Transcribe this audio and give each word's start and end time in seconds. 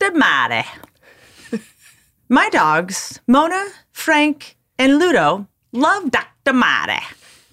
Dr. 0.00 0.14
Er 0.14 0.18
Marty. 0.18 0.68
My 2.28 2.48
dogs, 2.48 3.20
Mona, 3.26 3.66
Frank, 3.92 4.56
and 4.78 4.98
Ludo, 4.98 5.46
love 5.72 6.10
Dr. 6.10 6.54
Marty. 6.54 7.04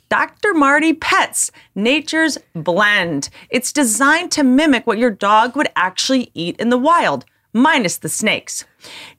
Dr. 0.08 0.54
Marty 0.54 0.94
Pets, 0.94 1.52
nature's 1.76 2.38
blend. 2.54 3.30
It's 3.49 3.73
designed 3.73 4.31
to 4.31 4.44
mimic 4.44 4.88
what 4.88 4.98
your 4.98 5.12
dog 5.12 5.57
would 5.57 5.68
actually 5.76 6.31
eat 6.34 6.57
in 6.57 6.70
the 6.70 6.77
wild, 6.77 7.26
minus 7.57 7.97
the 7.97 8.09
snakes. 8.09 8.66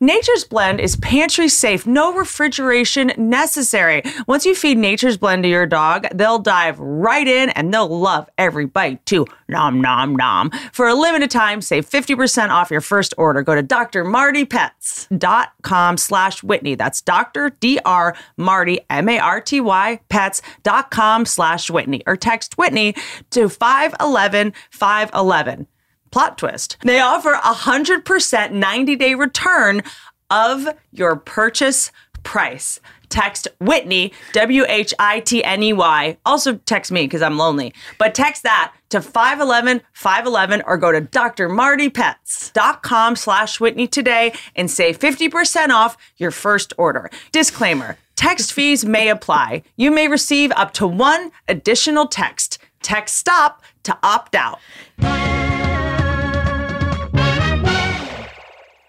Nature's 0.01 0.45
Blend 0.45 0.81
is 0.81 0.97
pantry 0.97 1.49
safe, 1.49 1.87
no 1.87 2.13
refrigeration 2.13 3.13
necessary. 3.17 4.03
Once 4.27 4.45
you 4.47 4.55
feed 4.55 4.79
Nature's 4.79 5.17
Blend 5.17 5.43
to 5.43 5.49
your 5.49 5.67
dog, 5.67 6.07
they'll 6.15 6.39
dive 6.39 6.79
right 6.79 7.27
in 7.27 7.51
and 7.51 7.75
they'll 7.75 7.89
love 7.89 8.29
every 8.39 8.67
bite 8.67 9.05
too. 9.05 9.27
Nom, 9.49 9.81
nom, 9.81 10.15
nom. 10.15 10.51
For 10.73 10.87
a 10.89 10.95
limited 10.95 11.31
time, 11.31 11.61
save 11.61 11.89
50% 11.89 12.51
off 12.51 12.71
your 12.71 12.81
first 12.81 13.15
order. 13.19 13.43
Go 13.43 13.55
to 13.55 13.63
drmartypets.com 13.63 15.97
slash 15.97 16.43
Whitney. 16.43 16.75
That's 16.75 17.01
Dr. 17.03 17.51
D-R 17.51 18.17
Marty, 18.37 18.81
M-A-R-T-Y, 18.91 20.01
pets.com 20.09 21.27
slash 21.27 21.71
Whitney. 21.71 22.03
Or 22.07 22.17
text 22.17 22.59
Whitney 22.59 22.95
to 23.31 23.49
511 23.49 24.53
511. 24.71 25.67
Plot 26.11 26.39
twist. 26.39 26.77
They 26.83 27.01
offer 27.01 27.33
a 27.33 27.55
100% 27.55 28.53
90 28.53 28.97
day 28.97 29.15
return 29.15 29.83
of 30.31 30.69
your 30.93 31.17
purchase 31.17 31.91
price. 32.23 32.81
Text 33.09 33.49
Whitney, 33.59 34.13
W 34.35 34.67
H 34.69 34.93
I 34.99 35.21
T 35.21 35.43
N 35.43 35.63
E 35.63 35.73
Y. 35.73 36.19
Also 36.27 36.57
text 36.57 36.93
me 36.93 37.05
because 37.05 37.23
I'm 37.23 37.39
lonely. 37.39 37.73
But 37.97 38.15
text 38.15 38.43
that 38.43 38.75
to 38.91 39.01
511 39.01 39.81
511 39.93 40.63
or 40.67 40.77
go 40.77 40.93
to 40.93 41.01
drmartypets.com 41.01 43.17
slash 43.17 43.61
Whitney 43.61 43.87
today 43.87 44.35
and 44.55 44.71
save 44.71 44.99
50% 44.99 45.71
off 45.71 45.97
your 46.19 46.31
first 46.31 46.75
order. 46.77 47.09
Disclaimer 47.33 47.97
text 48.15 48.53
fees 48.53 48.85
may 48.85 49.09
apply. 49.09 49.63
You 49.77 49.91
may 49.91 50.09
receive 50.09 50.53
up 50.53 50.75
to 50.75 50.87
one 50.87 51.31
additional 51.47 52.09
text. 52.09 52.59
Text 52.83 53.17
stop 53.17 53.63
to 53.85 53.97
opt 54.03 54.35
out. 54.35 54.59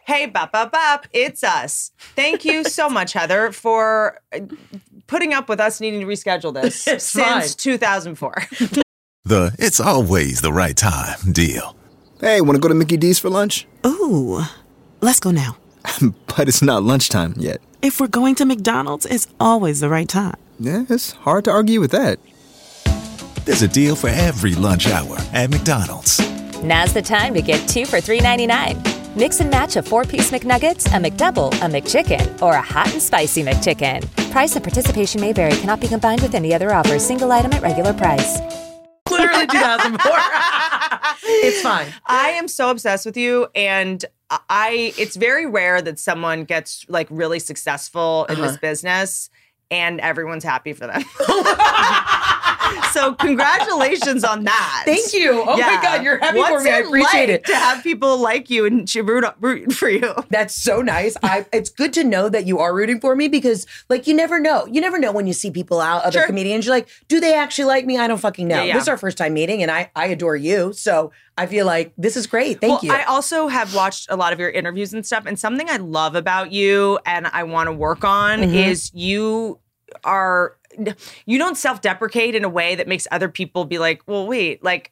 Hey, 0.10 0.26
bop, 0.26 0.52
bop, 0.52 0.72
bop, 0.72 1.06
it's 1.14 1.44
us. 1.44 1.92
Thank 2.16 2.44
you 2.44 2.64
so 2.64 2.90
much, 2.98 3.14
Heather, 3.14 3.52
for 3.52 4.20
uh, 4.34 4.40
putting 5.06 5.36
up 5.36 5.48
with 5.48 5.60
us 5.60 5.80
needing 5.80 6.00
to 6.00 6.08
reschedule 6.08 6.52
this 6.52 6.88
It's 6.88 7.04
since 7.04 7.54
fine. 7.54 7.58
2004. 7.58 8.36
The 9.26 9.54
it's 9.60 9.80
always 9.80 10.42
the 10.42 10.52
right 10.52 10.76
time 10.76 11.32
deal. 11.32 11.76
Hey, 12.20 12.42
want 12.42 12.56
to 12.56 12.60
go 12.60 12.68
to 12.70 12.74
Mickey 12.74 12.98
D's 12.98 13.20
for 13.20 13.30
lunch? 13.30 13.68
Ooh, 13.86 14.42
let's 15.02 15.20
go 15.20 15.30
now. 15.30 15.58
but 16.26 16.48
it's 16.48 16.64
not 16.64 16.82
lunchtime 16.82 17.36
yet. 17.38 17.62
If 17.84 18.00
we're 18.00 18.08
going 18.08 18.34
to 18.36 18.46
McDonald's, 18.46 19.06
it's 19.06 19.28
always 19.40 19.82
the 19.82 19.90
right 19.90 20.10
time. 20.10 20.38
Yeah, 20.60 20.86
it's 20.90 21.12
hard 21.12 21.44
to 21.44 21.52
argue 21.52 21.80
with 21.80 21.92
that. 21.92 22.18
There's 23.46 23.62
a 23.62 23.68
deal 23.68 23.96
for 23.96 24.10
every 24.10 24.56
lunch 24.56 24.88
hour 24.88 25.18
at 25.34 25.52
McDonald's. 25.52 26.20
Now's 26.64 26.94
the 26.94 27.04
time 27.04 27.36
to 27.36 27.44
get 27.44 27.70
two 27.70 27.86
for 27.86 27.98
$3.99. 27.98 28.99
Mix 29.20 29.42
and 29.42 29.50
match 29.52 29.76
a 29.76 29.84
four 29.84 30.06
piece 30.06 30.32
McNuggets, 30.32 30.86
a 30.88 30.98
McDouble, 31.10 31.52
a 31.52 31.68
McChicken, 31.68 32.42
or 32.42 32.54
a 32.54 32.62
hot 32.62 32.90
and 32.94 33.02
spicy 33.02 33.44
McChicken. 33.44 34.00
Price 34.32 34.56
and 34.56 34.64
participation 34.64 35.20
may 35.20 35.34
vary, 35.34 35.52
cannot 35.58 35.82
be 35.82 35.90
combined 35.90 36.22
with 36.22 36.34
any 36.36 36.54
other 36.54 36.74
offer, 36.74 36.98
single 37.00 37.30
item 37.32 37.52
at 37.52 37.62
regular 37.62 37.92
price. 37.94 38.40
Literally 39.12 39.46
2004. 39.48 40.12
it's 41.44 41.62
fine. 41.62 41.88
I 42.06 42.30
am 42.30 42.48
so 42.48 42.70
obsessed 42.70 43.06
with 43.06 43.18
you 43.18 43.48
and 43.56 44.06
I 44.30 44.94
it's 44.98 45.18
very 45.18 45.46
rare 45.48 45.82
that 45.82 46.00
someone 46.00 46.46
gets 46.46 46.86
like 46.88 47.08
really 47.10 47.40
successful 47.40 48.26
in 48.30 48.36
Uh-huh. 48.36 48.48
this 48.48 48.58
business 48.58 49.30
and 49.70 50.00
everyone's 50.00 50.46
happy 50.46 50.72
for 50.74 50.88
them. 50.88 51.04
so 52.92 53.14
congratulations 53.14 54.24
on 54.24 54.44
that. 54.46 54.84
Thank 54.86 55.14
you. 55.14 55.42
Oh 55.46 55.58
my 55.58 55.80
God, 55.82 56.04
you're 56.04 56.18
happy 56.20 56.38
for 56.38 56.52
What's 56.52 56.64
me. 56.64 56.72
I 56.72 56.78
appreciate 56.78 57.04
like 57.22 57.30
it. 57.30 57.46
To 57.46 57.56
have 57.56 57.84
people 57.84 58.18
like 58.18 58.50
you 58.50 58.66
and 58.66 58.94
root, 58.96 59.26
root 59.40 59.74
for 59.80 59.90
you. 59.90 60.14
That's 60.30 60.56
so 60.56 60.82
nice. 60.82 61.16
I 61.24 61.46
it's 61.54 61.70
good 61.70 61.94
to 61.94 62.04
know 62.04 62.30
that 62.30 62.46
you 62.46 62.60
are 62.60 62.74
rooting 62.74 63.00
for 63.00 63.16
me 63.16 63.28
because 63.28 63.66
like 63.90 64.08
you 64.08 64.14
never 64.16 64.40
know. 64.40 64.66
You 64.68 64.82
never 64.82 65.00
know 65.00 65.12
when 65.12 65.28
you 65.28 65.34
see 65.34 65.52
people 65.52 65.80
out, 65.82 66.04
other 66.04 66.20
Sure. 66.20 66.26
comedians, 66.28 66.66
you're 66.66 66.76
like, 66.76 66.90
do 67.08 67.20
they 67.20 67.34
actually 67.34 67.66
like 67.66 67.86
me? 67.86 67.98
I 67.98 68.08
don't 68.08 68.18
fucking 68.20 68.48
know. 68.48 68.56
Yeah, 68.58 68.64
yeah. 68.64 68.74
This 68.74 68.84
is 68.84 68.90
our 68.90 68.98
first 68.98 69.18
time 69.18 69.34
meeting 69.34 69.62
and 69.62 69.72
I 69.72 69.92
I 69.96 70.08
adore 70.08 70.36
you. 70.36 70.74
So 70.74 71.12
I 71.38 71.46
feel 71.46 71.66
like 71.66 71.94
this 71.98 72.18
is 72.18 72.28
great. 72.28 72.60
Thank 72.60 72.82
well, 72.84 72.92
you. 72.98 73.00
I 73.00 73.04
also 73.04 73.48
have 73.48 73.74
watched 73.74 74.08
a 74.10 74.18
lot 74.18 74.34
of 74.34 74.40
your 74.40 74.50
interviews 74.50 74.94
and 74.94 75.06
stuff, 75.06 75.26
and 75.26 75.40
something 75.40 75.70
I 75.70 75.78
love 75.78 76.16
about 76.16 76.52
you 76.52 77.00
and 77.06 77.28
I 77.28 77.44
want 77.44 77.68
to 77.68 77.72
work 77.74 78.04
on 78.04 78.40
Mm-hmm. 78.40 78.54
is 78.54 78.92
you 78.94 79.60
are 80.04 80.56
you 81.26 81.38
don't 81.38 81.58
self-deprecate 81.58 82.36
in 82.36 82.44
a 82.44 82.50
way 82.50 82.76
that 82.76 82.88
makes 82.88 83.08
other 83.12 83.28
people 83.28 83.66
be 83.66 83.80
like, 83.80 84.02
well, 84.08 84.28
wait, 84.28 84.64
like 84.64 84.92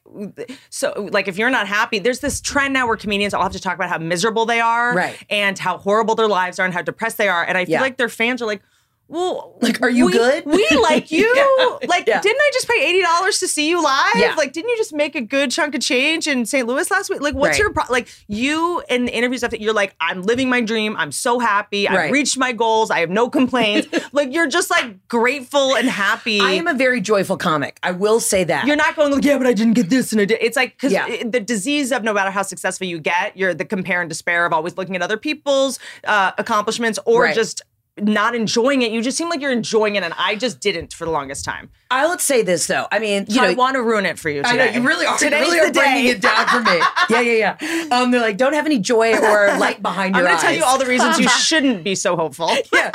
so 0.70 1.08
like 1.12 1.28
if 1.28 1.38
you're 1.38 1.50
not 1.50 1.68
happy, 1.68 1.98
there's 1.98 2.18
this 2.20 2.40
trend 2.40 2.74
now 2.74 2.86
where 2.86 2.96
comedians 2.96 3.32
all 3.32 3.42
have 3.42 3.52
to 3.52 3.60
talk 3.60 3.74
about 3.76 3.88
how 3.88 3.98
miserable 3.98 4.44
they 4.44 4.60
are 4.60 4.94
Right. 4.94 5.16
and 5.30 5.58
how 5.58 5.78
horrible 5.78 6.14
their 6.14 6.28
lives 6.28 6.58
are 6.58 6.64
and 6.64 6.74
how 6.74 6.82
depressed 6.82 7.16
they 7.18 7.28
are. 7.28 7.44
And 7.44 7.56
I 7.56 7.64
feel 7.64 7.74
Yeah. 7.74 7.80
like 7.80 7.96
their 7.96 8.08
fans 8.08 8.42
are 8.42 8.46
like, 8.46 8.60
well, 9.08 9.56
Like, 9.60 9.80
are 9.82 9.88
you 9.90 10.06
we- 10.06 10.12
good? 10.12 10.44
We 10.44 10.68
like 10.82 11.10
you. 11.10 11.32
Yeah. 11.34 11.88
Like, 11.88 12.06
Yeah. 12.06 12.20
didn't 12.20 12.40
I 12.40 12.50
just 12.52 12.68
pay 12.68 12.86
eighty 12.86 13.00
dollars 13.02 13.38
to 13.40 13.48
see 13.48 13.68
you 13.68 13.82
live? 13.82 14.12
Yeah. 14.16 14.34
Like, 14.36 14.52
didn't 14.52 14.68
you 14.70 14.76
just 14.76 14.92
make 14.92 15.14
a 15.14 15.20
good 15.20 15.50
chunk 15.50 15.74
of 15.74 15.80
change 15.80 16.26
in 16.26 16.44
St. 16.46 16.66
Louis 16.66 16.90
last 16.90 17.08
week? 17.10 17.20
Like, 17.22 17.34
what's 17.34 17.52
Right. 17.52 17.58
your 17.60 17.72
pro- 17.72 17.84
like? 17.90 18.08
You 18.28 18.82
in 18.90 19.06
the 19.06 19.12
interview 19.16 19.38
stuff 19.38 19.50
that 19.52 19.60
you're 19.60 19.72
like, 19.72 19.94
I'm 20.00 20.22
living 20.22 20.48
my 20.50 20.60
dream. 20.60 20.94
I'm 20.98 21.10
so 21.12 21.38
happy. 21.38 21.88
I've 21.88 21.96
Right. 21.96 22.12
reached 22.12 22.36
my 22.38 22.52
goals. 22.52 22.90
I 22.90 23.00
have 23.00 23.10
no 23.10 23.28
complaints. 23.30 23.88
like, 24.12 24.32
you're 24.32 24.46
just 24.48 24.70
like 24.70 25.08
grateful 25.08 25.74
and 25.74 25.88
happy. 25.88 26.40
I 26.40 26.52
am 26.52 26.66
a 26.66 26.74
very 26.74 27.00
joyful 27.00 27.36
comic. 27.38 27.78
I 27.82 27.92
will 27.92 28.20
say 28.20 28.44
that. 28.44 28.66
You're 28.66 28.76
not 28.76 28.94
going 28.94 29.12
like, 29.12 29.24
yeah, 29.24 29.38
but 29.38 29.46
I 29.46 29.54
didn't 29.54 29.74
get 29.74 29.88
this, 29.90 30.12
and 30.12 30.20
I 30.20 30.26
did. 30.26 30.38
It's 30.42 30.56
like 30.56 30.76
because 30.78 30.92
the 31.24 31.40
disease 31.40 31.92
of 31.92 32.02
no 32.04 32.12
matter 32.12 32.30
how 32.30 32.42
successful 32.42 32.86
you 32.86 32.98
get, 32.98 33.36
you're 33.36 33.54
the 33.54 33.64
compare 33.64 34.00
and 34.02 34.08
despair 34.08 34.44
of 34.44 34.52
always 34.52 34.76
looking 34.76 34.94
at 34.96 35.02
other 35.02 35.16
people's 35.16 35.78
uh, 36.04 36.32
accomplishments 36.38 36.98
or 37.06 37.22
Right. 37.22 37.34
just 37.34 37.62
not 38.00 38.34
enjoying 38.34 38.82
it. 38.82 38.92
You 38.92 39.02
just 39.02 39.16
seem 39.16 39.28
like 39.28 39.40
you're 39.40 39.52
enjoying 39.52 39.96
it, 39.96 40.02
and 40.02 40.14
I 40.16 40.36
just 40.36 40.60
didn't 40.60 40.92
for 40.92 41.04
the 41.04 41.10
longest 41.10 41.44
time. 41.44 41.70
I 41.90 42.06
would 42.06 42.20
say 42.20 42.42
this 42.42 42.66
though. 42.66 42.86
I 42.92 42.98
mean, 42.98 43.24
you 43.28 43.40
know, 43.40 43.48
I 43.48 43.54
want 43.54 43.76
to 43.76 43.82
ruin 43.82 44.04
it 44.04 44.18
for 44.18 44.28
you. 44.28 44.42
Today. 44.42 44.50
I 44.50 44.66
know 44.66 44.80
you 44.80 44.86
really 44.86 45.06
are. 45.06 45.16
Today's 45.16 45.46
you 45.46 45.52
really 45.54 45.70
the 45.70 45.80
are 45.80 45.82
bringing 45.82 46.06
it 46.06 46.20
down 46.20 46.46
for 46.48 46.60
me. 46.60 46.80
Yeah, 47.08 47.20
yeah, 47.22 47.56
yeah. 47.62 47.86
Um, 47.90 48.10
they're 48.10 48.20
like, 48.20 48.36
don't 48.36 48.52
have 48.52 48.66
any 48.66 48.78
joy 48.78 49.16
or 49.16 49.56
light 49.56 49.80
behind 49.80 50.14
your. 50.14 50.26
I'm 50.26 50.26
going 50.26 50.34
eyes. 50.34 50.40
to 50.42 50.46
tell 50.48 50.54
you 50.54 50.62
all 50.62 50.78
the 50.78 50.84
reasons 50.84 51.18
you 51.18 51.26
shouldn't 51.26 51.82
be 51.82 51.94
so 51.94 52.16
hopeful. 52.16 52.50
yeah. 52.72 52.90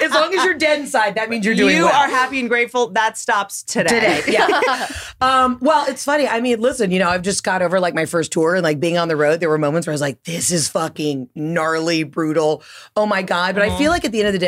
As 0.00 0.12
long 0.12 0.32
as 0.32 0.44
you're 0.44 0.54
dead 0.54 0.78
inside, 0.78 1.16
that 1.16 1.28
means 1.28 1.44
you're 1.44 1.56
doing 1.56 1.74
you 1.74 1.86
well. 1.86 1.92
are 1.94 2.08
happy 2.08 2.38
and 2.38 2.48
grateful. 2.48 2.90
That 2.90 3.18
stops 3.18 3.64
today. 3.64 4.20
today. 4.20 4.32
Yeah. 4.32 4.88
um, 5.20 5.58
well, 5.60 5.84
it's 5.88 6.04
funny. 6.04 6.28
I 6.28 6.40
mean, 6.40 6.60
listen, 6.60 6.92
you 6.92 7.00
know, 7.00 7.08
I've 7.08 7.22
just 7.22 7.42
got 7.42 7.60
over 7.60 7.80
like 7.80 7.94
my 7.94 8.06
first 8.06 8.30
tour 8.30 8.54
and 8.54 8.62
like 8.62 8.78
being 8.78 8.98
on 8.98 9.08
the 9.08 9.16
road. 9.16 9.40
There 9.40 9.48
were 9.48 9.58
moments 9.58 9.88
where 9.88 9.92
I 9.92 9.96
was 9.96 10.00
like, 10.00 10.22
this 10.22 10.52
is 10.52 10.68
fucking 10.68 11.28
gnarly, 11.34 12.04
brutal. 12.04 12.62
Oh 12.94 13.06
my 13.06 13.22
God. 13.22 13.56
But 13.56 13.64
I 13.64 13.76
feel 13.76 13.90
like 13.90 14.04
at 14.04 14.12
the 14.12 14.20
end 14.20 14.28
of 14.28 14.32
the 14.32 14.38
day, 14.38 14.45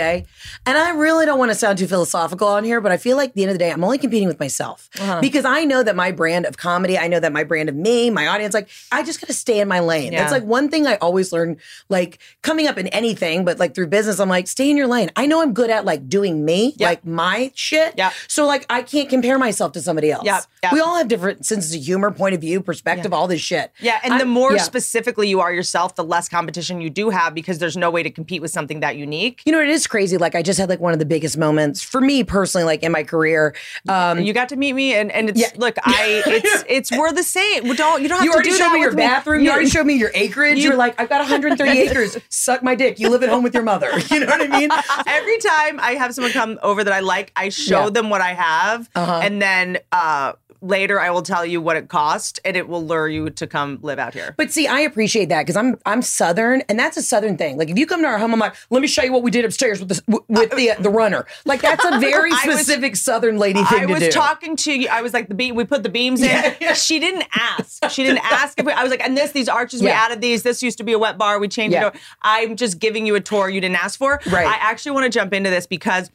and 0.66 0.78
I 0.78 0.90
really 0.90 1.26
don't 1.26 1.38
want 1.38 1.50
to 1.50 1.54
sound 1.54 1.78
too 1.78 1.86
philosophical 1.86 2.48
on 2.48 2.64
here, 2.64 2.80
but 2.80 2.92
I 2.92 2.96
feel 2.96 3.16
like 3.16 3.30
at 3.30 3.34
the 3.34 3.42
end 3.42 3.50
of 3.50 3.54
the 3.54 3.58
day, 3.58 3.70
I'm 3.70 3.84
only 3.84 3.98
competing 3.98 4.28
with 4.28 4.40
myself 4.40 4.88
uh-huh. 4.98 5.20
because 5.20 5.44
I 5.44 5.64
know 5.64 5.82
that 5.82 5.96
my 5.96 6.12
brand 6.12 6.46
of 6.46 6.56
comedy, 6.56 6.98
I 6.98 7.08
know 7.08 7.20
that 7.20 7.32
my 7.32 7.44
brand 7.44 7.68
of 7.68 7.74
me, 7.74 8.10
my 8.10 8.26
audience, 8.26 8.54
like, 8.54 8.68
I 8.92 9.02
just 9.02 9.20
got 9.20 9.26
to 9.26 9.34
stay 9.34 9.60
in 9.60 9.68
my 9.68 9.80
lane. 9.80 10.12
Yeah. 10.12 10.20
That's 10.20 10.32
like 10.32 10.44
one 10.44 10.68
thing 10.68 10.86
I 10.86 10.96
always 10.96 11.32
learn, 11.32 11.56
like 11.88 12.18
coming 12.42 12.66
up 12.66 12.78
in 12.78 12.86
anything, 12.88 13.44
but 13.44 13.58
like 13.58 13.74
through 13.74 13.88
business, 13.88 14.20
I'm 14.20 14.28
like, 14.28 14.46
stay 14.48 14.70
in 14.70 14.76
your 14.76 14.86
lane. 14.86 15.10
I 15.16 15.26
know 15.26 15.42
I'm 15.42 15.52
good 15.52 15.70
at 15.70 15.84
like 15.84 16.08
doing 16.08 16.44
me, 16.44 16.74
Yeah. 16.76 16.88
like 16.88 17.04
my 17.04 17.52
shit. 17.54 17.94
Yeah. 17.96 18.12
So 18.28 18.46
like 18.46 18.66
I 18.70 18.82
can't 18.82 19.08
compare 19.08 19.38
myself 19.38 19.72
to 19.72 19.80
somebody 19.80 20.10
else. 20.10 20.24
Yeah, 20.24 20.40
yeah. 20.62 20.72
We 20.72 20.80
all 20.80 20.96
have 20.96 21.08
different 21.08 21.44
senses 21.44 21.74
of 21.74 21.82
humor, 21.82 22.10
point 22.10 22.34
of 22.34 22.40
view, 22.40 22.60
perspective, 22.60 23.12
all 23.12 23.26
this 23.26 23.40
shit. 23.40 23.72
Yeah, 23.80 24.00
and 24.02 24.12
the 24.14 24.18
I'm- 24.18 24.28
more 24.28 24.52
yeah. 24.52 24.62
specifically 24.62 25.28
you 25.28 25.40
are 25.40 25.52
yourself, 25.52 25.94
the 25.96 26.04
less 26.04 26.28
competition 26.28 26.80
you 26.80 26.90
do 26.90 27.10
have 27.10 27.34
because 27.34 27.58
there's 27.58 27.76
no 27.76 27.90
way 27.90 28.02
to 28.02 28.10
compete 28.10 28.42
with 28.42 28.50
something 28.50 28.80
that 28.80 28.96
unique. 28.96 29.42
You 29.44 29.52
know, 29.52 29.60
it 29.60 29.68
is 29.68 29.86
crazy. 29.88 30.16
Like 30.16 30.34
I 30.34 30.42
just 30.42 30.58
had 30.60 30.68
like 30.68 30.80
one 30.80 30.92
of 30.92 30.98
the 30.98 31.04
biggest 31.06 31.36
moments 31.38 31.82
for 31.82 32.00
me 32.00 32.22
personally, 32.24 32.64
like 32.64 32.82
in 32.82 32.92
my 32.92 33.02
career. 33.02 33.54
Um, 33.88 34.20
you 34.20 34.32
got 34.32 34.50
to 34.50 34.56
meet 34.56 34.72
me, 34.74 34.94
and, 34.94 35.10
and 35.10 35.30
it's 35.30 35.40
Yeah. 35.40 35.48
look, 35.56 35.76
I 35.82 36.22
it's 36.26 36.64
it's 36.68 36.92
we're 36.92 37.12
the 37.12 37.22
same. 37.22 37.66
We 37.68 37.74
don't 37.74 38.02
you 38.02 38.08
don't 38.08 38.18
have 38.18 38.24
you 38.24 38.32
to 38.36 38.42
do 38.42 38.58
that 38.58 38.72
me 38.72 38.80
your 38.80 38.94
bathroom. 38.94 39.42
You 39.42 39.50
already 39.50 39.68
showed 39.68 39.86
me 39.86 39.94
your 39.94 40.10
acreage. 40.14 40.58
You, 40.58 40.72
are 40.72 40.76
like, 40.76 41.00
I've 41.00 41.08
got 41.08 41.18
130 41.20 41.70
acres. 41.78 42.16
Suck 42.28 42.62
my 42.62 42.74
dick. 42.74 42.98
You 42.98 43.08
live 43.10 43.22
at 43.22 43.28
home 43.30 43.42
with 43.42 43.54
your 43.54 43.62
mother. 43.64 43.90
You 44.10 44.20
know 44.20 44.26
what 44.26 44.40
I 44.40 44.46
mean? 44.48 44.70
Every 45.06 45.38
time 45.38 45.78
I 45.80 45.92
have 45.92 46.14
someone 46.14 46.32
come 46.32 46.58
over 46.62 46.82
that 46.82 46.92
I 46.92 47.00
like, 47.00 47.30
I 47.36 47.50
show 47.50 47.84
Yeah. 47.84 47.90
them 47.90 48.10
what 48.10 48.20
I 48.20 48.32
have, 48.34 48.88
Uh-huh. 48.94 49.20
and 49.22 49.40
then 49.42 49.78
uh, 49.92 50.32
later 50.60 51.00
I 51.00 51.10
will 51.10 51.22
tell 51.22 51.44
you 51.44 51.60
what 51.60 51.76
it 51.76 51.88
cost, 51.88 52.40
and 52.44 52.56
it 52.56 52.68
will 52.68 52.84
lure 52.84 53.08
you 53.08 53.30
to 53.30 53.46
come 53.46 53.78
live 53.82 53.98
out 53.98 54.14
here. 54.14 54.34
But 54.36 54.50
see, 54.52 54.66
I 54.66 54.80
appreciate 54.80 55.28
that 55.30 55.42
because 55.42 55.56
I'm 55.56 55.76
I'm 55.86 56.02
Southern, 56.02 56.62
and 56.68 56.78
that's 56.78 56.96
a 56.96 57.02
Southern 57.02 57.36
thing. 57.36 57.56
Like 57.58 57.70
if 57.70 57.78
you 57.78 57.86
come 57.86 58.02
to 58.02 58.06
our 58.08 58.18
home, 58.18 58.32
I'm 58.32 58.40
like, 58.40 58.54
let 58.70 58.80
me 58.82 58.88
show 58.88 59.02
you 59.02 59.12
what 59.12 59.22
we 59.22 59.30
did 59.30 59.44
upstairs 59.44 59.80
with 59.80 59.88
the 59.88 60.22
with 60.28 60.50
the 60.52 60.72
the 60.80 60.90
runner. 60.90 61.26
Like 61.44 61.60
that's 61.62 61.84
a 61.84 61.98
very 61.98 62.30
I 62.32 62.42
was- 62.46 62.56
specific 62.60 62.96
Southern 62.96 63.38
lady 63.38 63.62
thing 63.64 63.80
I 63.82 63.86
to 63.86 63.92
was 63.92 64.00
do. 64.02 64.10
talking 64.10 64.56
to 64.56 64.72
you. 64.72 64.88
I 64.88 65.02
was 65.02 65.12
like, 65.14 65.28
the 65.28 65.34
beam. 65.34 65.54
We 65.54 65.64
put 65.64 65.82
the 65.82 65.88
beams 65.88 66.20
in. 66.22 66.28
Yeah, 66.28 66.54
yeah. 66.60 66.72
She 66.74 66.98
didn't 67.00 67.24
ask. 67.34 67.90
She 67.90 68.02
didn't 68.02 68.24
ask 68.24 68.58
if 68.58 68.66
we, 68.66 68.72
I 68.72 68.82
was 68.82 68.90
like, 68.90 69.02
and 69.02 69.16
this, 69.16 69.32
these 69.32 69.48
arches, 69.48 69.82
we 69.82 69.88
added 69.88 70.20
these. 70.20 70.42
This 70.42 70.62
used 70.62 70.78
to 70.78 70.84
be 70.84 70.92
a 70.92 70.98
wet 70.98 71.18
bar. 71.18 71.38
We 71.38 71.48
changed 71.48 71.72
Yeah. 71.74 71.86
it. 71.86 71.86
over. 71.88 71.98
I'm 72.22 72.56
just 72.56 72.78
giving 72.78 73.06
you 73.06 73.14
a 73.14 73.20
tour 73.20 73.48
you 73.48 73.60
didn't 73.60 73.76
ask 73.82 73.98
for. 73.98 74.20
Right. 74.30 74.46
I 74.46 74.56
actually 74.60 74.92
want 74.92 75.04
to 75.04 75.10
jump 75.10 75.32
into 75.32 75.50
this 75.50 75.66
because 75.66 76.10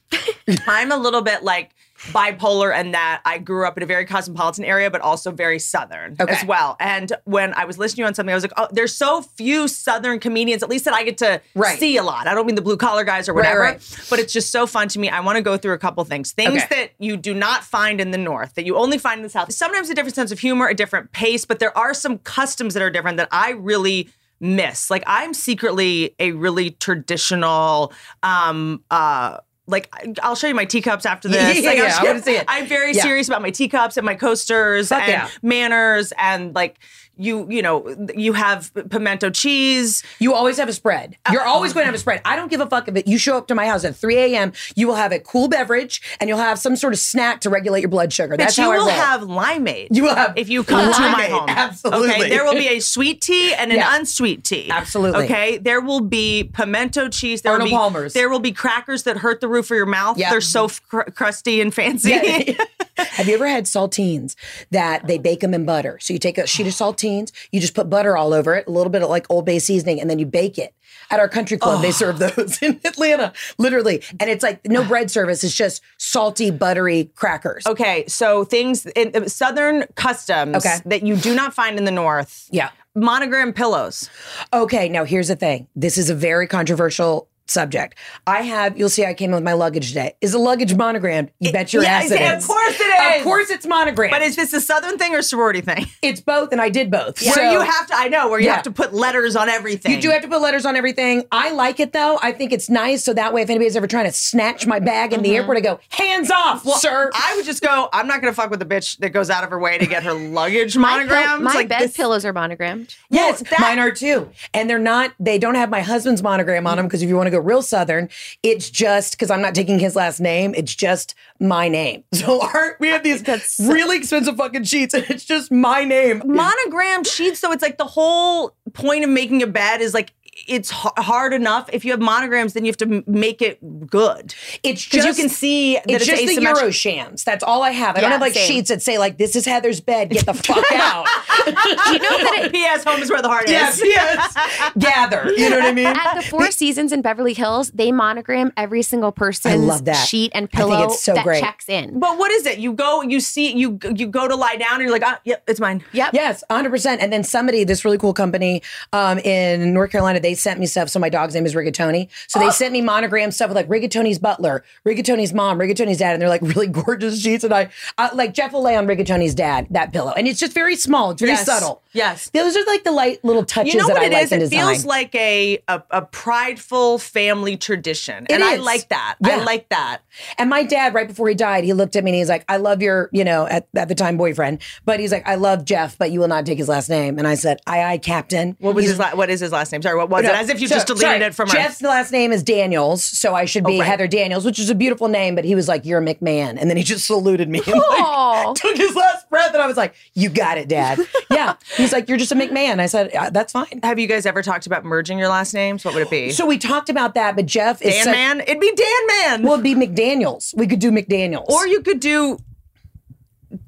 I'm 0.68 0.92
a 0.92 0.98
little 0.98 1.22
bit 1.22 1.44
like 1.44 1.72
bipolar 2.12 2.74
and 2.74 2.94
that 2.94 3.22
I 3.26 3.38
grew 3.38 3.66
up 3.66 3.78
in 3.78 3.84
a 3.84 3.86
very 3.86 4.06
cosmopolitan 4.06 4.66
area, 4.66 4.92
but 4.92 5.02
also 5.02 5.32
very 5.32 5.58
southern 5.60 6.16
Okay. 6.20 6.32
as 6.34 6.44
well. 6.46 6.76
And 6.80 7.14
when 7.24 7.54
I 7.54 7.66
was 7.66 7.78
listening 7.78 7.96
to 7.98 8.02
you 8.02 8.08
on 8.08 8.14
something, 8.14 8.32
I 8.34 8.36
was 8.36 8.44
like, 8.44 8.52
oh, 8.58 8.68
there's 8.72 8.94
so 8.96 9.22
few 9.22 9.68
southern 9.68 10.20
comedians, 10.20 10.64
at 10.64 10.70
least 10.70 10.86
that 10.86 10.94
I 10.94 11.04
get 11.04 11.18
to 11.20 11.42
Right. 11.56 11.80
see 11.80 11.96
a 11.98 12.04
lot. 12.04 12.28
I 12.28 12.34
don't 12.34 12.46
mean 12.46 12.56
the 12.56 12.62
blue 12.62 12.78
collar 12.78 13.04
guys 13.06 13.30
or 13.30 13.34
Right, 13.34 13.44
whatever, 13.44 13.60
right. 13.62 13.98
but 14.10 14.20
it's 14.20 14.34
just 14.34 14.52
so 14.52 14.68
fun 14.68 14.90
to 14.90 15.00
me. 15.00 15.10
I 15.10 15.22
want 15.22 15.38
to 15.38 15.42
go 15.42 15.58
through 15.58 15.74
a 15.74 15.78
couple 15.78 16.04
things. 16.04 16.34
Things 16.34 16.62
Okay. 16.64 16.76
that 16.82 16.92
you 17.00 17.16
do 17.16 17.34
not 17.34 17.64
find 17.64 18.02
in 18.02 18.12
the 18.12 18.18
north, 18.18 18.56
that 18.56 18.66
you 18.66 18.76
only 18.78 18.98
find 18.98 19.20
in 19.20 19.24
the 19.24 19.30
south. 19.30 19.52
Sometimes 19.54 19.90
a 19.90 19.96
different 19.96 20.16
sense 20.16 20.32
of 20.32 20.40
humor, 20.40 20.68
a 20.68 20.76
different 20.76 21.12
pace, 21.14 21.46
but 21.46 21.60
there 21.60 21.76
are 21.78 21.94
some 21.94 22.18
customs 22.20 22.74
that 22.74 22.84
are 22.84 22.90
different 22.90 23.18
that 23.18 23.30
I 23.32 23.52
really 23.52 24.10
miss. 24.40 24.90
Like 24.92 25.04
I'm 25.08 25.34
secretly 25.34 26.16
a 26.20 26.32
really 26.34 26.72
traditional 26.72 27.94
um 28.24 28.84
uh 28.92 29.38
like 29.68 29.90
I'll 30.22 30.36
show 30.36 30.48
you 30.48 30.56
my 30.56 30.66
teacups 30.66 31.06
after 31.06 31.28
this. 31.30 31.60
Yeah, 31.60 31.70
Like, 31.70 31.78
yeah, 31.78 31.96
I'm, 31.98 32.02
I 32.06 32.08
wanna 32.10 32.22
see 32.24 32.36
it. 32.36 32.46
I'm 32.48 32.68
very 32.68 32.94
Yeah. 32.94 33.04
serious 33.04 33.28
about 33.28 33.42
my 33.42 33.50
teacups 33.52 33.98
and 33.98 34.06
my 34.06 34.16
coasters 34.16 34.90
Fuck 34.90 35.04
and 35.04 35.12
yeah. 35.12 35.30
manners 35.42 36.12
and 36.18 36.54
like 36.54 36.78
you 37.18 37.48
you 37.50 37.62
know 37.62 37.96
you 38.16 38.34
have 38.34 38.72
pimento 38.90 39.30
cheese. 39.30 40.04
You 40.20 40.34
always 40.34 40.58
have 40.58 40.68
a 40.70 40.74
spread. 40.74 41.18
You're 41.32 41.44
always 41.46 41.74
going 41.74 41.84
to 41.84 41.86
have 41.88 41.96
a 41.96 42.00
spread. 42.00 42.22
I 42.26 42.36
don't 42.36 42.50
give 42.50 42.60
a 42.62 42.68
fuck 42.68 42.88
if 42.88 42.96
it. 42.96 43.08
You 43.08 43.18
show 43.18 43.38
up 43.38 43.48
to 43.48 43.56
my 43.56 43.68
house 43.68 43.84
at 43.86 43.96
3 43.96 44.16
a.m. 44.18 44.54
You 44.76 44.88
will 44.88 44.96
have 44.96 45.12
a 45.12 45.20
cool 45.20 45.48
beverage 45.48 46.02
and 46.20 46.28
you'll 46.28 46.40
have 46.40 46.58
some 46.60 46.76
sort 46.76 46.94
of 46.94 47.00
snack 47.00 47.42
to 47.42 47.50
regulate 47.50 47.82
your 47.82 47.90
blood 47.90 48.12
sugar. 48.12 48.36
That's 48.38 48.56
but 48.56 48.62
you 48.64 48.68
how 48.68 48.72
I 48.74 48.78
will 48.78 48.86
roll. 48.88 48.96
have 48.96 49.22
limeade. 49.22 49.88
You 49.92 50.04
will 50.04 50.16
have 50.16 50.38
if 50.38 50.50
you 50.50 50.64
come 50.64 50.92
to 50.94 51.00
my 51.00 51.14
limeade, 51.26 51.30
home. 51.30 51.50
absolutely. 51.50 52.10
Okay, 52.10 52.30
there 52.30 52.44
will 52.46 52.54
be 52.54 52.68
a 52.68 52.80
sweet 52.80 53.22
tea 53.22 53.54
and 53.54 53.72
an 53.72 53.78
Yeah. 53.78 53.96
unsweet 53.96 54.44
tea. 54.44 54.70
Absolutely. 54.70 55.26
Okay, 55.26 55.58
there 55.58 55.82
will 55.82 56.02
be 56.02 56.46
pimento 56.54 57.10
cheese. 57.10 57.42
There 57.42 57.52
Arnold 57.52 57.70
will 57.72 57.78
be, 57.78 57.78
Palmer's. 57.78 58.14
There 58.14 58.30
will 58.30 58.40
be 58.40 58.52
crackers 58.52 59.04
that 59.04 59.18
hurt 59.18 59.40
the 59.42 59.48
roof 59.48 59.70
of 59.72 59.78
your 59.78 59.86
mouth. 59.86 60.18
Yeah. 60.18 60.32
They're 60.32 60.42
so 60.42 60.68
cr- 60.90 61.02
crusty 61.16 61.62
and 61.62 61.74
fancy. 61.74 62.10
Yeah. 62.12 62.54
Have 62.98 63.28
you 63.28 63.36
ever 63.36 63.48
had 63.48 63.66
saltines 63.66 64.36
that 64.72 65.08
they 65.08 65.18
bake 65.18 65.40
them 65.42 65.54
in 65.54 65.66
butter? 65.66 65.98
So 66.02 66.14
you 66.14 66.20
take 66.20 66.38
a 66.38 66.48
sheet 66.48 66.68
of 66.68 66.74
saltines, 66.74 67.32
you 67.52 67.60
just 67.60 67.74
put 67.74 67.90
butter 67.90 68.16
all 68.18 68.34
over 68.34 68.56
it, 68.56 68.68
a 68.68 68.72
little 68.72 68.92
bit 68.92 69.02
of 69.02 69.10
like 69.10 69.26
Old 69.30 69.46
Bay 69.46 69.60
seasoning, 69.60 70.00
and 70.00 70.10
then 70.10 70.20
you 70.20 70.26
bake 70.26 70.58
it. 70.58 70.74
At 71.10 71.20
our 71.20 71.28
country 71.28 71.58
club, 71.58 71.82
they 71.82 71.92
serve 71.92 72.20
those 72.20 72.60
in 72.62 72.80
Atlanta, 72.86 73.34
literally. 73.58 74.04
And 74.20 74.30
it's 74.30 74.44
like 74.44 74.66
no 74.68 74.84
bread 74.84 75.10
service, 75.12 75.44
it's 75.44 75.56
just 75.56 75.82
salty, 75.98 76.50
buttery 76.52 77.12
crackers. 77.16 77.66
Okay, 77.66 78.06
so 78.08 78.44
things 78.44 78.86
in 78.88 79.12
uh, 79.16 79.28
southern 79.28 79.86
customs 79.96 80.56
Okay. 80.58 80.78
that 80.86 81.04
you 81.04 81.16
do 81.16 81.36
not 81.36 81.54
find 81.54 81.78
in 81.78 81.86
the 81.86 81.92
north. 81.92 82.48
Yeah. 82.52 82.70
Monogram 82.96 83.54
pillows. 83.54 84.10
Okay, 84.54 84.88
now 84.88 85.04
here's 85.04 85.28
the 85.28 85.36
thing. 85.36 85.68
This 85.76 85.98
is 85.98 86.10
a 86.12 86.16
very 86.16 86.46
controversial 86.48 87.28
subject. 87.54 87.96
I 88.28 88.42
have, 88.42 88.78
you'll 88.78 88.90
see 88.90 89.06
I 89.06 89.14
came 89.14 89.30
in 89.30 89.36
with 89.36 89.44
my 89.44 89.54
luggage 89.54 89.90
today. 89.90 90.16
Is 90.22 90.34
the 90.34 90.40
luggage 90.40 90.74
monogrammed? 90.76 91.32
You 91.40 91.52
bet 91.52 91.72
your 91.72 91.84
yes, 91.84 92.12
ass 92.12 92.12
it 92.12 92.38
of 92.44 92.48
course 92.48 92.80
it 92.80 92.84
is. 92.84 93.18
Of 93.20 93.24
course 93.24 93.50
it's 93.50 93.66
monogrammed. 93.66 94.12
But 94.12 94.22
is 94.22 94.36
this 94.36 94.52
a 94.54 94.60
southern 94.60 94.98
thing 94.98 95.14
or 95.16 95.22
sorority 95.22 95.62
thing? 95.62 95.86
it's 96.02 96.20
both, 96.20 96.52
and 96.52 96.60
I 96.60 96.70
did 96.70 96.90
both. 96.92 97.22
where 97.22 97.34
So- 97.34 97.52
you 97.52 97.62
have 97.62 97.88
to, 97.88 97.96
I 97.96 98.08
know, 98.08 98.30
where 98.30 98.40
you 98.40 98.48
Yeah. 98.48 98.56
have 98.56 98.64
to 98.64 98.72
put 98.72 98.94
letters 98.94 99.36
on 99.36 99.48
everything. 99.50 99.92
You 99.94 100.02
do 100.02 100.10
have 100.10 100.22
to 100.24 100.28
put 100.28 100.42
letters 100.42 100.66
on 100.66 100.76
everything. 100.76 101.24
I 101.32 101.52
like 101.52 101.80
it 101.80 101.94
though. 101.94 102.20
I 102.22 102.32
think 102.32 102.52
it's 102.52 102.70
nice. 102.70 103.04
So 103.04 103.14
that 103.14 103.34
way, 103.34 103.42
if 103.44 103.50
anybody's 103.50 103.76
ever 103.76 103.88
trying 103.88 104.06
to 104.06 104.12
snatch 104.12 104.66
my 104.66 104.80
bag 104.80 105.14
in 105.14 105.22
the 105.22 105.30
mm-hmm. 105.30 105.36
airport, 105.38 105.58
I 105.58 105.62
go, 105.62 105.80
hands 105.90 106.32
off, 106.32 106.66
sir. 106.80 107.12
I 107.14 107.36
would 107.36 107.46
just 107.46 107.62
go. 107.62 107.90
I'm 107.94 108.08
not 108.08 108.22
going 108.22 108.34
to 108.34 108.36
fuck 108.36 108.50
with 108.50 108.60
the 108.60 108.66
bitch 108.66 108.98
that 108.98 109.10
goes 109.12 109.30
out 109.30 109.44
of 109.44 109.50
her 109.52 109.60
way 109.60 109.78
to 109.78 109.86
get 109.86 110.04
her 110.04 110.14
luggage 110.14 110.76
My, 110.84 110.90
pill- 111.00 111.08
monogrammed. 111.08 111.44
my 111.44 111.54
Like 111.54 111.68
bed 111.70 111.82
this- 111.82 111.98
pillows 111.98 112.26
are 112.26 112.34
monogrammed. 112.34 112.96
yes, 113.10 113.42
that- 113.50 113.60
mine 113.60 113.80
are 113.80 113.92
too. 113.92 114.30
And 114.54 114.70
they're 114.70 114.80
not, 114.80 115.14
they 115.20 115.38
don't 115.38 115.56
have 115.56 115.70
my 115.70 115.82
husband's 115.82 116.24
monogram 116.24 116.66
on 116.68 116.78
them 116.78 116.88
because 116.88 117.02
if 117.02 117.10
you 117.10 117.16
want 117.16 117.28
to 117.28 117.32
go 117.32 117.40
real 117.44 117.62
Southern, 117.62 118.10
it's 118.42 118.70
just 118.70 119.14
because 119.14 119.30
I'm 119.30 119.42
not 119.42 119.56
taking 119.56 119.80
his 119.80 119.96
last 119.96 120.20
name, 120.20 120.54
it's 120.56 120.74
just 120.74 121.16
my 121.40 121.68
name. 121.68 122.04
So 122.24 122.42
our, 122.42 122.78
we 122.80 122.88
have 122.88 123.04
these 123.04 123.22
really 123.60 123.98
expensive 123.98 124.38
fucking 124.38 124.64
sheets 124.64 124.94
and 124.94 125.04
it's 125.10 125.26
just 125.26 125.52
my 125.52 125.84
name. 125.84 126.22
monogram 126.26 127.04
sheets. 127.04 127.40
So 127.40 127.52
it's 127.52 127.62
like 127.62 127.78
the 127.78 127.86
whole 127.86 128.56
point 128.72 129.04
of 129.04 129.10
making 129.10 129.44
a 129.44 129.48
bed 129.48 129.82
is 129.82 129.94
like 129.94 130.14
it's 130.48 130.70
hard 130.72 131.34
enough. 131.34 131.70
If 131.72 131.86
you 131.86 131.92
have 131.92 132.02
monograms, 132.02 132.54
then 132.54 132.66
you 132.66 132.70
have 132.70 132.78
to 132.78 133.04
make 133.08 133.42
it 133.42 133.88
good. 133.88 134.34
It's 134.64 134.84
just 134.84 135.08
you 135.08 135.14
can 135.14 135.30
see 135.30 135.76
that 135.76 135.90
it's, 135.90 136.08
it's 136.08 136.22
just 136.22 136.26
the 136.26 136.42
asymmetric. 136.42 136.62
Euro 136.62 136.72
shams. 136.72 137.24
That's 137.24 137.44
all 137.44 137.64
I 137.64 137.72
have. 137.72 137.98
I 137.98 138.02
don't 138.02 138.12
have 138.12 138.22
like 138.22 138.34
same. 138.34 138.48
sheets 138.48 138.70
that 138.70 138.82
say 138.82 138.98
like 138.98 139.18
this 139.18 139.36
is 139.36 139.46
Heather's 139.46 139.82
bed. 139.82 140.10
Get 140.10 140.26
the 140.26 140.34
fuck 140.34 140.58
out. 140.74 141.08
Do 141.46 141.52
you 141.52 142.00
know 142.00 142.18
that 142.18 142.42
it, 142.46 142.52
P.S. 142.54 142.84
Home 142.84 143.02
is 143.02 143.10
where 143.10 143.22
the 143.22 143.30
heart 143.30 143.48
yes, 143.48 143.78
is. 143.78 143.84
yes. 143.86 144.72
Gather. 144.78 145.32
You 145.34 145.50
know 145.50 145.58
what 145.60 145.66
I 145.66 145.74
mean? 145.74 145.88
at 145.88 146.16
the 146.16 146.24
Four 146.24 146.52
Seasons 146.52 146.92
in 146.92 147.02
Beverly 147.02 147.34
Hills, 147.34 147.72
they 147.72 147.92
monogram 147.92 148.52
every 148.58 148.82
single 148.82 149.12
person's 149.12 149.64
love 149.64 149.86
that. 149.86 150.08
sheet 150.08 150.32
and 150.34 150.46
I 150.46 150.48
think 150.48 150.52
pillow 150.52 150.86
it's 150.86 151.04
so 151.04 151.14
that 151.14 151.24
great. 151.24 151.42
checks 151.42 151.70
in. 151.70 152.00
But 152.00 152.18
what 152.18 152.32
is 152.32 152.46
it? 152.46 152.60
You 152.60 152.74
go, 152.74 153.02
you 153.02 153.20
see, 153.20 153.54
you 153.54 153.80
you 153.96 154.08
go 154.08 154.28
to 154.28 154.36
lie 154.36 154.56
down, 154.56 154.74
and 154.74 154.82
you're 154.82 154.92
like, 154.92 155.04
ah, 155.06 155.20
yep, 155.24 155.44
it's 155.48 155.60
mine. 155.60 155.84
Yep. 155.94 156.14
Yes, 156.14 156.44
100%. 156.50 156.98
And 157.00 157.14
then 157.14 157.24
somebody, 157.24 157.64
this 157.64 157.86
really 157.86 157.98
cool 157.98 158.14
company 158.14 158.62
um, 158.92 159.20
in 159.20 159.74
North 159.74 159.92
Carolina, 159.92 160.20
they 160.24 160.34
sent 160.34 160.60
me 160.60 160.66
stuff. 160.66 160.90
So 160.90 161.00
my 161.00 161.10
dog's 161.10 161.36
name 161.36 161.46
is 161.46 161.54
Rigatoni. 161.54 162.10
So 162.28 162.40
they 162.40 162.50
sent 162.50 162.72
me 162.74 162.82
monogram 162.82 163.32
stuff 163.32 163.50
with 163.50 163.56
like 163.56 163.68
Rigatoni's 163.68 164.18
butler, 164.20 164.64
Rigatoni's 164.86 165.34
mom, 165.34 165.60
Rigatoni's 165.60 165.98
dad. 165.98 166.14
And 166.14 166.22
they're 166.22 166.30
like 166.30 166.42
really 166.56 166.68
gorgeous 166.68 167.22
sheets. 167.22 167.44
And 167.44 167.54
I, 167.54 167.70
uh, 167.98 168.10
like 168.14 168.34
Jeff 168.34 168.54
will 168.54 168.64
lay 168.64 168.76
on 168.76 168.88
Rigatoni's 168.88 169.36
dad, 169.36 169.68
that 169.72 169.94
pillow. 169.94 170.14
And 170.16 170.28
it's 170.28 170.40
just 170.40 170.54
very 170.54 170.76
small, 170.76 171.12
it's 171.12 171.22
very 171.22 171.34
Yes. 171.34 171.46
subtle. 171.46 171.82
Yes. 171.94 172.30
Those 172.32 172.58
are 172.58 172.64
like 172.66 172.84
the 172.84 172.92
light 172.92 173.24
little 173.24 173.44
touches 173.46 173.74
You 173.74 173.80
know 173.82 173.88
what 173.88 173.98
I 174.02 174.06
it 174.06 174.14
like 174.14 174.24
is? 174.24 174.32
It 174.32 174.40
design. 174.40 174.60
feels 174.74 174.86
like 174.86 175.14
a, 175.14 175.60
a 175.68 175.84
a 175.92 176.02
prideful 176.34 176.98
family 176.98 177.56
tradition, 177.58 178.26
It 178.30 178.34
and 178.34 178.44
I 178.44 178.56
like 178.56 178.90
that. 178.90 179.18
Yeah. 179.24 179.38
I 179.38 179.44
like 179.44 179.70
that. 179.70 180.00
And 180.40 180.50
my 180.50 180.64
dad, 180.64 180.94
right 180.96 181.08
before 181.08 181.30
he 181.30 181.36
died, 181.36 181.64
he 181.64 181.74
looked 181.74 181.96
at 181.96 182.04
me 182.04 182.12
and 182.12 182.18
he's 182.18 182.30
like, 182.30 182.44
I 182.50 182.58
love 182.58 182.82
your, 182.82 183.10
you 183.12 183.24
know, 183.24 183.46
at, 183.46 183.68
at 183.76 183.88
the 183.90 183.96
time 183.96 184.18
boyfriend, 184.18 184.60
but 184.86 185.00
he's 185.00 185.12
like, 185.12 185.28
I 185.28 185.36
love 185.36 185.66
Jeff, 185.66 185.98
but 185.98 186.12
you 186.12 186.20
will 186.20 186.28
not 186.28 186.46
take 186.46 186.58
his 186.58 186.68
last 186.68 186.90
name. 186.90 187.20
And 187.20 187.28
I 187.28 187.36
said, 187.36 187.60
aye, 187.68 187.84
aye, 187.84 187.98
Captain. 188.00 188.56
What 188.60 188.74
was 188.74 188.86
He's- 188.86 188.92
his 188.94 189.00
la- 189.00 189.16
What 189.16 189.30
is 189.30 189.40
his 189.40 189.52
last 189.52 189.72
name? 189.72 189.82
Sorry, 189.84 189.96
what 189.96 190.10
was 190.14 190.24
No, 190.24 190.30
it? 190.32 190.36
As 190.36 190.50
if 190.50 190.62
you 190.62 190.68
so- 190.68 190.76
just 190.76 190.88
deleted 190.88 191.06
sorry, 191.08 191.24
it 191.26 191.36
from 191.36 191.50
Jeff's 191.50 191.84
our. 191.84 191.90
last 191.90 192.12
name 192.12 192.32
is 192.32 192.42
Daniels, 192.44 193.04
so 193.04 193.36
I 193.36 193.46
should 193.46 193.66
be 193.66 193.76
Oh, 193.76 193.80
right. 193.80 193.88
Heather 193.88 194.08
Daniels, 194.08 194.46
which 194.46 194.60
is 194.60 194.70
a 194.70 194.76
beautiful 194.76 195.08
name. 195.08 195.36
But 195.36 195.44
he 195.46 195.56
was 195.56 195.68
like, 195.68 195.86
"You're 195.86 196.00
a 196.00 196.06
McMahan," 196.06 196.58
and 196.60 196.70
then 196.70 196.78
he 196.78 196.84
just 196.84 197.06
saluted 197.06 197.50
me. 197.50 197.62
and, 197.66 197.76
like, 197.90 198.56
took 198.56 198.78
his 198.78 198.96
last 198.96 199.30
breath, 199.30 199.54
and 199.54 199.62
I 199.62 199.68
was 199.68 199.76
like, 199.78 199.94
"You 200.14 200.30
got 200.30 200.58
it, 200.58 200.68
Dad." 200.70 201.00
yeah, 201.32 201.56
he's 201.76 201.92
like, 201.92 202.08
"You're 202.08 202.18
just 202.18 202.32
a 202.32 202.36
McMahan." 202.36 202.80
I 202.80 202.86
said, 202.86 203.12
"Uh, 203.14 203.30
"That's 203.30 203.52
fine." 203.52 203.80
Have 203.84 204.00
you 204.00 204.08
guys 204.08 204.26
ever 204.26 204.42
talked 204.42 204.66
about 204.68 204.86
merging 204.86 205.18
your 205.20 205.30
last 205.30 205.54
names? 205.54 205.84
What 205.84 205.94
would 205.96 206.04
it 206.04 206.10
be? 206.10 206.30
So 206.32 206.46
we 206.46 206.58
talked 206.58 206.90
about 206.90 207.16
that, 207.16 207.36
but 207.36 207.46
Jeff 207.46 207.82
is 207.82 207.94
Dan 207.96 208.04
such- 208.06 208.14
Man. 208.14 208.40
It'd 208.42 208.60
be 208.60 208.72
Dan 208.76 209.08
Man. 209.08 209.44
Well, 209.44 209.54
it'd 209.54 209.64
be 209.64 209.76
McDaniels. 209.76 210.56
We 210.56 210.68
could 210.68 210.80
do 210.80 210.92
McDaniels 210.92 211.50
or 211.50 211.68
you 211.68 211.82
could 211.82 212.00
do 212.00 212.38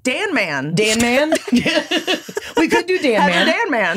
Dan 0.03 0.33
Man. 0.33 0.75
Dan 0.75 0.99
Man. 1.01 1.29
we 2.57 2.67
could 2.67 2.85
do 2.87 2.97
Dan 2.99 3.29
Man. 3.29 3.45
Dan 3.47 3.71
Man. 3.71 3.95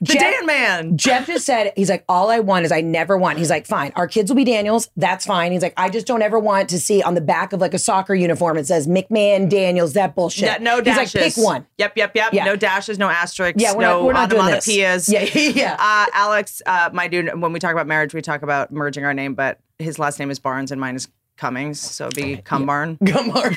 The 0.00 0.12
Jeff- 0.14 0.20
Dan 0.20 0.46
Man. 0.46 0.96
Jeff 0.96 1.26
just 1.26 1.46
said, 1.46 1.72
he's 1.76 1.88
like, 1.90 2.04
all 2.08 2.30
I 2.30 2.40
want 2.40 2.64
is 2.64 2.72
I 2.72 2.80
never 2.80 3.16
want. 3.16 3.38
He's 3.38 3.50
like, 3.50 3.66
fine, 3.66 3.92
our 3.96 4.08
kids 4.08 4.30
will 4.30 4.36
be 4.36 4.44
Daniels. 4.44 4.90
That's 4.96 5.24
fine. 5.26 5.52
He's 5.52 5.62
like, 5.62 5.74
I 5.76 5.88
just 5.88 6.06
don't 6.06 6.22
ever 6.22 6.38
want 6.38 6.68
to 6.70 6.80
see 6.80 7.02
on 7.02 7.14
the 7.14 7.20
back 7.20 7.52
of 7.52 7.60
like 7.60 7.74
a 7.74 7.78
soccer 7.78 8.14
uniform 8.14 8.56
it 8.58 8.66
says 8.66 8.86
McMahan 8.86 9.48
Daniels. 9.48 9.92
That 9.92 10.14
bullshit. 10.14 10.44
Yeah, 10.44 10.58
no 10.60 10.76
He's 10.76 10.84
dashes. 10.84 11.14
like, 11.14 11.34
pick 11.34 11.44
one. 11.44 11.66
Yep, 11.78 11.96
yep, 11.96 12.12
yep. 12.14 12.32
Yeah. 12.34 12.44
No 12.44 12.56
dashes, 12.56 12.98
no 12.98 13.08
asterisks, 13.08 13.62
Yeah, 13.62 13.72
we're 13.74 13.82
no 13.82 13.98
not, 13.98 14.04
we're 14.04 14.12
not 14.12 14.30
doing 14.30 14.46
this. 14.46 15.08
Yeah, 15.08 15.22
yeah. 15.34 15.76
Uh, 15.78 16.06
Alex, 16.14 16.62
uh, 16.66 16.90
my 16.92 17.08
dude, 17.08 17.40
when 17.40 17.52
we 17.52 17.58
talk 17.60 17.72
about 17.72 17.86
marriage, 17.86 18.14
we 18.14 18.22
talk 18.22 18.42
about 18.42 18.72
merging 18.72 19.04
our 19.04 19.14
name, 19.14 19.34
but 19.34 19.60
his 19.78 19.98
last 19.98 20.18
name 20.18 20.30
is 20.30 20.38
Barnes 20.38 20.70
and 20.72 20.80
mine 20.80 20.96
is 20.96 21.08
Cummings. 21.36 21.80
So 21.80 22.06
it'd 22.08 22.16
be 22.16 22.36
Cumbarn. 22.36 22.98
Come 23.10 23.30
on. 23.30 23.56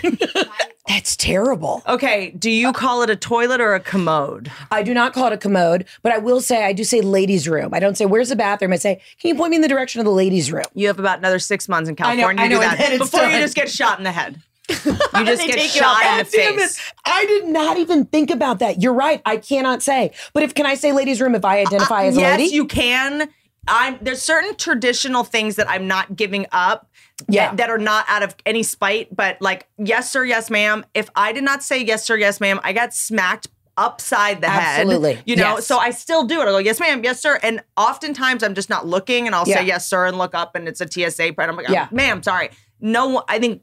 That's 0.88 1.16
terrible. 1.18 1.82
Okay, 1.88 2.30
do 2.38 2.50
you 2.52 2.72
call 2.72 3.02
it 3.02 3.10
a 3.10 3.16
toilet 3.16 3.60
or 3.60 3.74
a 3.74 3.80
commode? 3.80 4.52
I 4.70 4.84
do 4.84 4.94
not 4.94 5.14
call 5.14 5.28
it 5.28 5.34
a 5.34 5.38
commode, 5.38 5.86
but 6.04 6.12
I 6.12 6.20
will 6.20 6.42
say 6.42 6.64
I 6.64 6.74
do 6.74 6.84
say 6.84 7.02
ladies' 7.02 7.48
room. 7.48 7.74
I 7.74 7.80
don't 7.80 7.98
say 7.98 8.06
where's 8.06 8.30
the 8.30 8.36
bathroom. 8.36 8.72
I 8.72 8.76
say, 8.76 9.02
can 9.20 9.30
you 9.30 9.36
point 9.36 9.50
me 9.50 9.56
in 9.56 9.62
the 9.64 9.68
direction 9.68 10.00
of 10.00 10.06
the 10.06 10.12
ladies' 10.12 10.52
room? 10.52 10.66
You 10.76 10.88
have 10.88 11.00
about 11.00 11.18
another 11.18 11.40
six 11.40 11.68
months 11.68 11.90
in 11.90 11.96
I 12.00 12.14
know- 12.16 12.22
California 12.28 12.44
I 12.44 12.48
to 12.48 12.54
do 12.56 12.62
know, 12.62 12.68
that 12.68 13.00
before 13.00 13.24
you 13.26 13.40
just 13.40 13.56
get 13.56 13.70
shot 13.70 13.98
in 13.98 14.04
the 14.04 14.12
head. 14.12 14.42
You 15.16 15.24
just 15.26 15.46
get 15.48 15.60
shot 15.70 16.04
in 16.04 16.18
the 16.20 16.26
face. 16.26 16.92
I 17.06 17.26
did 17.26 17.46
not 17.48 17.78
even 17.78 18.06
think 18.06 18.30
about 18.32 18.60
that. 18.60 18.82
You're 18.82 18.94
right. 18.94 19.22
I 19.26 19.38
cannot 19.38 19.82
say. 19.82 20.12
But 20.34 20.44
if 20.44 20.54
can 20.54 20.66
I 20.66 20.74
say 20.76 20.92
ladies' 20.92 21.22
room 21.22 21.36
if 21.36 21.46
I 21.46 21.60
identify 21.62 22.06
as 22.06 22.18
a 22.18 22.22
lady? 22.22 22.44
yes, 22.44 22.52
you 22.52 22.66
can. 22.66 23.30
I'm 23.68 23.98
there's 24.02 24.22
certain 24.22 24.56
traditional 24.56 25.24
things 25.24 25.56
that 25.56 25.70
I'm 25.70 25.88
not 25.88 26.16
giving 26.16 26.46
up. 26.52 26.90
Yeah. 27.30 27.48
That, 27.50 27.58
that 27.58 27.70
are 27.70 27.78
not 27.78 28.06
out 28.10 28.24
of 28.24 28.36
any 28.46 28.62
spite, 28.64 29.16
but 29.16 29.42
like 29.42 29.68
yes 29.78 30.12
sir, 30.12 30.26
yes 30.26 30.50
ma'am. 30.50 30.86
If 30.94 31.10
I 31.16 31.32
did 31.32 31.44
not 31.46 31.64
say 31.64 31.82
yes 31.84 32.04
sir, 32.06 32.18
yes 32.18 32.42
ma'am, 32.42 32.60
I 32.64 32.74
got 32.74 32.94
smacked 32.94 33.48
upside 33.78 34.42
the 34.42 34.48
Absolutely. 34.48 35.16
head. 35.16 35.24
You 35.26 35.36
know, 35.38 35.56
Yes. 35.56 35.68
so 35.68 35.78
I 35.78 35.90
still 35.92 36.24
do 36.26 36.40
it. 36.42 36.44
I 36.44 36.46
go 36.52 36.58
yes 36.60 36.80
ma'am, 36.80 37.04
yes 37.04 37.22
sir, 37.22 37.40
and 37.44 37.62
oftentimes 37.78 38.44
I'm 38.44 38.54
just 38.56 38.70
not 38.70 38.86
looking, 38.88 39.28
and 39.28 39.36
I'll 39.36 39.48
Yeah. 39.48 39.58
say 39.58 39.66
yes 39.66 39.88
sir 39.88 40.06
and 40.06 40.18
look 40.18 40.34
up, 40.36 40.56
and 40.56 40.68
it's 40.68 40.80
a 40.82 40.88
TSA. 40.90 41.28
And 41.38 41.40
I'm 41.52 41.56
like, 41.58 41.68
Yeah. 41.70 41.88
ma'am, 41.92 42.22
sorry. 42.24 42.50
No, 42.82 43.24
I 43.28 43.40
think 43.40 43.62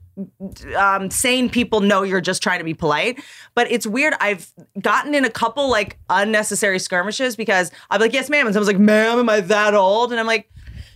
um, 0.76 1.11
sane 1.11 1.49
people 1.49 1.81
know 1.81 2.02
you're 2.02 2.21
just 2.21 2.42
trying 2.42 2.59
to 2.59 2.64
be 2.64 2.75
polite. 2.75 3.23
But 3.54 3.71
it's 3.71 3.87
weird. 3.87 4.14
I've 4.21 4.50
gotten 4.81 5.14
in 5.14 5.25
a 5.25 5.31
couple 5.31 5.71
like 5.71 5.99
unnecessary 6.11 6.78
skirmishes 6.78 7.37
because 7.37 7.71
I'm 7.90 8.00
like, 8.00 8.12
yes, 8.12 8.28
ma'am. 8.31 8.47
And 8.47 8.54
someone's 8.54 8.69
like, 8.69 8.81
ma'am, 8.81 9.19
am 9.19 9.28
I 9.28 9.40
that 9.40 9.75
old? 9.75 10.12
And 10.12 10.21
I'm 10.21 10.26
like, 10.26 10.49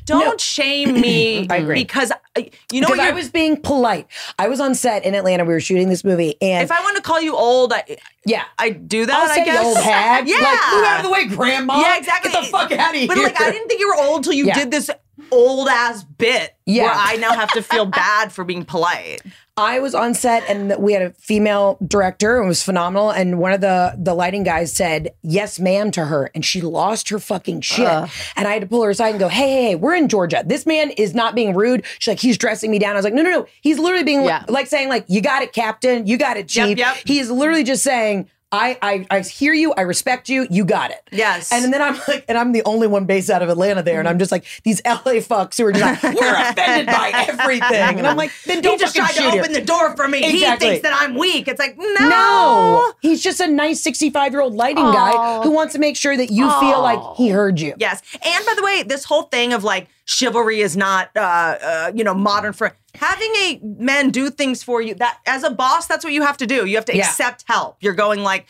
don't 0.06 0.40
shame 0.40 1.00
me 1.00 1.46
I 1.50 1.56
agree. 1.56 1.82
because 1.82 2.12
uh, 2.12 2.42
you 2.73 2.80
know 2.80 2.87
because 2.87 3.00
I 3.00 3.11
was 3.11 3.28
being 3.28 3.61
polite. 3.61 4.06
I 4.38 4.49
was 4.49 4.61
on 4.61 4.75
set 4.75 5.04
in 5.04 5.14
Atlanta. 5.14 5.44
We 5.44 5.52
were 5.52 5.61
shooting 5.61 5.88
this 5.88 6.04
movie, 6.04 6.37
and 6.40 6.62
if 6.62 6.70
I 6.70 6.80
want 6.80 6.96
to 6.96 7.02
call 7.02 7.20
you 7.20 7.37
old, 7.37 7.73
I, 7.73 7.96
yeah, 8.26 8.45
I 8.59 8.71
do 8.71 9.06
that. 9.06 9.14
I'll 9.14 9.30
I 9.30 9.35
say 9.35 9.45
guess. 9.47 9.59
the 9.61 9.64
old 9.64 9.78
hag. 9.78 10.28
Yeah. 10.28 10.37
like, 10.37 10.75
move 10.75 10.85
out 10.85 10.97
of 10.99 11.04
the 11.06 11.11
way, 11.12 11.26
grandma. 11.26 11.80
Yeah, 11.80 11.97
exactly. 11.97 12.30
Get 12.33 12.45
the 12.45 12.49
fuck 12.50 12.71
out 12.73 12.90
of 12.90 12.97
here. 12.97 13.06
But 13.09 13.16
like, 13.18 13.40
I 13.40 13.50
didn't 13.50 13.68
think 13.68 13.80
you 13.80 13.88
were 13.88 13.97
old 14.04 14.25
till 14.25 14.35
you 14.35 14.47
Yeah. 14.47 14.54
did 14.54 14.71
this 14.71 14.90
old 15.33 15.68
ass 15.68 16.04
bit 16.04 16.54
Yeah. 16.66 16.83
where 16.85 16.92
I 16.95 17.16
now 17.16 17.33
have 17.33 17.50
to 17.52 17.62
feel 17.62 17.87
bad 18.02 18.33
for 18.33 18.45
being 18.45 18.64
polite. 18.66 19.23
I 19.59 19.78
was 19.80 19.95
on 19.95 20.12
set 20.12 20.45
and 20.50 20.75
we 20.78 20.92
had 20.92 21.00
a 21.00 21.11
female 21.12 21.78
director. 21.87 22.37
It 22.42 22.47
was 22.47 22.62
phenomenal. 22.62 23.11
And 23.11 23.38
one 23.38 23.54
of 23.54 23.62
the 23.62 23.95
the 23.97 24.12
lighting 24.12 24.42
guys 24.42 24.71
said, 24.75 25.14
"Yes, 25.23 25.59
ma'am," 25.59 25.90
to 25.92 26.04
her, 26.04 26.30
and 26.35 26.45
she 26.45 26.61
lost 26.61 27.09
her 27.09 27.18
fucking 27.18 27.62
shit. 27.62 27.87
Uh. 27.87 28.06
And 28.37 28.47
I 28.47 28.52
had 28.52 28.61
to 28.61 28.66
pull 28.68 28.83
her 28.83 28.90
aside 28.90 29.11
and 29.11 29.18
go, 29.18 29.28
"Hey, 29.28 29.49
hey, 29.49 29.62
hey, 29.68 29.75
we're 29.75 29.95
in 29.95 30.09
Georgia. 30.09 30.42
This 30.45 30.66
man 30.66 30.90
is 30.90 31.14
not 31.14 31.35
being 31.35 31.54
rude." 31.54 31.85
She's 31.99 32.12
like, 32.12 32.21
"He's 32.21 32.37
dressing 32.37 32.71
me 32.71 32.78
down." 32.78 32.92
I 32.92 32.97
was 32.97 33.04
like, 33.04 33.14
"No, 33.14 33.23
no, 33.23 33.30
no. 33.30 33.47
He's 33.62 33.78
literally 33.78 34.04
being 34.04 34.25
Yeah. 34.25 34.45
like 34.47 34.66
saying 34.66 34.90
like, 34.90 35.06
you 35.09 35.23
got 35.23 35.42
it, 35.42 35.54
Captain. 35.54 36.06
You 36.06 36.18
got 36.18 36.37
it, 36.37 36.54
Yep, 36.54 36.66
Chief." 36.68 36.76
yep. 36.78 36.97
He 37.06 37.18
is 37.18 37.30
literally 37.30 37.64
just 37.64 37.83
saying. 37.83 38.15
I, 38.53 38.79
I 38.81 39.07
I 39.11 39.21
hear 39.21 39.53
you. 39.53 39.73
I 39.73 39.81
respect 39.83 40.29
you. 40.29 40.47
You 40.50 40.65
got 40.65 40.91
it. 40.93 41.00
Yes. 41.11 41.50
And 41.53 41.73
then 41.73 41.83
I'm 41.83 42.00
like, 42.07 42.25
and 42.29 42.38
I'm 42.38 42.53
the 42.53 42.62
only 42.65 42.87
one 42.87 43.05
based 43.05 43.29
out 43.29 43.43
of 43.43 43.49
Atlanta 43.49 43.83
there, 43.83 43.99
and 43.99 44.09
I'm 44.09 44.19
just 44.19 44.31
like 44.31 44.45
these 44.62 44.81
LA 44.87 45.21
fucks 45.21 45.59
who 45.59 45.67
are 45.67 45.73
just 45.73 46.03
like, 46.03 46.15
we're 46.15 46.35
offended 46.50 46.87
by 46.87 47.26
everything, 47.29 47.99
and 47.99 48.07
I'm 48.07 48.17
like, 48.17 48.31
then 48.45 48.62
don't 48.62 48.75
he 48.75 48.79
just 48.79 48.95
tried 48.95 49.15
to 49.15 49.38
open 49.38 49.53
the 49.53 49.61
door 49.62 49.97
for 49.97 50.07
me. 50.07 50.19
Exactly. 50.19 50.38
He 50.69 50.73
thinks 50.75 50.88
that 50.88 50.97
I'm 51.03 51.17
weak. 51.17 51.49
It's 51.49 51.59
like, 51.59 51.76
no. 51.76 52.09
No, 52.09 52.93
he's 53.00 53.23
just 53.23 53.41
a 53.41 53.49
nice 53.49 53.81
65 53.81 54.33
year 54.33 54.41
old 54.41 54.55
lighting 54.55 54.85
guy 54.85 55.43
who 55.43 55.50
wants 55.50 55.73
to 55.75 55.81
make 55.81 55.97
sure 55.97 56.17
that 56.17 56.31
you 56.31 56.49
feel 56.61 56.81
like 56.81 57.00
he 57.17 57.29
heard 57.31 57.61
you. 57.61 57.75
Yes. 57.79 58.00
And 58.25 58.47
by 58.47 58.55
the 58.55 58.62
way, 58.62 58.85
this 58.85 59.05
whole 59.05 59.23
thing 59.25 59.53
of 59.53 59.65
like 59.65 59.88
chivalry 60.06 60.60
is 60.60 60.76
not, 60.76 61.10
uh, 61.16 61.20
uh, 61.20 61.92
you 61.94 62.02
know, 62.02 62.14
modern 62.14 62.52
for 62.54 62.75
having 62.94 63.30
a 63.36 63.60
man 63.62 64.08
do 64.10 64.30
things 64.30 64.62
for 64.62 64.80
you. 64.80 64.94
That 64.94 65.18
as 65.26 65.42
a 65.42 65.50
boss, 65.50 65.86
that's 65.86 66.02
what 66.04 66.14
you 66.14 66.22
have 66.22 66.38
to 66.38 66.46
do. 66.46 66.64
You 66.64 66.76
have 66.76 66.86
to 66.86 66.96
Yeah. 66.96 67.04
accept 67.06 67.44
help. 67.46 67.76
You're 67.80 67.92
going 67.92 68.22
like, 68.22 68.46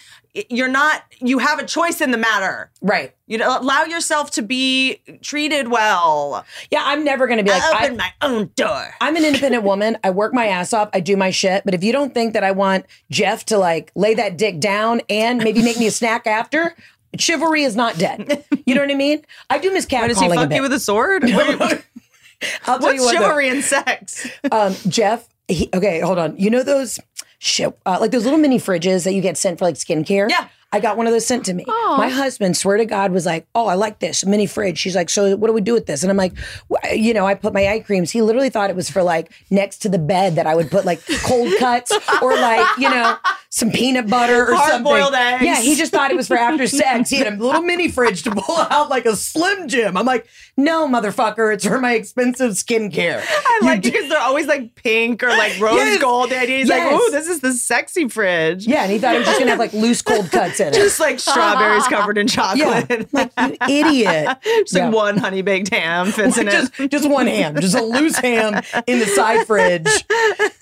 you're 0.50 0.68
not. 0.68 1.02
You 1.18 1.38
have 1.38 1.58
a 1.58 1.64
choice 1.64 2.02
in 2.02 2.10
the 2.10 2.18
matter. 2.18 2.70
Right. 2.82 3.14
You 3.26 3.38
know, 3.38 3.58
allow 3.58 3.84
yourself 3.84 4.30
to 4.32 4.42
be 4.42 5.00
treated 5.22 5.68
well. 5.68 6.44
Yeah, 6.70 6.82
I'm 6.84 7.04
never 7.04 7.26
going 7.26 7.38
to 7.38 7.42
be 7.42 7.48
like, 7.50 7.62
I 7.62 7.84
open 7.86 7.94
I, 8.00 8.04
my 8.04 8.12
own 8.20 8.50
door. 8.54 8.94
I'm 9.00 9.16
an 9.16 9.25
independent 9.25 9.64
woman. 9.72 9.96
I 10.04 10.10
work 10.10 10.34
my 10.34 10.46
ass 10.46 10.75
off. 10.75 10.90
I 10.92 11.00
do 11.00 11.16
my 11.16 11.30
shit. 11.30 11.64
But 11.64 11.72
if 11.72 11.82
you 11.82 11.90
don't 11.90 12.12
think 12.12 12.34
that 12.34 12.44
I 12.44 12.50
want 12.52 12.84
Jeff 13.10 13.46
to 13.46 13.56
like 13.56 13.90
lay 13.94 14.12
that 14.12 14.36
dick 14.36 14.60
down 14.60 15.00
and 15.08 15.42
maybe 15.42 15.62
make 15.62 15.78
me 15.78 15.86
a 15.86 15.90
snack 15.90 16.26
after, 16.26 16.76
chivalry 17.18 17.62
is 17.62 17.76
not 17.76 17.96
dead. 17.98 18.44
You 18.66 18.75
know 18.75 18.80
what 18.80 18.90
I 18.90 18.94
mean? 18.94 19.22
I 19.48 19.58
do 19.58 19.72
miss 19.72 19.86
catcalling 19.86 20.08
does 20.08 20.20
he 20.20 20.28
fuck 20.28 20.52
you 20.52 20.62
with 20.62 20.72
a 20.72 20.80
sword? 20.80 21.22
What- 21.25 21.84
I'll 22.66 22.78
tell 22.78 22.92
you 22.92 23.00
What's 23.00 23.14
what, 23.14 23.22
chivalry 23.22 23.48
and 23.48 23.62
sex? 23.64 24.28
um, 24.50 24.75
Jeff. 24.88 25.26
He, 25.48 25.70
okay, 25.72 26.00
hold 26.00 26.18
on. 26.18 26.36
You 26.36 26.50
know 26.50 26.62
those 26.62 26.98
shit, 27.38 27.78
uh, 27.86 27.98
like 28.00 28.10
those 28.10 28.25
little 28.25 28.38
mini 28.38 28.58
fridges 28.58 29.04
that 29.04 29.12
you 29.12 29.22
get 29.22 29.36
sent 29.36 29.58
for 29.58 29.64
like 29.64 29.76
skincare. 29.76 30.28
Yeah. 30.28 30.48
I 30.73 30.80
got 30.80 30.96
one 30.96 31.06
of 31.06 31.12
those 31.12 31.25
sent 31.26 31.46
to 31.46 31.54
me. 31.54 31.64
My 31.66 32.08
husband, 32.08 32.56
swear 32.56 32.76
to 32.76 32.85
God, 32.85 33.12
was 33.12 33.25
like, 33.25 33.46
"Oh, 33.54 33.66
I 33.66 33.75
like 33.75 34.00
this 34.00 34.26
mini 34.26 34.46
fridge." 34.46 34.78
She's 34.78 34.96
like, 34.96 35.08
"So 35.08 35.35
what 35.37 35.46
do 35.46 35.52
we 35.54 35.61
do 35.61 35.73
with 35.73 35.87
this?" 35.87 36.02
And 36.02 36.11
I'm 36.11 36.16
like, 36.16 36.32
"Wh- 36.70 36.92
"You 36.94 37.14
know, 37.14 37.25
I 37.26 37.35
put 37.35 37.54
my 37.54 37.66
eye 37.68 37.80
creams." 37.80 38.11
He 38.11 38.20
literally 38.20 38.50
thought 38.50 38.68
it 38.68 38.76
was 38.76 38.90
for 38.90 39.02
like 39.02 39.32
next 39.49 39.78
to 39.82 39.88
the 39.88 39.99
bed 39.99 40.35
that 40.35 40.46
I 40.46 40.54
would 40.54 40.70
put 40.70 40.85
like 40.85 41.00
cold 41.25 41.52
cuts 41.58 41.92
or 42.20 42.35
like 42.35 42.66
you 42.78 42.90
know 42.90 43.16
some 43.49 43.70
peanut 43.70 44.11
butter 44.11 44.42
or 44.42 44.56
something. 44.56 44.70
Hard-boiled 44.85 45.14
eggs. 45.14 45.44
Yeah, 45.44 45.61
he 45.61 45.76
just 45.76 45.92
thought 45.92 46.11
it 46.11 46.16
was 46.16 46.26
for 46.28 46.37
after 46.37 46.66
sex. 46.66 47.08
He 47.11 47.16
had 47.18 47.28
a 47.32 47.37
little 47.37 47.62
mini 47.62 47.88
fridge 47.88 48.25
to 48.25 48.32
pull 48.32 48.58
out 48.58 48.90
like 48.90 49.06
a 49.06 49.14
Slim 49.16 49.68
Jim. 49.68 49.96
I'm 49.96 50.04
like, 50.04 50.26
"No, 50.56 50.87
motherfucker, 50.88 51.54
it's 51.54 51.64
for 51.66 51.78
my 51.80 51.94
expensive 51.94 52.52
skincare." 52.52 53.23
I 53.26 53.61
like 53.62 53.82
because 53.82 54.08
they're 54.11 54.20
always 54.20 54.46
like 54.49 54.75
pink 54.75 55.23
or 55.23 55.28
like 55.28 55.58
rose 55.61 55.76
Yes. 55.76 56.00
gold. 56.02 56.32
And 56.32 56.49
he's 56.49 56.68
like, 56.68 56.78
Yes. 56.82 57.00
oh, 57.00 57.11
this 57.12 57.28
is 57.28 57.40
the 57.40 57.52
sexy 57.52 58.08
fridge. 58.08 58.66
Yeah, 58.66 58.82
and 58.82 58.92
he 58.92 58.99
thought 58.99 59.14
it 59.14 59.18
was 59.18 59.26
just 59.28 59.38
gonna 59.38 59.52
have 59.52 59.61
like 59.61 59.73
loose 59.73 60.02
cold 60.02 60.30
cuts 60.30 60.55
in 60.60 60.68
it. 60.68 60.75
Just 60.75 61.00
like 61.00 61.18
strawberries 61.18 61.86
covered 61.88 62.18
in 62.18 62.26
yeah, 62.28 62.32
chocolate. 62.32 63.12
like 63.12 63.32
you 63.38 63.56
idiot. 63.68 64.38
Just 64.44 64.75
like 64.75 64.92
one 64.92 65.16
honey 65.16 65.42
baked 65.42 65.72
ham 65.72 66.10
fits 66.12 66.38
in 66.38 66.46
just, 66.48 66.78
it. 66.80 66.90
just 66.90 67.08
one 67.08 67.26
ham, 67.26 67.56
just 67.60 67.75
a 67.76 67.82
loose 67.82 68.16
ham 68.16 68.62
in 68.86 68.98
the 68.98 69.06
side 69.06 69.46
fridge. 69.46 69.86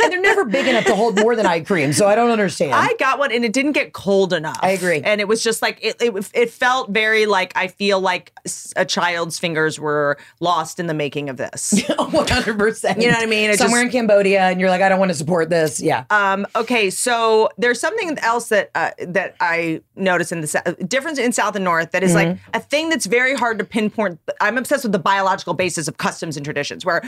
And 0.02 0.12
they're 0.12 0.20
never 0.20 0.44
big 0.44 0.66
enough 0.66 0.84
to 0.86 0.94
hold 0.94 1.18
more 1.18 1.36
than 1.36 1.46
eye 1.46 1.60
cream, 1.60 1.92
so 1.92 2.06
I 2.06 2.14
don't 2.14 2.30
understand. 2.30 2.74
I 2.74 2.94
got 2.98 3.18
one 3.18 3.32
and 3.32 3.44
it 3.44 3.52
didn't 3.52 3.72
get 3.72 3.92
cold 3.92 4.32
enough. 4.32 4.58
I 4.60 4.70
agree. 4.70 5.00
And 5.02 5.20
it 5.20 5.28
was 5.28 5.42
just 5.42 5.62
like, 5.62 5.78
it, 5.82 5.96
it, 6.00 6.30
it 6.34 6.50
felt 6.50 6.90
very 6.90 7.26
like, 7.26 7.52
I 7.56 7.68
feel 7.68 8.00
like 8.00 8.32
a 8.76 8.84
child's 8.84 9.38
fingers 9.38 9.78
were 9.78 10.18
lost 10.40 10.78
in 10.80 10.86
the 10.86 10.94
making 10.94 11.28
of 11.28 11.36
this. 11.36 11.72
100%. 11.88 13.00
You 13.00 13.08
know 13.08 13.14
what 13.14 13.22
I 13.22 13.26
mean? 13.26 13.50
It 13.50 13.58
Somewhere 13.58 13.82
just- 13.84 13.94
in 13.94 14.00
Cambodia, 14.00 14.42
and 14.42 14.60
you're 14.60 14.70
like, 14.70 14.82
I 14.82 14.88
don't 14.88 14.98
want 14.98 15.10
to 15.10 15.16
support 15.16 15.50
this. 15.50 15.80
Yeah. 15.80 16.04
Um, 16.10 16.46
okay, 16.56 16.90
so 16.90 17.48
there's 17.58 17.80
something 17.80 18.18
else 18.18 18.48
that 18.48 18.70
uh, 18.74 18.90
that 19.06 19.36
I 19.40 19.80
noticed 19.96 20.32
in 20.32 20.40
the 20.40 20.76
difference 20.88 21.18
in 21.18 21.32
South 21.32 21.54
and 21.56 21.64
North 21.64 21.92
that 21.92 22.02
is 22.02 22.14
like 22.14 22.28
Mm-hmm. 22.28 22.50
a 22.54 22.60
thing 22.60 22.88
that's 22.88 23.06
very 23.06 23.34
hard 23.34 23.58
to 23.58 23.64
pinpoint. 23.64 24.18
I'm 24.40 24.58
obsessed 24.58 24.82
with 24.84 24.92
the 24.92 24.98
biological 24.98 25.54
basis 25.54 25.88
of 25.88 25.96
customs 25.98 26.36
and 26.36 26.44
traditions, 26.44 26.84
where 26.84 27.02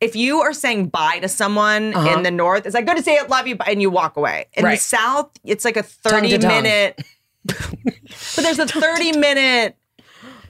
if 0.00 0.16
you 0.16 0.40
are 0.40 0.52
saying 0.52 0.88
bye 0.88 1.18
to 1.20 1.28
someone 1.28 1.92
in 2.08 2.22
the 2.24 2.30
North, 2.30 2.66
it's 2.66 2.74
like 2.74 2.86
good 2.86 2.96
to 2.96 3.02
see 3.02 3.14
you, 3.14 3.24
love 3.28 3.46
you, 3.46 3.54
bye," 3.56 3.66
and 3.68 3.80
you 3.80 3.90
walk 3.90 4.16
away. 4.16 4.46
In 4.54 4.62
the 4.64 4.68
Uh-huh. 4.70 4.76
South, 4.78 5.30
it's 5.44 5.64
like 5.64 5.76
a 5.76 5.82
30 5.82 6.38
tongue 6.38 6.48
minute 6.62 7.00
but 7.46 8.42
there's 8.42 8.58
a 8.58 8.66
30 8.66 9.18
minute 9.18 9.76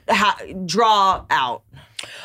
ha- 0.09 0.39
draw 0.65 1.25
out. 1.29 1.63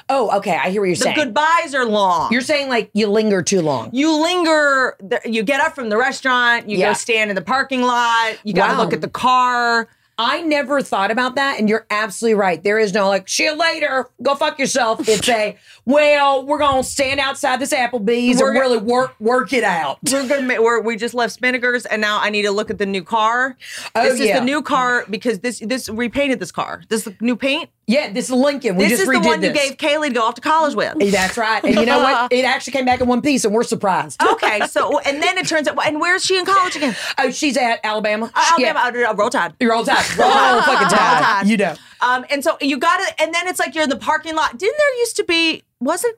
Oh, 0.08 0.36
okay. 0.38 0.56
I 0.56 0.70
hear 0.70 0.80
what 0.80 0.86
you're 0.86 0.96
The 0.96 1.02
saying. 1.02 1.16
The 1.18 1.24
goodbyes 1.26 1.74
are 1.74 1.84
long. 1.84 2.32
you're 2.32 2.40
saying 2.40 2.68
like 2.68 2.90
you 2.94 3.06
linger 3.08 3.42
too 3.42 3.60
long. 3.62 3.90
you 3.92 4.12
linger 4.22 4.96
you 5.24 5.42
get 5.42 5.60
up 5.60 5.74
from 5.74 5.88
the 5.88 5.96
restaurant 5.96 6.68
you 6.68 6.78
Yeah. 6.78 6.88
go 6.90 6.92
stand 6.94 7.30
in 7.30 7.36
the 7.36 7.42
parking 7.42 7.82
lot 7.82 8.34
you 8.44 8.52
gotta 8.52 8.74
Wow. 8.74 8.80
look 8.84 8.92
at 8.92 9.00
the 9.00 9.08
car 9.08 9.88
I 10.22 10.42
never 10.42 10.82
thought 10.82 11.10
about 11.10 11.36
that, 11.36 11.58
and 11.58 11.66
you're 11.66 11.86
absolutely 11.88 12.34
right. 12.34 12.62
There 12.62 12.78
is 12.78 12.92
no 12.92 13.08
like, 13.08 13.26
see 13.26 13.44
you 13.44 13.54
later, 13.56 14.06
go 14.22 14.34
fuck 14.34 14.58
yourself. 14.58 15.08
It's 15.08 15.26
a, 15.30 15.56
well, 15.86 16.44
we're 16.44 16.58
gonna 16.58 16.82
stand 16.82 17.20
outside 17.20 17.58
this 17.58 17.72
Applebee's 17.72 18.38
We're 18.38 18.48
and 18.50 18.54
go- 18.56 18.60
really 18.60 18.76
work 18.76 19.14
work 19.18 19.54
it 19.54 19.64
out. 19.64 19.98
we're 20.12 20.28
gonna 20.28 20.60
we're, 20.60 20.82
we 20.82 20.96
just 20.96 21.14
left 21.14 21.40
Spinnakers 21.40 21.86
and 21.90 22.02
now 22.02 22.20
I 22.20 22.28
need 22.28 22.42
to 22.42 22.50
look 22.50 22.68
at 22.68 22.76
the 22.76 22.84
new 22.84 23.02
car. 23.02 23.56
Oh, 23.94 24.02
this 24.02 24.20
is 24.20 24.30
the 24.30 24.44
new 24.44 24.60
car 24.60 25.06
because 25.08 25.38
this 25.38 25.60
this 25.60 25.88
repainted 25.88 26.38
this 26.38 26.52
car. 26.52 26.82
This 26.90 27.06
is 27.06 27.14
the 27.14 27.24
new 27.24 27.34
paint. 27.36 27.70
Yeah, 27.90 28.12
this 28.12 28.26
is 28.26 28.30
Lincoln. 28.30 28.76
We 28.76 28.86
this 28.88 29.00
is 29.00 29.06
the 29.08 29.18
one 29.20 29.42
you 29.42 29.52
gave 29.52 29.76
Kaylee 29.76 30.08
to 30.08 30.14
go 30.14 30.22
off 30.22 30.34
to 30.36 30.40
college 30.40 30.74
with. 30.74 30.94
That's 31.12 31.36
right. 31.36 31.62
And 31.64 31.74
you 31.74 31.86
know 31.86 31.98
what? 31.98 32.32
It 32.40 32.44
actually 32.44 32.72
came 32.74 32.84
back 32.84 33.00
in 33.00 33.08
one 33.08 33.20
piece, 33.22 33.44
and 33.44 33.52
we're 33.52 33.64
surprised. 33.64 34.22
okay, 34.22 34.60
so 34.68 34.98
and 35.00 35.22
then 35.22 35.36
it 35.38 35.46
turns 35.48 35.66
out 35.66 35.76
and 35.86 36.00
where's 36.00 36.24
she 36.24 36.38
in 36.38 36.44
college 36.44 36.76
again? 36.76 36.94
Oh, 37.18 37.30
she's 37.30 37.56
at 37.56 37.80
Alabama. 37.84 38.30
Uh, 38.34 38.52
Yeah. 38.58 38.68
Alabama, 38.76 39.10
uh, 39.10 39.14
Roll 39.14 39.30
Tide. 39.30 39.54
You're 39.60 39.72
all 39.74 39.84
tied. 39.84 39.96
Roll 40.18 40.30
fucking 40.30 40.78
Roll 40.80 40.88
tide. 40.90 41.22
Tide. 41.22 41.46
You 41.48 41.56
know. 41.56 41.74
Um, 42.00 42.24
and 42.30 42.42
so 42.44 42.56
you 42.60 42.78
got 42.78 42.96
to, 42.98 43.22
and 43.22 43.34
then 43.34 43.48
it's 43.48 43.58
like 43.58 43.74
you're 43.74 43.84
in 43.84 43.90
the 43.90 43.96
parking 43.96 44.34
lot. 44.36 44.56
Didn't 44.58 44.76
there 44.78 44.96
used 44.98 45.16
to 45.16 45.24
be? 45.24 45.64
Wasn't 45.80 46.16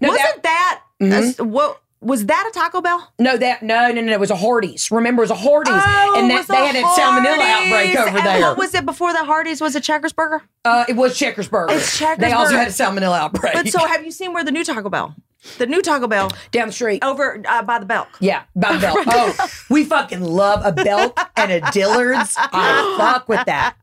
No, 0.00 0.08
wasn't 0.10 0.42
that, 0.42 0.82
Mm-hmm. 1.00 1.40
a- 1.42 1.44
what 1.44 1.80
was 2.00 2.26
that 2.26 2.48
a 2.48 2.52
Taco 2.58 2.80
Bell? 2.80 3.12
No, 3.18 3.36
that 3.36 3.62
no, 3.62 3.90
no, 3.90 4.00
no. 4.00 4.12
It 4.12 4.20
was 4.20 4.30
a 4.30 4.36
Hardee's. 4.36 4.90
Remember, 4.90 5.22
it 5.22 5.28
was 5.28 5.30
a 5.30 5.34
Hardee's, 5.34 5.74
Oh, 5.74 6.14
and 6.16 6.30
that 6.30 6.46
they 6.46 6.54
had 6.66 6.76
a 6.76 6.82
salmonella 6.82 7.40
outbreak 7.40 7.96
over 7.96 8.16
And 8.18 8.26
there. 8.26 8.40
What 8.42 8.58
was 8.58 8.74
it 8.74 8.86
before 8.86 9.12
the 9.12 9.24
Hardee's? 9.24 9.60
Was 9.60 9.74
it 9.76 9.82
Checkers 9.82 10.12
Burger? 10.12 10.42
uh, 10.64 10.84
it 10.88 10.96
was 10.96 11.18
Checkers 11.18 11.48
Burger. 11.48 11.74
It's 11.74 11.98
Checkers 11.98 12.18
They 12.24 12.32
also 12.32 12.56
had 12.56 12.68
a 12.68 12.70
salmonella 12.70 13.18
outbreak. 13.18 13.52
But 13.52 13.68
so 13.68 13.78
have 13.86 14.04
you 14.04 14.10
seen 14.10 14.32
where 14.32 14.44
the 14.44 14.52
new 14.52 14.64
Taco 14.64 14.88
Bell? 14.88 15.14
The 15.58 15.66
new 15.66 15.80
Taco 15.82 16.08
Bell 16.08 16.30
down 16.50 16.66
the 16.66 16.72
street. 16.72 17.02
over 17.04 17.40
uh, 17.48 17.62
by 17.62 17.78
the 17.78 17.86
Belk. 17.86 18.08
Yeah, 18.20 18.42
by 18.56 18.72
the 18.74 18.80
Belk. 18.80 18.98
Oh, 19.06 19.48
we 19.70 19.84
fucking 19.84 20.20
love 20.20 20.62
a 20.64 20.72
Belk 20.72 21.18
and 21.36 21.52
a 21.52 21.60
Dillard's. 21.70 22.34
I 22.36 22.96
fuck 22.98 23.28
with 23.28 23.44
that. 23.46 23.76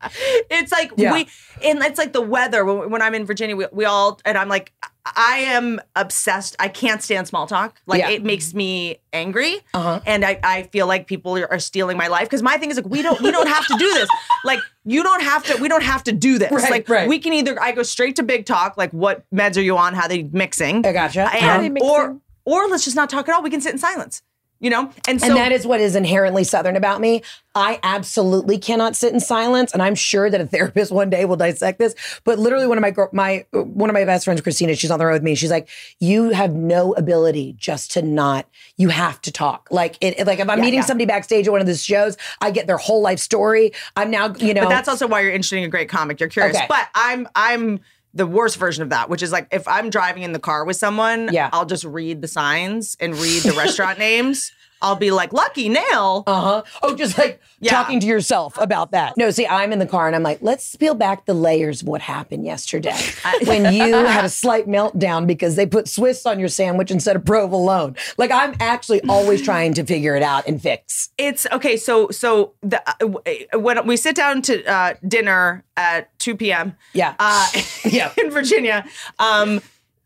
It's 0.50 0.70
like 0.70 0.92
Yeah. 0.96 1.14
we, 1.14 1.28
and 1.64 1.82
it's 1.82 1.98
like 1.98 2.12
the 2.12 2.20
weather. 2.20 2.62
When, 2.64 2.90
when 2.90 3.02
I'm 3.02 3.14
in 3.14 3.24
Virginia, 3.24 3.56
we, 3.56 3.66
we 3.72 3.84
all, 3.86 4.20
and 4.26 4.36
I'm 4.36 4.48
like, 4.48 4.72
I 5.14 5.38
am 5.46 5.80
obsessed. 5.94 6.56
I 6.58 6.68
can't 6.68 7.02
stand 7.02 7.28
small 7.28 7.46
talk. 7.46 7.80
Like 7.86 8.00
Yeah. 8.00 8.10
it 8.10 8.24
makes 8.24 8.54
me 8.54 8.98
angry, 9.12 9.60
Uh-huh. 9.74 10.00
and 10.06 10.24
I, 10.24 10.40
I 10.42 10.62
feel 10.64 10.86
like 10.86 11.06
people 11.06 11.36
are, 11.38 11.58
stealing 11.58 11.96
my 11.96 12.08
life. 12.08 12.24
Because 12.24 12.42
my 12.42 12.58
thing 12.58 12.70
is 12.70 12.76
like, 12.76 12.86
we 12.86 13.02
don't, 13.02 13.20
we 13.20 13.30
don't 13.30 13.48
have 13.48 13.66
to 13.66 13.76
do 13.78 13.94
this. 13.94 14.08
Like 14.44 14.60
you 14.84 15.02
don't 15.02 15.22
have 15.22 15.44
to, 15.44 15.56
we 15.56 15.68
don't 15.68 15.82
have 15.84 16.02
to 16.04 16.12
do 16.12 16.38
this. 16.38 16.50
Right, 16.50 16.70
like 16.70 16.88
right. 16.88 17.08
we 17.08 17.18
can 17.18 17.32
either 17.32 17.60
I 17.62 17.72
go 17.72 17.82
straight 17.82 18.16
to 18.16 18.22
big 18.22 18.46
talk, 18.46 18.76
like 18.76 18.90
what 18.92 19.24
meds 19.34 19.56
are 19.56 19.62
you 19.62 19.76
on? 19.76 19.94
How 19.94 20.08
they 20.08 20.24
mixing? 20.24 20.84
I 20.86 20.92
gotcha. 20.92 21.28
And- 21.34 21.78
or 21.80 22.18
or 22.44 22.68
let's 22.68 22.84
just 22.84 22.94
not 22.96 23.10
talk 23.10 23.28
at 23.28 23.34
all. 23.34 23.42
We 23.42 23.50
can 23.50 23.60
sit 23.60 23.72
in 23.72 23.78
silence. 23.78 24.22
You 24.58 24.70
know, 24.70 24.90
and 25.06 25.20
so 25.20 25.26
and 25.28 25.36
that 25.36 25.52
is 25.52 25.66
what 25.66 25.80
is 25.80 25.94
inherently 25.96 26.42
Southern 26.42 26.76
about 26.76 27.00
me. 27.00 27.22
I 27.54 27.78
absolutely 27.82 28.56
cannot 28.58 28.96
sit 28.96 29.12
in 29.12 29.20
silence, 29.20 29.72
and 29.72 29.82
I'm 29.82 29.94
sure 29.94 30.30
that 30.30 30.40
a 30.40 30.46
therapist 30.46 30.90
one 30.92 31.10
day 31.10 31.24
will 31.26 31.36
dissect 31.36 31.78
this. 31.78 31.94
But 32.24 32.38
literally, 32.38 32.66
one 32.66 32.78
of 32.78 32.82
my 32.82 32.94
my 33.12 33.44
one 33.52 33.90
of 33.90 33.94
my 33.94 34.04
best 34.06 34.24
friends, 34.24 34.40
Christina, 34.40 34.74
she's 34.74 34.90
on 34.90 34.98
the 34.98 35.04
road 35.06 35.14
with 35.14 35.22
me. 35.22 35.34
She's 35.34 35.50
like, 35.50 35.68
"You 36.00 36.30
have 36.30 36.54
no 36.54 36.94
ability 36.94 37.54
just 37.58 37.92
to 37.92 38.02
not. 38.02 38.48
You 38.78 38.88
have 38.88 39.20
to 39.22 39.32
talk. 39.32 39.68
Like 39.70 39.96
it. 40.00 40.20
it- 40.20 40.26
Like 40.26 40.38
if 40.38 40.48
I'm 40.48 40.60
meeting 40.60 40.80
yeah. 40.80 40.86
somebody 40.86 41.06
backstage 41.06 41.46
at 41.46 41.52
one 41.52 41.60
of 41.60 41.66
these 41.66 41.84
shows, 41.84 42.16
I 42.40 42.50
get 42.50 42.66
their 42.66 42.78
whole 42.78 43.02
life 43.02 43.18
story. 43.18 43.72
I'm 43.94 44.10
now, 44.10 44.34
you 44.34 44.54
know, 44.54 44.62
But 44.62 44.70
that's 44.70 44.88
also 44.88 45.06
why 45.06 45.20
you're 45.20 45.30
interested 45.32 45.58
in 45.58 45.64
a 45.64 45.68
great 45.68 45.88
comic. 45.90 46.18
You're 46.18 46.28
curious. 46.30 46.56
Okay. 46.56 46.66
But 46.68 46.88
I'm 46.94 47.28
I'm 47.34 47.80
the 48.16 48.26
worst 48.26 48.56
version 48.56 48.82
of 48.82 48.90
that, 48.90 49.08
which 49.10 49.22
is 49.22 49.30
like 49.30 49.46
if 49.52 49.68
I'm 49.68 49.90
driving 49.90 50.22
in 50.22 50.32
the 50.32 50.38
car 50.38 50.64
with 50.64 50.76
someone, 50.76 51.28
Yeah. 51.32 51.50
I'll 51.52 51.66
just 51.66 51.84
read 51.84 52.22
the 52.22 52.28
signs 52.28 52.96
and 52.98 53.14
read 53.14 53.42
the 53.42 53.52
restaurant 53.52 53.98
names. 54.08 54.52
I'll 54.82 54.96
be 54.96 55.10
like, 55.10 55.32
Lucky 55.32 55.68
Nail. 55.68 56.24
Uh 56.26 56.40
huh. 56.40 56.62
Oh, 56.82 56.94
just 56.94 57.16
like 57.18 57.40
Yeah. 57.60 57.70
talking 57.72 58.00
to 58.00 58.06
yourself 58.06 58.58
about 58.58 58.90
that. 58.92 59.16
No, 59.16 59.30
see, 59.30 59.46
I'm 59.46 59.72
in 59.72 59.78
the 59.78 59.86
car 59.86 60.06
and 60.06 60.14
I'm 60.14 60.22
like, 60.22 60.38
let's 60.42 60.76
peel 60.76 60.94
back 60.94 61.24
the 61.26 61.34
layers 61.34 61.82
of 61.82 61.88
what 61.88 62.00
happened 62.02 62.44
yesterday 62.44 62.96
when 63.46 63.72
you 63.72 63.94
had 63.94 64.24
a 64.24 64.28
slight 64.28 64.66
meltdown 64.68 65.26
because 65.26 65.56
they 65.56 65.66
put 65.66 65.88
Swiss 65.88 66.26
on 66.26 66.38
your 66.38 66.48
sandwich 66.48 66.90
instead 66.90 67.16
of 67.16 67.24
provolone. 67.24 67.96
Like, 68.18 68.30
I'm 68.30 68.54
actually 68.60 69.00
always 69.08 69.42
trying 69.42 69.74
to 69.74 69.84
figure 69.84 70.14
it 70.16 70.22
out 70.22 70.46
and 70.46 70.60
fix. 70.60 71.10
It's 71.18 71.46
okay. 71.52 71.76
So 71.76 72.10
so 72.10 72.52
the 72.62 72.82
uh, 72.86 73.58
when 73.58 73.86
we 73.86 73.96
sit 73.96 74.14
down 74.16 74.42
to 74.42 74.64
uh, 74.64 74.94
dinner 75.06 75.64
at 75.76 76.16
2 76.18 76.36
p.m. 76.36 76.76
Yeah. 76.92 77.14
uh, 77.18 77.48
Yeah. 77.84 78.12
in 78.18 78.30
Virginia, 78.30 78.84
um, 79.18 79.60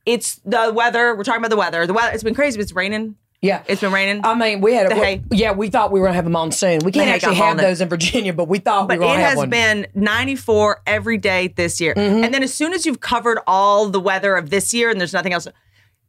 it's 0.06 0.36
the 0.44 0.72
weather. 0.74 1.14
We're 1.14 1.24
talking 1.24 1.40
about 1.40 1.50
the 1.50 1.56
weather. 1.56 1.86
The 1.86 1.92
weather. 1.92 2.12
It's 2.12 2.22
been 2.22 2.34
crazy. 2.34 2.58
It's 2.60 2.72
raining. 2.72 3.16
Yeah. 3.42 3.62
It's 3.66 3.80
been 3.80 3.92
raining. 3.92 4.20
I 4.24 4.34
mean, 4.34 4.60
we 4.60 4.74
had 4.74 4.92
a, 4.92 4.94
hay. 4.94 5.22
yeah, 5.30 5.52
we 5.52 5.70
thought 5.70 5.92
we 5.92 6.00
were 6.00 6.06
gonna 6.06 6.16
have 6.16 6.26
a 6.26 6.30
monsoon. 6.30 6.80
We 6.84 6.92
can't 6.92 7.08
actually 7.08 7.36
have 7.36 7.56
those 7.56 7.80
in 7.80 7.88
Virginia, 7.88 8.32
but 8.34 8.48
we 8.48 8.58
thought 8.58 8.88
but 8.88 8.98
we 8.98 9.06
were 9.06 9.12
it 9.12 9.16
gonna 9.16 9.22
have 9.22 9.38
some. 9.38 9.52
It 9.52 9.56
has 9.56 9.86
been 9.94 10.02
94 10.02 10.82
every 10.86 11.16
day 11.16 11.48
this 11.48 11.80
year. 11.80 11.94
Mm-hmm. 11.94 12.24
And 12.24 12.34
then 12.34 12.42
as 12.42 12.52
soon 12.52 12.72
as 12.74 12.84
you've 12.84 13.00
covered 13.00 13.38
all 13.46 13.88
the 13.88 14.00
weather 14.00 14.36
of 14.36 14.50
this 14.50 14.74
year 14.74 14.90
and 14.90 15.00
there's 15.00 15.14
nothing 15.14 15.32
else, 15.32 15.48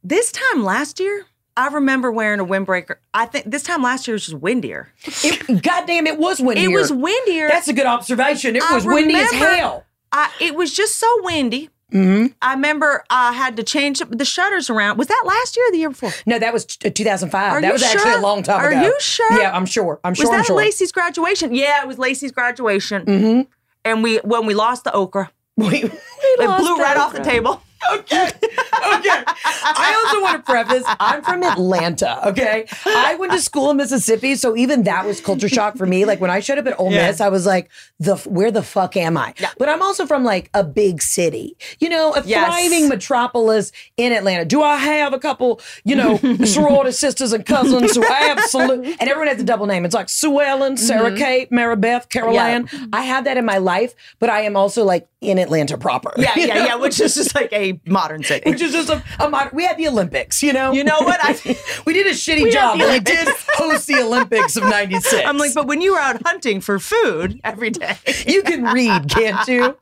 this 0.04 0.32
time 0.32 0.64
last 0.64 1.00
year, 1.00 1.26
I 1.56 1.68
remember 1.68 2.12
wearing 2.12 2.40
a 2.40 2.46
windbreaker. 2.46 2.96
I 3.14 3.26
think 3.26 3.46
this 3.46 3.64
time 3.64 3.84
last 3.84 4.08
year 4.08 4.14
was 4.16 4.26
just 4.26 4.38
windier. 4.38 4.92
It, 5.24 5.62
goddamn, 5.64 6.08
it 6.08 6.18
was 6.18 6.42
windier. 6.42 6.70
It 6.70 6.74
was 6.74 6.92
windier. 6.92 7.48
That's 7.50 7.68
a 7.68 7.74
good 7.74 7.86
observation. 7.86 8.56
It 8.56 8.64
I 8.64 8.76
was 8.76 8.86
windy 8.86 9.16
as 9.16 9.32
hell. 9.32 9.86
I, 10.12 10.30
it 10.42 10.56
was 10.56 10.74
just 10.74 11.00
so 11.00 11.08
windy. 11.24 11.70
Mm-hmm. 11.92 12.28
I 12.42 12.54
remember 12.54 13.04
I 13.10 13.34
had 13.34 13.58
to 13.58 13.64
change 13.64 14.02
the 14.10 14.26
shutters 14.26 14.70
around. 14.70 14.98
Was 14.98 15.08
that 15.08 15.24
last 15.26 15.58
year 15.58 15.68
or 15.68 15.72
the 15.72 15.78
year 15.78 15.90
before? 15.90 16.12
No, 16.26 16.40
that 16.40 16.54
was 16.54 16.66
t- 16.66 16.90
2005. 16.90 17.54
Are 17.54 17.62
that 17.62 17.74
was 17.74 17.84
actually 17.84 18.14
a 18.14 18.22
long 18.22 18.44
time 18.44 18.62
Are 18.62 18.70
ago. 18.70 18.80
Are 18.80 18.84
you 18.84 18.96
sure? 19.00 19.40
Yeah, 19.40 19.56
I'm 19.56 19.66
sure. 19.66 20.00
I'm 20.04 20.14
sure. 20.14 20.30
was 20.30 20.38
that 20.38 20.46
sure. 20.46 20.56
Lacey's 20.56 20.92
graduation? 20.92 21.54
Yeah, 21.54 21.82
it 21.82 21.88
was 21.88 21.98
Lacey's 21.98 22.32
graduation. 22.32 23.06
Mm-hmm. 23.06 23.42
And 23.84 24.04
we 24.04 24.18
when 24.18 24.46
we 24.46 24.54
lost 24.54 24.84
the 24.84 24.94
okra, 24.94 25.32
We- 25.58 25.84
it 25.84 26.60
blew 26.60 26.78
right 26.78 26.98
off 26.98 27.14
the 27.14 27.24
table. 27.24 27.62
Okay. 27.94 28.26
Okay. 28.26 29.24
I 29.64 30.04
also 30.06 30.22
want 30.22 30.46
to 30.46 30.52
preface 30.52 30.84
I'm 31.00 31.22
from 31.24 31.44
Atlanta. 31.44 32.28
Okay. 32.30 32.66
I 32.86 33.16
went 33.16 33.32
to 33.32 33.40
school 33.40 33.72
in 33.72 33.78
Mississippi. 33.78 34.36
So 34.36 34.56
even 34.56 34.84
that 34.84 35.06
was 35.06 35.22
culture 35.22 35.50
shock 35.50 35.78
for 35.78 35.86
me. 35.86 36.06
Like 36.06 36.20
when 36.22 36.30
I 36.30 36.40
showed 36.40 36.58
up 36.58 36.68
at 36.68 36.80
Ole 36.80 36.92
Yeah. 36.92 37.08
Miss, 37.08 37.22
I 37.22 37.30
was 37.30 37.46
like, 37.46 37.70
the 38.00 38.16
where 38.18 38.52
the 38.52 38.64
fuck 38.64 38.96
am 38.98 39.18
I? 39.18 39.34
But 39.58 39.70
I'm 39.70 39.82
also 39.82 40.06
from 40.06 40.24
like 40.24 40.50
a 40.54 40.64
big 40.64 41.02
city, 41.02 41.58
you 41.80 41.90
know, 41.90 42.14
a 42.14 42.24
Yes. 42.24 42.46
thriving 42.48 42.88
metropolis 42.88 43.72
in 43.98 44.14
Atlanta. 44.14 44.46
Do 44.46 44.62
I 44.62 44.78
have 44.78 45.14
a 45.14 45.20
couple, 45.20 45.60
you 45.84 45.96
know, 45.96 46.18
sorority 46.46 46.92
sisters 46.92 47.34
and 47.34 47.46
cousins 47.46 47.96
who 47.96 48.04
absolutely, 48.06 48.96
and 49.00 49.10
everyone 49.10 49.28
has 49.28 49.40
a 49.40 49.44
double 49.44 49.66
name. 49.66 49.86
It's 49.86 49.96
like 49.96 50.10
Sue 50.10 50.40
Ellen, 50.40 50.74
mm-hmm. 50.74 50.86
Sarah 50.86 51.16
Kate, 51.16 51.52
Maribeth, 51.52 52.10
Caroline. 52.10 52.70
Yeah. 52.72 52.86
I 52.94 53.04
have 53.04 53.26
that 53.26 53.38
in 53.38 53.46
my 53.46 53.58
life, 53.58 53.96
but 54.20 54.30
I 54.30 54.42
am 54.42 54.56
also 54.56 54.84
like 54.84 55.08
in 55.20 55.38
Atlanta 55.38 55.78
proper. 55.78 56.14
Yeah, 56.18 56.34
yeah, 56.36 56.54
know? 56.54 56.66
yeah. 56.66 56.76
Which 56.82 57.00
is 57.00 57.16
just 57.16 57.36
like 57.36 57.52
a 57.54 57.71
modern 57.86 58.24
city. 58.24 58.50
which 58.50 58.62
is 58.62 58.72
just 58.74 58.90
a, 58.90 59.04
a 59.20 59.30
mod- 59.30 59.52
we 59.54 59.64
had 59.66 59.78
the 59.78 59.88
Olympics, 59.88 60.42
you 60.44 60.54
know. 60.54 60.72
You 60.72 60.84
know 60.84 61.00
what? 61.02 61.20
I 61.22 61.34
we 61.86 61.94
did 61.94 62.08
a 62.08 62.12
shitty 62.24 62.44
We 62.44 62.52
job, 62.52 62.80
we 62.80 63.00
did 63.00 63.28
host 63.54 63.88
the 63.88 64.00
Olympics 64.02 64.56
of 64.58 64.64
'96. 64.64 65.24
I'm 65.26 65.38
like, 65.38 65.54
but 65.54 65.68
when 65.68 65.82
you 65.82 65.94
were 65.94 66.00
out 66.00 66.22
hunting 66.26 66.62
for 66.62 66.80
food 66.80 67.40
every 67.44 67.70
day, 67.70 67.96
you 68.26 68.44
can 68.44 68.64
read, 68.64 69.10
can't 69.10 69.48
you? 69.48 69.78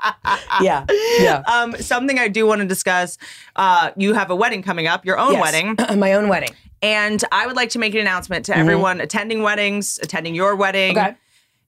Yeah, 0.61 0.85
yeah. 1.19 1.43
um, 1.47 1.75
something 1.77 2.19
I 2.19 2.27
do 2.27 2.45
want 2.45 2.61
to 2.61 2.67
discuss. 2.67 3.17
Uh, 3.55 3.91
you 3.97 4.13
have 4.13 4.29
a 4.31 4.35
wedding 4.35 4.61
coming 4.61 4.87
up, 4.87 5.05
your 5.05 5.17
own 5.17 5.33
Yes. 5.33 5.41
wedding, 5.41 5.75
my 5.99 6.13
own 6.13 6.27
wedding. 6.27 6.49
and 6.81 7.23
I 7.31 7.45
would 7.47 7.55
like 7.55 7.69
to 7.71 7.79
make 7.79 7.93
an 7.93 7.99
announcement 8.01 8.45
to 8.45 8.57
everyone 8.57 9.01
attending 9.01 9.41
weddings, 9.43 9.99
attending 10.01 10.33
your 10.35 10.55
wedding, 10.55 10.97
Okay. 10.97 11.15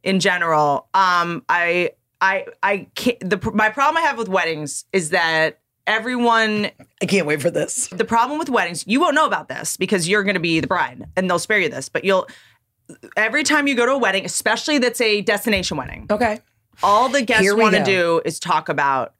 in 0.03 0.19
general. 0.19 0.87
Um, 0.93 1.43
I, 1.49 1.91
I, 2.21 2.45
I 2.63 2.87
can't. 2.95 3.19
The 3.19 3.51
my 3.53 3.69
problem 3.69 3.97
I 3.97 4.07
have 4.07 4.17
with 4.17 4.29
weddings 4.29 4.85
is 4.93 5.09
that 5.09 5.59
everyone 5.87 6.69
I 7.01 7.05
can't 7.05 7.25
wait 7.27 7.41
for 7.41 7.49
this. 7.51 7.87
the 7.87 8.05
problem 8.05 8.39
with 8.39 8.49
weddings, 8.49 8.83
you 8.87 8.99
won't 8.99 9.15
know 9.15 9.25
about 9.25 9.47
this 9.49 9.77
because 9.77 10.07
you're 10.07 10.23
going 10.23 10.35
to 10.35 10.39
be 10.41 10.59
the 10.59 10.67
bride 10.67 11.05
and 11.15 11.29
they'll 11.29 11.39
spare 11.39 11.59
you 11.59 11.69
this, 11.69 11.89
but 11.89 12.03
you'll 12.03 12.27
every 13.15 13.43
time 13.43 13.67
you 13.67 13.75
go 13.75 13.85
to 13.85 13.93
a 13.93 13.97
wedding, 13.97 14.25
especially 14.25 14.77
that's 14.77 15.01
a 15.01 15.21
destination 15.21 15.77
wedding, 15.77 16.07
Okay. 16.09 16.39
all 16.83 17.09
the 17.09 17.21
guests 17.21 17.53
want 17.53 17.75
to 17.75 17.83
do 17.83 18.21
is 18.25 18.39
talk 18.39 18.69
about 18.69 19.13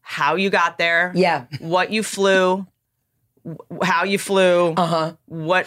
how 0.00 0.36
you 0.36 0.50
got 0.50 0.78
there, 0.78 1.12
Yeah. 1.14 1.46
what 1.58 1.90
you 1.90 2.02
flew, 2.02 2.66
how 3.82 4.04
you 4.04 4.18
flew, 4.18 4.74
Uh 4.76 4.86
huh. 4.86 5.12
what 5.26 5.66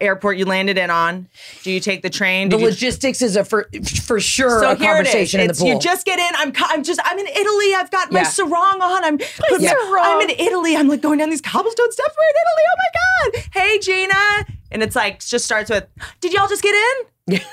airport 0.00 0.36
you 0.38 0.44
landed 0.44 0.78
in 0.78 0.90
on. 0.90 1.28
Do 1.62 1.70
you 1.72 1.80
take 1.80 2.02
the 2.02 2.10
train? 2.10 2.48
The 2.48 2.56
Did 2.56 2.62
you- 2.62 2.68
logistics 2.68 3.22
is 3.22 3.36
a 3.36 3.44
for 3.44 3.68
for 4.04 4.20
sure 4.20 4.60
so 4.60 4.70
a 4.72 4.76
here 4.76 4.96
it 4.96 5.06
is. 5.06 5.12
conversation 5.12 5.40
in 5.40 5.48
the 5.48 5.54
pool. 5.54 5.68
You 5.68 5.78
just 5.78 6.04
get 6.06 6.18
in. 6.18 6.30
I'm. 6.36 6.52
I'm 6.66 6.82
just. 6.84 7.00
I'm 7.04 7.18
in 7.18 7.26
Italy. 7.26 7.74
I've 7.74 7.90
got 7.90 8.12
my 8.12 8.20
Yeah. 8.20 8.24
sarong 8.26 8.80
on. 8.80 9.04
I'm. 9.04 9.18
put- 9.18 9.60
Yeah. 9.60 9.74
I'm 10.00 10.20
in 10.20 10.30
Italy. 10.30 10.76
I'm 10.76 10.88
like 10.88 11.00
going 11.00 11.18
down 11.18 11.30
these 11.30 11.40
cobblestone 11.40 11.90
steps. 11.92 12.14
We're 12.16 12.24
in 12.24 12.34
Italy. 12.42 12.64
Oh 12.70 12.76
my 12.78 13.40
god. 13.40 13.44
Hey 13.62 13.78
Gina. 13.80 14.46
And 14.72 14.82
it's 14.82 14.96
like 14.96 15.24
just 15.24 15.44
starts 15.44 15.70
with, 15.70 15.86
"Did 16.20 16.32
y'all 16.32 16.48
just 16.48 16.62
get 16.62 16.74
in?" 16.74 17.40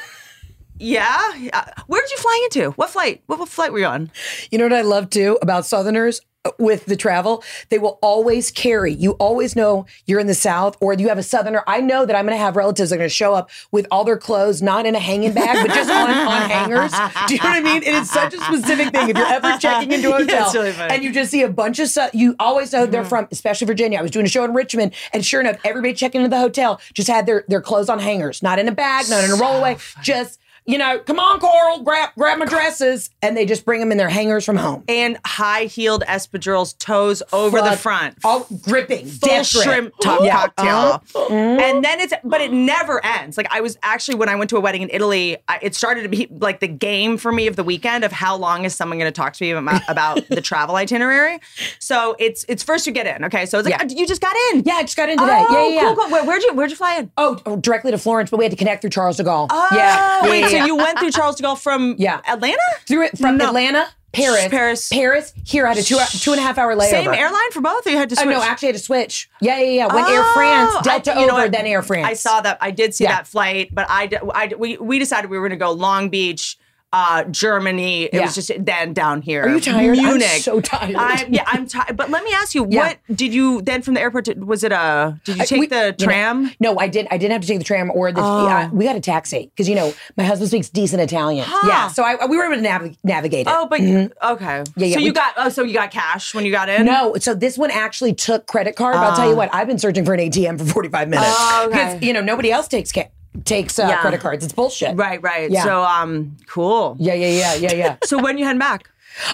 yeah. 0.84 1.65
Where 1.88 2.02
did 2.02 2.12
you 2.12 2.17
fly 2.17 2.41
into? 2.46 2.72
What 2.72 2.89
flight? 2.89 3.24
What, 3.28 3.39
what 3.39 3.50
flight 3.50 3.72
were 3.72 3.80
you 3.80 3.86
on? 3.86 4.12
You 4.52 4.58
know 4.58 4.65
what 4.65 4.74
I 4.74 4.82
love 4.82 5.10
too 5.10 5.38
about 5.41 5.65
Southerners 5.65 6.22
uh, 6.46 6.52
with 6.60 6.86
the 6.86 6.96
travel? 6.96 7.43
They 7.69 7.80
will 7.80 8.00
always 8.02 8.52
carry. 8.52 8.93
You 8.93 9.12
always 9.13 9.56
know 9.56 9.86
you're 10.06 10.19
in 10.19 10.28
the 10.28 10.34
South 10.34 10.76
or 10.82 10.93
you 10.93 11.08
have 11.08 11.17
a 11.17 11.24
Southerner. 11.24 11.63
I 11.67 11.80
know 11.80 12.06
that 12.06 12.15
I'm 12.15 12.26
going 12.26 12.38
to 12.38 12.43
have 12.43 12.56
relatives 12.56 12.89
that 12.89 12.98
are 12.98 13.00
going 13.00 13.10
to 13.10 13.15
show 13.15 13.34
up 13.34 13.50
with 13.72 13.88
all 13.91 14.04
their 14.04 14.17
clothes 14.17 14.62
not 14.62 14.86
in 14.86 14.93
a 14.93 15.00
hanging 15.00 15.34
bag, 15.34 15.65
but 15.65 15.74
just 15.74 15.89
on, 15.89 16.10
on 16.10 16.50
hangers. 16.50 16.91
Do 17.28 17.36
you 17.36 17.41
know 17.41 17.50
what 17.50 17.58
I 17.58 17.62
mean? 17.62 17.82
It's 17.86 18.12
such 18.12 18.34
a 18.34 18.39
specific 18.39 18.91
thing. 18.93 19.10
If 19.10 19.17
you're 19.17 19.26
ever 19.26 19.58
checking 19.60 19.91
into 19.91 20.10
a 20.10 20.17
hotel 20.17 20.48
it's 20.48 20.56
really 20.56 20.72
and 20.74 21.04
you 21.04 21.13
just 21.13 21.32
see 21.32 21.43
a 21.43 21.50
bunch 21.50 21.80
of 21.80 21.88
stuff, 21.88 22.12
you 22.13 22.36
always 22.39 22.74
know 22.74 22.86
they're 22.86 23.06
from, 23.06 23.28
especially 23.32 23.67
Virginia. 23.67 24.00
I 24.00 24.02
was 24.02 24.12
doing 24.12 24.26
a 24.26 24.30
show 24.30 24.43
in 24.43 24.54
Richmond, 24.54 24.93
and 25.13 25.26
sure 25.26 25.39
enough, 25.39 25.58
everybody 25.63 25.93
checking 25.93 26.22
into 26.22 26.30
the 26.30 26.39
hotel 26.39 26.82
just 26.93 27.08
had 27.08 27.26
their 27.26 27.46
their 27.48 27.62
clothes 27.62 27.89
on 27.89 28.00
hangers, 28.00 28.43
not 28.43 28.60
in 28.60 28.67
a 28.67 28.72
bag, 28.72 29.10
not 29.10 29.24
in 29.24 29.32
a 29.32 29.36
rollaway, 29.36 29.80
just. 30.04 30.39
You 30.65 30.78
know, 30.78 30.99
come 30.99 31.19
on, 31.19 31.39
Coral, 31.39 31.82
grab 31.82 32.12
grab 32.17 32.39
my 32.39 32.45
dresses, 32.45 33.10
and 33.21 33.36
they 33.36 33.45
just 33.45 33.65
bring 33.65 33.80
them 33.82 33.91
in 33.91 33.97
their 33.97 34.08
hangers 34.10 34.45
from 34.45 34.56
home. 34.56 34.84
And 34.88 35.17
high 35.26 35.65
heeled 35.65 36.04
espadrilles, 36.08 36.78
toes 36.78 37.21
over 37.34 37.62
the 37.62 37.73
front. 37.76 38.17
all 38.23 38.47
gripping, 38.62 39.06
full 39.08 39.28
death 39.28 39.45
shrimp 39.47 39.93
top 40.02 40.21
Yeah. 40.23 40.32
cocktail. 40.47 41.04
Uh-huh. 41.15 41.34
And 41.34 41.84
then 41.84 41.99
it's, 41.99 42.13
but 42.23 42.39
it 42.41 42.54
never 42.54 43.04
ends. 43.06 43.36
Like 43.38 43.47
I 43.52 43.60
was 43.62 43.78
actually, 43.84 44.15
when 44.15 44.30
I 44.30 44.36
went 44.36 44.49
to 44.52 44.58
a 44.58 44.62
wedding 44.62 44.82
in 44.84 44.89
Italy, 44.91 45.38
I, 45.49 45.60
it 45.62 45.76
started 45.76 46.04
to 46.04 46.10
be 46.10 46.28
like 46.32 46.60
the 46.62 46.67
game 46.69 47.17
for 47.17 47.32
me 47.32 47.47
of 47.47 47.56
the 47.58 47.63
weekend 47.63 48.04
of 48.06 48.12
how 48.13 48.36
long 48.38 48.63
is 48.63 48.73
someone 48.73 48.97
going 48.99 49.12
to 49.12 49.15
talk 49.15 49.34
to 49.34 49.43
me 49.43 49.52
about, 49.52 49.82
about 49.89 50.28
the 50.30 50.41
travel 50.49 50.76
itinerary. 50.78 51.39
So 51.80 52.15
it's, 52.19 52.45
it's 52.47 52.63
first 52.63 52.88
you 52.88 52.93
get 52.93 53.06
in. 53.06 53.26
Okay. 53.26 53.45
So 53.45 53.60
it's 53.60 53.67
like, 53.69 53.80
Yeah. 53.80 53.86
"Uh, 53.86 53.89
you 53.93 54.08
just 54.08 54.21
got 54.21 54.36
in. 54.54 54.63
Yeah, 54.65 54.76
I 54.76 54.84
just 54.84 54.95
got 54.95 55.10
in 55.10 55.17
today. 55.17 55.43
Oh, 55.49 55.67
yeah, 55.69 55.76
yeah, 55.76 55.93
cool, 55.93 55.95
cool. 56.04 56.10
Where, 56.12 56.26
where'd 56.26 56.41
you, 56.43 56.54
where'd 56.54 56.69
you 56.69 56.76
fly 56.78 56.99
in? 56.99 57.12
Oh, 57.17 57.38
oh, 57.45 57.58
directly 57.58 57.91
to 57.91 57.97
Florence, 57.97 58.30
but 58.30 58.38
we 58.38 58.45
had 58.45 58.52
to 58.52 58.58
connect 58.58 58.82
through 58.82 58.91
Charles 58.91 59.17
de 59.17 59.23
Gaulle. 59.23 59.47
Oh, 59.49 59.67
yeah, 59.73 60.21
wait, 60.30 60.52
yeah, 60.52 60.53
so 60.60 60.66
you 60.66 60.76
went 60.76 61.00
through 61.00 61.12
Charles 61.12 61.36
de 61.36 61.44
Gaulle 61.44 61.58
from 61.60 61.96
Yeah. 61.98 62.22
Atlanta? 62.28 62.58
Through 62.88 63.04
it 63.06 63.18
from 63.18 63.38
No. 63.38 63.48
Atlanta, 63.48 63.88
Paris, 64.12 64.48
Paris. 64.50 64.89
Paris. 64.89 65.34
Here, 65.46 65.66
I 65.66 65.70
had 65.70 65.78
a 65.80 65.84
two 65.84 65.98
two 66.20 66.32
and 66.32 66.39
a 66.39 66.44
half 66.44 66.58
hour 66.58 66.76
layover. 66.76 66.89
Same 66.89 67.13
airline 67.13 67.52
for 67.52 67.62
both? 67.62 67.88
Or 67.88 67.89
you 67.89 67.98
had 67.98 68.10
to 68.10 68.16
Oh, 68.20 68.24
switch? 68.24 68.36
no, 68.36 68.44
actually, 68.44 68.68
I 68.68 68.72
had 68.72 68.78
to 68.78 68.84
switch. 68.84 69.30
Yeah, 69.42 69.60
yeah, 69.60 69.70
yeah. 69.88 69.94
Went 69.94 70.08
Air 70.10 70.22
Oh, 70.24 70.34
France, 70.36 70.76
I- 70.76 70.82
Delta 71.00 71.16
know 71.16 71.24
over, 71.34 71.42
what? 71.44 71.52
then 71.52 71.66
Air 71.66 71.82
France. 71.82 72.08
I 72.08 72.13
saw 72.13 72.39
that. 72.42 72.58
I 72.62 72.70
did 72.72 72.94
see 72.94 73.06
Yeah. 73.06 73.13
that 73.16 73.28
flight, 73.28 73.70
but 73.74 73.88
I, 73.89 74.10
I 74.34 74.52
we, 74.58 74.78
we 74.78 75.00
decided 75.00 75.30
we 75.32 75.38
were 75.39 75.48
going 75.48 75.58
to 75.60 75.63
go 75.66 75.72
Long 75.72 76.10
Beach, 76.10 76.58
uh, 76.93 77.23
Germany. 77.25 78.03
It 78.03 78.13
Yeah. 78.13 78.21
was 78.21 78.36
just 78.36 78.51
then 78.63 78.93
down 78.93 79.21
here. 79.23 79.43
Are 79.43 79.49
you 79.49 79.60
tired? 79.60 79.97
I'm 79.99 80.21
so 80.21 80.62
tired. 80.62 80.95
I, 80.95 81.25
yeah, 81.29 81.43
I'm 81.47 81.67
tired. 81.67 81.97
But 81.97 82.10
let 82.12 82.23
me 82.23 82.32
ask 82.34 82.53
you, 82.56 82.67
Yeah. 82.69 82.79
what 82.88 82.97
did 83.13 83.34
you 83.34 83.62
then 83.63 83.82
from 83.82 83.95
the 83.95 83.99
airport? 84.01 84.25
Did, 84.25 84.43
was 84.45 84.63
it 84.63 84.71
a? 84.71 85.19
Did 85.25 85.38
you 85.38 85.41
I- 85.41 85.45
take 85.45 85.60
we- 85.60 85.67
the 85.67 85.95
you 85.97 86.06
know, 86.06 86.12
tram? 86.12 86.51
no, 86.60 86.77
I 86.79 86.88
did. 86.88 87.08
I 87.12 87.17
didn't 87.17 87.34
have 87.34 87.41
to 87.41 87.47
take 87.47 87.58
the 87.58 87.63
tram 87.65 87.91
or 87.93 88.12
the. 88.12 88.21
Oh. 88.23 88.45
yeah, 88.47 88.69
we 88.71 88.86
got 88.86 88.95
a 88.95 88.99
taxi 89.01 89.47
because 89.53 89.67
you 89.67 89.75
know 89.75 89.93
my 90.17 90.23
husband 90.23 90.49
speaks 90.49 90.69
decent 90.69 91.01
Italian. 91.01 91.45
Yeah, 91.65 91.88
so 91.88 92.03
I 92.03 92.25
we 92.27 92.38
were 92.38 92.45
able 92.45 92.56
to 92.58 92.62
nav- 92.62 92.95
navigate 93.03 93.47
it. 93.47 93.53
Oh, 93.53 93.65
but 93.67 93.79
okay. 93.82 93.91
Mm-hmm. 93.91 94.79
Yeah, 94.79 94.86
yeah, 94.88 94.93
So 94.93 94.99
we- 94.99 95.06
you 95.06 95.13
got 95.13 95.34
oh, 95.38 95.49
so 95.49 95.63
you 95.63 95.73
got 95.73 95.89
cash 95.91 96.34
when 96.36 96.45
you 96.45 96.51
got 96.51 96.69
in? 96.69 96.86
No, 96.86 97.15
so 97.19 97.34
this 97.34 97.58
one 97.58 97.71
actually 97.71 98.13
took 98.13 98.45
credit 98.45 98.75
card. 98.75 98.93
But 98.93 98.99
I'll 99.03 99.15
tell 99.15 99.29
you 99.29 99.36
what, 99.36 99.49
I've 99.53 99.67
been 99.67 99.79
searching 99.79 100.06
for 100.06 100.13
an 100.13 100.19
ATM 100.19 100.60
for 100.60 100.65
45 100.65 101.10
minutes. 101.10 101.27
Oh, 101.36 101.65
okay. 101.67 101.93
Because, 101.95 102.03
you 102.03 102.13
know, 102.13 102.21
nobody 102.21 102.51
else 102.51 102.67
takes 102.67 102.91
ca- 102.91 103.10
takes 103.46 103.80
uh, 103.80 103.88
Yeah. 103.88 104.02
credit 104.02 104.22
cards. 104.22 104.43
It's 104.46 104.54
bullshit. 104.54 104.96
Right, 104.96 105.22
right. 105.22 105.50
Yeah. 105.50 105.63
So 105.63 105.84
um, 105.84 106.38
cool. 106.48 106.96
Yeah, 107.00 107.13
yeah, 107.13 107.28
yeah, 107.28 107.54
yeah, 107.56 107.74
yeah. 107.74 107.96
So 108.06 108.22
when 108.22 108.38
you 108.38 108.46
head 108.46 108.60
back? 108.60 108.89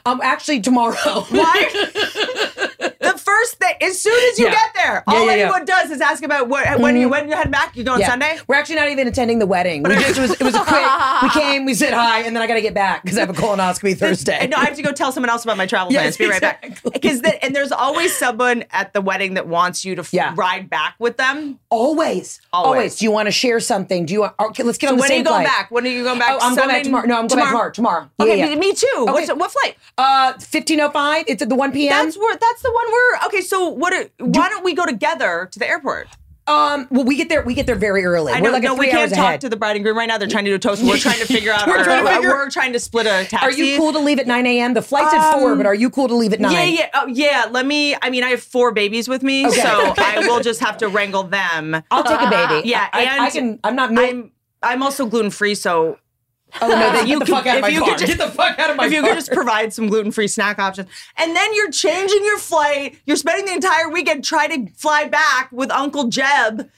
um, 0.06 0.20
actually, 0.22 0.62
tomorrow. 0.62 0.96
Why? 1.30 1.70
the 3.30 3.36
first 3.40 3.56
thing, 3.56 3.76
as 3.82 4.02
soon 4.02 4.20
as 4.32 4.40
you 4.40 4.46
Yeah. 4.46 4.52
get 4.52 4.74
there, 4.74 5.04
Yeah, 5.08 5.14
all 5.14 5.26
yeah, 5.26 5.32
anyone 5.34 5.66
does 5.66 5.92
is 5.92 6.02
ask 6.02 6.24
about 6.24 6.48
what 6.50 6.80
when 6.80 6.96
you 6.98 7.10
when 7.10 7.30
you 7.30 7.36
head 7.36 7.52
back. 7.52 7.76
You 7.76 7.84
go 7.84 7.94
on. 7.94 8.02
Sunday. 8.04 8.40
We're 8.48 8.56
actually 8.56 8.76
not 8.76 8.90
even 8.90 9.08
attending 9.08 9.40
the 9.40 9.46
wedding. 9.46 9.84
We 9.84 9.96
just, 9.96 10.18
it 10.18 10.22
was 10.22 10.32
it 10.32 10.44
was 10.44 10.56
a 10.56 10.60
quick. 10.64 10.86
We 11.24 11.30
came, 11.30 11.66
we 11.66 11.74
said 11.74 11.94
hi, 11.94 12.22
and 12.22 12.36
then 12.36 12.42
I 12.42 12.48
got 12.48 12.56
to 12.56 12.62
get 12.62 12.74
back 12.74 13.04
because 13.04 13.18
I 13.18 13.22
have 13.22 13.30
a 13.30 13.34
colonoscopy 13.34 13.98
Thursday. 14.04 14.38
And 14.42 14.52
no, 14.52 14.58
I 14.58 14.66
have 14.66 14.76
to 14.76 14.82
go 14.82 14.92
tell 14.92 15.12
someone 15.12 15.30
else 15.30 15.44
about 15.44 15.58
my 15.58 15.66
travel 15.66 15.92
plans. 15.92 16.18
Be 16.18 16.28
right 16.28 16.42
back. 16.42 16.64
exactly. 16.64 16.92
Because 16.94 17.22
and 17.42 17.56
there's 17.56 17.72
always 17.72 18.16
someone 18.16 18.64
at 18.72 18.94
the 18.94 19.02
wedding 19.02 19.36
that 19.36 19.48
wants 19.48 19.86
you 19.86 19.96
to 19.96 20.02
f- 20.02 20.38
ride 20.38 20.70
back 20.70 20.96
with 21.00 21.18
them. 21.18 21.60
always, 21.70 22.42
Always. 22.52 22.68
always, 22.78 22.96
Do 22.98 23.06
you 23.06 23.12
want 23.12 23.28
to 23.28 23.32
share 23.32 23.60
something? 23.60 24.06
Do 24.06 24.14
you 24.14 24.22
want? 24.22 24.34
Okay, 24.40 24.64
let's 24.64 24.78
get 24.78 24.90
on 24.90 24.96
the 24.98 25.02
when 25.02 25.12
are 25.12 25.16
you 25.16 25.24
going 25.24 25.44
flight. 25.44 25.46
back? 25.48 25.72
When 25.72 25.86
are 25.86 25.90
you 25.90 26.04
going 26.04 26.20
back? 26.20 26.32
Oh, 26.32 26.40
I'm 26.42 26.56
going 26.56 26.68
back 26.70 26.84
tomorrow. 26.84 27.06
No, 27.08 27.20
I'm 27.20 27.28
going 27.28 27.40
back 27.40 27.50
tomorrow. 27.50 27.72
Tomorrow. 27.72 28.10
Okay, 28.20 28.56
me 28.56 28.74
too. 28.74 28.88
What's, 29.08 29.30
what 29.34 29.52
flight? 29.52 29.76
Uh, 29.98 30.32
1505. 30.34 31.26
It's 31.28 31.42
at 31.42 31.50
the 31.50 31.56
1 31.56 31.72
p.m. 31.72 32.06
That's 32.06 32.18
where. 32.18 32.36
That's 32.36 32.62
the 32.62 32.72
one 32.72 32.92
where. 32.92 33.19
Okay, 33.26 33.42
so 33.42 33.70
what? 33.70 33.94
Are, 33.94 34.06
why 34.20 34.50
don't 34.50 34.64
we 34.64 34.74
go 34.74 34.86
together 34.86 35.48
to 35.52 35.60
the 35.60 35.68
airport? 35.68 36.08
Um, 36.48 36.88
well, 36.90 37.06
we 37.06 37.16
get 37.16 37.30
there. 37.30 37.44
We 37.44 37.54
get 37.54 37.68
there 37.68 37.76
very 37.76 38.04
early. 38.04 38.34
I 38.34 38.42
We're 38.42 38.48
know. 38.48 38.54
like 38.54 38.64
a 38.64 38.68
no, 38.68 38.74
we 38.76 38.88
can't 38.90 39.12
talk 39.14 39.20
ahead. 39.20 39.42
to 39.42 39.50
the 39.50 39.56
bride 39.56 39.76
and 39.76 39.86
groom 39.86 39.96
right 39.96 40.08
now. 40.08 40.18
They're 40.18 40.28
trying 40.28 40.46
to 40.46 40.52
do 40.52 40.56
a 40.56 40.60
toast. 40.60 40.82
We're 40.84 40.98
trying 41.10 41.20
to 41.20 41.28
figure 41.28 41.52
out. 41.52 41.68
We're 41.68 41.78
our, 41.78 41.84
trying 41.84 42.04
to 42.06 42.12
figure- 42.12 42.30
We're 42.30 42.50
trying 42.50 42.74
to 42.74 42.80
split 42.80 43.06
a 43.06 43.24
taxi. 43.30 43.38
Are 43.38 43.52
you 43.52 43.78
cool 43.78 43.94
to 43.94 44.00
leave 44.00 44.18
at 44.18 44.26
9 44.26 44.46
a.m.? 44.48 44.74
The 44.74 44.82
flight's 44.82 45.14
at 45.14 45.38
four, 45.38 45.56
but 45.56 45.68
are 45.68 45.76
you 45.76 45.92
cool 45.92 46.08
to 46.08 46.16
leave 46.16 46.34
at 46.34 46.40
nine? 46.40 46.54
Yeah, 46.54 46.64
yeah, 46.64 46.90
oh, 46.96 47.06
yeah. 47.08 47.48
Let 47.52 47.68
me. 47.68 47.96
I 48.02 48.10
mean, 48.10 48.24
I 48.24 48.30
have 48.30 48.42
four 48.42 48.72
babies 48.72 49.08
with 49.08 49.22
me, 49.22 49.46
Okay. 49.46 49.62
so 49.62 49.68
I 49.98 50.26
will 50.28 50.40
just 50.42 50.60
have 50.62 50.78
to 50.80 50.88
wrangle 50.88 51.22
them. 51.24 51.84
I'll 51.92 52.04
take 52.04 52.20
a 52.20 52.30
baby. 52.32 52.68
Yeah, 52.68 52.88
I, 52.92 53.02
and 53.04 53.22
I 53.22 53.30
can. 53.30 53.60
I'm 53.64 53.76
not. 53.76 53.92
I'm. 53.96 54.32
I'm 54.64 54.82
also 54.82 55.06
gluten 55.06 55.30
free, 55.30 55.54
so 55.54 56.00
oh 56.62 56.68
no! 56.68 56.78
Then 56.94 57.08
you 57.08 57.20
get 57.20 57.20
the 57.20 57.26
could- 57.26 57.36
fuck 57.36 57.46
out 57.48 57.56
of 57.58 57.62
my 57.62 57.74
car. 57.78 57.90
just- 57.98 58.06
get 58.06 58.18
the 58.18 58.28
fuck 58.32 58.60
out 58.60 58.70
of 58.72 58.76
my 58.78 58.86
if 58.88 58.92
you 58.92 59.02
car. 59.02 59.10
could 59.10 59.16
just 59.18 59.32
provide 59.34 59.74
some 59.74 59.88
gluten 59.88 60.12
free 60.12 60.28
snack 60.28 60.60
options, 60.60 60.88
and 61.18 61.36
then 61.36 61.54
you're 61.56 61.72
changing 61.72 62.24
your 62.26 62.38
flight. 62.38 62.98
You're 63.06 63.18
spending 63.18 63.46
the 63.46 63.54
entire 63.54 63.90
weekend 63.90 64.24
trying 64.24 64.68
to 64.68 64.74
fly 64.74 65.06
back 65.06 65.52
with 65.52 65.72
Uncle 65.72 66.06
Jeb. 66.08 66.70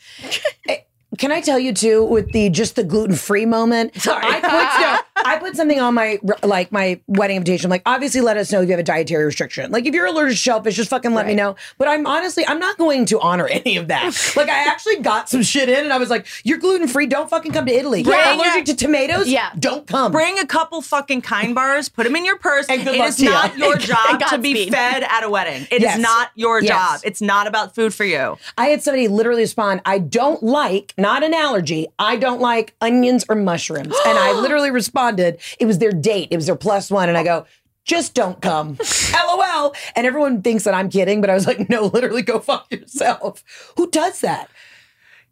Can 1.18 1.32
I 1.32 1.42
tell 1.42 1.60
you 1.60 1.74
too, 1.74 2.06
with 2.06 2.32
the 2.32 2.50
just 2.50 2.76
the 2.78 2.84
gluten 2.86 3.16
free 3.16 3.46
moment? 3.46 3.96
Sorry. 3.96 4.24
I 4.26 5.04
I 5.26 5.38
put 5.40 5.56
something 5.56 5.80
on 5.80 5.94
my 5.94 6.20
like 6.44 6.72
my 6.72 7.00
wedding 7.08 7.38
invitation. 7.38 7.68
I'm 7.68 7.72
like, 7.72 7.84
obviously, 7.86 8.22
let 8.22 8.38
us 8.38 8.52
know 8.52 8.62
if 8.62 8.68
you 8.68 8.72
have 8.72 8.80
a 8.80 8.84
dietary 8.84 9.26
restriction. 9.26 9.72
Like, 9.72 9.86
if 9.86 9.94
you're 9.94 10.06
allergic 10.08 10.32
to 10.32 10.36
shellfish, 10.36 10.76
just 10.76 10.90
fucking 10.90 11.14
let 11.14 11.28
me 11.28 11.36
know. 11.36 11.56
But 11.78 11.88
I'm 11.88 12.06
honestly, 12.06 12.46
I'm 12.48 12.60
not 12.60 12.78
going 12.78 13.06
to 13.08 13.20
honor 13.20 13.48
any 13.52 13.78
of 13.78 13.88
that. 13.90 14.04
like, 14.36 14.50
I 14.50 14.68
actually 14.70 14.98
got 14.98 15.30
some 15.30 15.42
shit 15.44 15.70
in, 15.70 15.84
and 15.84 15.94
I 15.94 15.98
was 15.98 16.10
like, 16.10 16.28
you're 16.44 16.58
gluten 16.58 16.88
free. 16.88 17.06
Don't 17.08 17.30
fucking 17.30 17.52
come 17.52 17.66
to 17.66 17.74
Italy. 17.74 18.02
You're 18.02 18.14
allergic 18.16 18.62
it. 18.62 18.66
to 18.68 18.76
tomatoes. 18.76 19.28
Yeah. 19.28 19.52
don't 19.58 19.86
come. 19.88 20.12
Bring 20.12 20.40
a 20.40 20.46
couple 20.46 20.82
fucking 20.82 21.22
kind 21.22 21.54
bars, 21.56 21.90
put 21.90 22.04
them 22.04 22.16
in 22.16 22.26
your 22.26 22.38
purse. 22.38 22.66
And 22.70 22.84
good 22.84 22.96
It 22.96 23.00
luck 23.00 23.10
is 23.10 23.18
to 23.18 23.24
you. 23.26 23.30
not 23.32 23.58
your 23.58 23.74
And 23.74 23.82
job 23.82 24.20
to 24.30 24.38
be 24.38 24.54
Godspeed. 24.54 24.72
fed 24.74 25.04
at 25.04 25.24
a 25.24 25.30
wedding. 25.30 25.64
It 25.72 25.78
is 25.78 25.82
Yes. 25.84 26.00
not 26.00 26.32
your 26.36 26.62
Yes. 26.62 26.70
job. 26.70 27.02
It's 27.04 27.22
not 27.22 27.48
about 27.48 27.76
food 27.76 27.94
for 27.94 28.06
you. 28.06 28.38
I 28.58 28.68
had 28.68 28.82
somebody 28.84 29.08
literally 29.08 29.42
respond, 29.44 29.82
I 29.86 30.00
don't 30.00 30.42
like, 30.44 30.94
not 30.98 31.24
an 31.24 31.34
allergy, 31.34 31.88
I 32.00 32.16
don't 32.16 32.40
like 32.42 32.74
onions 32.82 33.26
or 33.30 33.36
mushrooms. 33.36 33.96
and 34.06 34.18
I 34.18 34.32
literally 34.40 34.72
responded, 34.72 35.11
it 35.19 35.65
was 35.65 35.80
their 35.80 35.91
date, 35.91 36.30
it 36.32 36.36
was 36.36 36.47
their 36.47 36.56
plus 36.56 36.89
one. 36.91 37.10
And 37.10 37.17
I 37.17 37.24
go, 37.24 37.45
just 37.84 38.13
don't 38.13 38.41
come. 38.41 38.78
LOL. 39.13 39.74
And 39.95 40.06
everyone 40.06 40.41
thinks 40.41 40.63
that 40.63 40.74
I'm 40.74 40.89
kidding, 40.89 41.21
but 41.21 41.30
I 41.30 41.34
was 41.34 41.47
like, 41.47 41.69
no, 41.69 41.86
literally 41.86 42.21
go 42.21 42.39
fuck 42.39 42.71
yourself. 42.71 43.43
Who 43.78 43.89
does 43.89 44.21
that? 44.21 44.50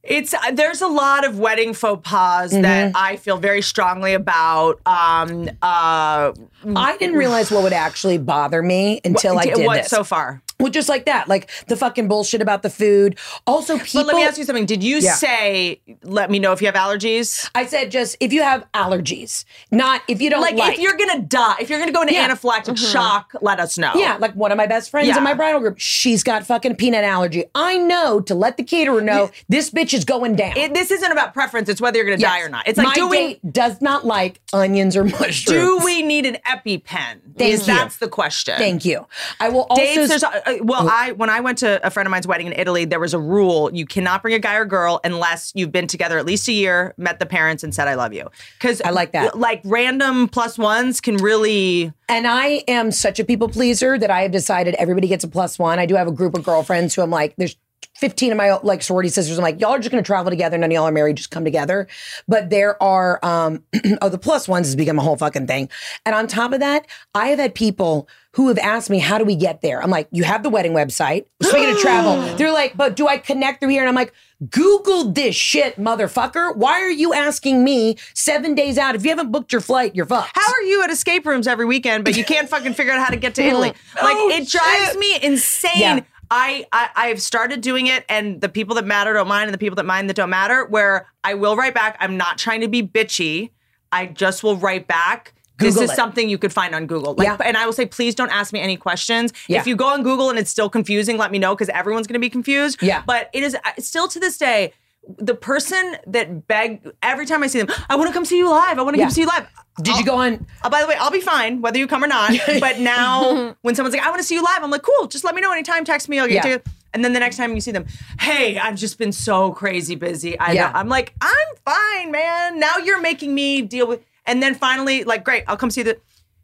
It's 0.04 0.34
uh, 0.34 0.52
there's 0.54 0.82
a 0.82 0.88
lot 0.88 1.26
of 1.26 1.40
wedding 1.40 1.74
faux 1.74 2.02
pas 2.10 2.52
Mm-hmm. 2.54 2.62
that 2.62 2.92
I 2.96 3.18
feel 3.18 3.38
very 3.38 3.62
strongly 3.62 4.14
about. 4.14 4.80
Um, 4.86 5.50
uh, 5.62 6.32
I 6.76 6.98
didn't 6.98 7.16
realize 7.18 7.52
what 7.52 7.64
would 7.64 7.74
actually 7.74 8.18
bother 8.18 8.62
me 8.62 9.02
until 9.04 9.38
I 9.38 9.46
did 9.46 9.66
what 9.66 9.78
this. 9.84 9.88
so 9.90 10.04
far? 10.04 10.42
well, 10.62 10.70
just 10.70 10.90
like 10.90 11.06
that, 11.06 11.30
like 11.30 11.50
the 11.68 11.78
fucking 11.78 12.10
bullshit 12.10 12.42
about 12.42 12.64
the 12.64 12.70
food. 12.70 13.18
Also, 13.48 13.78
people. 13.78 14.02
But 14.02 14.08
let 14.08 14.16
me 14.18 14.24
ask 14.26 14.38
you 14.38 14.44
something. 14.44 14.66
Did 14.66 14.84
you 14.84 14.98
Yeah. 14.98 15.14
say, 15.14 15.80
"Let 16.04 16.30
me 16.30 16.38
know 16.38 16.52
if 16.52 16.60
you 16.62 16.66
have 16.68 16.76
allergies"? 16.76 17.50
I 17.56 17.66
said 17.66 17.92
just 17.92 18.18
if 18.20 18.34
you 18.34 18.42
have 18.44 18.66
allergies, 18.74 19.46
not 19.72 20.02
if 20.10 20.22
you 20.22 20.30
don't 20.30 20.42
Like, 20.42 20.56
like. 20.56 20.74
if 20.74 20.80
you're 20.82 20.98
gonna 20.98 21.20
die, 21.22 21.56
if 21.62 21.70
you're 21.70 21.80
gonna 21.80 21.94
go 21.94 22.02
into 22.02 22.14
Yeah. 22.14 22.28
anaphylactic 22.30 22.78
shock, 22.78 23.32
let 23.42 23.60
us 23.62 23.78
know. 23.78 23.94
Yeah, 23.96 24.18
like 24.20 24.34
one 24.34 24.52
of 24.52 24.58
my 24.58 24.68
best 24.68 24.90
friends 24.92 25.08
Yeah. 25.08 25.18
in 25.18 25.24
my 25.24 25.34
bridal 25.34 25.62
group, 25.62 25.76
she's 25.80 26.24
got 26.24 26.46
fucking 26.46 26.76
peanut 26.76 27.06
allergy. 27.06 27.46
I 27.56 27.78
know 27.78 28.20
to 28.22 28.36
let 28.36 28.58
the 28.58 28.64
caterer 28.64 29.00
know 29.02 29.32
this 29.48 29.70
bitch 29.70 29.89
is 29.94 30.06
going 30.06 30.36
down. 30.36 30.56
It, 30.58 30.74
this 30.74 30.92
isn't 30.92 31.12
about 31.12 31.34
preference. 31.34 31.70
It's 31.70 31.82
whether 31.82 31.98
you're 31.98 32.06
gonna 32.06 32.18
Yes. 32.20 32.30
die 32.32 32.42
or 32.42 32.50
not. 32.50 32.68
It's 32.68 32.78
like, 32.78 32.88
my 32.88 32.94
do 32.96 33.08
we 33.10 33.18
date 33.18 33.52
does 33.54 33.82
not 33.82 34.06
like 34.06 34.42
onions 34.54 34.96
or 34.98 35.04
mushrooms. 35.20 35.44
do 35.46 35.80
we 35.84 36.02
need 36.02 36.26
an 36.26 36.38
EpiPen? 36.48 37.20
Thank 37.38 37.54
Is 37.54 37.68
you. 37.68 37.74
that's 37.74 37.98
the 37.98 38.08
question. 38.08 38.56
Thank 38.58 38.84
you. 38.86 39.06
I 39.40 39.50
will 39.50 39.68
also. 39.70 39.82
Dates, 39.82 40.10
there's 40.10 40.24
a, 40.24 40.50
uh, 40.50 40.58
well, 40.64 40.88
I 40.90 41.14
when 41.14 41.30
I 41.30 41.40
went 41.40 41.58
to 41.60 41.86
a 41.86 41.90
friend 41.90 42.06
of 42.08 42.12
mine's 42.12 42.28
wedding 42.28 42.48
in 42.48 42.54
Italy, 42.54 42.86
there 42.86 43.00
was 43.00 43.14
a 43.14 43.20
rule: 43.20 43.74
you 43.74 43.86
cannot 43.86 44.22
bring 44.22 44.34
a 44.34 44.40
guy 44.40 44.56
or 44.56 44.66
girl 44.66 45.00
unless 45.04 45.52
you've 45.56 45.72
been 45.72 45.88
together 45.88 46.18
at 46.18 46.26
least 46.26 46.48
a 46.48 46.54
year, 46.54 46.94
met 46.98 47.20
the 47.20 47.26
parents, 47.26 47.64
and 47.64 47.74
said 47.74 47.88
"I 47.88 47.96
love 47.96 48.14
you." 48.14 48.30
Because 48.58 48.82
I 48.82 48.90
like 48.90 49.14
that. 49.14 49.38
Like 49.40 49.62
random 49.64 50.28
plus 50.28 50.58
ones 50.58 51.00
can 51.02 51.18
really. 51.18 51.94
And 52.10 52.26
I 52.28 52.64
am 52.68 52.92
such 52.92 53.20
a 53.20 53.24
people 53.24 53.48
pleaser 53.50 53.98
that 53.98 54.10
I 54.10 54.22
have 54.24 54.32
decided 54.32 54.74
everybody 54.76 55.08
gets 55.08 55.24
a 55.24 55.28
plus 55.28 55.60
one. 55.60 55.78
I 55.80 55.86
do 55.86 55.96
have 55.96 56.08
a 56.08 56.12
group 56.12 56.36
of 56.36 56.44
girlfriends 56.44 56.96
who 56.96 57.02
I'm 57.04 57.12
like, 57.12 57.36
there's 57.38 57.56
15 58.00 58.32
of 58.32 58.38
my 58.38 58.54
like 58.64 58.82
sorority 58.82 59.10
sisters. 59.10 59.38
I'm 59.38 59.44
like, 59.44 59.60
y'all 59.60 59.72
are 59.72 59.78
just 59.80 59.92
gonna 59.92 60.02
travel 60.04 60.30
together. 60.30 60.58
None 60.58 60.70
of 60.72 60.74
y'all 60.74 60.86
are 60.86 60.92
married. 60.92 61.18
Just 61.18 61.32
come 61.32 61.44
together. 61.44 61.88
But 62.28 62.50
there 62.50 62.82
are, 62.82 63.20
um, 63.24 63.64
oh, 64.02 64.08
the 64.10 64.18
plus 64.18 64.48
ones 64.48 64.68
has 64.68 64.76
become 64.76 64.98
a 64.98 65.02
whole 65.02 65.18
fucking 65.18 65.48
thing. 65.48 65.70
And 66.06 66.16
on 66.16 66.28
top 66.28 66.54
of 66.54 66.62
that, 66.62 66.88
I 67.14 67.28
have 67.28 67.40
had 67.40 67.54
people 67.54 68.08
who 68.34 68.48
have 68.48 68.60
asked 68.60 68.90
me, 68.90 69.00
how 69.00 69.18
do 69.18 69.26
we 69.26 69.36
get 69.36 69.62
there? 69.62 69.82
I'm 69.84 69.90
like, 69.90 70.08
you 70.12 70.24
have 70.24 70.44
the 70.44 70.50
wedding 70.50 70.72
website. 70.74 71.26
Speaking 71.42 71.72
of 71.72 71.80
travel, 71.80 72.22
they're 72.38 72.52
like, 72.54 72.78
but 72.78 72.96
do 72.96 73.08
I 73.08 73.18
connect 73.18 73.60
through 73.60 73.70
here? 73.70 73.82
And 73.82 73.90
I'm 73.90 73.96
like, 73.96 74.14
Google 74.52 75.12
this 75.12 75.36
shit, 75.36 75.76
motherfucker. 75.78 76.56
Why 76.56 76.80
are 76.82 76.92
you 76.92 77.14
asking 77.14 77.64
me 77.64 77.98
seven 78.14 78.56
days 78.56 78.78
out? 78.78 78.96
If 78.96 79.04
you 79.04 79.10
haven't 79.10 79.32
booked 79.32 79.52
your 79.52 79.60
flight, 79.62 79.96
you're 79.96 80.06
fucked. 80.06 80.32
How 80.36 80.54
are 80.54 80.62
you 80.62 80.82
at 80.84 80.90
escape 80.90 81.26
rooms 81.26 81.48
every 81.48 81.66
weekend, 81.66 82.06
but 82.06 82.16
you 82.16 82.24
can't 82.24 82.48
fucking 82.48 82.76
figure 82.76 82.94
out 82.94 83.00
how 83.04 83.10
to 83.10 83.18
get 83.18 83.36
to 83.36 83.44
Italy? 83.44 83.74
Like 84.02 84.16
Oh, 84.18 84.30
it 84.30 84.48
drives 84.48 84.92
shit. 84.92 85.00
me 85.00 85.20
insane. 85.22 85.72
Yeah. 85.76 86.00
I, 86.32 86.66
I 86.72 86.90
I've 86.96 87.22
started 87.22 87.62
doing 87.62 87.88
it, 87.88 88.06
and 88.10 88.42
the 88.42 88.50
people 88.50 88.76
that 88.76 88.86
matter 88.86 89.14
don't 89.14 89.28
mind, 89.28 89.48
and 89.48 89.54
the 89.54 89.58
people 89.58 89.76
that 89.78 89.86
mind 89.86 90.10
that 90.10 90.16
don't 90.16 90.30
matter. 90.30 90.66
Where 90.66 91.08
I 91.24 91.34
will 91.34 91.56
write 91.56 91.74
back. 91.74 91.98
I'm 92.00 92.18
not 92.18 92.38
trying 92.38 92.62
to 92.62 92.68
be 92.68 92.84
bitchy. 92.84 93.52
I 93.92 94.06
just 94.06 94.44
will 94.44 94.56
write 94.56 94.88
back. 94.88 95.34
Google 95.58 95.74
this 95.74 95.82
is 95.84 95.92
it. 95.92 95.96
something 95.96 96.30
you 96.30 96.38
could 96.38 96.54
find 96.54 96.74
on 96.74 96.86
Google. 96.88 97.16
Like, 97.16 97.28
Yeah. 97.28 97.38
And 97.44 97.58
I 97.58 97.66
will 97.66 97.74
say, 97.74 97.86
please 97.86 98.16
don't 98.16 98.32
ask 98.32 98.54
me 98.54 98.62
any 98.62 98.78
questions. 98.78 99.34
Yeah. 99.48 99.60
If 99.60 99.68
you 99.68 99.76
go 99.76 99.88
on 99.88 100.04
Google 100.04 100.30
and 100.30 100.40
it's 100.40 100.50
still 100.50 100.70
confusing, 100.70 101.18
let 101.18 101.32
me 101.32 101.40
know 101.40 101.54
because 101.54 101.68
everyone's 101.70 102.08
going 102.08 102.14
to 102.14 102.20
be 102.20 102.30
confused. 102.30 102.82
Yeah. 102.82 103.04
But 103.06 103.30
it 103.34 103.44
is 103.44 103.56
uh, 103.56 103.72
still 103.78 104.08
to 104.08 104.20
this 104.22 104.38
day, 104.38 104.72
the 105.08 105.34
person 105.34 105.96
that 106.08 106.48
beg 106.48 106.88
every 107.02 107.26
time 107.26 107.42
I 107.44 107.48
see 107.48 107.60
them, 107.62 107.70
I 107.90 107.96
want 107.96 108.08
to 108.10 108.14
come 108.14 108.26
see 108.26 108.38
you 108.38 108.50
live. 108.50 108.78
I 108.78 108.82
want 108.84 108.96
to 108.96 109.00
Yeah. 109.00 109.06
come 109.06 109.12
see 109.12 109.22
you 109.22 109.28
live. 109.28 109.48
Did 109.82 109.98
you 109.98 110.06
go 110.06 110.16
on? 110.16 110.46
Uh, 110.62 110.70
by 110.70 110.82
the 110.82 110.88
way, 110.88 110.96
I'll 111.00 111.10
be 111.12 111.22
fine 111.22 111.62
whether 111.62 111.78
you 111.80 111.88
come 111.88 112.04
or 112.04 112.08
not. 112.08 112.32
But 112.60 112.80
now, 112.80 113.56
when 113.62 113.76
someone's 113.76 113.96
like, 113.96 114.06
"I 114.06 114.10
want 114.10 114.20
to 114.22 114.28
see 114.28 114.36
you 114.36 114.44
live," 114.44 114.62
I'm 114.62 114.70
like, 114.70 114.84
"Cool, 114.84 115.08
just 115.08 115.24
let 115.24 115.34
me 115.36 115.42
know 115.42 115.52
anytime. 115.52 115.86
Text 115.86 116.10
me. 116.10 116.20
I'll 116.20 116.28
get 116.28 116.36
Yeah. 116.36 116.42
to 116.42 116.50
you." 116.50 116.62
And 116.94 117.04
then 117.06 117.14
the 117.14 117.20
next 117.20 117.38
time 117.38 117.56
you 117.56 117.62
see 117.62 117.72
them, 117.72 117.86
"Hey, 118.20 118.58
I've 118.58 118.76
just 118.76 118.98
been 118.98 119.12
so 119.12 119.52
crazy 119.52 119.96
busy." 119.96 120.38
I 120.38 120.52
yeah. 120.52 120.72
I'm 120.76 120.90
like, 120.90 121.14
"I'm 121.22 121.48
fine, 121.66 122.12
man. 122.12 122.60
Now 122.60 122.78
you're 122.78 123.02
making 123.02 123.34
me 123.34 123.62
deal 123.62 123.88
with." 123.88 124.02
And 124.26 124.44
then 124.44 124.54
finally, 124.54 125.04
like, 125.06 125.24
great, 125.24 125.44
I'll 125.48 125.58
come 125.58 125.72
see 125.72 125.82
the 125.84 125.98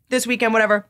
this 0.09 0.25
weekend, 0.25 0.53
whatever. 0.53 0.87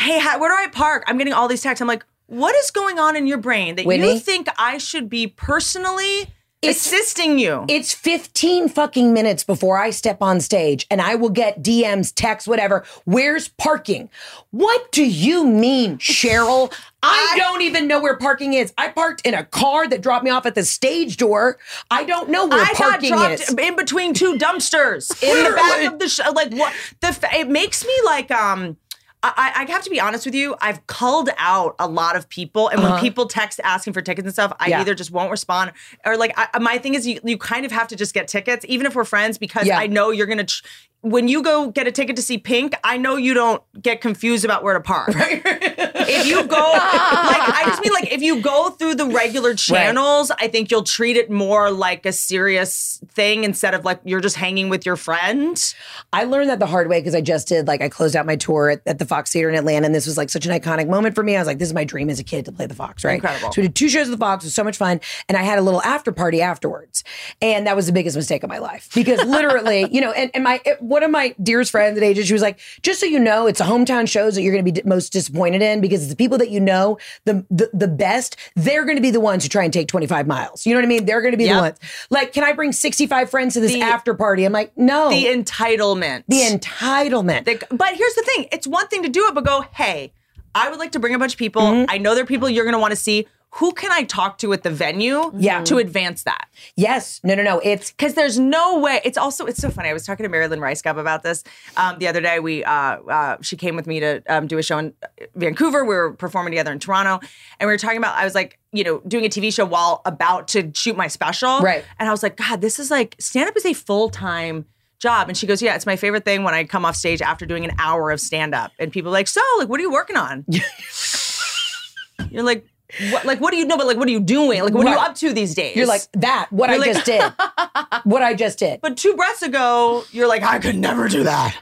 Hey, 0.00 0.18
how, 0.18 0.38
where 0.40 0.50
do 0.50 0.56
I 0.56 0.66
park? 0.68 1.04
I'm 1.06 1.18
getting 1.18 1.32
all 1.34 1.46
these 1.46 1.62
texts. 1.62 1.80
I'm 1.82 1.88
like, 1.88 2.04
what 2.26 2.54
is 2.56 2.70
going 2.70 2.98
on 2.98 3.16
in 3.16 3.26
your 3.26 3.38
brain 3.38 3.76
that 3.76 3.84
you 3.86 4.18
think 4.18 4.48
I 4.58 4.78
should 4.78 5.08
be 5.10 5.26
personally 5.26 6.28
It's 6.62 6.84
assisting 6.84 7.38
you. 7.38 7.64
It's 7.68 7.94
15 7.94 8.68
fucking 8.68 9.14
minutes 9.14 9.44
before 9.44 9.78
I 9.78 9.90
step 9.90 10.20
on 10.20 10.40
stage 10.40 10.86
and 10.90 11.00
I 11.00 11.14
will 11.14 11.30
get 11.30 11.62
DMs, 11.62 12.12
texts, 12.14 12.46
whatever. 12.46 12.84
Where's 13.06 13.48
parking? 13.48 14.10
What 14.50 14.92
do 14.92 15.02
you 15.02 15.46
mean, 15.46 15.96
Cheryl? 15.96 16.70
I, 17.02 17.34
don't 17.38 17.62
even 17.62 17.88
know 17.88 17.98
where 17.98 18.16
parking 18.16 18.52
is. 18.52 18.74
I 18.76 18.88
parked 18.88 19.22
in 19.26 19.32
a 19.32 19.44
car 19.44 19.88
that 19.88 20.02
dropped 20.02 20.22
me 20.22 20.30
off 20.30 20.44
at 20.44 20.54
the 20.54 20.64
stage 20.64 21.16
door. 21.16 21.58
I 21.90 22.04
don't 22.04 22.28
know 22.28 22.46
where 22.46 22.60
I 22.60 22.66
got 22.66 22.76
parking 22.76 23.12
dropped 23.12 23.40
is. 23.40 23.54
in 23.54 23.76
between 23.76 24.12
two 24.12 24.36
dumpsters 24.36 25.10
in 25.22 25.44
the 25.44 25.56
back 25.56 25.90
of 25.90 25.98
the 25.98 26.08
show. 26.08 26.30
Like 26.32 26.52
what? 26.52 26.74
The 27.00 27.28
it 27.32 27.48
makes 27.48 27.86
me 27.86 27.94
like 28.04 28.30
um. 28.30 28.76
I, 29.22 29.52
I 29.66 29.70
have 29.70 29.82
to 29.82 29.90
be 29.90 30.00
honest 30.00 30.24
with 30.24 30.34
you. 30.34 30.56
I've 30.62 30.86
culled 30.86 31.28
out 31.36 31.74
a 31.78 31.86
lot 31.86 32.16
of 32.16 32.28
people, 32.28 32.68
and 32.68 32.82
when 32.82 32.98
people 33.00 33.26
text 33.26 33.60
asking 33.62 33.92
for 33.92 34.00
tickets 34.00 34.24
and 34.24 34.32
stuff, 34.32 34.52
I 34.52 34.54
Uh-huh. 34.54 34.70
Yeah. 34.70 34.80
either 34.80 34.94
just 34.94 35.10
won't 35.10 35.30
respond 35.30 35.72
or 36.06 36.16
like 36.16 36.32
I, 36.36 36.58
my 36.58 36.78
thing 36.78 36.94
is 36.94 37.06
you, 37.06 37.20
you 37.22 37.36
kind 37.36 37.66
of 37.66 37.72
have 37.72 37.88
to 37.88 37.96
just 37.96 38.14
get 38.14 38.28
tickets, 38.28 38.64
even 38.68 38.86
if 38.86 38.94
we're 38.94 39.04
friends, 39.04 39.36
because 39.36 39.66
Yeah. 39.66 39.78
I 39.78 39.86
know 39.88 40.10
you're 40.10 40.26
gonna. 40.26 40.44
Tr- 40.44 40.64
when 41.02 41.28
you 41.28 41.42
go 41.42 41.70
get 41.70 41.86
a 41.86 41.92
ticket 41.92 42.16
to 42.16 42.22
see 42.22 42.36
Pink, 42.36 42.74
I 42.84 42.98
know 42.98 43.16
you 43.16 43.32
don't 43.32 43.62
get 43.80 44.00
confused 44.00 44.44
about 44.44 44.62
where 44.62 44.74
to 44.74 44.80
park. 44.80 45.10
if 45.14 46.26
you 46.26 46.44
go, 46.44 46.56
like, 46.56 47.40
I 47.40 47.62
just 47.66 47.82
mean 47.82 47.92
like 47.92 48.12
if 48.12 48.20
you 48.20 48.40
go 48.40 48.70
through 48.70 48.96
the 48.96 49.06
regular 49.06 49.54
channels, 49.54 50.30
I 50.30 50.48
think 50.48 50.70
you'll 50.70 50.82
treat 50.82 51.16
it 51.16 51.30
more 51.30 51.70
like 51.70 52.04
a 52.04 52.12
serious 52.12 53.00
thing 53.12 53.44
instead 53.44 53.74
of 53.74 53.84
like 53.84 54.00
you're 54.04 54.20
just 54.20 54.36
hanging 54.36 54.68
with 54.68 54.84
your 54.84 54.96
friend. 54.96 55.74
I 56.12 56.24
learned 56.24 56.50
that 56.50 56.58
the 56.58 56.66
hard 56.66 56.88
way 56.88 57.00
because 57.00 57.14
I 57.14 57.22
just 57.22 57.48
did 57.48 57.66
like 57.66 57.80
I 57.80 57.88
closed 57.88 58.14
out 58.14 58.26
my 58.26 58.36
tour 58.36 58.70
at, 58.70 58.82
at 58.86 58.98
the 58.98 59.06
Fox 59.06 59.32
Theater 59.32 59.48
in 59.48 59.54
Atlanta, 59.54 59.86
and 59.86 59.94
this 59.94 60.06
was 60.06 60.18
like 60.18 60.28
such 60.28 60.44
an 60.44 60.52
iconic 60.52 60.88
moment 60.88 61.14
for 61.14 61.22
me. 61.22 61.36
I 61.36 61.40
was 61.40 61.46
like, 61.46 61.58
this 61.58 61.68
is 61.68 61.74
my 61.74 61.84
dream 61.84 62.10
as 62.10 62.18
a 62.18 62.24
kid 62.24 62.44
to 62.44 62.52
play 62.52 62.66
the 62.66 62.74
Fox, 62.74 63.04
right? 63.04 63.14
Incredible. 63.14 63.52
So 63.52 63.62
we 63.62 63.68
did 63.68 63.74
two 63.74 63.88
shows 63.88 64.08
at 64.08 64.10
the 64.10 64.18
Fox, 64.18 64.44
it 64.44 64.48
was 64.48 64.54
so 64.54 64.64
much 64.64 64.76
fun, 64.76 65.00
and 65.28 65.38
I 65.38 65.42
had 65.42 65.58
a 65.58 65.62
little 65.62 65.82
after 65.82 66.12
party 66.12 66.42
afterwards, 66.42 67.04
and 67.40 67.66
that 67.66 67.74
was 67.74 67.86
the 67.86 67.92
biggest 67.92 68.16
mistake 68.16 68.42
of 68.42 68.50
my 68.50 68.58
life 68.58 68.90
because 68.94 69.24
literally, 69.24 69.88
you 69.92 70.00
know, 70.00 70.12
and, 70.12 70.30
and 70.34 70.44
my 70.44 70.60
one 70.90 71.04
of 71.04 71.10
my 71.10 71.34
dearest 71.40 71.70
friends 71.70 71.96
at 71.96 72.02
ages, 72.02 72.26
she 72.26 72.32
was 72.32 72.42
like, 72.42 72.58
just 72.82 72.98
so 72.98 73.06
you 73.06 73.20
know, 73.20 73.46
it's 73.46 73.60
a 73.60 73.64
hometown 73.64 74.08
shows 74.08 74.34
that 74.34 74.42
you're 74.42 74.52
going 74.52 74.64
to 74.64 74.72
be 74.72 74.80
d- 74.80 74.88
most 74.88 75.12
disappointed 75.12 75.62
in 75.62 75.80
because 75.80 76.02
it's 76.02 76.10
the 76.10 76.16
people 76.16 76.36
that 76.38 76.50
you 76.50 76.58
know 76.58 76.98
the 77.26 77.46
the, 77.48 77.70
the 77.72 77.86
best. 77.86 78.36
They're 78.56 78.84
going 78.84 78.96
to 78.96 79.02
be 79.02 79.12
the 79.12 79.20
ones 79.20 79.44
who 79.44 79.48
try 79.48 79.62
and 79.62 79.72
take 79.72 79.86
25 79.86 80.26
miles. 80.26 80.66
You 80.66 80.74
know 80.74 80.80
what 80.80 80.86
I 80.86 80.88
mean? 80.88 81.04
They're 81.04 81.20
going 81.20 81.32
to 81.32 81.38
be 81.38 81.48
the 81.48 81.54
ones. 81.54 81.78
Like, 82.10 82.32
can 82.32 82.42
I 82.42 82.52
bring 82.52 82.72
65 82.72 83.30
friends 83.30 83.54
to 83.54 83.60
this 83.60 83.72
The- 83.72 83.82
after 83.82 84.14
party? 84.14 84.44
I'm 84.44 84.52
like, 84.52 84.76
no. 84.76 85.10
The 85.10 85.26
entitlement. 85.26 86.24
The 86.26 86.40
entitlement. 86.40 87.44
The- 87.44 87.64
but 87.74 87.94
here's 87.94 88.14
the 88.14 88.22
thing 88.22 88.46
it's 88.50 88.66
one 88.66 88.88
thing 88.88 89.04
to 89.04 89.08
do 89.08 89.26
it, 89.28 89.34
but 89.34 89.44
go, 89.44 89.64
hey, 89.72 90.12
I 90.54 90.70
would 90.70 90.80
like 90.80 90.92
to 90.92 90.98
bring 90.98 91.14
a 91.14 91.18
bunch 91.18 91.34
of 91.34 91.38
people. 91.38 91.62
Mm-hmm. 91.62 91.90
I 91.90 91.98
know 91.98 92.14
there 92.14 92.24
are 92.24 92.26
people 92.26 92.50
you're 92.50 92.64
going 92.64 92.74
to 92.74 92.80
want 92.80 92.90
to 92.90 92.96
see. 92.96 93.26
Who 93.54 93.72
can 93.72 93.90
I 93.90 94.04
talk 94.04 94.38
to 94.38 94.52
at 94.52 94.62
the 94.62 94.70
venue 94.70 95.32
Yeah. 95.36 95.64
to 95.64 95.78
advance 95.78 96.22
that? 96.22 96.48
yes. 96.76 97.20
No, 97.24 97.34
no, 97.34 97.42
no. 97.42 97.58
It's 97.64 97.90
because 97.90 98.14
there's 98.14 98.38
no 98.38 98.78
way. 98.78 99.00
It's 99.04 99.18
also 99.18 99.44
it's 99.46 99.58
so 99.60 99.70
funny. 99.70 99.88
I 99.88 99.92
was 99.92 100.06
talking 100.06 100.22
to 100.24 100.30
Marilyn 100.30 100.60
Rice 100.60 100.80
Cup 100.82 100.96
about 100.96 101.22
this 101.24 101.42
um, 101.76 101.98
the 101.98 102.06
other 102.06 102.20
day. 102.20 102.38
We 102.38 102.62
uh, 102.64 102.72
uh, 102.72 103.36
she 103.40 103.56
came 103.56 103.74
with 103.76 103.86
me 103.88 103.98
to 104.00 104.22
um, 104.28 104.46
do 104.46 104.56
a 104.58 104.62
show 104.62 104.78
in 104.78 104.94
Vancouver. 105.34 105.84
We 105.84 105.94
were 105.96 106.12
performing 106.12 106.52
together 106.52 106.70
in 106.70 106.78
Toronto, 106.78 107.18
and 107.58 107.66
we 107.66 107.72
were 107.72 107.78
talking 107.78 107.98
about. 107.98 108.14
I 108.16 108.24
was 108.24 108.34
like, 108.36 108.58
you 108.72 108.84
know, 108.84 109.00
doing 109.08 109.24
a 109.24 109.28
TV 109.28 109.52
show 109.52 109.64
while 109.64 110.00
about 110.04 110.46
to 110.48 110.70
shoot 110.74 110.96
my 110.96 111.08
special, 111.08 111.60
Right. 111.60 111.84
And 111.98 112.08
I 112.08 112.12
was 112.12 112.22
like, 112.22 112.36
God, 112.36 112.60
this 112.60 112.78
is 112.78 112.90
like 112.90 113.16
stand 113.18 113.48
up 113.48 113.56
is 113.56 113.66
a 113.66 113.72
full 113.74 114.10
time. 114.10 114.66
Job 115.00 115.28
and 115.28 115.36
she 115.36 115.46
goes, 115.46 115.62
Yeah, 115.62 115.74
it's 115.76 115.86
my 115.86 115.96
favorite 115.96 116.26
thing 116.26 116.44
when 116.44 116.52
I 116.52 116.64
come 116.64 116.84
off 116.84 116.94
stage 116.94 117.22
after 117.22 117.46
doing 117.46 117.64
an 117.64 117.70
hour 117.78 118.10
of 118.10 118.20
stand 118.20 118.54
up. 118.54 118.70
And 118.78 118.92
people 118.92 119.08
are 119.10 119.12
like, 119.12 119.28
So, 119.28 119.40
like, 119.58 119.66
what 119.66 119.80
are 119.80 119.82
you 119.82 119.90
working 119.90 120.16
on? 120.18 120.44
You're 122.30 122.42
like, 122.42 122.66
what, 123.10 123.24
like, 123.24 123.40
what 123.40 123.50
do 123.52 123.56
you 123.56 123.64
know? 123.66 123.76
But 123.76 123.86
like, 123.86 123.96
what 123.96 124.08
are 124.08 124.12
you 124.12 124.20
doing? 124.20 124.62
Like, 124.62 124.74
what 124.74 124.86
are 124.86 124.92
you 124.94 124.98
up 124.98 125.14
to 125.16 125.32
these 125.32 125.54
days? 125.54 125.76
you're 125.76 125.86
like 125.86 126.02
that. 126.14 126.48
What 126.50 126.70
You're 126.70 126.76
I 126.76 126.86
like- 126.86 126.92
just 126.94 127.06
did. 127.06 127.22
What 128.04 128.22
I 128.22 128.34
just 128.34 128.58
did. 128.58 128.80
But 128.80 128.96
two 128.96 129.14
breaths 129.14 129.42
ago, 129.42 130.04
you're 130.10 130.28
like, 130.28 130.42
I 130.42 130.58
could 130.58 130.76
never 130.76 131.08
do 131.08 131.24
that. 131.24 131.56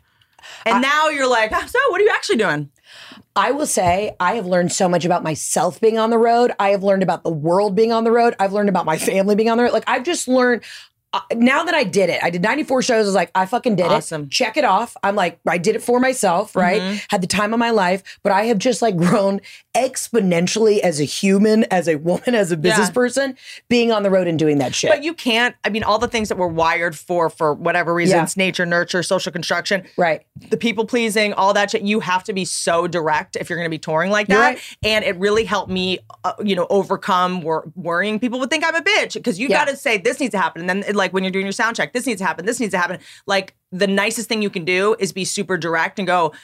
And 0.65 0.81
now 0.83 1.09
you're 1.09 1.29
like, 1.29 1.51
"Ah, 1.53 1.65
so 1.67 1.79
what 1.91 2.01
are 2.01 2.05
you 2.05 2.11
actually 2.15 2.37
doing? 2.37 2.71
I 3.35 3.53
will 3.53 3.67
say 3.67 4.15
I 4.21 4.35
have 4.35 4.47
learned 4.47 4.73
so 4.73 4.89
much 4.89 5.05
about 5.05 5.23
myself 5.23 5.81
being 5.81 5.99
on 5.99 6.11
the 6.11 6.19
road. 6.19 6.53
I 6.59 6.71
have 6.71 6.83
learned 6.83 7.03
about 7.03 7.23
the 7.25 7.31
world 7.31 7.75
being 7.75 7.93
on 7.93 8.05
the 8.05 8.11
road. 8.13 8.35
I've 8.41 8.53
learned 8.53 8.69
about 8.69 8.85
my 8.85 8.99
family 8.99 9.35
being 9.37 9.49
on 9.51 9.59
the 9.59 9.65
road. 9.65 9.73
Like 9.73 9.85
I've 9.87 10.05
just 10.05 10.27
learned. 10.29 10.63
Uh, 11.15 11.21
now 11.35 11.65
that 11.65 11.75
I 11.75 11.85
did 11.85 12.11
it, 12.11 12.23
I 12.23 12.29
did 12.29 12.43
94 12.43 12.83
shows. 12.83 12.95
I 12.97 13.09
was 13.09 13.15
like, 13.15 13.31
I 13.35 13.47
fucking 13.47 13.77
did 13.77 13.87
Awesome. 13.87 14.25
it. 14.25 14.31
Check 14.31 14.59
it 14.59 14.65
off. 14.65 14.95
I'm 15.03 15.17
like, 15.17 15.41
I 15.49 15.57
did 15.57 15.75
it 15.75 15.83
for 15.83 15.99
myself, 16.01 16.55
right? 16.55 16.83
Mm-hmm. 16.83 16.97
Had 17.09 17.23
the 17.23 17.27
time 17.27 17.55
of 17.55 17.59
my 17.59 17.71
life, 17.71 18.19
but 18.23 18.31
I 18.31 18.45
have 18.45 18.59
just 18.59 18.83
like 18.83 18.95
grown 18.97 19.41
exponentially 19.75 20.81
as 20.81 21.01
a 21.01 21.05
human, 21.05 21.65
as 21.71 21.89
a 21.89 21.97
woman, 21.97 22.35
as 22.35 22.53
a 22.53 22.57
business 22.57 22.89
Yeah. 22.89 22.93
person, 22.95 23.37
being 23.69 23.91
on 23.93 24.03
the 24.03 24.11
road 24.11 24.27
and 24.27 24.39
doing 24.39 24.59
that 24.59 24.75
shit. 24.75 24.91
But 24.91 25.03
you 25.03 25.15
can't, 25.15 25.55
I 25.65 25.71
mean, 25.71 25.83
all 25.83 25.99
the 25.99 26.09
things 26.09 26.29
that 26.29 26.37
we're 26.39 26.47
wired 26.47 26.97
for, 26.97 27.31
for 27.31 27.55
whatever 27.55 27.95
reasons, 27.95 28.37
nature, 28.37 28.67
nurture, 28.67 29.03
social 29.03 29.33
construction, 29.33 29.85
right. 29.97 30.23
the 30.51 30.57
people 30.57 30.85
pleasing, 30.85 31.33
all 31.33 31.55
that 31.55 31.71
shit, 31.71 31.83
you 31.83 32.01
have 32.01 32.25
to 32.25 32.33
be 32.33 32.45
so 32.45 32.87
direct 32.87 33.37
if 33.37 33.49
you're 33.49 33.57
going 33.59 33.67
to 33.67 33.71
be 33.71 33.79
touring 33.79 34.11
like 34.11 34.27
that. 34.29 34.39
right. 34.39 34.77
And 34.83 35.05
it 35.05 35.17
really 35.19 35.45
helped 35.45 35.71
me, 35.71 35.99
uh, 36.25 36.33
you 36.45 36.55
know, 36.55 36.67
overcome 36.71 37.41
wor- 37.43 37.71
worrying. 37.77 38.19
People 38.21 38.39
would 38.41 38.51
think 38.51 38.65
I'm 38.65 38.75
a 38.75 38.83
bitch 38.83 39.15
because 39.15 39.39
you 39.39 39.49
Yeah. 39.49 39.65
got 39.65 39.69
to 39.69 39.77
say 39.77 39.99
this 39.99 40.21
needs 40.21 40.33
to 40.33 40.39
happen. 40.39 40.61
And 40.69 40.69
then, 40.69 40.97
like, 40.99 41.13
when 41.15 41.25
you're 41.25 41.31
doing 41.31 41.47
your 41.47 41.53
sound 41.53 41.77
check, 41.77 41.95
this 41.95 42.05
needs 42.05 42.21
to 42.21 42.27
happen, 42.27 42.45
this 42.45 42.61
needs 42.61 42.73
to 42.73 42.79
happen. 42.79 42.99
Like, 43.27 43.55
the 43.73 43.87
nicest 43.87 44.29
thing 44.29 44.43
you 44.43 44.51
can 44.51 44.67
do 44.67 44.95
is 44.99 45.13
be 45.13 45.25
super 45.25 45.57
direct 45.57 45.99
and 45.99 46.07
go, 46.07 46.35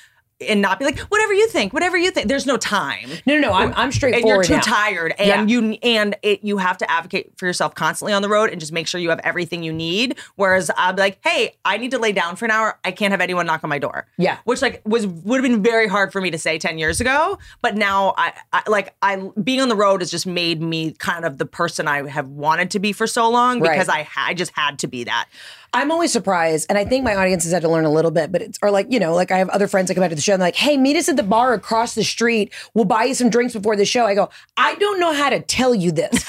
and 0.41 0.61
not 0.61 0.79
be 0.79 0.85
like, 0.85 0.99
whatever 0.99 1.33
you 1.33 1.49
think, 1.49 1.73
whatever 1.73 1.97
you 1.97 2.11
think. 2.11 2.29
There's 2.29 2.47
no 2.47 2.57
time. 2.57 3.09
No, 3.27 3.35
no, 3.35 3.41
no. 3.41 3.53
I'm, 3.53 3.73
I'm 3.75 3.91
and 4.03 4.25
you're 4.27 4.43
too 4.43 4.55
now. 4.55 4.61
tired 4.61 5.15
and 5.19 5.29
Yeah. 5.29 5.45
you 5.47 5.79
and 5.83 6.17
it 6.23 6.43
you 6.43 6.59
have 6.59 6.77
to 6.79 6.91
advocate 6.91 7.33
for 7.39 7.47
yourself 7.47 7.75
constantly 7.75 8.13
on 8.13 8.21
the 8.23 8.29
road 8.29 8.51
and 8.51 8.59
just 8.61 8.73
make 8.73 8.87
sure 8.89 9.01
you 9.01 9.11
have 9.11 9.21
everything 9.25 9.63
you 9.63 9.73
need 9.73 10.19
whereas 10.37 10.71
I'm 10.77 10.97
like 10.97 11.19
hey 11.25 11.55
i 11.65 11.77
need 11.77 11.93
to 11.93 11.99
lay 11.99 12.13
down 12.13 12.37
for 12.37 12.45
an 12.45 12.51
hour 12.51 12.79
i 12.85 12.91
can't 12.91 13.13
have 13.13 13.21
anyone 13.21 13.47
knock 13.47 13.63
on 13.65 13.71
my 13.71 13.79
door 13.79 14.07
Yeah. 14.19 14.39
which 14.45 14.61
like 14.61 14.83
was 14.85 15.07
would 15.07 15.43
have 15.43 15.51
been 15.51 15.63
very 15.63 15.87
hard 15.87 16.13
for 16.13 16.21
me 16.21 16.31
to 16.33 16.39
say 16.39 16.59
10 16.59 16.79
years 16.79 17.01
ago 17.01 17.39
but 17.63 17.77
now 17.77 18.15
i, 18.19 18.33
I 18.53 18.63
like 18.69 18.95
i 19.03 19.17
being 19.43 19.61
on 19.61 19.69
the 19.69 19.77
road 19.77 20.01
has 20.01 20.11
just 20.11 20.27
made 20.27 20.61
me 20.61 20.93
kind 20.93 21.25
of 21.25 21.39
the 21.39 21.47
person 21.47 21.87
i 21.89 22.07
have 22.09 22.29
wanted 22.29 22.71
to 22.73 22.79
be 22.81 22.93
for 22.93 23.07
so 23.07 23.31
long 23.31 23.61
Right. 23.61 23.73
because 23.73 23.89
i 23.89 24.07
i 24.17 24.35
just 24.35 24.53
had 24.55 24.79
to 24.81 24.87
be 24.89 25.05
that 25.05 25.29
I'm 25.75 25.91
always 25.91 26.13
surprised, 26.13 26.67
and 26.69 26.79
I 26.79 26.85
think 26.85 27.05
my 27.05 27.17
audience 27.17 27.43
has 27.43 27.53
had 27.53 27.63
to 27.63 27.69
learn 27.69 27.85
a 27.85 27.91
little 27.91 28.13
bit, 28.13 28.31
but 28.31 28.41
it's 28.41 28.61
or 28.63 28.71
like 28.71 28.87
you 28.91 29.01
know, 29.01 29.13
like 29.13 29.33
I 29.33 29.39
have 29.39 29.49
other 29.49 29.67
friends 29.67 29.89
that 29.89 29.95
come 29.95 30.05
out 30.05 30.11
to 30.11 30.15
the 30.15 30.23
show 30.23 30.33
and 30.33 30.41
they're 30.41 30.47
like, 30.47 30.55
"Hey, 30.55 30.77
meet 30.77 30.97
us 30.97 31.09
at 31.09 31.17
the 31.17 31.25
bar 31.25 31.53
across 31.53 31.97
the 31.97 32.05
street. 32.05 32.53
We'll 32.75 32.85
buy 32.85 33.05
you 33.05 33.15
some 33.15 33.29
drinks 33.29 33.55
before 33.55 33.75
the 33.75 33.85
show." 33.85 34.07
I 34.07 34.15
go, 34.15 34.31
"I 34.57 34.77
don't 34.77 35.01
know 35.01 35.13
how 35.13 35.31
to 35.31 35.41
tell 35.41 35.75
you 35.75 35.91
this. 35.91 36.25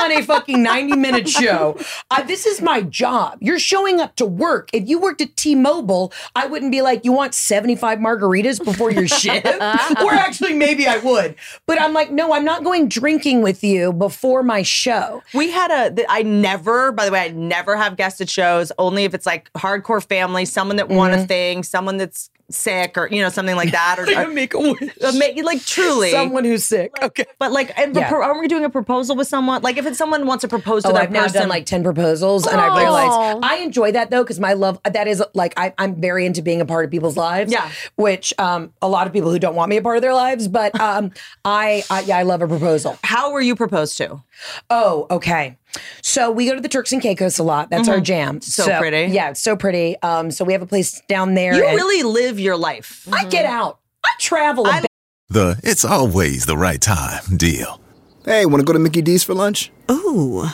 On 0.00 0.12
a 0.12 0.22
fucking 0.22 0.62
90 0.62 0.96
minute 0.96 1.28
show. 1.28 1.78
Uh, 2.10 2.22
this 2.22 2.46
is 2.46 2.60
my 2.62 2.80
job. 2.82 3.38
You're 3.40 3.58
showing 3.58 4.00
up 4.00 4.16
to 4.16 4.24
work. 4.26 4.70
If 4.72 4.88
you 4.88 4.98
worked 4.98 5.20
at 5.20 5.36
T-Mobile, 5.36 6.12
I 6.34 6.46
wouldn't 6.46 6.72
be 6.72 6.80
like, 6.82 7.04
you 7.04 7.12
want 7.12 7.34
75 7.34 7.98
margaritas 7.98 8.64
before 8.64 8.90
your 8.90 9.06
shift, 9.08 9.46
or 10.02 10.12
actually 10.14 10.54
maybe 10.54 10.86
I 10.86 10.96
would, 10.98 11.34
but 11.66 11.80
I'm 11.80 11.92
like, 11.92 12.10
no, 12.10 12.32
I'm 12.32 12.44
not 12.44 12.64
going 12.64 12.88
drinking 12.88 13.42
with 13.42 13.62
you 13.62 13.92
before 13.92 14.42
my 14.42 14.62
show. 14.62 15.22
We 15.34 15.50
had 15.50 15.70
a. 15.70 15.94
th- 15.94 16.06
I 16.08 16.22
never. 16.22 16.92
By 16.92 17.04
the 17.06 17.12
way, 17.12 17.20
I 17.20 17.28
never 17.28 17.76
have 17.76 17.96
guests 17.96 18.20
at 18.20 18.28
shows. 18.30 18.72
Only 18.78 19.04
if 19.04 19.12
it's 19.14 19.26
like 19.26 19.52
hardcore 19.54 20.02
family, 20.06 20.44
someone 20.44 20.76
that 20.76 20.88
won 20.88 21.10
Mm-hmm. 21.10 21.22
a 21.22 21.26
thing, 21.26 21.62
someone 21.64 21.96
that's 21.96 22.30
sick, 22.50 22.96
or 22.98 23.08
you 23.10 23.22
know 23.22 23.28
something 23.28 23.56
like 23.56 23.72
that, 23.72 23.96
or, 23.98 24.02
or 24.18 24.28
make 24.28 24.54
a 24.54 24.58
wish. 24.58 25.42
like 25.42 25.64
truly. 25.64 26.10
Someone 26.10 26.44
who's 26.44 26.64
sick. 26.64 26.92
Okay. 27.02 27.24
but 27.38 27.52
like, 27.52 27.76
and 27.78 27.94
Yeah. 27.94 28.08
pro- 28.08 28.22
are 28.22 28.38
we 28.40 28.48
doing 28.48 28.64
a 28.64 28.70
proposal 28.70 29.16
with 29.16 29.28
someone? 29.28 29.62
Like, 29.62 29.76
if 29.76 29.86
it's 29.86 29.98
someone 29.98 30.26
wants 30.26 30.42
to 30.42 30.48
propose 30.48 30.82
to 30.82 30.90
Oh, 30.90 30.92
that 30.92 31.02
I've 31.04 31.10
now 31.10 31.22
person, 31.24 31.40
done 31.42 31.48
like 31.48 31.66
10 31.66 31.82
proposals 31.82 32.46
and 32.46 32.60
I've 32.60 32.76
realized 32.78 33.40
I 33.42 33.56
enjoy 33.56 33.92
that 33.92 34.10
though, 34.10 34.22
because 34.22 34.40
my 34.40 34.52
love, 34.54 34.80
that 34.84 35.06
is 35.08 35.22
like, 35.34 35.54
I, 35.56 35.72
I'm 35.78 36.00
very 36.00 36.26
into 36.26 36.42
being 36.42 36.60
a 36.60 36.66
part 36.66 36.84
of 36.84 36.90
people's 36.90 37.16
lives. 37.16 37.52
Yeah. 37.52 37.70
Which 37.96 38.32
um, 38.38 38.72
a 38.82 38.88
lot 38.88 39.06
of 39.06 39.12
people 39.12 39.30
who 39.30 39.38
don't 39.38 39.54
want 39.54 39.68
me 39.70 39.76
a 39.76 39.82
part 39.82 39.96
of 39.96 40.02
their 40.02 40.14
lives, 40.14 40.48
but 40.48 40.78
um, 40.80 41.12
I, 41.44 41.82
I, 41.90 42.00
yeah, 42.02 42.18
I 42.18 42.22
love 42.22 42.42
a 42.42 42.48
proposal. 42.48 42.98
how 43.04 43.32
were 43.32 43.40
you 43.40 43.54
proposed 43.56 43.96
to? 43.98 44.22
Oh, 44.68 45.06
okay. 45.10 45.56
So 46.02 46.30
we 46.30 46.46
go 46.46 46.54
to 46.54 46.60
the 46.60 46.68
Turks 46.68 46.92
and 46.92 47.00
Caicos 47.02 47.38
a 47.38 47.42
lot. 47.42 47.70
That's 47.70 47.88
our 47.88 48.00
jam. 48.00 48.36
Mm-hmm. 48.36 48.40
So 48.42 48.78
pretty. 48.78 49.12
Yeah, 49.12 49.30
it's 49.30 49.40
so 49.40 49.56
pretty. 49.56 49.96
Um, 50.02 50.30
so 50.30 50.44
we 50.44 50.52
have 50.52 50.62
a 50.62 50.66
place 50.66 51.00
down 51.08 51.34
there. 51.34 51.54
You 51.54 51.64
and 51.66 51.76
really 51.76 52.02
live 52.02 52.40
your 52.40 52.56
life. 52.56 53.06
I 53.12 53.24
get 53.24 53.44
out. 53.44 53.78
I 54.04 54.10
travel 54.18 54.66
a 54.66 54.70
I- 54.70 54.80
bit. 54.82 54.90
The 55.28 55.60
it's 55.62 55.84
always 55.84 56.46
the 56.46 56.56
right 56.56 56.80
time 56.80 57.36
deal. 57.36 57.80
Hey, 58.24 58.46
want 58.46 58.60
to 58.60 58.64
go 58.64 58.72
to 58.72 58.78
Mickey 58.80 59.00
D's 59.00 59.22
for 59.22 59.32
lunch? 59.32 59.70
Ooh, 59.90 60.44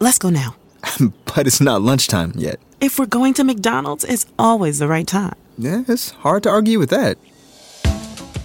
let's 0.00 0.18
go 0.18 0.30
now. 0.30 0.56
But 1.36 1.46
it's 1.48 1.60
not 1.60 1.82
lunchtime 1.82 2.32
yet. 2.36 2.60
If 2.80 2.98
we're 2.98 3.06
going 3.06 3.34
to 3.34 3.44
McDonald's, 3.44 4.04
it's 4.04 4.24
always 4.38 4.78
the 4.78 4.86
right 4.86 5.06
time. 5.06 5.34
Yeah, 5.58 5.82
it's 5.88 6.10
hard 6.10 6.44
to 6.44 6.50
argue 6.50 6.78
with 6.78 6.90
that. 6.90 7.18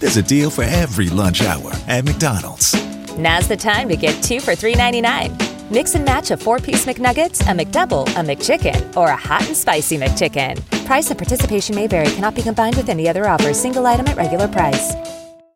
There's 0.00 0.16
a 0.16 0.22
deal 0.22 0.50
for 0.50 0.62
every 0.64 1.08
lunch 1.08 1.40
hour 1.42 1.70
at 1.86 2.04
McDonald's. 2.04 2.74
Now's 3.20 3.48
the 3.48 3.56
time 3.56 3.90
to 3.90 3.96
get 3.96 4.22
two 4.22 4.40
for 4.40 4.52
$3.99. 4.52 5.70
Mix 5.70 5.94
and 5.94 6.06
match 6.06 6.30
a 6.30 6.38
four 6.38 6.58
piece 6.58 6.86
McNuggets, 6.86 7.42
a 7.42 7.52
McDouble, 7.54 8.06
a 8.08 8.24
McChicken, 8.24 8.96
or 8.96 9.08
a 9.08 9.16
hot 9.16 9.46
and 9.46 9.54
spicy 9.54 9.98
McChicken. 9.98 10.56
Price 10.86 11.10
and 11.10 11.18
participation 11.18 11.76
may 11.76 11.86
vary, 11.86 12.06
cannot 12.06 12.34
be 12.34 12.40
combined 12.40 12.76
with 12.76 12.88
any 12.88 13.10
other 13.10 13.28
offer, 13.28 13.52
single 13.52 13.86
item 13.86 14.06
at 14.06 14.16
regular 14.16 14.48
price. 14.48 14.94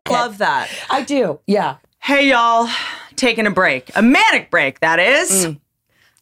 Love 0.07 0.37
that. 0.37 0.69
I 0.91 1.01
do. 1.01 1.39
Yeah. 1.47 1.77
Hey, 1.97 2.29
y'all, 2.29 2.69
taking 3.15 3.47
a 3.47 3.51
break, 3.51 3.89
a 3.95 4.03
manic 4.03 4.51
break, 4.51 4.79
that 4.81 4.99
is. 4.99 5.47
Mm. 5.47 5.59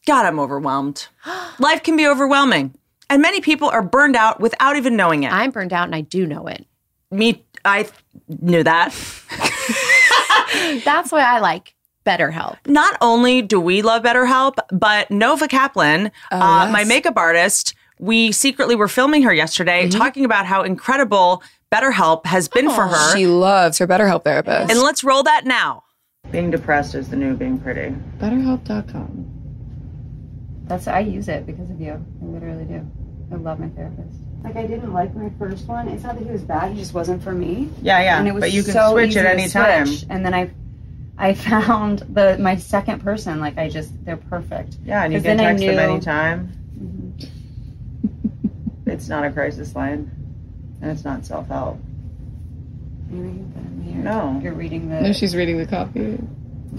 God, 0.05 0.25
I'm 0.25 0.39
overwhelmed. 0.39 1.07
Life 1.59 1.83
can 1.83 1.97
be 1.97 2.07
overwhelming. 2.07 2.73
And 3.09 3.21
many 3.21 3.41
people 3.41 3.67
are 3.67 3.81
burned 3.81 4.15
out 4.15 4.39
without 4.39 4.77
even 4.77 4.95
knowing 4.95 5.23
it. 5.23 5.33
I'm 5.33 5.51
burned 5.51 5.73
out 5.73 5.89
and 5.89 5.93
I 5.95 6.01
do 6.01 6.25
know 6.25 6.47
it. 6.47 6.65
Me, 7.11 7.43
I 7.65 7.89
knew 8.29 8.63
that. 8.63 8.95
That's 10.85 11.11
why 11.11 11.21
I 11.21 11.39
like 11.39 11.75
BetterHelp. 12.05 12.57
Not 12.67 12.97
only 13.01 13.41
do 13.41 13.59
we 13.59 13.81
love 13.81 14.03
BetterHelp, 14.03 14.55
but 14.71 15.09
Nova 15.11 15.47
Kaplan, 15.47 16.11
uh, 16.31 16.69
my 16.71 16.83
makeup 16.83 17.17
artist, 17.17 17.75
we 17.99 18.31
secretly 18.31 18.75
were 18.75 18.87
filming 18.89 19.23
her 19.23 19.33
yesterday 19.33 19.89
talking 19.89 20.25
about 20.25 20.45
how 20.45 20.63
incredible 20.63 21.41
BetterHelp 21.71 22.25
has 22.25 22.47
been 22.49 22.69
for 22.69 22.87
her. 22.87 23.15
She 23.15 23.25
loves 23.27 23.77
her 23.79 23.87
BetterHelp 23.87 24.23
therapist. 24.23 24.69
and 24.71 24.81
let's 24.81 25.03
roll 25.03 25.23
that 25.23 25.45
now. 25.45 25.83
Being 26.31 26.51
depressed 26.51 26.95
is 26.95 27.09
the 27.09 27.15
new 27.15 27.35
being 27.35 27.59
pretty. 27.59 27.95
BetterHelp.com. 28.19 29.29
That's 30.65 30.87
I 30.87 30.99
use 30.99 31.27
it 31.27 31.45
because 31.45 31.69
of 31.69 31.79
you. 31.79 31.93
I 32.21 32.25
literally 32.25 32.65
do. 32.65 32.89
I 33.31 33.35
love 33.35 33.59
my 33.59 33.69
therapist. 33.69 34.17
Like 34.43 34.55
I 34.57 34.65
didn't 34.67 34.91
like 34.93 35.15
my 35.15 35.29
first 35.39 35.67
one. 35.67 35.87
It's 35.87 36.03
not 36.03 36.15
that 36.15 36.23
he 36.25 36.29
was 36.31 36.41
bad. 36.41 36.73
He 36.73 36.79
just 36.79 36.93
wasn't 36.93 37.23
for 37.23 37.31
me. 37.31 37.69
Yeah, 37.81 38.01
yeah. 38.01 38.19
And 38.19 38.27
it 38.27 38.33
was 38.33 38.41
but 38.41 38.51
you 38.51 38.63
can 38.63 38.73
so 38.73 38.91
switch 38.91 39.11
easy 39.11 39.19
at 39.21 39.25
any 39.25 39.47
time. 39.47 39.87
And 40.09 40.25
then 40.25 40.33
I, 40.33 40.51
I 41.17 41.33
found 41.49 41.99
the 41.99 42.37
my 42.39 42.57
second 42.57 43.01
person. 43.01 43.39
Like 43.39 43.57
I 43.57 43.69
just 43.69 43.91
they're 44.05 44.17
perfect. 44.17 44.75
Yeah, 44.83 45.03
and 45.03 45.13
you 45.13 45.21
can 45.21 45.37
then 45.37 45.45
I 45.45 45.49
text 45.51 45.65
them 45.65 45.75
knew- 45.75 45.81
anytime. 45.81 46.51
Mm-hmm. 46.77 48.89
it's 48.89 49.07
not 49.07 49.23
a 49.25 49.31
crisis 49.31 49.75
line, 49.75 50.11
and 50.81 50.91
it's 50.91 51.05
not 51.05 51.25
self 51.25 51.47
help. 51.47 51.79
You 53.11 53.21
read 53.21 53.55
them 53.55 53.81
here. 53.85 54.03
No. 54.03 54.39
You're 54.43 54.53
reading 54.53 54.89
the. 54.89 55.01
No, 55.01 55.13
she's 55.13 55.35
reading 55.35 55.57
the 55.57 55.65
copy 55.67 56.17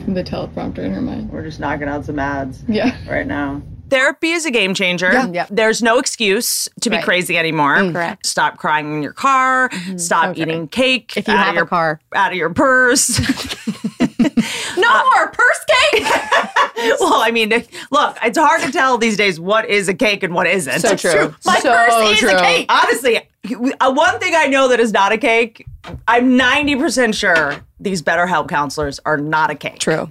from 0.04 0.14
the 0.14 0.24
teleprompter 0.24 0.78
in 0.80 0.92
her 0.92 1.00
mind. 1.00 1.30
We're 1.30 1.44
just 1.44 1.60
knocking 1.60 1.88
out 1.88 2.04
some 2.04 2.18
ads 2.18 2.62
Yeah. 2.68 2.94
right 3.08 3.26
now. 3.26 3.62
Therapy 3.94 4.30
is 4.32 4.44
a 4.44 4.50
game 4.50 4.74
changer. 4.74 5.12
Yeah. 5.12 5.30
Yeah. 5.32 5.46
There's 5.50 5.80
no 5.82 5.98
excuse 6.00 6.68
to 6.80 6.90
be 6.90 7.00
crazy 7.00 7.34
cmore. 7.34 7.38
anymore. 7.38 7.76
Mm. 7.76 7.92
Correct. 7.92 8.26
Stop 8.26 8.58
crying 8.58 8.92
in 8.92 9.02
your 9.04 9.12
car. 9.12 9.68
Mm-hmm. 9.68 9.98
Stop 9.98 10.30
Okay. 10.30 10.42
eating 10.42 10.66
cake 10.66 11.16
If 11.16 11.28
you 11.28 11.34
out 11.34 11.38
have 11.38 11.48
of 11.50 11.54
your 11.54 11.64
a 11.64 11.68
car. 11.68 12.00
out 12.14 12.32
of 12.32 12.36
your 12.36 12.50
purse. 12.50 13.20
No 14.76 14.88
uh, 14.90 15.02
more 15.14 15.28
purse 15.30 15.64
cake. 15.66 16.02
well, 17.00 17.22
I 17.22 17.30
mean, 17.32 17.50
look, 17.90 18.18
it's 18.22 18.36
hard 18.36 18.62
to 18.62 18.72
tell 18.72 18.98
these 18.98 19.16
days 19.16 19.38
what 19.40 19.68
is 19.68 19.88
a 19.88 19.94
cake 19.94 20.22
and 20.22 20.34
what 20.34 20.46
isn't. 20.46 20.80
So 20.80 20.96
true. 20.96 21.34
My 21.44 21.58
so 21.60 21.72
purse 21.72 22.22
is 22.22 22.30
a 22.30 22.38
cake. 22.38 22.66
Honestly, 22.68 23.16
uh, 23.80 23.92
one 23.92 24.18
thing 24.18 24.34
I 24.34 24.46
know 24.46 24.68
that 24.68 24.80
is 24.80 24.92
not 24.92 25.12
a 25.12 25.18
cake, 25.18 25.64
I'm 26.08 26.38
90% 26.38 27.14
sure 27.14 27.56
these 27.80 28.02
BetterHelp 28.02 28.48
counselors 28.48 29.00
are 29.06 29.16
not 29.16 29.50
a 29.50 29.54
cake. 29.54 29.78
True. 29.78 30.10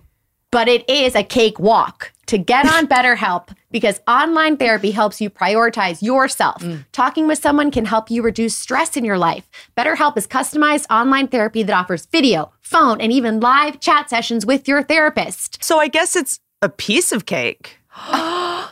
But 0.53 0.67
it 0.67 0.87
is 0.87 1.15
a 1.15 1.23
cakewalk 1.23 2.13
to 2.27 2.37
get 2.37 2.67
on 2.67 2.87
BetterHelp 2.93 3.49
because 3.71 3.99
online 4.07 4.55
therapy 4.55 4.91
helps 4.91 5.19
you 5.19 5.31
prioritize 5.31 6.03
yourself. 6.03 6.61
Mm. 6.61 6.85
Talking 6.91 7.27
with 7.27 7.39
someone 7.39 7.71
can 7.71 7.85
help 7.85 8.11
you 8.11 8.21
reduce 8.21 8.55
stress 8.55 8.95
in 8.95 9.03
your 9.03 9.17
life. 9.17 9.49
BetterHelp 9.75 10.15
is 10.15 10.27
customized 10.27 10.85
online 10.91 11.27
therapy 11.27 11.63
that 11.63 11.75
offers 11.75 12.05
video, 12.05 12.53
phone, 12.61 13.01
and 13.01 13.11
even 13.11 13.39
live 13.39 13.79
chat 13.79 14.11
sessions 14.11 14.45
with 14.45 14.67
your 14.67 14.83
therapist. 14.83 15.63
So 15.63 15.79
I 15.79 15.87
guess 15.87 16.15
it's 16.15 16.39
a 16.61 16.69
piece 16.69 17.11
of 17.11 17.25
cake. 17.25 17.79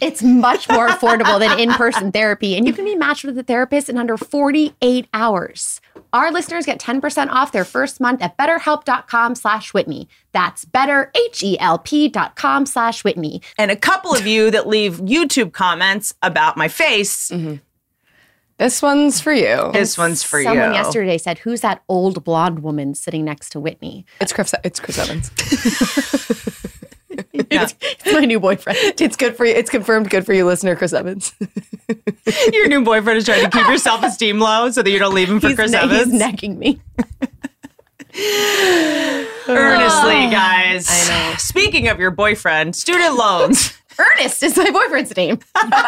It's 0.00 0.22
much 0.22 0.68
more 0.68 0.88
affordable 0.88 1.38
than 1.38 1.58
in-person 1.58 2.12
therapy, 2.12 2.56
and 2.56 2.66
you 2.66 2.72
can 2.72 2.84
be 2.84 2.94
matched 2.94 3.24
with 3.24 3.38
a 3.38 3.42
therapist 3.42 3.88
in 3.88 3.96
under 3.96 4.16
48 4.16 5.08
hours. 5.14 5.80
Our 6.16 6.32
listeners 6.32 6.64
get 6.64 6.80
10% 6.80 7.28
off 7.28 7.52
their 7.52 7.66
first 7.66 8.00
month 8.00 8.22
at 8.22 8.38
betterhelp.com 8.38 9.34
slash 9.34 9.74
Whitney. 9.74 10.08
That's 10.32 10.64
better, 10.64 11.12
H-E-L-P 11.14 12.08
dot 12.08 12.36
com 12.36 12.64
slash 12.64 13.04
Whitney. 13.04 13.42
And 13.58 13.70
a 13.70 13.76
couple 13.76 14.14
of 14.14 14.26
you 14.26 14.50
that 14.50 14.66
leave 14.66 14.96
YouTube 14.96 15.52
comments 15.52 16.14
about 16.22 16.56
my 16.56 16.68
face, 16.68 17.28
mm-hmm. 17.28 17.56
This 18.58 18.80
one's 18.80 19.20
for 19.20 19.34
you. 19.34 19.70
this 19.74 19.98
one's 19.98 20.22
for 20.22 20.42
Someone 20.42 20.56
you. 20.56 20.62
Someone 20.62 20.74
yesterday 20.74 21.18
said, 21.18 21.40
"Who's 21.40 21.60
that 21.60 21.82
old 21.90 22.24
blonde 22.24 22.60
woman 22.60 22.94
sitting 22.94 23.22
next 23.22 23.50
to 23.50 23.60
Whitney?" 23.60 24.06
It's 24.18 24.32
Chris. 24.32 24.54
It's 24.64 24.80
Chris 24.80 24.98
Evans. 24.98 25.30
It's, 27.48 27.74
it's 27.80 28.12
my 28.12 28.24
new 28.24 28.40
boyfriend. 28.40 28.78
it's 29.00 29.16
good 29.16 29.36
for 29.36 29.44
you. 29.46 29.54
It's 29.54 29.70
confirmed. 29.70 30.10
Good 30.10 30.26
for 30.26 30.32
you, 30.32 30.44
listener, 30.44 30.74
Chris 30.76 30.92
Evans. 30.92 31.32
Your 32.52 32.68
new 32.68 32.84
boyfriend 32.84 33.18
is 33.18 33.24
trying 33.24 33.44
to 33.44 33.50
keep 33.50 33.66
your 33.68 33.78
self 33.78 34.02
esteem 34.02 34.40
low 34.40 34.70
so 34.70 34.82
that 34.82 34.90
you 34.90 34.98
don't 34.98 35.14
leave 35.14 35.28
him 35.30 35.38
for 35.40 35.48
He's, 35.48 35.56
Chris 35.56 35.70
ne- 35.70 35.78
Evans. 35.78 36.10
he's 36.10 36.12
necking 36.12 36.58
me. 36.58 36.80
Earnestly, 39.48 40.26
oh. 40.26 40.30
guys. 40.30 40.86
I 40.88 41.30
know. 41.30 41.34
Speaking 41.38 41.88
of 41.88 41.98
your 42.00 42.10
boyfriend, 42.10 42.74
student 42.74 43.14
loans. 43.16 43.72
Ernest 43.98 44.42
is 44.42 44.56
my 44.56 44.70
boyfriend's 44.70 45.16
name. 45.16 45.38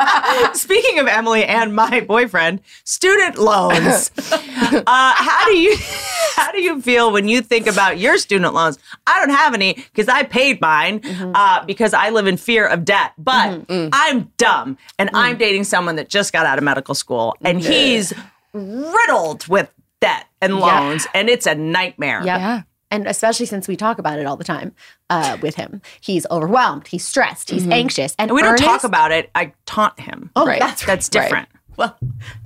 Speaking 0.54 0.98
of 0.98 1.06
Emily 1.06 1.44
and 1.44 1.74
my 1.74 2.00
boyfriend, 2.00 2.60
student 2.84 3.38
loans. 3.38 4.10
uh, 4.32 4.82
how 4.86 5.44
do 5.46 5.56
you 5.56 5.76
how 6.36 6.52
do 6.52 6.60
you 6.60 6.80
feel 6.80 7.12
when 7.12 7.28
you 7.28 7.42
think 7.42 7.66
about 7.66 7.98
your 7.98 8.18
student 8.18 8.54
loans? 8.54 8.78
I 9.06 9.18
don't 9.20 9.34
have 9.34 9.54
any 9.54 9.74
because 9.74 10.08
I 10.08 10.22
paid 10.22 10.60
mine 10.60 11.00
mm-hmm. 11.00 11.32
uh, 11.34 11.64
because 11.64 11.92
I 11.92 12.10
live 12.10 12.26
in 12.26 12.36
fear 12.36 12.66
of 12.66 12.84
debt. 12.84 13.12
But 13.18 13.50
mm-hmm. 13.50 13.72
mm. 13.72 13.90
I'm 13.92 14.32
dumb 14.36 14.78
and 14.98 15.10
I'm 15.14 15.36
mm. 15.36 15.40
dating 15.40 15.64
someone 15.64 15.96
that 15.96 16.08
just 16.08 16.32
got 16.32 16.46
out 16.46 16.58
of 16.58 16.64
medical 16.64 16.94
school 16.94 17.36
and 17.42 17.60
mm. 17.60 17.66
he's 17.66 18.12
riddled 18.52 19.46
with 19.48 19.70
debt 20.00 20.26
and 20.40 20.58
loans 20.58 21.06
and 21.14 21.28
it's 21.28 21.46
a 21.46 21.54
nightmare. 21.54 22.22
Yep. 22.24 22.38
Yeah. 22.38 22.62
And 22.90 23.06
especially 23.06 23.46
since 23.46 23.68
we 23.68 23.76
talk 23.76 23.98
about 23.98 24.18
it 24.18 24.26
all 24.26 24.36
the 24.36 24.44
time 24.44 24.74
uh, 25.10 25.36
with 25.42 25.56
him, 25.56 25.82
he's 26.00 26.26
overwhelmed, 26.30 26.86
he's 26.88 27.06
stressed, 27.06 27.50
he's 27.50 27.66
anxious, 27.68 28.14
and 28.18 28.30
And 28.30 28.34
we 28.36 28.42
don't 28.42 28.56
talk 28.56 28.84
about 28.84 29.12
it. 29.12 29.30
I 29.34 29.52
taunt 29.66 30.00
him. 30.00 30.30
Oh, 30.34 30.46
Right. 30.46 30.58
that's 30.60 30.82
right. 30.82 30.86
That's 30.86 31.08
different. 31.08 31.48
Well, 31.76 31.96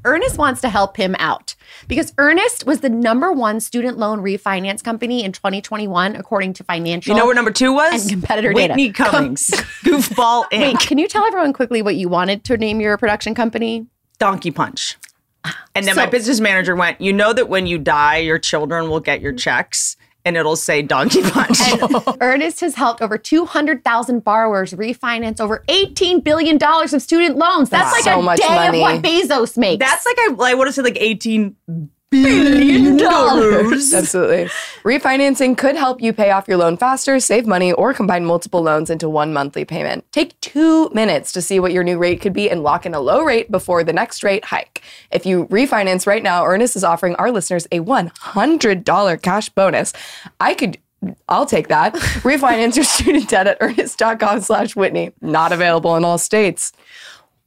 Earnest 0.04 0.36
wants 0.36 0.60
to 0.60 0.68
help 0.68 0.98
him 0.98 1.16
out 1.18 1.54
because 1.88 2.12
Earnest 2.18 2.66
was 2.66 2.80
the 2.80 2.90
number 2.90 3.32
one 3.32 3.60
student 3.60 3.96
loan 3.96 4.18
refinance 4.18 4.84
company 4.84 5.24
in 5.24 5.32
2021, 5.32 6.16
according 6.16 6.52
to 6.54 6.64
financial. 6.64 7.14
You 7.14 7.18
know 7.20 7.24
where 7.24 7.34
number 7.34 7.50
two 7.50 7.72
was? 7.72 8.02
And 8.02 8.10
competitor 8.10 8.52
data. 8.52 8.74
Whitney 8.74 8.92
Cummings. 8.92 9.46
Goofball 9.84 10.44
Inc. 10.52 10.60
Wait, 10.60 10.78
can 10.80 10.98
you 10.98 11.08
tell 11.08 11.24
everyone 11.24 11.54
quickly 11.54 11.80
what 11.80 11.94
you 11.96 12.10
wanted 12.10 12.44
to 12.44 12.58
name 12.58 12.78
your 12.80 12.98
production 12.98 13.34
company? 13.34 13.86
Donkey 14.18 14.50
Punch. 14.50 14.98
And 15.74 15.86
then 15.86 15.96
my 15.96 16.06
business 16.06 16.38
manager 16.38 16.76
went, 16.76 17.00
You 17.00 17.14
know 17.14 17.32
that 17.32 17.48
when 17.48 17.66
you 17.66 17.78
die, 17.78 18.18
your 18.18 18.38
children 18.38 18.90
will 18.90 19.00
get 19.00 19.22
your 19.22 19.32
checks 19.32 19.96
and 20.24 20.36
it'll 20.36 20.56
say 20.56 20.82
Donkey 20.82 21.22
Punch. 21.22 21.58
Ernest 22.20 22.60
has 22.60 22.74
helped 22.74 23.02
over 23.02 23.18
200,000 23.18 24.22
borrowers 24.24 24.72
refinance 24.72 25.40
over 25.40 25.64
$18 25.68 26.22
billion 26.22 26.58
of 26.62 27.02
student 27.02 27.36
loans. 27.36 27.70
That's 27.70 27.92
like 27.92 28.04
So 28.04 28.20
a 28.20 28.22
much 28.22 28.38
day 28.40 28.46
money. 28.48 28.78
of 28.78 28.82
what 28.82 29.02
Bezos 29.02 29.58
makes. 29.58 29.84
That's 29.84 30.06
like, 30.06 30.16
I, 30.18 30.34
I 30.50 30.54
want 30.54 30.68
to 30.68 30.72
say 30.72 30.82
like 30.82 30.96
18 31.00 31.56
billion 32.12 32.96
dollars. 32.98 33.92
Absolutely. 33.92 34.44
Refinancing 34.84 35.56
could 35.56 35.74
help 35.74 36.00
you 36.00 36.12
pay 36.12 36.30
off 36.30 36.46
your 36.46 36.58
loan 36.58 36.76
faster, 36.76 37.18
save 37.18 37.46
money, 37.46 37.72
or 37.72 37.92
combine 37.94 38.24
multiple 38.24 38.62
loans 38.62 38.90
into 38.90 39.08
one 39.08 39.32
monthly 39.32 39.64
payment. 39.64 40.04
Take 40.12 40.38
two 40.40 40.90
minutes 40.90 41.32
to 41.32 41.42
see 41.42 41.58
what 41.58 41.72
your 41.72 41.82
new 41.82 41.98
rate 41.98 42.20
could 42.20 42.32
be 42.34 42.50
and 42.50 42.62
lock 42.62 42.86
in 42.86 42.94
a 42.94 43.00
low 43.00 43.22
rate 43.22 43.50
before 43.50 43.82
the 43.82 43.92
next 43.92 44.22
rate 44.22 44.44
hike. 44.44 44.82
If 45.10 45.26
you 45.26 45.46
refinance 45.46 46.06
right 46.06 46.22
now, 46.22 46.44
Earnest 46.44 46.76
is 46.76 46.84
offering 46.84 47.16
our 47.16 47.32
listeners 47.32 47.66
a 47.72 47.80
$100 47.80 49.22
cash 49.22 49.48
bonus. 49.48 49.92
I 50.38 50.54
could. 50.54 50.78
I'll 51.28 51.46
take 51.46 51.66
that. 51.66 51.94
Refinance 52.22 52.76
your 52.76 52.84
student 52.84 53.28
debt 53.28 53.48
at 53.48 53.56
earnest.com 53.60 54.40
slash 54.42 54.76
Whitney. 54.76 55.10
Not 55.20 55.50
available 55.50 55.96
in 55.96 56.04
all 56.04 56.18
states. 56.18 56.72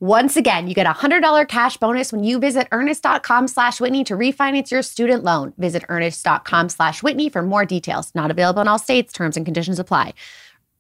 Once 0.05 0.37
again, 0.37 0.67
you 0.67 0.75
get 0.75 0.85
a 0.85 0.93
$100 0.93 1.47
cash 1.47 1.77
bonus 1.77 2.13
when 2.13 2.23
you 2.23 2.37
visit 2.37 2.67
earnest.com 2.71 3.47
slash 3.47 3.81
Whitney 3.81 4.03
to 4.03 4.13
refinance 4.13 4.69
your 4.69 4.83
student 4.83 5.23
loan. 5.23 5.51
Visit 5.57 5.83
earnest.com 5.89 6.69
slash 6.69 7.01
Whitney 7.01 7.27
for 7.27 7.41
more 7.41 7.65
details. 7.65 8.13
Not 8.13 8.29
available 8.29 8.61
in 8.61 8.67
all 8.67 8.77
states. 8.77 9.11
Terms 9.11 9.35
and 9.35 9.47
conditions 9.47 9.79
apply. 9.79 10.13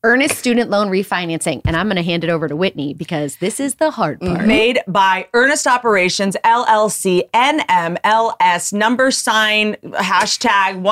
Earnest 0.03 0.37
student 0.37 0.69
loan 0.69 0.89
refinancing. 0.89 1.61
And 1.65 1.75
I'm 1.75 1.87
going 1.87 1.95
to 1.95 2.03
hand 2.03 2.23
it 2.23 2.29
over 2.29 2.47
to 2.47 2.55
Whitney 2.55 2.93
because 2.93 3.37
this 3.37 3.59
is 3.59 3.73
the 3.75 3.89
hard 3.89 4.21
part. 4.21 4.45
Made 4.45 4.81
by 4.87 5.27
Earnest 5.33 5.65
Operations 5.65 6.37
LLC 6.43 7.27
NMLS 7.31 8.73
number 8.73 9.09
sign 9.09 9.73
hashtag 9.83 10.83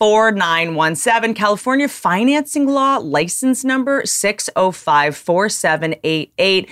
1204917 0.00 1.36
California 1.36 1.86
financing 1.86 2.66
law 2.66 2.96
license 2.96 3.62
number 3.62 4.02
6054788 4.02 6.68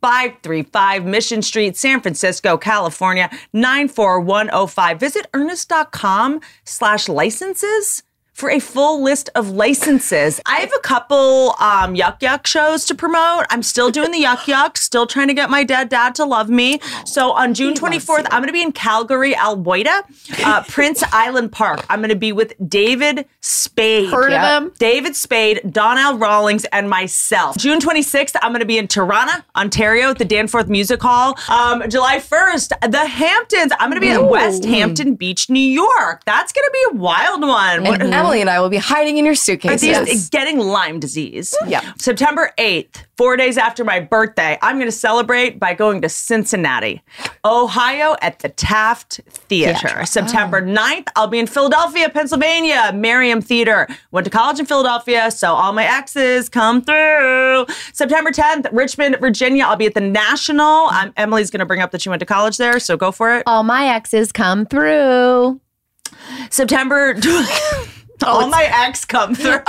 535 0.00 1.04
Mission 1.04 1.42
Street, 1.42 1.76
San 1.76 2.00
Francisco, 2.00 2.56
California, 2.56 3.30
94105. 3.52 4.98
Visit 4.98 5.26
earnest.com 5.34 6.40
slash 6.64 7.08
licenses 7.08 8.02
for 8.36 8.50
a 8.50 8.58
full 8.60 9.02
list 9.02 9.30
of 9.34 9.48
licenses. 9.50 10.42
I 10.44 10.56
have 10.56 10.70
a 10.76 10.80
couple 10.80 11.54
um, 11.58 11.94
Yuck 11.94 12.20
Yuck 12.20 12.46
shows 12.46 12.84
to 12.84 12.94
promote. 12.94 13.46
I'm 13.48 13.62
still 13.62 13.90
doing 13.90 14.10
the 14.10 14.22
Yuck 14.22 14.40
Yuck, 14.44 14.76
still 14.76 15.06
trying 15.06 15.28
to 15.28 15.34
get 15.34 15.48
my 15.48 15.64
dead 15.64 15.88
dad 15.88 16.14
to 16.16 16.24
love 16.26 16.50
me. 16.50 16.78
So 17.06 17.32
on 17.32 17.54
June 17.54 17.72
24th, 17.72 18.26
I'm 18.30 18.40
going 18.42 18.48
to 18.48 18.52
be 18.52 18.60
in 18.60 18.72
Calgary, 18.72 19.34
Alberta, 19.34 20.04
uh, 20.44 20.62
Prince 20.68 21.02
Island 21.14 21.50
Park. 21.50 21.86
I'm 21.88 22.00
going 22.00 22.10
to 22.10 22.14
be 22.14 22.30
with 22.32 22.52
David 22.68 23.24
Spade. 23.40 24.10
Heard 24.10 24.32
of 24.34 24.62
him? 24.64 24.72
David 24.78 25.16
Spade, 25.16 25.62
Donnell 25.72 26.18
Rawlings, 26.18 26.66
and 26.66 26.90
myself. 26.90 27.56
June 27.56 27.78
26th, 27.80 28.36
I'm 28.42 28.50
going 28.52 28.60
to 28.60 28.66
be 28.66 28.76
in 28.76 28.86
Toronto, 28.86 29.42
Ontario, 29.56 30.10
at 30.10 30.18
the 30.18 30.26
Danforth 30.26 30.68
Music 30.68 31.00
Hall. 31.00 31.38
Um, 31.48 31.88
July 31.88 32.18
1st, 32.18 32.90
the 32.90 33.06
Hamptons. 33.06 33.72
I'm 33.80 33.88
going 33.88 33.94
to 33.94 34.06
be 34.06 34.10
at 34.10 34.28
West 34.28 34.66
Hampton 34.66 35.14
Beach, 35.14 35.48
New 35.48 35.58
York. 35.58 36.22
That's 36.26 36.52
going 36.52 36.64
to 36.66 36.70
be 36.72 36.84
a 36.92 37.00
wild 37.00 37.40
one. 37.40 37.84
What- 37.84 38.02
And 38.02 38.12
Emily 38.26 38.40
and 38.40 38.50
I 38.50 38.60
will 38.60 38.68
be 38.68 38.76
hiding 38.76 39.18
in 39.18 39.24
your 39.24 39.32
are 39.32 39.36
suitcases. 39.36 40.06
these 40.06 40.28
getting 40.30 40.58
Lyme 40.58 41.00
disease? 41.00 41.54
Yeah. 41.66 41.80
September 41.98 42.52
8th, 42.58 43.04
four 43.16 43.36
days 43.36 43.58
after 43.58 43.82
my 43.82 43.98
birthday, 43.98 44.56
I'm 44.62 44.76
going 44.76 44.86
to 44.86 44.92
celebrate 44.92 45.58
by 45.58 45.74
going 45.74 46.00
to 46.02 46.08
Cincinnati, 46.08 47.02
Ohio 47.44 48.14
at 48.22 48.38
the 48.38 48.48
Taft 48.50 49.20
Theater. 49.28 50.06
September 50.06 50.62
9th, 50.62 51.08
I'll 51.16 51.26
be 51.26 51.40
in 51.40 51.48
Philadelphia, 51.48 52.08
Pennsylvania, 52.08 52.92
Merriam 52.94 53.40
Theater. 53.40 53.88
Went 54.12 54.26
to 54.26 54.30
college 54.30 54.60
in 54.60 54.66
Philadelphia, 54.66 55.30
so 55.32 55.54
all 55.54 55.72
my 55.72 55.84
exes 55.84 56.48
come 56.48 56.80
through. 56.82 57.66
September 57.92 58.30
10th, 58.30 58.68
Richmond, 58.70 59.16
Virginia, 59.18 59.64
I'll 59.64 59.76
be 59.76 59.86
at 59.86 59.94
the 59.94 60.00
National. 60.00 60.86
Um, 60.86 61.12
Emily's 61.16 61.50
going 61.50 61.60
to 61.60 61.66
bring 61.66 61.80
up 61.80 61.90
that 61.90 62.02
she 62.02 62.08
went 62.08 62.20
to 62.20 62.26
college 62.26 62.58
there, 62.58 62.78
so 62.78 62.96
go 62.96 63.10
for 63.10 63.36
it. 63.36 63.42
All 63.46 63.64
my 63.64 63.88
exes 63.88 64.30
come 64.30 64.66
through. 64.66 65.60
September. 66.50 67.16
all 68.22 68.48
my 68.48 68.64
ex 68.64 69.04
come 69.04 69.34
through. 69.34 69.60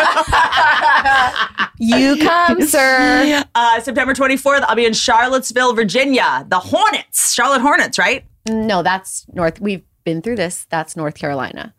You 1.80 2.18
come, 2.18 2.62
sir. 2.68 3.44
Uh, 3.56 3.80
September 3.82 4.14
24th, 4.14 4.62
I'll 4.68 4.76
be 4.76 4.86
in 4.86 4.94
Charlottesville, 4.94 5.74
Virginia. 5.74 6.46
The 6.50 6.60
Hornets, 6.60 7.34
Charlotte 7.34 7.62
Hornets, 7.62 7.98
right? 8.00 8.26
No, 8.48 8.82
that's 8.84 9.26
North. 9.34 9.60
We've 9.60 9.84
been 10.04 10.22
through 10.22 10.38
this. 10.38 10.66
That's 10.70 10.96
North 10.96 11.16
Carolina. 11.16 11.74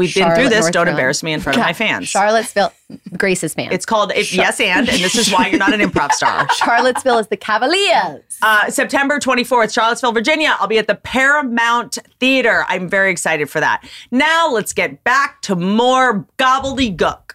We've 0.00 0.14
been 0.14 0.34
through 0.34 0.48
this. 0.48 0.60
North 0.62 0.72
Don't 0.72 0.84
Carolina. 0.84 0.90
embarrass 0.92 1.22
me 1.22 1.32
in 1.34 1.40
front 1.40 1.58
of 1.58 1.64
my 1.64 1.74
fans. 1.74 2.08
Charlottesville, 2.08 2.72
Grace's 3.18 3.52
fan. 3.52 3.70
It's 3.70 3.84
called 3.84 4.12
if, 4.12 4.32
Yes 4.32 4.58
and, 4.60 4.88
and 4.88 4.98
this 5.02 5.14
is 5.14 5.30
why 5.30 5.48
you're 5.48 5.58
not 5.58 5.74
an 5.74 5.80
improv 5.80 6.12
star. 6.12 6.48
Charlottesville 6.54 7.18
is 7.18 7.28
the 7.28 7.36
Cavaliers. 7.36 8.22
Uh, 8.40 8.70
September 8.70 9.18
24th, 9.18 9.74
Charlottesville, 9.74 10.12
Virginia. 10.12 10.56
I'll 10.58 10.66
be 10.68 10.78
at 10.78 10.86
the 10.86 10.94
Paramount 10.94 11.98
Theater. 12.18 12.64
I'm 12.68 12.88
very 12.88 13.10
excited 13.10 13.50
for 13.50 13.60
that. 13.60 13.86
Now 14.10 14.50
let's 14.50 14.72
get 14.72 15.04
back 15.04 15.42
to 15.42 15.54
more 15.54 16.26
gobbledygook. 16.38 17.32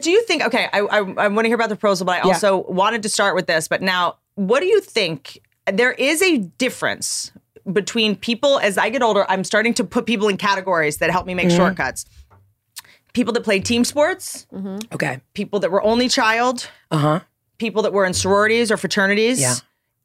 Do 0.00 0.10
you 0.10 0.22
think? 0.24 0.42
Okay, 0.42 0.68
I, 0.72 0.80
I, 0.80 0.98
I 0.98 1.28
want 1.28 1.44
to 1.44 1.48
hear 1.48 1.54
about 1.54 1.68
the 1.68 1.76
proposal, 1.76 2.06
but 2.06 2.16
I 2.16 2.20
also 2.20 2.62
wanted 2.68 3.02
to 3.02 3.08
start 3.08 3.34
with 3.34 3.46
this. 3.46 3.68
But 3.68 3.82
now, 3.82 4.16
what 4.34 4.60
do 4.60 4.66
you 4.66 4.80
think? 4.80 5.40
There 5.70 5.92
is 5.92 6.22
a 6.22 6.38
difference 6.38 7.32
between 7.72 8.16
people. 8.16 8.58
As 8.58 8.78
I 8.78 8.88
get 8.90 9.02
older, 9.02 9.24
I'm 9.28 9.44
starting 9.44 9.74
to 9.74 9.84
put 9.84 10.06
people 10.06 10.28
in 10.28 10.36
categories 10.36 10.98
that 10.98 11.10
help 11.10 11.26
me 11.26 11.34
make 11.34 11.50
shortcuts. 11.50 12.04
People 13.12 13.32
that 13.34 13.44
played 13.44 13.64
team 13.64 13.84
sports, 13.84 14.46
Okay. 14.92 15.20
people 15.34 15.58
that 15.60 15.70
were 15.70 15.82
only 15.82 16.08
child, 16.08 16.68
Uh 16.90 16.98
huh. 16.98 17.20
people 17.58 17.82
that 17.82 17.92
were 17.92 18.04
in 18.04 18.12
sororities 18.14 18.70
or 18.70 18.76
fraternities. 18.76 19.40
Yeah. 19.40 19.54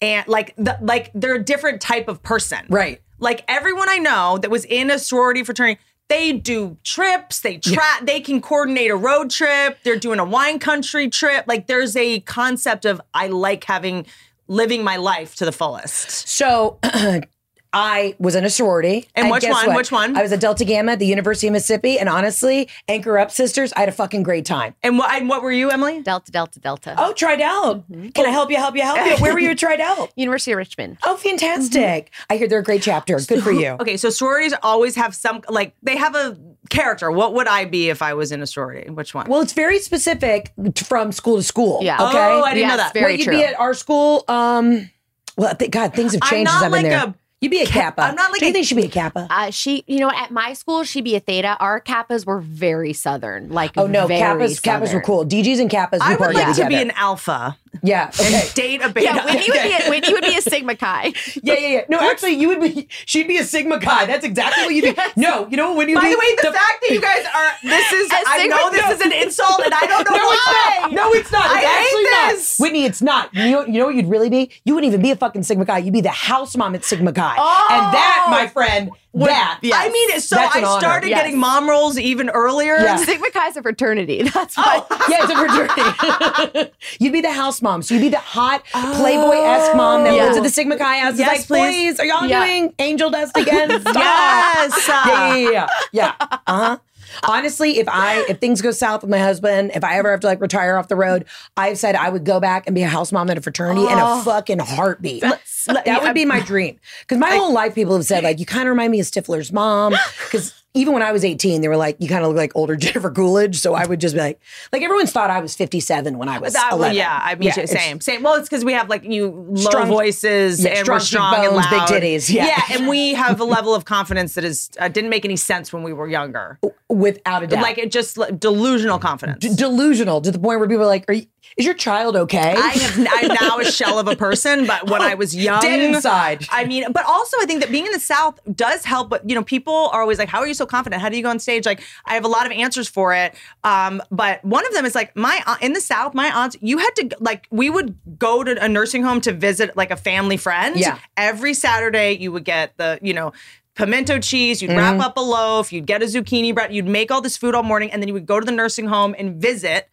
And 0.01 0.27
like 0.27 0.55
the 0.57 0.77
like 0.81 1.11
they're 1.13 1.35
a 1.35 1.43
different 1.43 1.81
type 1.81 2.07
of 2.07 2.23
person. 2.23 2.65
Right. 2.69 3.01
Like 3.19 3.43
everyone 3.47 3.87
I 3.89 3.97
know 3.99 4.37
that 4.39 4.49
was 4.49 4.65
in 4.65 4.89
a 4.89 4.97
sorority 4.97 5.43
fraternity, 5.43 5.79
they 6.07 6.31
do 6.33 6.77
trips, 6.83 7.41
they 7.41 7.57
tra- 7.57 8.01
they 8.01 8.19
can 8.21 8.41
coordinate 8.41 8.89
a 8.91 8.95
road 8.95 9.29
trip, 9.29 9.77
they're 9.83 9.99
doing 9.99 10.17
a 10.19 10.25
wine 10.25 10.57
country 10.57 11.07
trip. 11.09 11.45
Like 11.47 11.67
there's 11.67 11.95
a 11.95 12.21
concept 12.21 12.85
of 12.85 12.99
I 13.13 13.27
like 13.27 13.65
having 13.65 14.07
living 14.47 14.83
my 14.83 14.95
life 14.95 15.35
to 15.35 15.45
the 15.45 15.51
fullest. 15.51 16.09
So 16.27 16.79
I 17.73 18.15
was 18.19 18.35
in 18.35 18.43
a 18.43 18.49
sorority. 18.49 19.07
And 19.15 19.29
which 19.29 19.41
guess 19.41 19.53
one? 19.53 19.67
what? 19.67 19.77
Which 19.77 19.91
one? 19.91 20.17
I 20.17 20.21
was 20.21 20.31
at 20.31 20.39
Delta 20.39 20.65
Gamma 20.65 20.93
at 20.93 20.99
the 20.99 21.05
University 21.05 21.47
of 21.47 21.53
Mississippi. 21.53 21.97
And 21.97 22.09
honestly, 22.09 22.67
Anchor 22.87 23.17
Up 23.17 23.31
Sisters, 23.31 23.71
I 23.73 23.81
had 23.81 23.89
a 23.89 23.93
fucking 23.93 24.23
great 24.23 24.45
time. 24.45 24.75
And 24.83 24.97
what 24.97 25.13
and 25.13 25.29
what 25.29 25.41
were 25.41 25.51
you, 25.51 25.69
Emily? 25.69 26.01
Delta, 26.01 26.31
Delta, 26.31 26.59
Delta. 26.59 26.95
Oh, 26.97 27.13
tried 27.13 27.41
out. 27.41 27.89
Mm-hmm. 27.89 28.09
Can 28.09 28.25
I 28.25 28.29
help 28.29 28.51
you? 28.51 28.57
Help 28.57 28.75
you? 28.75 28.81
Help 28.83 29.05
you? 29.05 29.17
Where 29.17 29.33
were 29.33 29.39
you 29.39 29.51
at 29.51 29.57
tried 29.57 29.79
out? 29.79 30.11
University 30.15 30.51
of 30.51 30.57
Richmond. 30.57 30.97
Oh, 31.05 31.15
fantastic. 31.15 32.11
I 32.29 32.37
hear 32.37 32.47
they're 32.47 32.59
a 32.59 32.63
great 32.63 32.81
chapter. 32.81 33.19
Good 33.19 33.43
for 33.43 33.51
you. 33.51 33.77
Okay, 33.79 33.97
so 33.97 34.09
sororities 34.09 34.53
always 34.63 34.95
have 34.95 35.15
some 35.15 35.41
like 35.49 35.75
they 35.81 35.95
have 35.95 36.15
a 36.15 36.37
character. 36.69 37.11
What 37.11 37.33
would 37.35 37.47
I 37.47 37.65
be 37.65 37.89
if 37.89 38.01
I 38.01 38.13
was 38.13 38.31
in 38.31 38.41
a 38.41 38.47
sorority? 38.47 38.89
Which 38.89 39.13
one? 39.13 39.27
Well, 39.27 39.41
it's 39.41 39.53
very 39.53 39.79
specific 39.79 40.53
from 40.83 41.11
school 41.11 41.37
to 41.37 41.43
school. 41.43 41.79
Yeah. 41.81 41.95
Okay. 41.95 42.17
Oh, 42.17 42.43
I 42.43 42.53
didn't 42.53 42.69
know 42.69 42.77
that. 42.77 42.93
very 42.93 43.13
what, 43.13 43.19
you'd 43.19 43.25
true. 43.25 43.37
be 43.37 43.43
at 43.43 43.59
our 43.59 43.73
school. 43.73 44.23
Um, 44.27 44.89
well, 45.37 45.55
th- 45.55 45.71
God, 45.71 45.93
things 45.93 46.13
have 46.13 46.21
I'm 46.23 46.29
changed 46.29 46.51
not 46.51 46.61
since 46.61 46.73
I've 46.73 46.81
been 46.81 46.91
like 46.91 46.99
there. 47.01 47.09
a 47.09 47.15
You'd 47.41 47.49
be 47.49 47.61
a 47.61 47.65
Kappa. 47.65 48.03
I'm 48.03 48.13
not 48.13 48.29
like 48.31 48.39
Do 48.39 48.45
you 48.45 48.51
a- 48.51 48.53
think 48.53 48.67
she'd 48.67 48.75
be 48.75 48.85
a 48.85 48.89
Kappa? 48.89 49.25
Uh, 49.27 49.49
she, 49.49 49.83
you 49.87 49.99
know, 49.99 50.11
at 50.11 50.29
my 50.29 50.53
school, 50.53 50.83
she'd 50.83 51.03
be 51.03 51.15
a 51.15 51.19
Theta. 51.19 51.57
Our 51.59 51.81
Kappas 51.81 52.23
were 52.23 52.39
very 52.39 52.93
Southern. 52.93 53.49
Like, 53.49 53.71
oh 53.77 53.87
no, 53.87 54.05
very 54.05 54.21
Kappas. 54.21 54.61
Kappas 54.61 54.93
were 54.93 55.01
cool. 55.01 55.25
DGs 55.25 55.59
and 55.59 55.67
Kappas. 55.69 55.93
We 55.93 55.99
I 56.01 56.09
would 56.11 56.19
partied 56.19 56.33
like 56.35 56.55
to 56.57 56.67
be 56.67 56.75
an 56.75 56.91
alpha 56.91 57.57
yeah. 57.81 58.11
Okay. 58.13 58.35
and 58.43 58.53
date 58.53 58.81
a 58.83 58.89
beta. 58.89 59.05
Yeah, 59.15 59.25
Whitney 59.25 59.49
would 59.49 59.63
be 59.63 59.73
a, 59.73 59.89
Whitney 59.89 60.13
would 60.13 60.23
be 60.23 60.35
a 60.37 60.41
Sigma 60.41 60.75
Chi. 60.75 61.13
Yeah, 61.43 61.53
yeah, 61.55 61.67
yeah. 61.69 61.81
No, 61.89 61.99
actually, 61.99 62.33
you 62.33 62.49
would 62.49 62.61
be. 62.61 62.87
She'd 63.05 63.27
be 63.27 63.37
a 63.37 63.43
Sigma 63.43 63.79
Chi. 63.79 64.05
That's 64.05 64.23
exactly 64.25 64.63
what 64.65 64.75
you'd 64.75 64.95
be. 64.95 65.01
No, 65.17 65.47
you 65.47 65.57
know 65.57 65.69
what? 65.69 65.77
When 65.77 65.89
you 65.89 65.95
By 65.95 66.01
be, 66.03 66.09
the 66.11 66.19
way, 66.19 66.35
the, 66.35 66.41
fact 66.51 66.81
that 66.81 66.89
you 66.91 67.01
guys 67.01 67.25
are 67.33 67.51
this 67.63 67.91
is 67.91 68.11
As 68.11 68.23
I 68.27 68.37
Sigma- 68.39 68.55
know 68.55 68.69
this 68.69 68.85
no. 68.85 68.91
is 68.91 69.01
an 69.01 69.11
insult 69.13 69.61
and 69.65 69.73
I 69.73 69.85
don't 69.87 70.05
know 70.05 70.15
No, 70.15 70.23
why. 70.25 70.35
it's 70.35 70.81
not. 70.81 70.91
No, 70.91 71.13
it's 71.13 71.31
not. 71.31 71.45
It's 71.45 71.53
I 71.55 71.59
hate 71.59 71.85
actually 71.85 72.35
this. 72.37 72.59
not. 72.59 72.63
Whitney, 72.65 72.85
it's 72.85 73.01
not. 73.01 73.33
You 73.33 73.51
know, 73.51 73.65
you 73.65 73.79
know 73.79 73.85
what 73.87 73.95
you'd 73.95 74.09
really 74.09 74.29
be? 74.29 74.51
You 74.63 74.75
wouldn't 74.75 74.91
even 74.93 75.01
be 75.01 75.09
a 75.11 75.15
fucking 75.15 75.41
Sigma 75.43 75.65
Chi. 75.65 75.79
You'd 75.79 75.93
be 75.93 76.01
the 76.01 76.09
house 76.09 76.55
mom 76.55 76.75
at 76.75 76.83
Sigma 76.85 77.13
Chi. 77.13 77.30
And 77.37 77.93
that, 77.93 78.27
my 78.29 78.47
friend, 78.47 78.91
that. 79.13 79.59
I 79.63 79.89
mean, 79.89 80.19
so 80.19 80.35
That's 80.35 80.55
an 80.55 80.63
I 80.63 80.67
honor. 80.67 80.79
started 80.79 81.09
Yes. 81.09 81.19
getting 81.21 81.39
mom 81.39 81.69
roles 81.69 81.97
even 81.97 82.29
earlier. 82.29 82.75
Yeah. 82.77 82.95
Sigma 82.97 83.29
Chi's 83.31 83.57
a 83.57 83.61
fraternity. 83.61 84.23
That's 84.33 84.55
why. 84.57 84.83
Yeah, 85.09 85.17
it's 85.23 85.31
a 85.31 85.35
fraternity. 85.35 86.71
you'd 86.99 87.13
be 87.13 87.21
the 87.21 87.31
house 87.31 87.61
mom. 87.61 87.81
So 87.81 87.95
you'd 87.95 88.01
be 88.01 88.09
the 88.09 88.17
hot 88.19 88.63
Playboy 88.71 89.35
esque 89.43 89.75
mom 89.75 90.03
that 90.05 90.13
Yeah. 90.15 90.25
lives 90.25 90.37
at 90.37 90.43
the 90.43 90.49
Sigma 90.49 90.77
Chi 90.77 90.97
house. 90.99 91.11
It's 91.11 91.19
Yes, 91.19 91.27
like, 91.29 91.47
please. 91.47 91.97
please, 91.97 91.99
are 91.99 92.05
y'all 92.05 92.25
Yeah. 92.27 92.45
doing 92.45 92.73
angel 92.79 93.09
dust 93.09 93.35
again? 93.37 93.69
Stop. 93.81 93.95
Yes. 93.95 94.87
yeah, 94.87 95.35
yeah, 95.35 95.49
yeah, 95.51 95.67
yeah. 95.91 96.13
Uh 96.29 96.37
huh. 96.47 96.77
Honestly, 97.23 97.79
if 97.79 97.87
I 97.89 98.25
if 98.29 98.39
things 98.39 98.61
go 98.61 98.71
south 98.71 99.01
with 99.01 99.09
my 99.09 99.17
husband, 99.19 99.71
if 99.75 99.83
I 99.83 99.97
ever 99.97 100.11
have 100.11 100.19
to 100.21 100.27
like 100.27 100.41
retire 100.41 100.77
off 100.77 100.87
the 100.87 100.95
road, 100.95 101.25
I've 101.57 101.77
said 101.77 101.95
I 101.95 102.09
would 102.09 102.25
go 102.25 102.39
back 102.39 102.67
and 102.67 102.75
be 102.75 102.83
a 102.83 102.87
house 102.87 103.11
mom 103.11 103.29
at 103.29 103.37
a 103.37 103.41
fraternity 103.41 103.81
in 103.81 103.97
a 103.97 104.21
fucking 104.23 104.59
heartbeat. 104.59 105.21
that 105.21 105.99
would 106.03 106.13
be 106.13 106.25
my 106.25 106.39
dream. 106.41 106.79
Because 107.01 107.17
my 107.17 107.31
whole 107.31 107.53
life, 107.53 107.75
people 107.75 107.93
have 107.95 108.05
said 108.05 108.23
like 108.23 108.39
you 108.39 108.45
kind 108.45 108.67
of 108.67 108.71
remind 108.71 108.91
me 108.91 108.99
of 108.99 109.05
Stifler's 109.05 109.51
mom. 109.51 109.95
Because 110.31 110.60
even 110.73 110.93
when 110.93 111.03
I 111.03 111.11
was 111.11 111.25
18, 111.25 111.61
they 111.61 111.67
were 111.67 111.75
like, 111.77 111.97
you 111.99 112.07
kind 112.07 112.23
of 112.23 112.29
look 112.29 112.37
like 112.37 112.51
older 112.55 112.75
Jennifer 112.77 113.11
Coolidge. 113.11 113.57
So 113.59 113.73
I 113.73 113.85
would 113.85 113.99
just 113.99 114.15
be 114.15 114.21
like, 114.21 114.39
like 114.71 114.81
everyone's 114.81 115.11
thought 115.11 115.29
I 115.29 115.39
was 115.41 115.53
57 115.55 116.17
when 116.17 116.29
I 116.29 116.39
was 116.39 116.53
That, 116.53 116.71
11. 116.73 116.95
yeah, 116.95 117.19
I 117.21 117.35
mean, 117.35 117.49
it's- 117.49 117.71
same, 117.71 117.99
same. 117.99 118.23
Well, 118.23 118.35
it's 118.35 118.47
because 118.47 118.63
we 118.63 118.73
have 118.73 118.87
like 118.89 119.03
you 119.03 119.27
low 119.49 119.55
Strong- 119.69 119.87
voices 119.87 120.63
Yeah, 120.63 120.71
and 120.71 120.79
strong 120.85 120.95
we're 120.95 120.99
strong 121.01 121.45
and 121.45 121.55
loud. 121.55 121.69
big 121.69 121.81
titties, 122.03 122.33
yeah. 122.33 122.61
and 122.71 122.87
we 122.87 123.13
have 123.15 123.39
a 123.39 123.43
level 123.45 123.75
of 123.75 123.85
confidence 123.85 124.35
that 124.35 124.43
is 124.43 124.69
uh, 124.79 124.87
didn't 124.87 125.09
make 125.09 125.25
any 125.25 125.35
sense 125.35 125.73
when 125.73 125.83
we 125.83 125.93
were 125.93 126.07
younger. 126.07 126.59
Without 126.89 127.43
a 127.43 127.47
doubt. 127.47 127.61
Like 127.63 127.77
it 127.77 127.91
just 127.91 128.17
like, 128.17 128.39
delusional 128.39 128.99
confidence. 128.99 129.39
D- 129.39 129.55
delusional 129.55 130.19
to 130.21 130.31
the 130.31 130.39
point 130.39 130.59
where 130.59 130.67
people 130.67 130.83
are 130.83 130.87
like, 130.87 131.05
are 131.09 131.13
you, 131.13 131.25
is 131.57 131.65
your 131.65 131.73
child 131.73 132.15
okay? 132.15 132.53
I 132.55 132.69
have 132.69 133.07
I'm 133.11 133.27
now 133.41 133.59
a 133.59 133.65
shell 133.65 133.97
of 133.99 134.07
a 134.07 134.15
person, 134.15 134.65
but 134.67 134.87
when 134.89 135.01
I 135.01 135.15
was 135.15 135.35
young, 135.35 135.61
Dead 135.61 135.79
inside. 135.81 136.45
I 136.49 136.65
mean, 136.65 136.85
but 136.91 137.05
also 137.05 137.35
I 137.41 137.45
think 137.45 137.61
that 137.61 137.71
being 137.71 137.85
in 137.85 137.91
the 137.91 137.99
South 137.99 138.39
does 138.55 138.85
help. 138.85 139.09
But 139.09 139.27
you 139.29 139.35
know, 139.35 139.43
people 139.43 139.89
are 139.93 140.01
always 140.01 140.17
like, 140.19 140.29
"How 140.29 140.39
are 140.39 140.47
you 140.47 140.53
so 140.53 140.60
confident? 140.65 141.01
How 141.01 141.09
do 141.09 141.17
you 141.17 141.23
go 141.23 141.29
on 141.29 141.39
stage?" 141.39 141.65
Like, 141.65 141.81
I 142.05 142.13
have 142.15 142.25
a 142.25 142.27
lot 142.27 142.45
of 142.45 142.51
answers 142.51 142.87
for 142.87 143.13
it. 143.13 143.35
Um, 143.63 144.01
but 144.11 144.43
one 144.45 144.65
of 144.65 144.73
them 144.73 144.85
is 144.85 144.95
like 144.95 145.15
my 145.15 145.41
aunt, 145.45 145.61
in 145.61 145.73
the 145.73 145.81
South, 145.81 146.13
my 146.13 146.29
aunts, 146.31 146.55
you 146.61 146.77
had 146.77 146.91
to 146.97 147.09
like 147.19 147.47
we 147.51 147.69
would 147.69 147.95
go 148.17 148.43
to 148.43 148.63
a 148.63 148.67
nursing 148.67 149.03
home 149.03 149.21
to 149.21 149.31
visit 149.31 149.75
like 149.77 149.91
a 149.91 149.97
family 149.97 150.37
friend. 150.37 150.77
Yeah. 150.77 150.99
Every 151.17 151.53
Saturday, 151.53 152.17
you 152.17 152.31
would 152.31 152.45
get 152.45 152.77
the 152.77 152.99
you 153.01 153.13
know. 153.13 153.33
Pimento 153.73 154.19
cheese, 154.19 154.61
you'd 154.61 154.71
Mm-hmm. 154.71 154.77
wrap 154.97 154.99
up 154.99 155.15
a 155.17 155.21
loaf, 155.21 155.71
you'd 155.71 155.87
get 155.87 156.03
a 156.03 156.05
zucchini 156.05 156.53
bread, 156.53 156.73
you'd 156.73 156.85
make 156.85 157.09
all 157.09 157.21
this 157.21 157.37
food 157.37 157.55
all 157.55 157.63
morning, 157.63 157.89
and 157.89 158.01
then 158.03 158.07
you 158.09 158.13
would 158.13 158.25
go 158.25 158.37
to 158.37 158.45
the 158.45 158.51
nursing 158.51 158.87
home 158.87 159.15
and 159.17 159.41
visit 159.41 159.87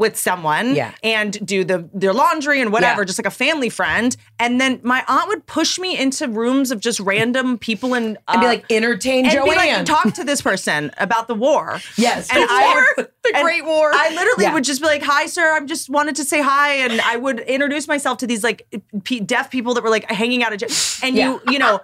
with 0.00 0.16
someone 0.18 0.74
Yeah. 0.74 0.92
and 1.04 1.38
do 1.46 1.62
the 1.62 1.88
their 1.94 2.12
laundry 2.14 2.60
and 2.60 2.72
whatever, 2.72 3.02
Yeah. 3.02 3.04
just 3.06 3.18
like 3.18 3.26
a 3.26 3.30
family 3.30 3.68
friend. 3.68 4.16
And 4.38 4.58
then 4.60 4.80
my 4.82 5.04
aunt 5.06 5.28
would 5.28 5.44
push 5.46 5.78
me 5.78 5.96
into 5.96 6.26
rooms 6.26 6.70
of 6.72 6.80
just 6.80 6.98
random 7.00 7.58
people 7.58 7.94
and 7.94 8.16
and 8.26 8.40
be 8.40 8.46
uh, 8.46 8.50
like, 8.50 8.64
entertain 8.70 9.26
and 9.26 9.34
Joanne. 9.34 9.50
be 9.50 9.54
like, 9.56 9.84
talk 9.84 10.14
to 10.14 10.24
this 10.24 10.40
person 10.40 10.90
about 10.96 11.28
the 11.28 11.34
war. 11.34 11.80
Yes. 11.96 12.30
and 12.32 12.42
The 12.42 12.48
I 12.50 12.72
war. 12.74 12.86
would, 12.96 13.08
The 13.22 13.38
Great 13.42 13.64
War. 13.66 13.90
I 13.94 14.08
literally 14.14 14.44
Yeah. 14.44 14.54
would 14.54 14.64
just 14.64 14.80
be 14.80 14.86
like, 14.86 15.02
"Hi, 15.02 15.26
sir. 15.26 15.52
I 15.54 15.60
just 15.66 15.90
wanted 15.90 16.16
to 16.16 16.24
say 16.24 16.40
hi," 16.40 16.76
and 16.76 17.00
I 17.02 17.16
would 17.18 17.40
introduce 17.40 17.86
myself 17.86 18.16
to 18.18 18.26
these 18.26 18.42
like 18.42 18.66
p- 19.04 19.20
deaf 19.20 19.50
people 19.50 19.74
that 19.74 19.84
were 19.84 19.90
like 19.90 20.10
hanging 20.10 20.42
out 20.42 20.54
at, 20.54 20.62
and 21.02 21.14
you, 21.16 21.40
you 21.48 21.58
know. 21.58 21.80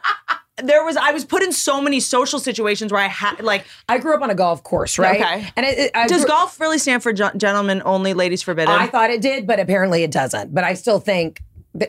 There 0.63 0.85
was 0.85 0.97
I 0.97 1.11
was 1.13 1.25
put 1.25 1.43
in 1.43 1.53
so 1.53 1.81
many 1.83 2.01
social 2.01 2.39
situations 2.39 2.93
where 2.93 3.03
I 3.03 3.09
had 3.09 3.41
like 3.43 3.67
I 3.89 3.99
grew 3.99 4.15
up 4.15 4.23
on 4.23 4.31
a 4.31 4.35
golf 4.35 4.63
course, 4.63 4.99
right? 4.99 5.21
Okay. 5.21 5.49
And 5.57 5.67
it, 5.67 5.79
it- 5.79 5.91
I 5.95 6.07
does 6.07 6.23
grew- 6.23 6.29
golf 6.31 6.59
really 6.61 6.79
stand 6.79 7.03
for 7.03 7.13
gen- 7.13 7.39
gentlemen 7.39 7.83
only, 7.85 8.15
ladies 8.15 8.43
forbidden? 8.43 8.75
I 8.75 8.87
thought 8.87 9.11
it 9.11 9.21
did, 9.21 9.47
but 9.47 9.61
apparently 9.61 10.03
it 10.03 10.11
doesn't. 10.11 10.55
But 10.55 10.65
I 10.65 10.75
still 10.75 10.99
think 11.01 11.41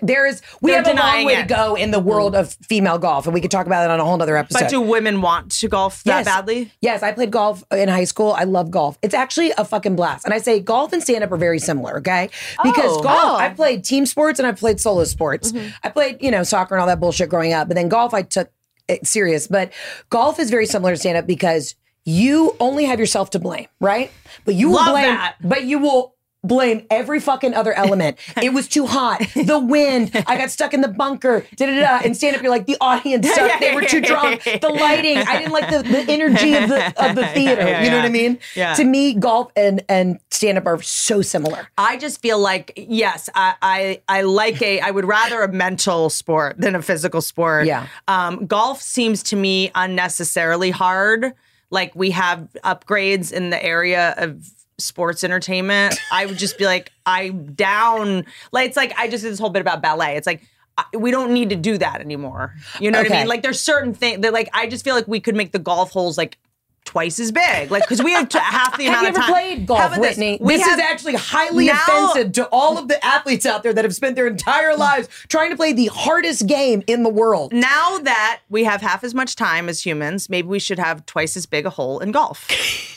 there 0.01 0.25
is. 0.27 0.41
We 0.61 0.71
They're 0.71 0.83
have 0.83 0.93
a 0.93 0.99
long 0.99 1.23
way 1.25 1.35
it. 1.35 1.43
to 1.43 1.47
go 1.47 1.75
in 1.75 1.91
the 1.91 1.99
world 2.01 2.35
of 2.35 2.53
female 2.67 2.97
golf, 2.97 3.25
and 3.25 3.33
we 3.33 3.39
could 3.39 3.51
talk 3.51 3.67
about 3.67 3.85
it 3.85 3.89
on 3.89 4.01
a 4.01 4.03
whole 4.03 4.21
other 4.21 4.35
episode. 4.35 4.59
but 4.59 4.69
do 4.69 4.81
women 4.81 5.21
want 5.21 5.49
to 5.53 5.69
golf 5.69 6.03
that 6.03 6.17
Yes. 6.17 6.25
badly? 6.25 6.69
Yes, 6.81 7.03
I 7.03 7.13
played 7.13 7.31
golf 7.31 7.63
in 7.71 7.87
high 7.87 8.03
school. 8.03 8.33
I 8.33 8.43
love 8.43 8.69
golf. 8.69 8.97
It's 9.01 9.13
actually 9.13 9.51
a 9.57 9.63
fucking 9.63 9.95
blast. 9.95 10.25
And 10.25 10.33
I 10.33 10.39
say 10.39 10.59
golf 10.59 10.91
and 10.91 11.01
stand 11.01 11.23
up 11.23 11.31
are 11.31 11.37
very 11.37 11.59
similar, 11.59 11.99
okay? 11.99 12.29
Because 12.61 12.97
Oh. 12.97 13.01
golf, 13.01 13.17
Oh. 13.23 13.35
I 13.37 13.47
played 13.47 13.85
team 13.85 14.05
sports 14.05 14.39
and 14.39 14.47
I 14.47 14.51
played 14.51 14.81
solo 14.81 15.05
sports. 15.05 15.53
Mm-hmm. 15.53 15.69
I 15.85 15.87
played, 15.89 16.17
you 16.21 16.31
know, 16.31 16.43
soccer 16.43 16.75
and 16.75 16.81
all 16.81 16.87
that 16.87 16.99
bullshit 16.99 17.29
growing 17.29 17.53
up. 17.53 17.69
But 17.69 17.75
then 17.75 17.87
golf, 17.87 18.13
I 18.13 18.23
took 18.23 18.49
Eh, 18.89 18.97
serious. 19.03 19.47
But 19.47 19.71
golf 20.09 20.39
is 20.39 20.49
very 20.49 20.65
similar 20.65 20.93
to 20.93 20.97
stand 20.97 21.17
up 21.17 21.27
because 21.27 21.75
you 22.05 22.55
only 22.59 22.85
have 22.85 22.99
yourself 22.99 23.29
to 23.31 23.39
blame, 23.39 23.67
right? 23.79 24.11
But 24.45 24.55
you 24.55 24.69
will 24.69 24.75
Love 24.77 24.93
blame, 24.93 25.05
that. 25.15 25.35
but 25.41 25.63
you 25.65 25.79
will 25.79 26.15
blame 26.47 26.85
every 26.89 27.19
fucking 27.19 27.53
other 27.53 27.73
element. 27.73 28.17
it 28.41 28.53
was 28.53 28.67
too 28.67 28.85
hot, 28.85 29.19
the 29.35 29.59
wind, 29.59 30.11
I 30.27 30.37
got 30.37 30.51
stuck 30.51 30.73
in 30.73 30.81
the 30.81 30.87
bunker, 30.87 31.45
da 31.55 31.65
da 31.65 31.79
da. 31.79 32.01
And 32.03 32.15
stand 32.15 32.35
up, 32.35 32.41
you're 32.41 32.51
like 32.51 32.65
the 32.65 32.77
audience 32.81 33.27
sucked, 33.35 33.59
they 33.59 33.75
were 33.75 33.83
too 33.83 34.01
drunk, 34.01 34.43
the 34.43 34.69
lighting, 34.69 35.17
I 35.17 35.39
didn't 35.39 35.53
like 35.53 35.69
the, 35.69 35.83
the 35.83 36.11
energy 36.11 36.53
of 36.55 36.69
the 36.69 36.87
of 37.03 37.15
the 37.15 37.25
theater. 37.33 37.61
Yeah, 37.61 37.83
you 37.83 37.89
know 37.89 37.97
yeah. 37.97 38.01
what 38.01 38.05
I 38.05 38.09
mean? 38.09 38.39
Yeah. 38.55 38.73
To 38.75 38.83
me, 38.83 39.13
golf 39.13 39.51
and 39.55 39.83
and 39.89 40.19
stand 40.31 40.57
up 40.57 40.65
are 40.65 40.81
so 40.81 41.21
similar. 41.21 41.67
I 41.77 41.97
just 41.97 42.21
feel 42.21 42.39
like 42.39 42.73
yes, 42.75 43.29
I, 43.35 43.55
I 43.61 44.01
I 44.07 44.21
like 44.21 44.61
a 44.61 44.79
I 44.79 44.91
would 44.91 45.05
rather 45.05 45.41
a 45.41 45.51
mental 45.51 46.09
sport 46.09 46.59
than 46.59 46.75
a 46.75 46.81
physical 46.81 47.21
sport. 47.21 47.65
Yeah. 47.65 47.87
Um, 48.07 48.45
golf 48.45 48.81
seems 48.81 49.23
to 49.23 49.35
me 49.35 49.71
unnecessarily 49.75 50.71
hard. 50.71 51.33
Like 51.69 51.95
we 51.95 52.11
have 52.11 52.47
upgrades 52.63 53.33
in 53.33 53.49
the 53.49 53.61
area 53.63 54.15
of 54.17 54.45
sports 54.77 55.23
entertainment. 55.23 55.95
I 56.11 56.25
would 56.25 56.37
just 56.37 56.57
be 56.57 56.65
like, 56.65 56.91
I'm 57.05 57.53
down. 57.53 58.25
Like 58.51 58.67
it's 58.67 58.77
like 58.77 58.93
I 58.97 59.07
just 59.07 59.23
did 59.23 59.31
this 59.31 59.39
whole 59.39 59.49
bit 59.49 59.61
about 59.61 59.81
ballet. 59.81 60.15
It's 60.17 60.27
like. 60.27 60.41
I- 60.79 60.85
We 60.95 61.09
don't 61.09 61.31
need 61.33 61.49
to 61.49 61.55
do 61.55 61.79
that 61.79 62.01
anymore. 62.01 62.53
You 62.79 62.91
know 62.91 62.99
what 63.01 63.11
I 63.11 63.17
mean? 63.19 63.27
Like 63.27 63.41
there's 63.41 63.59
certain 63.59 63.95
things 63.95 64.21
that 64.21 64.31
like 64.31 64.47
I 64.53 64.67
just 64.67 64.83
feel 64.83 64.93
like 64.93 65.07
we 65.07 65.19
could 65.19 65.35
make 65.35 65.51
the 65.51 65.57
golf 65.57 65.89
holes 65.91 66.19
like 66.19 66.37
twice 66.85 67.19
as 67.19 67.31
big. 67.31 67.71
Like 67.71 67.81
because 67.81 68.03
we 68.03 68.11
have 68.11 68.29
t- 68.29 68.37
half 68.37 68.77
the 68.77 68.83
Have 68.85 68.93
amount 69.01 69.03
you 69.03 69.09
of 69.09 69.15
ever 69.15 69.21
time. 69.25 69.31
played 69.33 69.65
golf, 69.65 69.89
this? 69.91 69.99
Whitney? 69.99 70.37
We 70.39 70.55
this 70.57 70.67
have- 70.67 70.77
is 70.77 70.85
actually 70.85 71.15
highly 71.15 71.65
Now- 71.65 71.81
offensive 71.87 72.31
to 72.33 72.47
all 72.51 72.77
of 72.77 72.87
the 72.89 73.03
athletes 73.03 73.47
out 73.47 73.63
there 73.63 73.73
that 73.73 73.83
have 73.85 73.95
spent 73.95 74.15
their 74.15 74.27
entire 74.27 74.75
lives 74.77 75.09
trying 75.29 75.49
to 75.49 75.55
play 75.55 75.73
the 75.73 75.87
hardest 75.87 76.45
game 76.45 76.83
in 76.85 77.01
the 77.01 77.09
world. 77.09 77.53
now 77.53 77.97
that 77.97 78.41
we 78.47 78.63
have 78.65 78.81
half 78.81 79.03
as 79.03 79.15
much 79.15 79.35
time 79.35 79.67
as 79.69 79.83
humans, 79.83 80.29
maybe 80.29 80.47
we 80.47 80.59
should 80.59 80.77
have 80.77 81.03
twice 81.07 81.35
as 81.35 81.47
big 81.47 81.65
a 81.65 81.71
hole 81.71 81.97
in 81.99 82.11
golf. 82.11 82.47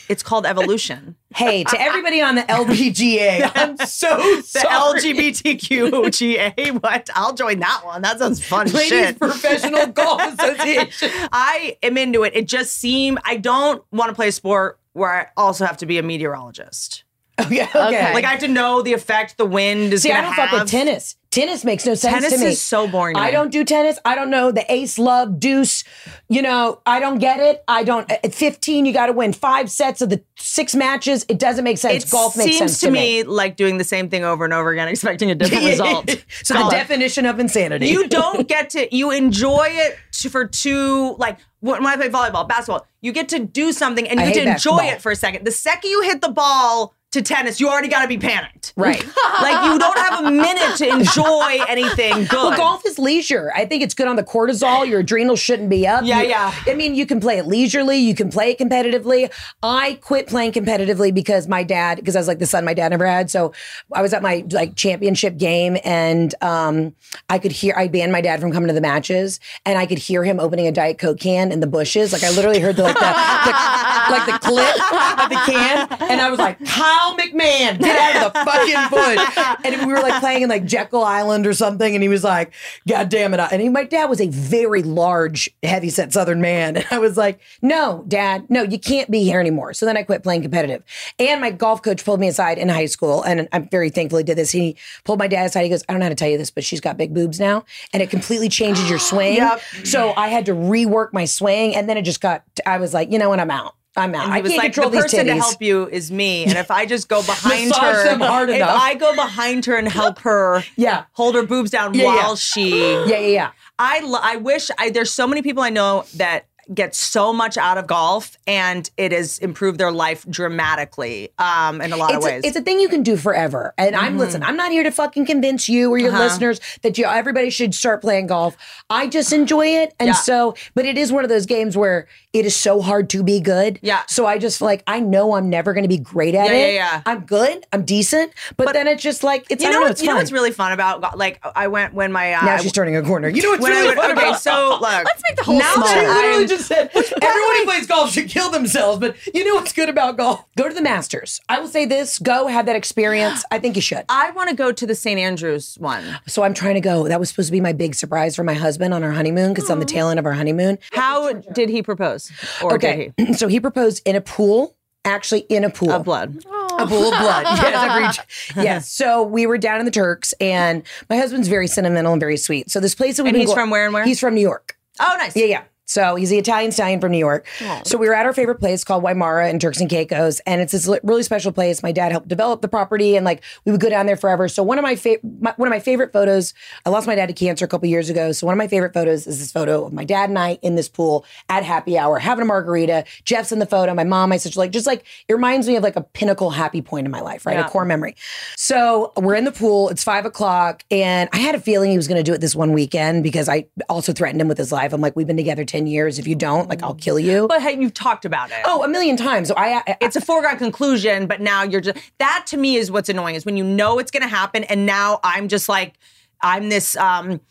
It's 0.07 0.21
called 0.21 0.45
evolution. 0.45 1.15
Hey, 1.33 1.63
to 1.63 1.79
everybody 1.81 2.21
on 2.21 2.35
the 2.35 2.41
LPGA, 2.43 3.49
I'm 3.55 3.77
so 3.77 4.41
sorry. 4.41 5.01
The. 5.01 5.13
LGBTQGA. 5.13 6.81
What? 6.81 7.09
I'll 7.15 7.33
join 7.33 7.59
that 7.59 7.81
one. 7.85 8.01
That 8.01 8.19
sounds 8.19 8.43
fun. 8.45 8.67
Ladies 8.67 8.89
shit. 8.89 9.19
Professional 9.19 9.87
Golf 9.93 10.21
Association. 10.21 11.09
I 11.31 11.77
am 11.83 11.97
into 11.97 12.23
it. 12.23 12.35
It 12.35 12.47
just 12.47 12.77
seemed 12.77 13.19
I 13.23 13.37
don't 13.37 13.83
want 13.91 14.09
to 14.09 14.15
play 14.15 14.27
a 14.27 14.31
sport 14.31 14.79
where 14.93 15.09
I 15.11 15.27
also 15.37 15.65
have 15.65 15.77
to 15.77 15.85
be 15.85 15.97
a 15.97 16.03
meteorologist. 16.03 17.03
Okay, 17.39 17.63
okay. 17.63 18.13
Like 18.13 18.25
I 18.25 18.31
have 18.31 18.41
to 18.41 18.47
know 18.47 18.81
the 18.81 18.93
effect 18.93 19.37
the 19.37 19.45
wind 19.45 19.93
is 19.93 20.03
See, 20.03 20.11
I 20.11 20.21
don't 20.21 20.33
have. 20.33 20.49
fuck 20.49 20.59
with 20.61 20.69
tennis. 20.69 21.15
Tennis 21.31 21.63
makes 21.63 21.85
no 21.85 21.93
sense 21.93 22.13
Tennis 22.13 22.33
to 22.33 22.37
me. 22.39 22.43
Tennis 22.43 22.57
is 22.57 22.61
so 22.61 22.89
boring 22.89 23.15
I 23.15 23.31
don't 23.31 23.53
do 23.53 23.63
tennis. 23.63 23.97
I 24.03 24.15
don't 24.15 24.29
know 24.29 24.51
the 24.51 24.69
ace, 24.69 24.99
love, 24.99 25.39
deuce. 25.39 25.85
You 26.27 26.41
know, 26.41 26.81
I 26.85 26.99
don't 26.99 27.19
get 27.19 27.39
it. 27.39 27.63
I 27.69 27.85
don't. 27.85 28.11
Uh, 28.11 28.17
at 28.25 28.33
15, 28.33 28.85
you 28.85 28.91
got 28.91 29.05
to 29.05 29.13
win 29.13 29.31
five 29.31 29.71
sets 29.71 30.01
of 30.01 30.09
the 30.09 30.21
six 30.35 30.75
matches. 30.75 31.25
It 31.29 31.39
doesn't 31.39 31.63
make 31.63 31.77
sense. 31.77 32.03
It 32.03 32.11
Golf 32.11 32.35
makes 32.35 32.57
seems 32.57 32.57
sense 32.57 32.79
to 32.81 32.91
me 32.91 33.23
like 33.23 33.55
doing 33.55 33.77
the 33.77 33.85
same 33.85 34.09
thing 34.09 34.25
over 34.25 34.43
and 34.43 34.53
over 34.53 34.71
again, 34.71 34.87
expecting 34.89 35.31
a 35.31 35.35
different 35.35 35.63
result. 35.63 36.09
so 36.43 36.53
the 36.53 36.69
definition 36.69 37.25
of 37.25 37.39
insanity. 37.39 37.87
you 37.87 38.09
don't 38.09 38.45
get 38.49 38.71
to 38.71 38.93
you 38.93 39.11
enjoy 39.11 39.67
it 39.69 39.97
for 40.29 40.45
two 40.45 41.15
like 41.17 41.39
when 41.61 41.81
when 41.81 41.93
I 41.93 41.95
play 41.95 42.09
volleyball, 42.09 42.45
basketball, 42.45 42.85
you 42.99 43.13
get 43.13 43.29
to 43.29 43.39
do 43.39 43.71
something 43.71 44.05
and 44.05 44.19
you 44.19 44.25
I 44.25 44.31
get 44.33 44.43
to 44.43 44.51
enjoy 44.51 44.71
basketball. 44.71 44.95
it 44.95 45.01
for 45.01 45.11
a 45.13 45.15
second. 45.15 45.45
The 45.45 45.51
second 45.51 45.91
you 45.91 46.01
hit 46.01 46.19
the 46.19 46.29
ball 46.29 46.93
to 47.11 47.21
tennis, 47.21 47.59
you 47.59 47.67
already 47.69 47.89
got 47.89 48.03
to 48.03 48.07
be 48.07 48.17
panicked. 48.17 48.71
Right. 48.77 49.03
like 49.41 49.65
you 49.65 49.77
don't 49.77 49.97
have 49.97 50.25
a 50.25 50.31
minute 50.31 50.77
to 50.77 50.87
enjoy 50.87 51.59
anything 51.67 52.13
good. 52.25 52.31
Well, 52.31 52.55
golf 52.57 52.85
is 52.85 52.97
leisure. 52.97 53.51
I 53.53 53.65
think 53.65 53.83
it's 53.83 53.93
good 53.93 54.07
on 54.07 54.15
the 54.15 54.23
cortisol. 54.23 54.87
Your 54.87 55.01
adrenals 55.01 55.39
shouldn't 55.39 55.69
be 55.69 55.85
up. 55.85 56.03
Yeah, 56.05 56.21
You- 56.21 56.29
yeah. 56.29 56.53
I 56.67 56.73
mean, 56.73 56.95
you 56.95 57.05
can 57.05 57.19
play 57.19 57.37
it 57.37 57.45
leisurely. 57.47 57.97
You 57.97 58.15
can 58.15 58.29
play 58.29 58.51
it 58.51 58.59
competitively. 58.59 59.29
I 59.61 59.99
quit 60.01 60.27
playing 60.27 60.53
competitively 60.53 61.13
because 61.13 61.47
my 61.49 61.63
dad, 61.63 61.97
because 61.97 62.15
I 62.15 62.19
was 62.19 62.27
like 62.29 62.39
the 62.39 62.45
son 62.45 62.63
my 62.63 62.73
dad 62.73 62.89
never 62.89 63.05
had. 63.05 63.29
So 63.29 63.51
I 63.91 64.01
was 64.01 64.13
at 64.13 64.21
my 64.21 64.45
like 64.51 64.75
championship 64.77 65.37
game, 65.37 65.77
and 65.83 66.33
um, 66.41 66.95
I 67.29 67.39
could 67.39 67.51
hear. 67.51 67.73
I 67.75 67.87
banned 67.89 68.11
my 68.13 68.21
dad 68.21 68.39
from 68.39 68.53
coming 68.53 68.67
to 68.69 68.73
the 68.73 68.79
matches, 68.81 69.39
and 69.65 69.77
I 69.77 69.85
could 69.85 69.97
hear 69.99 70.23
him 70.23 70.39
opening 70.39 70.65
a 70.67 70.71
diet 70.71 70.97
coke 70.97 71.19
can 71.19 71.51
in 71.51 71.59
the 71.59 71.67
bushes. 71.67 72.13
Like 72.13 72.23
I 72.23 72.29
literally 72.29 72.59
heard 72.59 72.77
the 72.77 72.83
like 72.83 72.95
the, 72.95 73.01
the 73.01 74.11
like 74.11 74.25
the 74.27 74.39
clip 74.47 74.93
of 75.23 75.29
the 75.29 75.35
can, 75.45 75.87
and 76.09 76.21
I 76.21 76.29
was 76.29 76.39
like, 76.39 76.57
Kyle 77.01 77.17
McMahan, 77.17 77.79
get 77.79 78.15
out 78.15 78.27
of 78.27 78.33
the 78.33 78.39
fucking 78.39 78.89
bush. 78.89 79.27
And 79.63 79.87
we 79.87 79.93
were 79.93 79.99
like 79.99 80.19
playing 80.19 80.43
in 80.43 80.49
like 80.49 80.65
Jekyll 80.65 81.03
Island 81.03 81.45
or 81.45 81.53
something, 81.53 81.93
and 81.93 82.01
he 82.01 82.09
was 82.09 82.23
like, 82.23 82.53
God 82.87 83.09
damn 83.09 83.33
it. 83.33 83.39
And 83.39 83.61
he, 83.61 83.69
my 83.69 83.83
dad 83.83 84.05
was 84.05 84.19
a 84.21 84.27
very 84.27 84.81
large, 84.81 85.49
heavyset 85.63 86.13
Southern 86.13 86.41
man. 86.41 86.61
And 86.81 86.85
I 86.89 86.99
was 86.99 87.17
like, 87.17 87.39
No, 87.61 88.03
dad, 88.07 88.49
no, 88.49 88.63
you 88.63 88.79
can't 88.79 89.09
be 89.11 89.23
here 89.23 89.39
anymore. 89.39 89.73
So 89.73 89.85
then 89.85 89.97
I 89.97 90.03
quit 90.03 90.23
playing 90.23 90.41
competitive. 90.41 90.83
And 91.19 91.41
my 91.41 91.51
golf 91.51 91.81
coach 91.81 92.03
pulled 92.03 92.19
me 92.19 92.27
aside 92.27 92.57
in 92.57 92.69
high 92.69 92.85
school, 92.85 93.23
and 93.23 93.47
I'm 93.51 93.69
very 93.69 93.89
thankful 93.89 94.17
he 94.17 94.23
did 94.23 94.37
this. 94.37 94.51
He 94.51 94.77
pulled 95.03 95.19
my 95.19 95.27
dad 95.27 95.45
aside. 95.45 95.63
He 95.63 95.69
goes, 95.69 95.83
I 95.87 95.93
don't 95.93 95.99
know 95.99 96.05
how 96.05 96.09
to 96.09 96.15
tell 96.15 96.29
you 96.29 96.37
this, 96.37 96.49
but 96.49 96.63
she's 96.63 96.81
got 96.81 96.97
big 96.97 97.13
boobs 97.13 97.39
now, 97.39 97.65
and 97.93 98.01
it 98.01 98.09
completely 98.09 98.49
changes 98.49 98.89
your 98.89 98.99
swing. 99.11 99.37
Yep. 99.37 99.61
So 99.83 100.13
I 100.15 100.29
had 100.29 100.45
to 100.47 100.53
rework 100.53 101.13
my 101.13 101.25
swing, 101.25 101.75
and 101.75 101.89
then 101.89 101.97
it 101.97 102.03
just 102.03 102.21
got, 102.21 102.43
I 102.65 102.77
was 102.77 102.93
like, 102.93 103.11
you 103.11 103.19
know 103.19 103.29
what, 103.29 103.39
I'm 103.39 103.51
out. 103.51 103.75
I'm 103.97 104.15
out. 104.15 104.23
And 104.25 104.33
I 104.33 104.37
he 104.37 104.41
was 104.43 104.55
like, 104.55 104.73
the 104.73 104.81
person 104.89 105.25
to 105.25 105.35
help 105.35 105.61
you 105.61 105.87
is 105.89 106.11
me, 106.11 106.43
and 106.45 106.53
if 106.57 106.71
I 106.71 106.85
just 106.85 107.09
go 107.09 107.21
behind 107.25 107.73
her, 107.75 108.05
if 108.07 108.55
enough. 108.55 108.81
I 108.81 108.95
go 108.95 109.13
behind 109.15 109.65
her 109.65 109.75
and 109.75 109.87
help 109.87 110.19
her, 110.19 110.63
Yeah. 110.77 111.05
hold 111.11 111.35
her 111.35 111.43
boobs 111.43 111.71
down 111.71 111.93
Yeah, 111.93 112.05
while 112.05 112.15
yeah. 112.29 112.35
she, 112.35 112.79
Yeah, 112.91 113.05
yeah, 113.07 113.17
yeah. 113.19 113.51
I 113.77 113.99
lo- 114.01 114.19
I 114.21 114.35
wish 114.37 114.69
I 114.77 114.91
there's 114.91 115.11
so 115.11 115.25
many 115.27 115.41
people 115.41 115.63
I 115.63 115.69
know 115.71 116.05
that 116.15 116.45
get 116.73 116.95
so 116.95 117.33
much 117.33 117.57
out 117.57 117.77
of 117.77 117.87
golf 117.87 118.37
and 118.47 118.89
it 118.97 119.11
has 119.11 119.37
improved 119.39 119.77
their 119.79 119.91
life 119.91 120.25
dramatically 120.29 121.29
um 121.39 121.81
in 121.81 121.91
a 121.91 121.97
lot 121.97 122.09
it's 122.11 122.17
of 122.17 122.23
ways. 122.23 122.33
Mm-hmm. 122.35 122.45
it's 122.45 122.55
a 122.57 122.61
thing 122.61 122.79
you 122.79 122.87
can 122.89 123.03
do 123.03 123.17
forever. 123.17 123.73
And 123.77 123.95
I'm 123.95 124.17
listen, 124.17 124.43
I'm 124.43 124.55
not 124.55 124.71
here 124.71 124.83
to 124.83 124.91
fucking 124.91 125.25
convince 125.25 125.67
you 125.67 125.89
or 125.91 125.97
your 125.97 126.11
Uh-huh. 126.11 126.23
listeners 126.23 126.59
that 126.83 126.97
you 126.97 127.05
everybody 127.05 127.49
should 127.49 127.73
start 127.75 128.01
playing 128.01 128.27
golf. 128.27 128.55
I 128.89 129.07
just 129.07 129.33
enjoy 129.33 129.67
it. 129.67 129.93
And 129.99 130.07
Yeah. 130.07 130.13
so, 130.13 130.55
but 130.75 130.85
it 130.85 130.97
is 130.97 131.11
one 131.11 131.23
of 131.23 131.29
those 131.29 131.45
games 131.45 131.75
where 131.75 132.07
it 132.33 132.45
is 132.45 132.55
so 132.55 132.81
hard 132.81 133.09
to 133.09 133.23
be 133.23 133.39
good. 133.41 133.79
Yeah. 133.81 134.01
So 134.07 134.25
I 134.25 134.37
just 134.37 134.61
like 134.61 134.83
I 134.87 134.99
know 134.99 135.33
I'm 135.35 135.49
never 135.49 135.73
gonna 135.73 135.87
be 135.87 135.97
great 135.97 136.35
at 136.35 136.47
Yeah, 136.47 136.53
it. 136.53 136.73
yeah, 136.73 136.73
yeah. 136.73 137.01
I'm 137.05 137.21
good, 137.21 137.65
I'm 137.73 137.83
decent, 137.83 138.31
but, 138.57 138.71
then 138.73 138.87
it's 138.87 139.03
just 139.03 139.23
like 139.23 139.45
it's 139.49 139.61
you 139.63 139.69
know, 139.69 139.75
know, 139.75 139.81
what, 139.81 139.91
it's 139.91 140.01
you 140.01 140.07
know 140.07 140.15
what's 140.15 140.31
really 140.31 140.51
fun 140.51 140.71
about 140.71 141.17
like 141.17 141.39
I 141.55 141.67
went 141.67 141.93
when 141.93 142.11
my 142.13 142.33
uh, 142.33 142.45
now 142.45 142.57
she's 142.57 142.71
turning 142.71 142.95
a 142.95 143.01
corner. 143.01 143.27
You 143.27 143.41
know 143.43 143.49
what's 143.49 143.67
really 143.67 143.87
went- 143.87 143.99
fun 143.99 144.11
okay, 144.11 144.29
about 144.29 144.39
so 144.41 144.77
look, 144.79 144.81
Let's 145.05 145.21
make 145.27 145.35
the 145.37 145.43
whole 145.43 145.59
now. 145.59 145.73
She 145.73 145.79
literally 145.79 146.37
I'm- 146.39 146.47
just 146.47 146.60
said 146.61 146.89
everyone 146.95 147.55
who 147.57 147.65
plays 147.65 147.87
golf 147.87 148.11
should 148.11 148.29
kill 148.29 148.49
themselves, 148.49 148.99
but 148.99 149.15
you 149.33 149.43
know 149.45 149.55
what's 149.55 149.73
good 149.73 149.89
about 149.89 150.17
golf? 150.17 150.45
Go 150.57 150.67
to 150.69 150.73
the 150.73 150.81
Masters. 150.81 151.39
I 151.49 151.59
will 151.59 151.67
say 151.67 151.85
this: 151.85 152.19
go 152.19 152.47
have 152.47 152.65
that 152.67 152.75
experience. 152.75 153.43
I 153.51 153.59
think 153.59 153.75
you 153.75 153.81
should. 153.81 154.03
I 154.09 154.31
want 154.31 154.49
to 154.49 154.55
go 154.55 154.71
to 154.71 154.85
the 154.85 154.95
St. 154.95 155.19
Andrews 155.19 155.75
one. 155.79 156.03
So 156.27 156.43
I'm 156.43 156.53
trying 156.53 156.75
to 156.75 156.81
go. 156.81 157.07
That 157.07 157.19
was 157.19 157.29
supposed 157.29 157.47
to 157.49 157.51
be 157.53 157.61
my 157.61 157.73
big 157.73 157.95
surprise 157.95 158.35
for 158.35 158.43
my 158.43 158.53
husband 158.53 158.93
on 158.93 159.03
our 159.03 159.11
honeymoon 159.11 159.53
because 159.53 159.69
on 159.69 159.79
the 159.79 159.85
tail 159.85 160.09
end 160.09 160.19
of 160.19 160.25
our 160.25 160.33
honeymoon. 160.33 160.77
How 160.91 161.33
did 161.33 161.69
he 161.69 161.81
propose? 161.83 162.31
Or 162.61 162.73
Okay, 162.75 163.13
did 163.17 163.35
so 163.39 163.47
he 163.47 163.59
proposed 163.59 164.01
in 164.05 164.15
a 164.15 164.21
pool, 164.21 164.75
actually 165.05 165.41
in 165.41 165.63
a 165.63 165.69
pool? 165.69 165.91
Of 165.91 166.03
blood. 166.05 166.37
a 166.45 166.87
pool 166.87 167.11
of 167.13 167.19
blood. 167.19 167.43
yes, 167.45 168.19
yes. 168.55 168.91
So 168.91 169.23
we 169.23 169.45
were 169.45 169.57
down 169.57 169.79
in 169.79 169.85
the 169.85 169.91
Turks, 169.91 170.33
and 170.39 170.83
my 171.09 171.17
husband's 171.17 171.47
very 171.47 171.67
sentimental 171.67 172.13
and 172.13 172.19
very 172.19 172.37
sweet. 172.37 172.69
So 172.71 172.79
this 172.79 172.95
place 172.95 173.17
that 173.17 173.23
we've 173.23 173.29
And 173.29 173.35
been 173.35 173.41
he's 173.41 173.49
go- 173.49 173.55
from 173.55 173.69
where 173.69 173.85
and 173.85 173.93
where? 173.93 174.03
He's 174.05 174.19
from 174.19 174.35
New 174.35 174.41
York. 174.41 174.77
Oh, 174.99 175.15
nice. 175.17 175.35
Yeah, 175.35 175.45
yeah. 175.45 175.63
So 175.91 176.15
he's 176.15 176.29
the 176.29 176.37
Italian 176.37 176.71
stallion 176.71 177.01
from 177.01 177.11
New 177.11 177.17
York. 177.17 177.45
So 177.83 177.97
we 177.97 178.07
were 178.07 178.13
at 178.13 178.25
our 178.25 178.33
favorite 178.33 178.59
place 178.59 178.83
called 178.83 179.03
Wymara 179.03 179.49
in 179.49 179.59
Turks 179.59 179.81
and 179.81 179.89
Caicos, 179.89 180.39
and 180.45 180.61
it's 180.61 180.71
this 180.71 180.87
li- 180.87 180.99
really 181.03 181.23
special 181.23 181.51
place. 181.51 181.83
My 181.83 181.91
dad 181.91 182.11
helped 182.11 182.27
develop 182.27 182.61
the 182.61 182.67
property, 182.67 183.15
and 183.17 183.25
like 183.25 183.43
we 183.65 183.71
would 183.71 183.81
go 183.81 183.89
down 183.89 184.05
there 184.05 184.15
forever. 184.15 184.47
So 184.47 184.63
one 184.63 184.77
of 184.77 184.83
my, 184.83 184.95
fa- 184.95 185.17
my 185.39 185.53
one 185.57 185.67
of 185.67 185.71
my 185.71 185.79
favorite 185.79 186.13
photos. 186.13 186.53
I 186.85 186.89
lost 186.89 187.07
my 187.07 187.15
dad 187.15 187.27
to 187.27 187.33
cancer 187.33 187.65
a 187.65 187.67
couple 187.67 187.87
years 187.89 188.09
ago. 188.09 188.31
So 188.31 188.47
one 188.47 188.53
of 188.53 188.57
my 188.57 188.67
favorite 188.67 188.93
photos 188.93 189.27
is 189.27 189.39
this 189.39 189.51
photo 189.51 189.85
of 189.85 189.93
my 189.93 190.05
dad 190.05 190.29
and 190.29 190.39
I 190.39 190.57
in 190.61 190.75
this 190.75 190.87
pool 190.87 191.25
at 191.49 191.63
happy 191.63 191.97
hour 191.97 192.19
having 192.19 192.43
a 192.43 192.45
margarita. 192.45 193.03
Jeff's 193.25 193.51
in 193.51 193.59
the 193.59 193.65
photo. 193.65 193.93
My 193.93 194.03
mom, 194.03 194.29
my 194.29 194.37
sister, 194.37 194.59
like 194.59 194.71
just 194.71 194.87
like 194.87 195.03
it 195.27 195.33
reminds 195.33 195.67
me 195.67 195.75
of 195.75 195.83
like 195.83 195.95
a 195.95 196.01
pinnacle 196.01 196.51
happy 196.51 196.81
point 196.81 197.05
in 197.05 197.11
my 197.11 197.21
life, 197.21 197.45
right? 197.45 197.57
Yeah. 197.57 197.67
A 197.67 197.69
core 197.69 197.85
memory. 197.85 198.15
So 198.55 199.11
we're 199.17 199.35
in 199.35 199.43
the 199.43 199.51
pool. 199.51 199.89
It's 199.89 200.03
five 200.03 200.25
o'clock, 200.25 200.83
and 200.89 201.29
I 201.33 201.37
had 201.37 201.55
a 201.55 201.59
feeling 201.59 201.91
he 201.91 201.97
was 201.97 202.07
going 202.07 202.23
to 202.23 202.23
do 202.23 202.33
it 202.33 202.39
this 202.41 202.55
one 202.55 202.71
weekend 202.73 203.23
because 203.23 203.49
I 203.49 203.65
also 203.89 204.13
threatened 204.13 204.39
him 204.41 204.47
with 204.47 204.57
his 204.57 204.71
life. 204.71 204.93
I'm 204.93 205.01
like, 205.01 205.15
we've 205.15 205.27
been 205.27 205.37
together 205.37 205.65
ten 205.65 205.80
years. 205.87 206.19
If 206.19 206.27
you 206.27 206.35
don't, 206.35 206.69
like, 206.69 206.83
I'll 206.83 206.95
kill 206.95 207.19
you. 207.19 207.47
But 207.47 207.61
hey, 207.61 207.79
you've 207.79 207.93
talked 207.93 208.25
about 208.25 208.51
it. 208.51 208.57
oh, 208.65 208.83
a 208.83 208.87
million 208.87 209.17
times. 209.17 209.47
So 209.49 209.55
I, 209.55 209.83
I 209.87 209.97
it's 210.01 210.15
a 210.15 210.21
foregone 210.21 210.57
conclusion, 210.57 211.27
but 211.27 211.41
now 211.41 211.63
you're 211.63 211.81
just 211.81 211.97
that 212.19 212.45
to 212.47 212.57
me 212.57 212.75
is 212.75 212.91
what's 212.91 213.09
annoying 213.09 213.35
is 213.35 213.45
when 213.45 213.57
you 213.57 213.63
know 213.63 213.99
it's 213.99 214.11
going 214.11 214.23
to 214.23 214.29
happen, 214.29 214.63
and 214.65 214.85
now 214.85 215.19
I'm 215.23 215.47
just 215.47 215.67
like 215.69 215.93
I'm 216.41 216.69
this. 216.69 216.95
um 216.97 217.41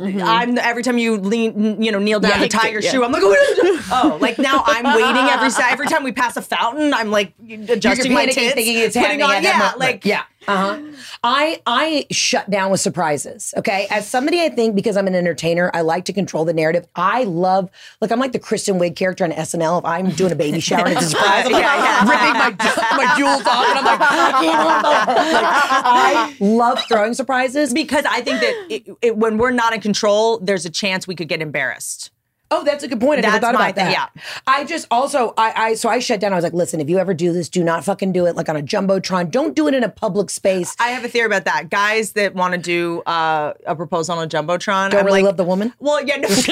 I'm 0.00 0.56
every 0.56 0.82
time 0.82 0.96
you 0.96 1.18
lean, 1.18 1.82
you 1.82 1.92
know, 1.92 1.98
kneel 1.98 2.18
down 2.18 2.30
Yeah, 2.40 2.46
to 2.46 2.48
tie 2.48 2.68
your 2.68 2.80
yeah. 2.80 2.90
shoe. 2.90 3.04
I'm 3.04 3.12
like, 3.12 3.22
oh, 3.24 4.16
like 4.20 4.38
now 4.38 4.62
I'm 4.64 4.84
waiting 4.84 5.28
every 5.28 5.50
every 5.62 5.86
time 5.86 6.02
we 6.02 6.12
pass 6.12 6.36
a 6.36 6.42
fountain. 6.42 6.94
I'm 6.94 7.10
like 7.10 7.34
adjusting 7.68 8.12
my 8.14 8.24
tits, 8.26 8.54
thinking 8.54 8.78
it's 8.78 8.96
putting 8.96 9.22
on, 9.22 9.42
yeah, 9.42 9.58
moment. 9.58 9.78
like 9.78 10.06
yeah. 10.06 10.22
Uh-huh. 10.48 10.80
I 11.22 11.60
I 11.66 12.06
shut 12.10 12.50
down 12.50 12.70
with 12.70 12.80
surprises. 12.80 13.54
Okay. 13.56 13.86
As 13.90 14.06
somebody 14.08 14.40
I 14.40 14.48
think 14.48 14.74
because 14.74 14.96
I'm 14.96 15.06
an 15.06 15.14
entertainer, 15.14 15.70
I 15.72 15.82
like 15.82 16.04
to 16.06 16.12
control 16.12 16.44
the 16.44 16.52
narrative. 16.52 16.86
I 16.96 17.24
love 17.24 17.70
like 18.00 18.10
I'm 18.10 18.18
like 18.18 18.32
the 18.32 18.38
Kristen 18.38 18.78
Wiig 18.78 18.96
character 18.96 19.24
on 19.24 19.30
SNL. 19.32 19.78
If 19.80 19.84
I'm 19.84 20.10
doing 20.10 20.32
a 20.32 20.36
baby 20.36 20.60
shower 20.60 20.86
and 20.86 20.96
it's 20.96 21.06
a 21.06 21.10
surprise, 21.10 21.46
I'm 21.46 21.52
like 21.52 21.62
Yeah, 21.62 22.04
yeah. 22.04 22.10
ripping 22.10 22.32
my 22.38 23.06
my 23.06 23.14
jewels 23.16 23.46
off 23.46 23.66
and 23.68 23.78
I'm 23.78 23.84
like, 23.84 24.00
I 24.00 24.30
can't 24.40 24.54
help 24.62 25.18
it. 25.18 25.32
Like, 25.32 25.44
I 25.44 26.36
love 26.40 26.82
throwing 26.88 27.14
surprises. 27.14 27.72
because 27.72 28.04
I 28.04 28.20
think 28.22 28.40
that 28.40 28.66
it, 28.70 28.96
it, 29.02 29.16
when 29.16 29.38
we're 29.38 29.50
not 29.50 29.72
in 29.74 29.80
control, 29.80 30.38
there's 30.38 30.64
a 30.66 30.70
chance 30.70 31.06
we 31.06 31.14
could 31.14 31.28
get 31.28 31.40
embarrassed. 31.40 32.10
Oh, 32.54 32.62
that's 32.64 32.84
a 32.84 32.88
good 32.88 33.00
point. 33.00 33.18
I 33.18 33.22
never 33.22 33.32
That's 33.32 33.44
thought 33.44 33.54
my 33.54 33.68
about 33.70 33.76
that. 33.76 33.92
yeah. 33.92 34.22
I 34.46 34.64
just 34.64 34.86
also 34.90 35.32
I 35.38 35.52
I 35.56 35.74
so 35.74 35.88
I 35.88 35.98
shut 36.00 36.20
down. 36.20 36.32
I 36.32 36.36
was 36.36 36.42
like, 36.44 36.52
listen, 36.52 36.80
if 36.80 36.88
you 36.90 36.98
ever 36.98 37.14
do 37.14 37.32
this, 37.32 37.48
do 37.48 37.64
not 37.64 37.82
fucking 37.84 38.12
do 38.12 38.26
it 38.26 38.36
like 38.36 38.48
on 38.48 38.56
a 38.56 38.62
jumbotron. 38.62 39.30
Don't 39.30 39.54
do 39.56 39.66
it 39.68 39.74
in 39.74 39.82
a 39.82 39.88
public 39.88 40.28
space. 40.30 40.76
I 40.78 40.88
have 40.88 41.04
a 41.04 41.08
theory 41.08 41.26
about 41.26 41.44
that. 41.46 41.70
Guys 41.70 42.12
that 42.12 42.34
want 42.34 42.52
to 42.52 42.58
do 42.58 43.00
uh, 43.06 43.54
a 43.66 43.74
proposal 43.74 44.18
on 44.18 44.24
a 44.24 44.28
jumbotron, 44.28 44.90
Don't 44.90 45.00
I'm 45.00 45.06
really 45.06 45.20
like, 45.22 45.28
love 45.28 45.36
the 45.38 45.44
woman. 45.44 45.72
Well, 45.78 46.04
yeah, 46.04 46.16
no, 46.16 46.28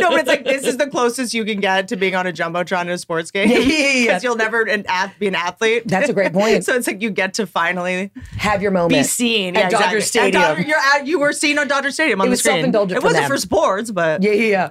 no, 0.00 0.10
but 0.10 0.20
it's 0.20 0.28
like 0.28 0.44
this 0.44 0.64
is 0.64 0.78
the 0.78 0.86
closest 0.88 1.34
you 1.34 1.44
can 1.44 1.60
get 1.60 1.88
to 1.88 1.96
being 1.96 2.14
on 2.14 2.26
a 2.26 2.32
jumbotron 2.32 2.82
in 2.82 2.88
a 2.90 2.98
sports 2.98 3.30
game. 3.30 3.50
Yeah, 3.50 3.58
yeah, 3.58 3.76
yeah. 3.88 4.06
Because 4.06 4.24
you'll 4.24 4.36
never 4.36 4.62
an 4.62 4.84
ath- 4.88 5.18
be 5.18 5.26
an 5.28 5.34
athlete. 5.34 5.82
That's 5.86 6.08
a 6.08 6.12
great 6.14 6.32
point. 6.40 6.64
so 6.64 6.74
it's 6.74 6.86
like 6.86 7.02
you 7.02 7.10
get 7.10 7.34
to 7.34 7.46
finally 7.46 8.10
Have 8.38 8.62
your 8.62 8.70
moment. 8.70 8.92
be 8.92 9.02
seen 9.02 9.56
at 9.56 9.64
yeah, 9.64 9.68
Dodger 9.70 9.96
exactly. 9.98 10.00
Stadium. 10.00 10.42
At 10.42 10.48
Dodger- 10.56 10.68
you're 10.68 10.78
at, 10.78 11.06
you 11.06 11.18
were 11.18 11.32
seen 11.32 11.58
on 11.58 11.68
Dodger 11.68 11.90
Stadium 11.90 12.20
on 12.20 12.26
It 12.26 12.30
the 12.30 12.32
was 12.32 12.40
screen. 12.40 12.54
self-indulgent 12.56 12.96
It 12.98 13.00
for 13.00 13.06
wasn't 13.08 13.22
them. 13.24 13.30
for 13.30 13.38
sports, 13.38 13.90
but 13.90 14.22
Yeah, 14.22 14.32
yeah, 14.32 14.46
yeah. 14.48 14.70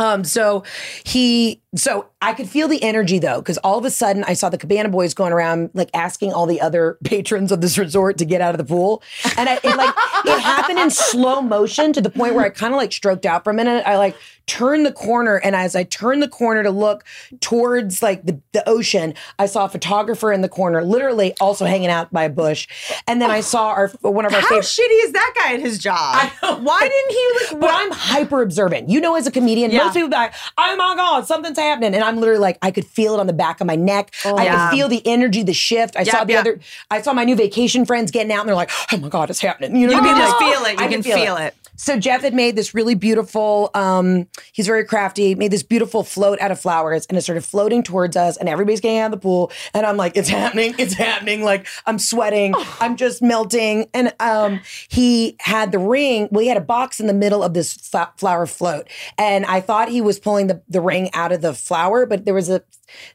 Um, 0.00 0.24
so 0.24 0.64
he, 1.04 1.60
so 1.76 2.06
I 2.22 2.32
could 2.32 2.48
feel 2.48 2.68
the 2.68 2.82
energy 2.82 3.18
though, 3.18 3.40
because 3.40 3.58
all 3.58 3.78
of 3.78 3.84
a 3.84 3.90
sudden 3.90 4.24
I 4.24 4.32
saw 4.32 4.48
the 4.48 4.56
Cabana 4.56 4.88
Boys 4.88 5.12
going 5.12 5.32
around 5.32 5.68
like 5.74 5.90
asking 5.92 6.32
all 6.32 6.46
the 6.46 6.58
other 6.60 6.96
patrons 7.04 7.52
of 7.52 7.60
this 7.60 7.76
resort 7.76 8.16
to 8.18 8.24
get 8.24 8.40
out 8.40 8.54
of 8.54 8.58
the 8.58 8.64
pool, 8.64 9.02
and 9.36 9.48
I, 9.48 9.60
it 9.62 9.76
like 9.76 9.94
it 10.24 10.40
happened 10.40 10.78
in 10.78 10.90
slow 10.90 11.42
motion 11.42 11.92
to 11.92 12.00
the 12.00 12.10
point 12.10 12.34
where 12.34 12.46
I 12.46 12.48
kind 12.48 12.72
of 12.72 12.78
like 12.78 12.92
stroked 12.92 13.26
out 13.26 13.44
for 13.44 13.50
a 13.50 13.54
minute. 13.54 13.86
I 13.86 13.98
like 13.98 14.16
turned 14.50 14.84
the 14.84 14.92
corner, 14.92 15.36
and 15.36 15.54
as 15.54 15.76
I 15.76 15.84
turned 15.84 16.22
the 16.22 16.28
corner 16.28 16.62
to 16.62 16.70
look 16.70 17.04
towards 17.40 18.02
like 18.02 18.24
the, 18.24 18.40
the 18.52 18.68
ocean, 18.68 19.14
I 19.38 19.46
saw 19.46 19.64
a 19.64 19.68
photographer 19.68 20.32
in 20.32 20.40
the 20.40 20.48
corner, 20.48 20.82
literally 20.84 21.34
also 21.40 21.64
hanging 21.66 21.88
out 21.88 22.12
by 22.12 22.24
a 22.24 22.28
bush, 22.28 22.66
and 23.06 23.22
then 23.22 23.30
I 23.30 23.38
oh, 23.38 23.42
saw 23.42 23.68
our 23.68 23.88
one 24.02 24.24
of 24.26 24.34
our 24.34 24.40
how 24.40 24.48
favorite. 24.48 24.64
shitty 24.64 25.04
is 25.04 25.12
that 25.12 25.32
guy 25.36 25.54
at 25.54 25.60
his 25.60 25.78
job? 25.78 26.30
Why 26.42 26.80
didn't 26.80 27.10
he? 27.10 27.54
Like, 27.54 27.60
But 27.60 27.70
I'm 27.72 27.90
hyper 27.92 28.42
observant. 28.42 28.88
You 28.88 29.00
know, 29.00 29.14
as 29.16 29.26
a 29.26 29.30
comedian, 29.30 29.70
Yeah. 29.70 29.84
most 29.84 29.94
people 29.94 30.08
be 30.08 30.16
like, 30.16 30.34
oh 30.58 30.76
my 30.76 30.94
God, 30.96 31.26
something's 31.26 31.58
happening. 31.58 31.94
And 31.94 32.02
I'm 32.02 32.16
literally 32.18 32.40
like, 32.40 32.58
I 32.62 32.70
could 32.70 32.86
feel 32.86 33.14
it 33.14 33.20
on 33.20 33.26
the 33.26 33.32
back 33.32 33.60
of 33.60 33.66
my 33.66 33.76
neck. 33.76 34.12
Oh, 34.24 34.36
I 34.36 34.44
Yeah. 34.44 34.68
could 34.70 34.76
feel 34.76 34.88
the 34.88 35.02
energy, 35.06 35.42
the 35.42 35.54
shift. 35.54 35.96
I 35.96 36.02
saw 36.04 36.24
the 36.24 36.36
other, 36.36 36.60
I 36.90 37.02
saw 37.02 37.12
my 37.12 37.24
new 37.24 37.36
vacation 37.36 37.84
friends 37.86 38.10
getting 38.10 38.32
out 38.32 38.40
and 38.40 38.48
they're 38.48 38.56
like, 38.56 38.70
oh 38.92 38.96
my 38.98 39.08
God, 39.08 39.30
it's 39.30 39.40
happening. 39.40 39.76
You 39.76 39.86
know 39.86 39.92
You 39.94 40.00
what 40.00 40.04
I 40.04 40.08
can 40.08 40.16
mean? 40.18 40.26
just 40.26 40.40
Like, 40.40 40.52
feel 40.54 40.64
it. 40.64 40.72
You 40.80 40.84
I 40.84 40.88
can 40.88 41.02
feel 41.02 41.36
it. 41.36 41.54
So 41.80 41.98
Jeff 41.98 42.20
had 42.20 42.34
made 42.34 42.56
this 42.56 42.74
really 42.74 42.94
beautiful, 42.94 43.70
um, 43.72 44.28
he's 44.52 44.66
very 44.66 44.84
crafty, 44.84 45.34
made 45.34 45.50
this 45.50 45.62
beautiful 45.62 46.04
float 46.04 46.38
out 46.38 46.50
of 46.50 46.60
flowers 46.60 47.06
and 47.06 47.16
it 47.16 47.22
started 47.22 47.42
floating 47.42 47.82
towards 47.82 48.18
us 48.18 48.36
and 48.36 48.50
everybody's 48.50 48.80
getting 48.80 48.98
out 48.98 49.06
of 49.06 49.12
the 49.12 49.16
pool. 49.16 49.50
And 49.72 49.86
I'm 49.86 49.96
like, 49.96 50.14
it's 50.14 50.28
happening, 50.40 50.74
it's 50.76 50.92
happening. 50.92 51.42
Like 51.42 51.66
I'm 51.86 51.98
sweating, 51.98 52.54
I'm 52.80 52.96
just 52.96 53.22
melting. 53.22 53.88
And 53.94 54.12
um, 54.20 54.60
he 54.90 55.36
had 55.40 55.72
the 55.72 55.78
ring, 55.78 56.28
well, 56.30 56.42
he 56.42 56.48
had 56.48 56.58
a 56.58 56.60
box 56.60 57.00
in 57.00 57.06
the 57.06 57.14
middle 57.14 57.42
of 57.42 57.54
this 57.54 57.72
flower 57.72 58.44
float. 58.44 58.86
And 59.16 59.46
I 59.46 59.62
thought 59.62 59.88
he 59.88 60.02
was 60.02 60.18
pulling 60.18 60.48
the, 60.48 60.60
the 60.68 60.82
ring 60.82 61.08
out 61.14 61.32
of 61.32 61.40
the 61.40 61.54
flower, 61.54 62.04
but 62.04 62.26
there 62.26 62.34
was 62.34 62.50
a 62.50 62.62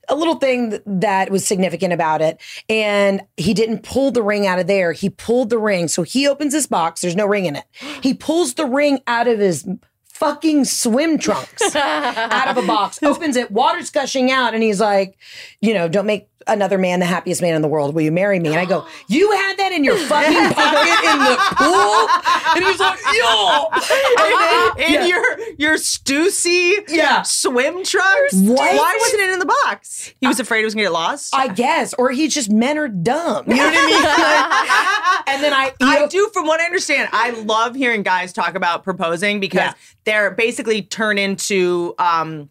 a 0.10 0.16
little 0.16 0.36
thing 0.36 0.80
that 0.86 1.30
was 1.30 1.46
significant 1.46 1.94
about 1.94 2.22
it. 2.22 2.40
And 2.70 3.22
he 3.38 3.54
didn't 3.54 3.84
pull 3.84 4.12
the 4.12 4.24
ring 4.24 4.48
out 4.48 4.60
of 4.60 4.68
there. 4.68 4.92
He 4.92 5.10
pulled 5.10 5.50
the 5.50 5.58
ring. 5.58 5.88
So 5.88 6.04
he 6.04 6.28
opens 6.28 6.54
his 6.54 6.68
box. 6.68 7.02
There's 7.02 7.16
no 7.16 7.26
ring 7.26 7.46
in 7.46 7.56
it. 7.56 7.66
He 8.02 8.14
pulls 8.14 8.56
the 8.56 8.66
ring 8.66 9.00
out 9.08 9.28
of 9.28 9.40
his 9.40 9.68
fucking 10.16 10.64
swim 10.64 11.18
trunks 11.18 11.76
out 11.76 12.48
of 12.48 12.58
a 12.58 12.66
box, 12.66 13.04
opens 13.04 13.36
it, 13.36 13.52
water's 13.52 13.90
gushing 13.90 14.32
out. 14.32 14.54
And 14.54 14.64
he's 14.64 14.80
like, 14.80 15.18
you 15.60 15.74
know, 15.74 15.90
don't 15.90 16.06
make 16.06 16.30
another 16.48 16.78
man 16.78 17.00
the 17.00 17.06
happiest 17.06 17.42
man 17.42 17.56
in 17.56 17.62
the 17.62 17.68
world. 17.68 17.96
Will 17.96 18.02
you 18.04 18.12
marry 18.12 18.40
me? 18.40 18.50
And 18.50 18.60
I 18.60 18.66
go, 18.66 18.86
you 19.08 19.32
had 19.32 19.58
that 19.58 19.72
in 19.72 19.84
your 19.84 19.98
fucking 19.98 20.54
pocket 20.54 21.12
in 21.12 21.20
the 21.20 21.38
pool? 21.58 22.56
And 22.56 22.66
he's 22.66 22.80
like, 22.80 23.00
yo. 23.14 23.68
And 24.18 24.34
then- 24.40 24.88
in 24.88 24.94
yeah. 24.94 25.06
your 25.06 25.40
your 25.58 25.76
Stussy 25.76 26.74
Yeah. 26.90 27.22
swim 27.22 27.84
trunks? 27.84 28.34
What? 28.34 28.58
Why 28.60 28.98
wasn't 29.00 29.22
it 29.22 29.30
in 29.32 29.40
the 29.40 29.46
box? 29.66 30.14
He 30.20 30.28
was 30.28 30.40
afraid 30.40 30.62
it 30.62 30.66
was 30.66 30.74
gonna 30.76 30.86
get 30.86 30.92
lost. 30.92 31.34
I 31.36 31.48
guess, 31.48 31.94
or 31.96 32.12
he's 32.12 32.34
just 32.34 32.50
men 32.52 32.78
are 32.78 32.88
dumb. 32.88 33.46
You 33.48 33.56
know 33.56 33.64
what 33.66 33.74
I 33.76 33.86
mean? 33.86 34.04
Like, 34.04 35.28
and 35.36 35.44
then 35.44 35.54
I, 35.54 35.74
I 35.82 36.00
know- 36.02 36.08
do, 36.10 36.30
from 36.34 36.46
what 36.48 36.60
I 36.60 36.66
understand, 36.66 37.10
I 37.14 37.32
love 37.32 37.76
hearing 37.76 38.04
guys 38.04 38.34
talk 38.34 38.56
about 38.56 38.84
proposing 38.84 39.40
because 39.40 39.60
Yeah. 39.60 39.74
they're 40.04 40.32
basically 40.32 40.82
turn 40.82 41.18
into 41.18 41.96
um 42.00 42.50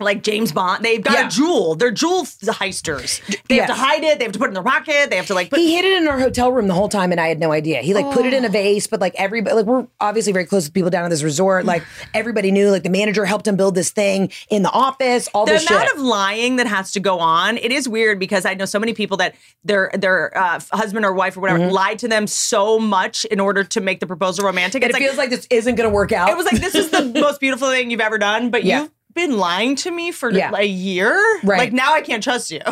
like 0.00 0.22
James 0.22 0.52
Bond. 0.52 0.84
They've 0.84 1.02
got 1.02 1.14
Yeah. 1.14 1.26
a 1.26 1.30
jewel. 1.30 1.74
They're 1.74 1.90
jewel 1.90 2.24
heisters. 2.24 3.20
They 3.48 3.56
have 3.56 3.66
to 3.68 3.74
hide 3.74 4.02
it. 4.04 4.18
They 4.18 4.24
have 4.24 4.32
to 4.32 4.38
put 4.38 4.46
it 4.46 4.48
in 4.48 4.54
their 4.54 4.62
pocket. 4.62 5.10
They 5.10 5.16
have 5.16 5.26
to 5.26 5.34
like 5.34 5.50
put. 5.50 5.58
He 5.58 5.74
hid 5.74 5.84
it 5.84 6.00
in 6.02 6.08
our 6.08 6.18
hotel 6.18 6.52
room 6.52 6.68
the 6.68 6.74
whole 6.74 6.88
time, 6.88 7.10
and 7.12 7.20
I 7.20 7.28
had 7.28 7.38
no 7.40 7.52
idea. 7.52 7.80
He 7.82 7.94
like 7.94 8.10
put 8.12 8.26
it 8.26 8.32
in 8.32 8.44
a 8.44 8.48
vase, 8.48 8.86
but 8.86 9.00
like 9.00 9.14
everybody, 9.16 9.56
like 9.56 9.66
we're 9.66 9.86
obviously 10.00 10.32
very 10.32 10.44
close 10.46 10.64
with 10.64 10.74
people 10.74 10.90
down 10.90 11.04
at 11.04 11.10
this 11.10 11.22
resort. 11.22 11.64
Like 11.64 11.82
everybody 12.14 12.50
knew, 12.50 12.70
like 12.70 12.82
the 12.82 12.90
manager 12.90 13.24
helped 13.24 13.46
him 13.46 13.56
build 13.56 13.74
this 13.74 13.90
thing 13.90 14.30
in 14.50 14.62
the 14.62 14.70
office. 14.70 15.28
All 15.34 15.46
the 15.46 15.52
amount 15.52 15.68
shit. 15.88 15.94
of 15.94 16.00
lying 16.00 16.56
that 16.56 16.66
has 16.66 16.92
to 16.92 17.00
go 17.00 17.18
on, 17.18 17.58
it 17.58 17.72
is 17.72 17.88
weird 17.88 18.18
because 18.18 18.44
I 18.44 18.54
know 18.54 18.64
so 18.64 18.78
many 18.78 18.94
people 18.94 19.16
that 19.18 19.34
their 19.64 19.90
their 19.94 20.36
uh, 20.36 20.60
husband 20.72 21.04
or 21.04 21.12
wife 21.12 21.36
or 21.36 21.40
whatever 21.40 21.70
lied 21.70 21.98
to 22.00 22.08
them 22.08 22.26
so 22.26 22.78
much 22.78 23.24
in 23.26 23.40
order 23.40 23.64
to 23.64 23.80
make 23.80 24.00
the 24.00 24.06
proposal 24.06 24.44
romantic. 24.44 24.82
it 24.82 24.94
feels 24.96 25.16
like 25.16 25.30
this 25.30 25.46
isn't 25.50 25.74
going 25.76 25.88
to 25.88 25.94
work 25.94 26.12
out. 26.12 26.28
it 26.30 26.36
was 26.36 26.46
like 26.46 26.60
this 26.60 26.74
is 26.74 26.90
the 26.90 27.02
most 27.20 27.40
beautiful 27.40 27.68
thing 27.70 27.90
you've 27.90 28.00
ever 28.00 28.18
done, 28.18 28.50
but 28.50 28.64
Yeah. 28.64 28.82
you've 28.82 28.90
been 29.14 29.36
lying 29.38 29.76
to 29.76 29.90
me 29.90 30.12
for 30.12 30.30
Yeah. 30.30 30.52
a 30.54 30.64
year. 30.64 31.12
Right. 31.42 31.58
Like 31.58 31.72
now 31.72 31.94
I 31.94 32.00
can't 32.02 32.22
trust 32.22 32.50
you. 32.50 32.60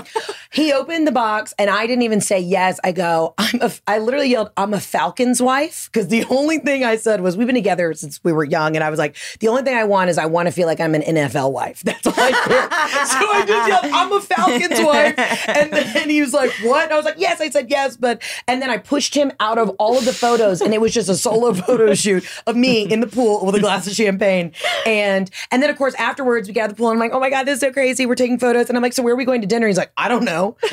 He 0.53 0.73
opened 0.73 1.07
the 1.07 1.13
box 1.13 1.55
and 1.61 1.71
I 1.71 1.87
didn't 1.87 2.03
even 2.03 2.21
say 2.21 2.41
yes. 2.41 2.81
I 2.83 2.91
go, 2.91 3.35
I'm 3.39 3.63
a, 3.63 3.71
I 3.87 3.99
literally 4.01 4.29
yelled, 4.31 4.51
I'm 4.57 4.75
a 4.75 4.81
Falcon's 4.81 5.41
wife. 5.41 5.89
Cause 5.93 6.09
the 6.09 6.25
only 6.31 6.59
thing 6.59 6.83
I 6.83 6.97
said 6.97 7.21
was, 7.21 7.37
we've 7.37 7.47
been 7.47 7.55
together 7.55 7.95
since 7.95 8.19
we 8.25 8.33
were 8.33 8.43
young. 8.43 8.75
And 8.75 8.83
I 8.83 8.91
was 8.91 8.99
like, 8.99 9.17
the 9.39 9.47
only 9.47 9.63
thing 9.63 9.77
I 9.77 9.85
want 9.85 10.11
is 10.11 10.19
I 10.19 10.27
want 10.27 10.47
to 10.49 10.53
feel 10.53 10.67
like 10.67 10.81
I'm 10.81 10.97
an 10.97 11.03
NFL 11.03 11.53
wife. 11.53 11.83
That's 11.85 12.05
all 12.05 12.15
I 12.17 12.31
did. 12.33 13.09
so 13.09 13.31
I 13.31 13.45
just 13.47 13.69
yelled, 13.69 13.95
I'm 13.95 14.13
a 14.13 14.21
Falcon's 14.21 14.81
wife. 14.85 15.49
And 15.49 15.73
then 15.73 16.11
he 16.11 16.21
was 16.21 16.33
like, 16.33 16.51
what? 16.65 16.83
And 16.87 16.93
I 16.95 16.97
was 16.97 17.05
like, 17.05 17.15
yes, 17.19 17.41
I 17.41 17.49
said 17.49 17.71
yes. 17.71 17.97
But, 17.97 18.21
and 18.49 18.61
then 18.61 18.71
I 18.71 18.79
pushed 18.79 19.15
him 19.15 19.31
out 19.39 19.57
of 19.59 19.71
all 19.79 19.97
of 19.99 20.05
the 20.05 20.13
photos 20.13 20.61
and 20.61 20.75
it 20.75 20.81
was 20.81 20.93
just 20.93 21.09
a 21.09 21.15
solo 21.15 21.53
photo 21.55 21.95
shoot 21.95 22.25
of 22.49 22.57
me 22.57 22.91
in 22.91 22.99
the 22.99 23.07
pool 23.07 23.47
with 23.47 23.55
a 23.55 23.61
glass 23.61 23.87
of 23.87 23.93
champagne. 23.93 24.51
And, 24.85 25.31
and 25.53 25.63
then 25.63 25.71
of 25.71 25.77
course, 25.79 25.95
afterwards 25.95 26.30
we 26.39 26.53
got 26.53 26.69
the 26.69 26.75
pool 26.75 26.91
and 26.91 26.97
I'm 26.97 27.01
like, 27.01 27.15
oh 27.15 27.21
my 27.21 27.31
God, 27.31 27.45
this 27.45 27.55
is 27.55 27.61
so 27.61 27.73
crazy. 27.73 28.07
We're 28.07 28.15
taking 28.15 28.39
photos. 28.39 28.69
And 28.69 28.77
I'm 28.77 28.83
like, 28.83 28.93
so 28.93 29.03
where 29.03 29.15
are 29.15 29.17
we 29.17 29.25
going 29.25 29.41
to 29.41 29.47
dinner? 29.47 29.67
He's 29.67 29.77
like, 29.77 29.93
I 29.97 30.09
don't 30.09 30.25
know. 30.25 30.57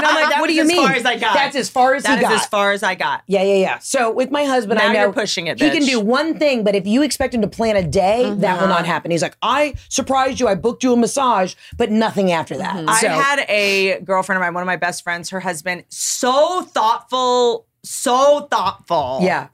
And 0.00 0.06
I'm 0.06 0.14
like, 0.14 0.40
what 0.40 0.46
do 0.46 0.54
you 0.54 0.62
as 0.62 0.68
mean? 0.68 0.86
far 0.86 0.94
as 0.94 1.04
I 1.04 1.18
got. 1.18 1.34
That's 1.34 1.56
as 1.56 1.68
far 1.68 1.94
as 1.94 2.04
That 2.04 2.18
he 2.18 2.24
is 2.24 2.30
got. 2.30 2.40
as 2.40 2.46
far 2.46 2.72
as 2.72 2.82
I 2.82 2.94
got. 2.94 3.22
yeah, 3.26 3.42
yeah, 3.42 3.54
yeah. 3.56 3.78
So 3.80 4.10
with 4.10 4.30
my 4.30 4.44
husband, 4.44 4.78
I 4.80 4.86
Now 4.86 4.92
know 4.92 5.00
you're 5.02 5.12
pushing 5.12 5.46
it, 5.46 5.60
He 5.60 5.70
can 5.70 5.84
do 5.84 6.00
one 6.00 6.38
thing, 6.38 6.64
but 6.64 6.74
if 6.74 6.86
you 6.86 7.02
expect 7.02 7.34
him 7.34 7.42
to 7.42 7.48
plan 7.48 7.76
a 7.76 7.82
day, 7.82 8.22
that 8.22 8.54
will 8.54 8.64
uh-huh. 8.64 8.66
not 8.66 8.86
happen. 8.86 9.10
He's 9.10 9.20
like, 9.22 9.36
I 9.42 9.74
surprised 9.88 10.40
you. 10.40 10.48
I 10.48 10.54
booked 10.54 10.82
you 10.84 10.92
a 10.92 10.96
massage, 10.96 11.54
but 11.76 11.90
nothing 11.90 12.32
after 12.32 12.56
that. 12.56 12.76
Mm-hmm. 12.76 12.94
So, 12.94 13.08
I 13.08 13.10
had 13.10 13.44
a 13.48 14.00
girlfriend 14.00 14.38
of 14.38 14.40
mine, 14.40 14.54
one 14.54 14.62
of 14.62 14.66
my 14.66 14.76
best 14.76 15.02
friends, 15.02 15.30
her 15.30 15.40
husband, 15.40 15.84
so 15.88 16.62
thoughtful, 16.62 17.66
so 17.82 18.46
thoughtful. 18.50 19.18
yeah. 19.22 19.48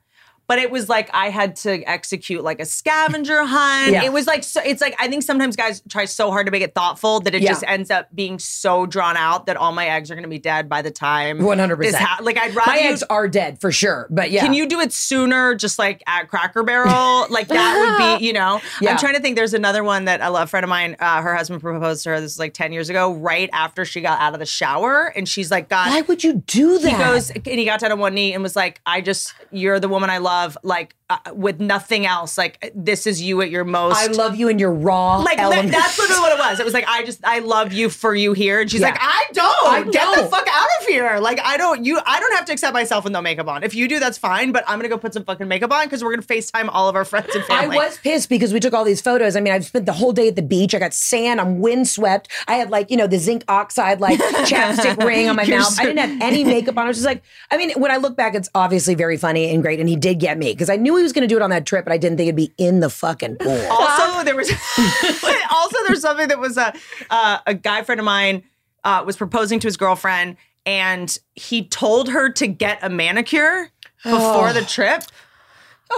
But 0.49 0.59
it 0.59 0.71
was 0.71 0.89
like 0.89 1.11
I 1.13 1.31
had 1.31 1.57
to 1.57 1.83
execute 1.89 2.43
like 2.45 2.61
a 2.61 2.65
scavenger 2.65 3.45
hunt. 3.45 3.93
Yeah. 3.93 4.05
It 4.05 4.13
was 4.13 4.27
like 4.27 4.45
so, 4.45 4.61
it's 4.65 4.81
like 4.81 4.95
I 4.99 5.09
think 5.09 5.23
sometimes 5.23 5.57
guys 5.57 5.83
try 5.89 6.05
so 6.05 6.31
hard 6.31 6.47
to 6.47 6.53
make 6.53 6.63
it 6.63 6.75
thoughtful 6.75 7.21
that 7.21 7.35
it 7.35 7.43
Yeah. 7.43 7.51
just 7.51 7.65
ends 7.67 7.91
up 7.91 8.09
being 8.15 8.39
so 8.39 8.87
drawn 8.87 9.17
out 9.17 9.47
that 9.47 9.57
all 9.57 9.73
my 9.73 9.87
eggs 9.89 10.11
are 10.11 10.15
going 10.15 10.23
to 10.25 10.29
be 10.29 10.39
dead 10.39 10.69
by 10.69 10.83
the 10.83 10.91
time 10.91 11.43
One 11.43 11.59
hundred 11.59 11.77
percent. 11.77 12.05
like 12.23 12.39
I'd 12.39 12.55
rather 12.55 12.71
My 12.71 12.79
you- 12.79 12.91
eggs 12.91 13.03
are 13.11 13.29
dead 13.29 13.61
for 13.61 13.73
sure, 13.73 14.07
but 14.11 14.31
yeah. 14.31 14.43
Can 14.43 14.55
you 14.55 14.67
do 14.69 14.81
it 14.81 14.93
sooner, 14.93 15.55
just 15.55 15.79
like 15.79 16.03
at 16.07 16.29
Cracker 16.29 16.63
Barrel? 16.63 17.27
like 17.31 17.49
that 17.49 17.99
would 17.99 18.19
be, 18.21 18.27
you 18.27 18.33
know. 18.33 18.61
Yeah. 18.81 18.93
I'm 18.93 18.99
trying 18.99 19.15
to 19.15 19.21
think. 19.21 19.37
There's 19.37 19.55
another 19.55 19.83
one 19.85 20.05
that 20.07 20.21
a 20.21 20.31
love 20.31 20.49
friend 20.51 20.65
of 20.65 20.71
mine. 20.71 20.97
Uh, 21.01 21.21
her 21.23 21.35
husband 21.35 21.61
proposed 21.61 22.05
to 22.05 22.11
her. 22.11 22.17
This 22.21 22.35
was 22.35 22.39
like 22.39 22.55
ten 22.55 22.73
years 22.73 22.89
ago, 22.89 23.13
right 23.15 23.51
after 23.53 23.85
she 23.85 24.01
got 24.01 24.21
out 24.21 24.33
of 24.35 24.39
the 24.41 24.47
shower, 24.47 25.07
and 25.17 25.29
she's 25.29 25.51
like, 25.51 25.69
"God, 25.69 25.91
Why 25.91 26.03
would 26.03 26.23
you 26.25 26.35
do 26.47 26.79
that? 26.79 26.91
he 26.91 26.97
goes 26.97 27.31
and 27.31 27.45
he 27.47 27.65
got 27.65 27.81
down 27.81 27.93
on 27.93 27.99
one 27.99 28.15
knee 28.15 28.33
and 28.33 28.43
was 28.43 28.55
like, 28.57 28.81
"I 28.87 29.01
just, 29.01 29.35
you're 29.51 29.81
the 29.81 29.89
woman 29.89 30.09
I 30.11 30.19
love. 30.19 30.36
Like 30.63 30.95
uh, 31.09 31.19
with 31.35 31.61
nothing 31.61 32.05
else. 32.05 32.37
Like 32.37 32.73
this 32.75 33.07
is 33.07 33.23
you 33.23 33.41
at 33.43 33.51
your 33.51 33.65
most. 33.65 33.97
I 33.97 34.07
love 34.09 34.35
you 34.37 34.49
in 34.49 34.59
your 34.59 34.73
raw 34.73 35.19
Like 35.19 35.39
element. 35.39 35.71
that's 35.71 35.99
literally 35.99 36.21
what 36.21 36.33
it 36.33 36.39
was. 36.39 36.59
It 36.61 36.65
was 36.65 36.75
like 36.75 36.85
I 36.89 37.05
just 37.05 37.21
I 37.25 37.39
love 37.39 37.73
you 37.73 37.89
for 37.91 38.15
you 38.15 38.33
here, 38.33 38.61
and 38.61 38.71
she's 38.71 38.81
Yeah. 38.81 38.89
like 38.89 38.99
I 39.01 39.25
don't. 39.33 39.67
I 39.69 39.83
Get 39.85 39.93
the 39.93 40.21
don't. 40.23 40.31
fuck 40.31 40.47
out 40.51 40.69
of 40.81 40.87
here. 40.89 41.19
Like 41.21 41.41
I 41.45 41.57
don't. 41.57 41.85
You 41.85 42.01
I 42.05 42.19
don't 42.21 42.35
have 42.35 42.45
to 42.47 42.53
accept 42.53 42.75
myself 42.75 43.05
with 43.05 43.13
no 43.13 43.23
makeup 43.23 43.47
on. 43.49 43.63
If 43.63 43.75
you 43.75 43.87
do, 43.89 43.99
that's 44.01 44.19
fine. 44.19 44.53
But 44.53 44.65
I'm 44.67 44.79
gonna 44.79 44.89
go 44.89 44.99
put 44.99 45.15
some 45.15 45.25
fucking 45.25 45.47
makeup 45.49 45.73
on 45.73 45.85
because 45.87 46.03
we're 46.03 46.11
gonna 46.15 46.23
Facetime 46.27 46.69
all 46.73 46.89
of 46.89 46.97
our 46.97 47.05
friends 47.05 47.35
and 47.35 47.45
family. 47.45 47.77
I 47.79 47.87
was 47.87 47.99
pissed 47.99 48.29
because 48.29 48.53
we 48.53 48.59
took 48.61 48.75
all 48.75 48.85
these 48.85 49.01
photos. 49.01 49.37
I 49.37 49.41
mean, 49.41 49.53
I've 49.53 49.65
spent 49.65 49.87
the 49.87 49.93
whole 49.93 50.13
day 50.13 50.27
at 50.29 50.35
the 50.37 50.43
beach. 50.43 50.75
I 50.75 50.79
got 50.81 50.93
sand. 50.93 51.41
I'm 51.41 51.61
windswept. 51.61 52.29
I 52.49 52.55
had 52.57 52.71
like, 52.71 52.91
you 52.91 52.97
know, 52.97 53.07
the 53.07 53.19
zinc 53.19 53.45
oxide 53.49 54.01
like 54.01 54.19
chapstick 54.51 54.97
ring 55.05 55.29
on 55.29 55.37
my 55.37 55.43
You're 55.45 55.59
mouth. 55.61 55.69
so- 55.75 55.83
I 55.83 55.87
didn't 55.87 55.99
have 56.01 56.21
any 56.21 56.43
makeup 56.43 56.77
on. 56.77 56.85
I 56.85 56.89
was 56.89 56.97
just 56.97 57.07
like, 57.07 57.23
I 57.51 57.57
mean, 57.57 57.71
when 57.81 57.91
I 57.93 57.97
look 57.99 58.17
back, 58.17 58.35
it's 58.35 58.51
obviously 58.55 58.95
very 58.97 59.17
funny 59.17 59.51
and 59.55 59.63
great. 59.63 59.79
And 59.79 59.89
he 59.89 59.95
did 59.95 60.19
get 60.19 60.26
me 60.35 60.53
because 60.53 60.71
I 60.71 60.77
knew 60.77 60.97
he 60.97 61.03
was 61.03 61.13
going 61.13 61.27
to 61.27 61.33
do 61.33 61.37
it 61.37 61.43
on 61.43 61.51
that 61.51 61.67
trip, 61.67 61.85
but 61.85 61.93
I 61.93 61.99
didn't 61.99 62.19
think 62.19 62.29
it'd 62.29 62.37
be 62.37 62.53
in 62.59 62.81
the 62.81 62.91
fucking 62.91 63.37
pool. 63.37 63.67
also 63.71 64.25
there 64.25 64.37
was 64.37 64.51
also 65.51 65.79
there's 65.87 66.01
something 66.01 66.29
that 66.29 66.39
was 66.39 66.57
a 66.57 66.75
uh, 67.11 67.39
a 67.47 67.55
guy 67.55 67.83
friend 67.83 68.01
of 68.01 68.05
mine 68.05 68.43
uh, 68.85 69.03
was 69.07 69.17
proposing 69.17 69.59
to 69.61 69.67
his 69.67 69.77
girlfriend 69.77 70.37
and 70.65 71.19
he 71.35 71.65
told 71.65 72.09
her 72.09 72.31
to 72.31 72.47
get 72.47 72.79
a 72.83 72.91
manicure 72.91 73.71
before 74.03 74.53
the 74.53 74.63
trip 74.63 75.03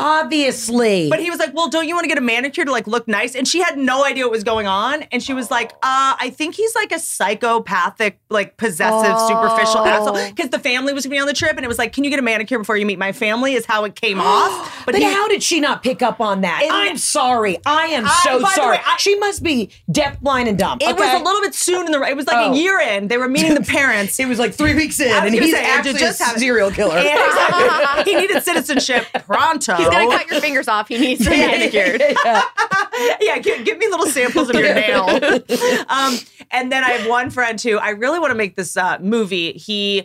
Obviously. 0.00 1.08
but 1.08 1.20
he 1.20 1.30
was 1.30 1.38
like 1.38 1.54
well 1.54 1.68
don't 1.68 1.88
you 1.88 1.94
want 1.94 2.04
to 2.04 2.08
get 2.08 2.18
a 2.18 2.22
manicure 2.22 2.64
to 2.64 2.70
like 2.70 2.86
look 2.86 3.08
nice 3.08 3.34
and 3.34 3.46
she 3.48 3.60
had 3.62 3.78
no 3.78 4.04
idea 4.04 4.24
what 4.24 4.30
was 4.32 4.44
going 4.44 4.66
on 4.66 5.02
and 5.12 5.22
she 5.22 5.32
was 5.34 5.50
like 5.50 5.72
uh 5.82 6.14
i 6.20 6.30
think 6.34 6.54
he's 6.54 6.74
like 6.74 6.92
a 6.92 6.98
psychopathic 6.98 8.18
like 8.30 8.56
possessive 8.56 9.18
superficial 9.28 9.86
asshole 9.86 10.14
because 10.30 10.50
the 10.50 10.58
family 10.58 10.92
was 10.92 11.04
gonna 11.04 11.14
be 11.16 11.20
on 11.20 11.26
the 11.26 11.32
trip 11.32 11.52
and 11.56 11.64
it 11.64 11.68
was 11.68 11.78
like 11.78 11.92
can 11.92 12.04
you 12.04 12.10
get 12.10 12.18
a 12.18 12.22
manicure 12.22 12.58
before 12.58 12.76
you 12.76 12.84
meet 12.86 12.98
my 12.98 13.12
family 13.12 13.54
is 13.54 13.64
how 13.66 13.84
it 13.84 13.94
came 13.94 14.20
off 14.22 14.82
but 14.84 14.94
he- 14.94 15.02
how 15.04 15.26
did 15.28 15.42
she 15.42 15.60
not 15.60 15.82
pick 15.82 16.02
up 16.02 16.20
on 16.20 16.42
that? 16.42 16.60
And- 16.62 16.72
I'm 16.72 16.96
sorry. 16.98 17.58
I 17.66 17.86
am 17.86 18.04
I- 18.06 18.20
so 18.24 18.40
sorry. 18.40 18.76
way, 18.78 18.82
I- 18.86 18.96
she 18.98 19.16
must 19.18 19.42
be 19.42 19.70
deaf, 19.90 20.20
blind, 20.20 20.48
and 20.48 20.58
dumb. 20.58 20.78
It 20.80 20.96
was 20.96 21.20
a 21.20 21.22
little 21.22 21.40
bit 21.40 21.54
soon 21.54 21.86
in 21.86 21.92
the. 21.92 22.00
It 22.02 22.16
was 22.16 22.26
like 22.26 22.36
Oh. 22.36 22.52
a 22.52 22.56
year 22.56 22.78
in. 22.80 23.08
They 23.08 23.16
were 23.18 23.28
meeting 23.28 23.54
the 23.54 23.60
parents. 23.78 24.18
It 24.18 24.28
was 24.28 24.38
like 24.38 24.54
three 24.54 24.74
weeks 24.74 24.98
in, 25.00 25.08
and 25.10 25.34
he's 25.34 25.52
say, 25.52 25.62
actually 25.64 25.98
just 25.98 26.20
a 26.20 26.38
serial 26.38 26.70
killer. 26.70 26.96
Exactly. 26.98 28.04
he 28.12 28.18
needed 28.18 28.42
citizenship 28.42 29.06
pronto. 29.26 29.74
He's 29.78 29.88
gonna 29.88 30.10
cut 30.10 30.30
your 30.30 30.40
fingers 30.40 30.68
off. 30.68 30.88
He 30.88 30.98
needs 30.98 31.24
to 31.24 31.30
be 31.30 31.36
Yeah. 31.36 31.46
manicured. 31.46 32.00
yeah, 33.20 33.38
give, 33.38 33.64
give 33.64 33.78
me 33.78 33.88
little 33.88 34.06
samples 34.06 34.50
of 34.50 34.56
your 34.56 34.74
nail. 34.74 35.04
um, 35.88 36.18
and 36.50 36.70
then 36.72 36.84
I 36.84 36.90
have 36.90 37.08
one 37.08 37.30
friend 37.30 37.60
who 37.60 37.78
I 37.78 37.90
really 37.90 38.18
want 38.18 38.30
to 38.32 38.36
make 38.36 38.56
this 38.56 38.76
uh, 38.76 38.98
movie. 39.00 39.52
He 39.52 40.04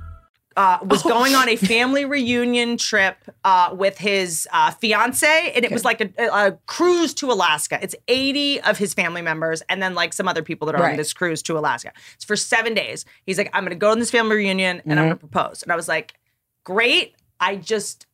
Uh, 0.57 0.79
was 0.85 1.01
going 1.03 1.33
on 1.33 1.47
a 1.47 1.55
family 1.55 2.05
reunion 2.05 2.77
trip 2.77 3.17
uh, 3.43 3.73
with 3.73 3.97
his 3.97 4.47
uh, 4.51 4.71
fiance, 4.71 5.51
and 5.55 5.63
it 5.63 5.71
was 5.71 5.85
like 5.85 6.01
a, 6.01 6.09
a 6.17 6.51
cruise 6.65 7.13
to 7.15 7.31
Alaska. 7.31 7.79
It's 7.81 7.95
80 8.07 8.61
of 8.61 8.77
his 8.77 8.93
family 8.93 9.21
members, 9.21 9.61
and 9.69 9.81
then 9.81 9.95
like 9.95 10.13
some 10.13 10.27
other 10.27 10.43
people 10.43 10.65
that 10.67 10.75
are 10.75 10.89
on 10.91 10.97
this 10.97 11.13
cruise 11.13 11.41
to 11.43 11.57
Alaska. 11.57 11.93
It's 12.15 12.25
for 12.25 12.35
seven 12.35 12.73
days. 12.73 13.05
He's 13.25 13.37
like, 13.37 13.49
I'm 13.53 13.63
going 13.63 13.71
to 13.71 13.75
go 13.75 13.91
on 13.91 13.99
this 13.99 14.11
family 14.11 14.35
reunion, 14.35 14.81
and 14.85 14.99
I'm 14.99 15.05
going 15.07 15.17
to 15.17 15.27
propose. 15.27 15.63
And 15.63 15.71
I 15.71 15.75
was 15.75 15.87
like, 15.87 16.13
great. 16.63 17.15
I 17.39 17.55
just 17.55 18.05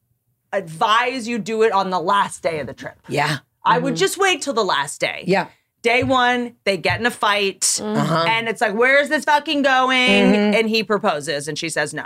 advise 0.53 1.27
you 1.27 1.39
do 1.39 1.63
it 1.63 1.71
on 1.71 1.89
the 1.89 1.99
last 1.99 2.41
day 2.43 2.59
of 2.59 2.67
the 2.67 2.73
trip. 2.73 2.97
yeah. 3.07 3.39
I 3.65 3.79
would 3.79 3.97
just 3.97 4.17
wait 4.17 4.41
till 4.41 4.53
the 4.53 4.63
last 4.63 5.01
day. 5.01 5.25
Yeah. 5.27 5.49
Day 5.83 6.03
one, 6.03 6.55
they 6.63 6.75
get 6.77 6.99
in 6.99 7.05
a 7.05 7.11
fight, 7.11 7.79
Uh-huh. 7.81 8.25
and 8.27 8.49
it's 8.49 8.61
like, 8.61 8.73
"Where's 8.73 9.09
this 9.09 9.23
fucking 9.25 9.61
going?" 9.61 9.97
Mm-hmm. 10.33 10.53
And 10.55 10.69
he 10.69 10.83
proposes, 10.83 11.47
and 11.47 11.57
she 11.57 11.69
says 11.69 11.93
no. 11.93 12.05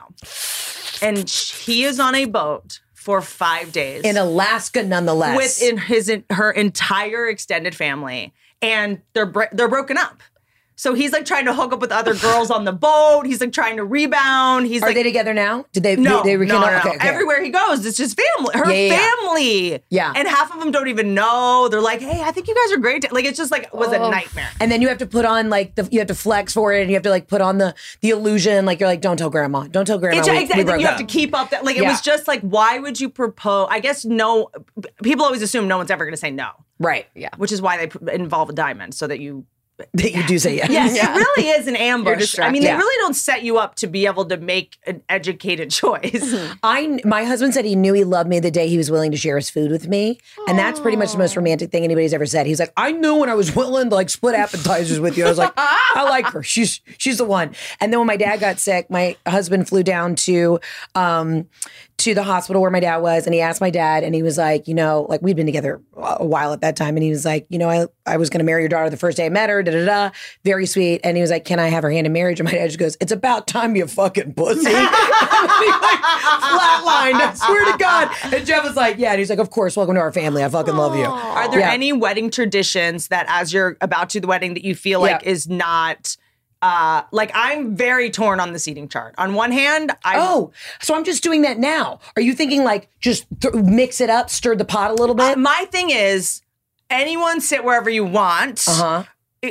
And 1.02 1.28
he 1.30 1.84
is 1.86 2.00
on 2.00 2.14
a 2.14 2.26
boat 2.26 2.80
for 2.94 3.22
five 3.22 3.72
days 3.72 4.04
In 4.04 4.18
Alaska, 4.18 4.84
nonetheless. 4.84 5.36
with 5.38 5.62
in 5.64 5.78
his 5.80 6.12
her 6.30 6.52
entire 6.52 7.28
extended 7.28 7.74
family, 7.76 8.34
and 8.62 9.02
they're 9.14 9.32
they're 9.52 9.68
broken 9.70 9.98
up. 9.98 10.22
So 10.82 10.96
he's 10.96 11.12
like 11.12 11.26
trying 11.26 11.46
to 11.46 11.54
hook 11.54 11.74
up 11.74 11.80
with 11.80 11.92
other 11.92 12.16
girls 12.16 12.50
on 12.50 12.66
the 12.66 12.72
boat. 12.72 13.28
He's 13.28 13.40
like 13.40 13.52
trying 13.52 13.78
to 13.78 13.86
rebound. 13.86 14.66
He's 14.66 14.82
Are 14.82 14.88
like, 14.88 14.96
they 14.96 15.04
together 15.04 15.32
now? 15.32 15.64
Did 15.74 15.84
they? 15.84 15.96
no, 15.96 16.24
they, 16.24 16.36
they 16.36 16.46
no, 16.48 16.60
no, 16.60 16.72
no. 16.72 16.78
Okay, 16.80 16.90
okay. 16.96 17.08
Everywhere 17.08 17.44
he 17.44 17.52
goes, 17.52 17.86
it's 17.86 17.98
just 17.98 18.20
family. 18.20 18.58
Her 18.58 18.66
Yeah, 18.68 18.88
yeah, 18.88 18.94
yeah. 18.94 19.16
family. 19.16 19.84
Yeah. 19.92 20.14
And 20.16 20.28
half 20.28 20.52
of 20.52 20.60
them 20.60 20.72
don't 20.72 20.88
even 20.88 21.14
know. 21.14 21.68
They're 21.70 21.82
like, 21.82 22.02
hey, 22.02 22.24
I 22.24 22.32
think 22.32 22.48
you 22.48 22.56
guys 22.56 22.76
are 22.76 22.80
great. 22.80 23.14
Like, 23.14 23.26
it's 23.26 23.38
just 23.38 23.52
like, 23.52 23.66
it 23.66 23.76
was 23.76 23.90
a 23.90 24.00
oh. 24.00 24.10
nightmare. 24.10 24.50
And 24.60 24.72
then 24.72 24.82
you 24.82 24.88
have 24.88 24.98
to 24.98 25.06
put 25.06 25.24
on 25.24 25.52
like 25.52 25.76
the 25.76 25.88
you 25.92 26.00
have 26.00 26.08
to 26.08 26.16
flex 26.16 26.52
for 26.52 26.74
it, 26.74 26.82
and 26.82 26.90
you 26.90 26.96
have 26.96 27.04
to 27.04 27.12
like 27.12 27.28
put 27.28 27.42
on 27.42 27.60
the 27.60 27.76
the 28.00 28.10
illusion. 28.10 28.66
Like 28.66 28.80
you're 28.80 28.90
like, 28.90 29.02
don't 29.02 29.18
tell 29.18 29.30
grandma, 29.30 29.68
don't 29.68 29.86
tell 29.86 30.00
grandma. 30.00 30.18
It's, 30.18 30.28
we, 30.28 30.34
we 30.36 30.42
exactly. 30.42 30.64
broke 30.64 30.82
You 30.82 30.88
up. 30.88 30.94
have 30.94 31.00
to 31.00 31.06
keep 31.06 31.36
up 31.36 31.52
that. 31.52 31.64
Like, 31.64 31.78
it 31.78 31.84
was 31.84 32.02
just 32.02 32.28
like, 32.28 32.42
why 32.42 32.80
would 32.80 33.00
you 33.00 33.08
propose? 33.08 33.68
I 33.70 33.82
guess 33.82 34.04
no, 34.04 34.50
people 35.04 35.26
always 35.26 35.44
assume 35.44 35.68
no 35.68 35.78
one's 35.78 35.92
ever 35.92 36.06
going 36.06 36.14
to 36.14 36.18
say 36.18 36.32
no, 36.32 36.50
right. 36.80 37.06
Yeah. 37.14 37.30
which 37.38 37.52
is 37.52 37.62
why 37.62 37.78
they 37.78 37.86
pr- 37.86 38.10
involve 38.10 38.50
a 38.50 38.54
diamond 38.54 38.96
so 38.96 39.06
that 39.06 39.20
you. 39.20 39.46
That 39.94 40.12
you 40.14 40.26
do 40.28 40.40
say 40.40 40.56
yes. 40.56 40.70
Yes, 40.70 40.96
it 40.96 41.08
really 41.18 41.50
is 41.50 41.68
an 41.68 41.76
ambush. 41.92 42.40
I 42.40 42.50
mean, 42.52 42.62
they 42.62 42.68
Yeah. 42.70 42.78
really 42.78 42.98
don't 43.04 43.16
set 43.16 43.44
you 43.44 43.58
up 43.58 43.76
to 43.76 43.88
be 43.88 44.06
able 44.06 44.26
to 44.26 44.38
make 44.38 44.78
an 44.88 45.02
educated 45.10 45.70
choice. 45.82 46.34
I 46.64 47.00
my 47.06 47.24
husband 47.24 47.54
said 47.54 47.66
he 47.66 47.76
knew 47.76 47.94
he 47.94 48.04
loved 48.04 48.30
me 48.30 48.40
the 48.40 48.52
day 48.52 48.68
he 48.68 48.78
was 48.78 48.90
willing 48.92 49.12
to 49.12 49.18
share 49.18 49.36
his 49.38 49.50
food 49.50 49.72
with 49.72 49.88
me, 49.88 50.20
and 50.48 50.58
that's 50.58 50.80
pretty 50.80 50.98
much 50.98 51.12
the 51.12 51.18
most 51.18 51.36
romantic 51.36 51.72
thing 51.72 51.84
anybody's 51.84 52.14
ever 52.14 52.26
said. 52.26 52.46
He's 52.48 52.60
like, 52.60 52.74
I 52.78 52.92
knew 52.92 53.16
when 53.16 53.30
I 53.30 53.36
was 53.36 53.56
willing 53.56 53.90
to 53.90 53.96
like 53.96 54.10
split 54.10 54.36
appetizers 54.36 55.00
with 55.00 55.18
you. 55.18 55.26
I 55.26 55.30
was 55.30 55.38
like, 55.38 55.54
I 55.58 56.06
like 56.10 56.26
her. 56.28 56.44
She's 56.44 56.82
she's 56.98 57.18
the 57.18 57.26
one. 57.26 57.56
And 57.80 57.92
then 57.92 58.00
when 58.00 58.08
my 58.08 58.18
dad 58.18 58.40
got 58.40 58.60
sick, 58.60 58.90
my 58.90 59.16
husband 59.28 59.68
flew 59.68 59.84
down 59.84 60.16
to 60.16 60.60
um 60.96 61.48
to 62.02 62.14
the 62.16 62.24
hospital 62.24 62.62
where 62.62 62.72
my 62.72 62.80
dad 62.80 62.98
was, 62.98 63.26
and 63.26 63.34
he 63.34 63.42
asked 63.42 63.62
my 63.62 63.70
dad, 63.70 64.04
and 64.04 64.14
he 64.16 64.24
was 64.24 64.38
like, 64.38 64.68
you 64.68 64.74
know, 64.74 65.06
like 65.10 65.22
we'd 65.22 65.36
been 65.36 65.46
together 65.46 65.82
a 65.98 66.26
while 66.26 66.54
at 66.54 66.62
that 66.62 66.76
time, 66.76 66.96
and 66.98 67.04
he 67.04 67.10
was 67.10 67.26
like, 67.26 67.46
you 67.50 67.58
know, 67.58 67.70
I 67.70 67.86
I 68.06 68.18
was 68.18 68.30
going 68.30 68.40
to 68.40 68.44
marry 68.46 68.62
your 68.62 68.70
daughter 68.70 68.90
the 68.90 68.98
first 68.98 69.18
day 69.18 69.26
I 69.26 69.30
met 69.30 69.50
her, 69.50 69.62
da 69.64 69.72
da 69.72 69.86
da, 69.86 70.10
very 70.44 70.66
sweet, 70.66 71.02
and 71.04 71.16
he 71.18 71.22
was 71.22 71.30
like, 71.32 71.46
can 71.46 71.60
I 71.60 71.68
have 71.70 71.84
her 71.84 71.92
hand 71.92 72.08
in 72.08 72.14
marriage? 72.14 72.40
And 72.40 72.48
my 72.48 72.54
dad 72.54 72.68
just 72.68 72.80
goes, 72.80 72.98
it's 73.02 73.12
about 73.12 73.48
time 73.48 73.76
you 73.76 73.88
fucking 73.88 74.34
pussy. 74.34 74.70
He 75.62 75.68
like 75.68 76.02
flatlined. 76.42 77.20
I 77.22 77.34
swear 77.36 77.72
to 77.72 77.78
God. 77.78 78.10
And 78.34 78.46
Jeff 78.46 78.64
was 78.64 78.76
like, 78.76 78.98
yeah. 78.98 79.12
And 79.12 79.20
he's 79.20 79.30
like, 79.30 79.40
of 79.40 79.50
course, 79.50 79.76
welcome 79.76 79.96
to 79.96 80.02
our 80.02 80.12
family. 80.12 80.44
I 80.44 80.50
fucking 80.50 80.76
love 80.76 80.96
you. 80.96 81.06
Are 81.06 81.50
there 81.50 81.60
Yeah. 81.60 81.72
any 81.72 81.94
wedding 81.94 82.30
traditions 82.32 83.08
that, 83.10 83.26
as 83.28 83.52
you're 83.54 83.78
about 83.82 84.10
to 84.12 84.20
the 84.20 84.28
wedding, 84.28 84.54
that 84.56 84.64
you 84.64 84.76
feel 84.76 85.02
like 85.02 85.22
Yeah. 85.24 85.30
is 85.32 85.48
not? 85.50 86.16
Uh, 86.62 87.04
like 87.12 87.32
I'm 87.34 87.76
very 87.76 88.12
torn 88.12 88.40
on 88.40 88.54
the 88.54 88.60
seating 88.60 88.88
chart. 88.88 89.16
On 89.18 89.34
one 89.34 89.52
hand, 89.52 89.92
I 90.04 90.16
Oh, 90.18 90.52
so 90.80 90.94
I'm 90.96 91.04
just 91.04 91.24
doing 91.24 91.42
that 91.42 91.58
now. 91.58 92.00
Are 92.16 92.22
you 92.22 92.34
thinking 92.34 92.64
like 92.64 92.90
just 93.00 93.26
th- 93.42 93.54
mix 93.56 94.00
it 94.00 94.10
up, 94.12 94.30
stir 94.30 94.56
the 94.56 94.66
pot 94.66 94.92
a 94.92 94.94
little 94.94 95.16
bit? 95.16 95.38
Uh, 95.38 95.40
my 95.40 95.66
thing 95.72 95.90
is, 95.90 96.42
anyone 96.90 97.42
sit 97.42 97.64
wherever 97.64 97.90
you 97.90 98.06
want. 98.06 98.64
Uh 98.68 98.74
huh. 98.74 99.04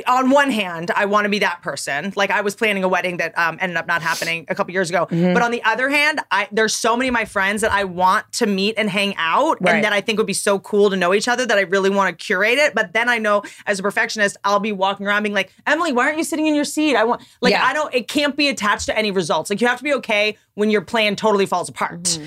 On 0.07 0.29
one 0.29 0.51
hand, 0.51 0.89
I 0.95 1.03
want 1.03 1.25
to 1.25 1.29
be 1.29 1.39
that 1.39 1.61
person. 1.61 2.13
Like 2.15 2.31
I 2.31 2.39
was 2.39 2.55
planning 2.55 2.85
a 2.85 2.87
wedding 2.87 3.17
that 3.17 3.37
um, 3.37 3.57
ended 3.59 3.75
up 3.75 3.87
not 3.87 4.01
happening 4.01 4.45
a 4.47 4.55
couple 4.55 4.71
years 4.71 4.89
ago. 4.89 5.05
Mm-hmm. 5.07 5.33
But 5.33 5.43
on 5.43 5.51
the 5.51 5.61
other 5.63 5.89
hand, 5.89 6.21
I 6.31 6.47
there's 6.49 6.73
so 6.73 6.95
many 6.95 7.09
of 7.09 7.13
my 7.13 7.25
friends 7.25 7.59
that 7.59 7.73
I 7.73 7.83
want 7.83 8.31
to 8.33 8.45
meet 8.45 8.75
and 8.77 8.89
hang 8.89 9.13
out, 9.17 9.57
Right. 9.59 9.75
and 9.75 9.83
that 9.83 9.91
I 9.91 9.99
think 9.99 10.17
would 10.17 10.27
be 10.27 10.31
so 10.33 10.59
cool 10.59 10.89
to 10.91 10.95
know 10.95 11.13
each 11.13 11.27
other 11.27 11.45
that 11.45 11.57
I 11.57 11.61
really 11.63 11.89
want 11.89 12.17
to 12.17 12.25
curate 12.25 12.57
it. 12.57 12.73
But 12.73 12.93
then 12.93 13.09
I 13.09 13.17
know 13.17 13.43
as 13.65 13.79
a 13.79 13.83
perfectionist, 13.83 14.37
I'll 14.45 14.61
be 14.61 14.71
walking 14.71 15.05
around 15.07 15.23
being 15.23 15.35
like, 15.35 15.51
Emily, 15.67 15.91
why 15.91 16.05
aren't 16.05 16.17
you 16.17 16.23
sitting 16.23 16.47
in 16.47 16.55
your 16.55 16.63
seat? 16.63 16.95
I 16.95 17.03
want 17.03 17.21
like 17.41 17.51
Yeah. 17.51 17.65
I 17.65 17.73
don't. 17.73 17.93
It 17.93 18.07
can't 18.07 18.37
be 18.37 18.47
attached 18.47 18.85
to 18.85 18.97
any 18.97 19.11
results. 19.11 19.49
Like 19.49 19.59
you 19.59 19.67
have 19.67 19.79
to 19.79 19.83
be 19.83 19.93
okay 19.95 20.37
when 20.53 20.69
your 20.71 20.81
plan 20.83 21.17
totally 21.17 21.45
falls 21.45 21.67
apart. 21.67 22.03
Mm-hmm. 22.03 22.25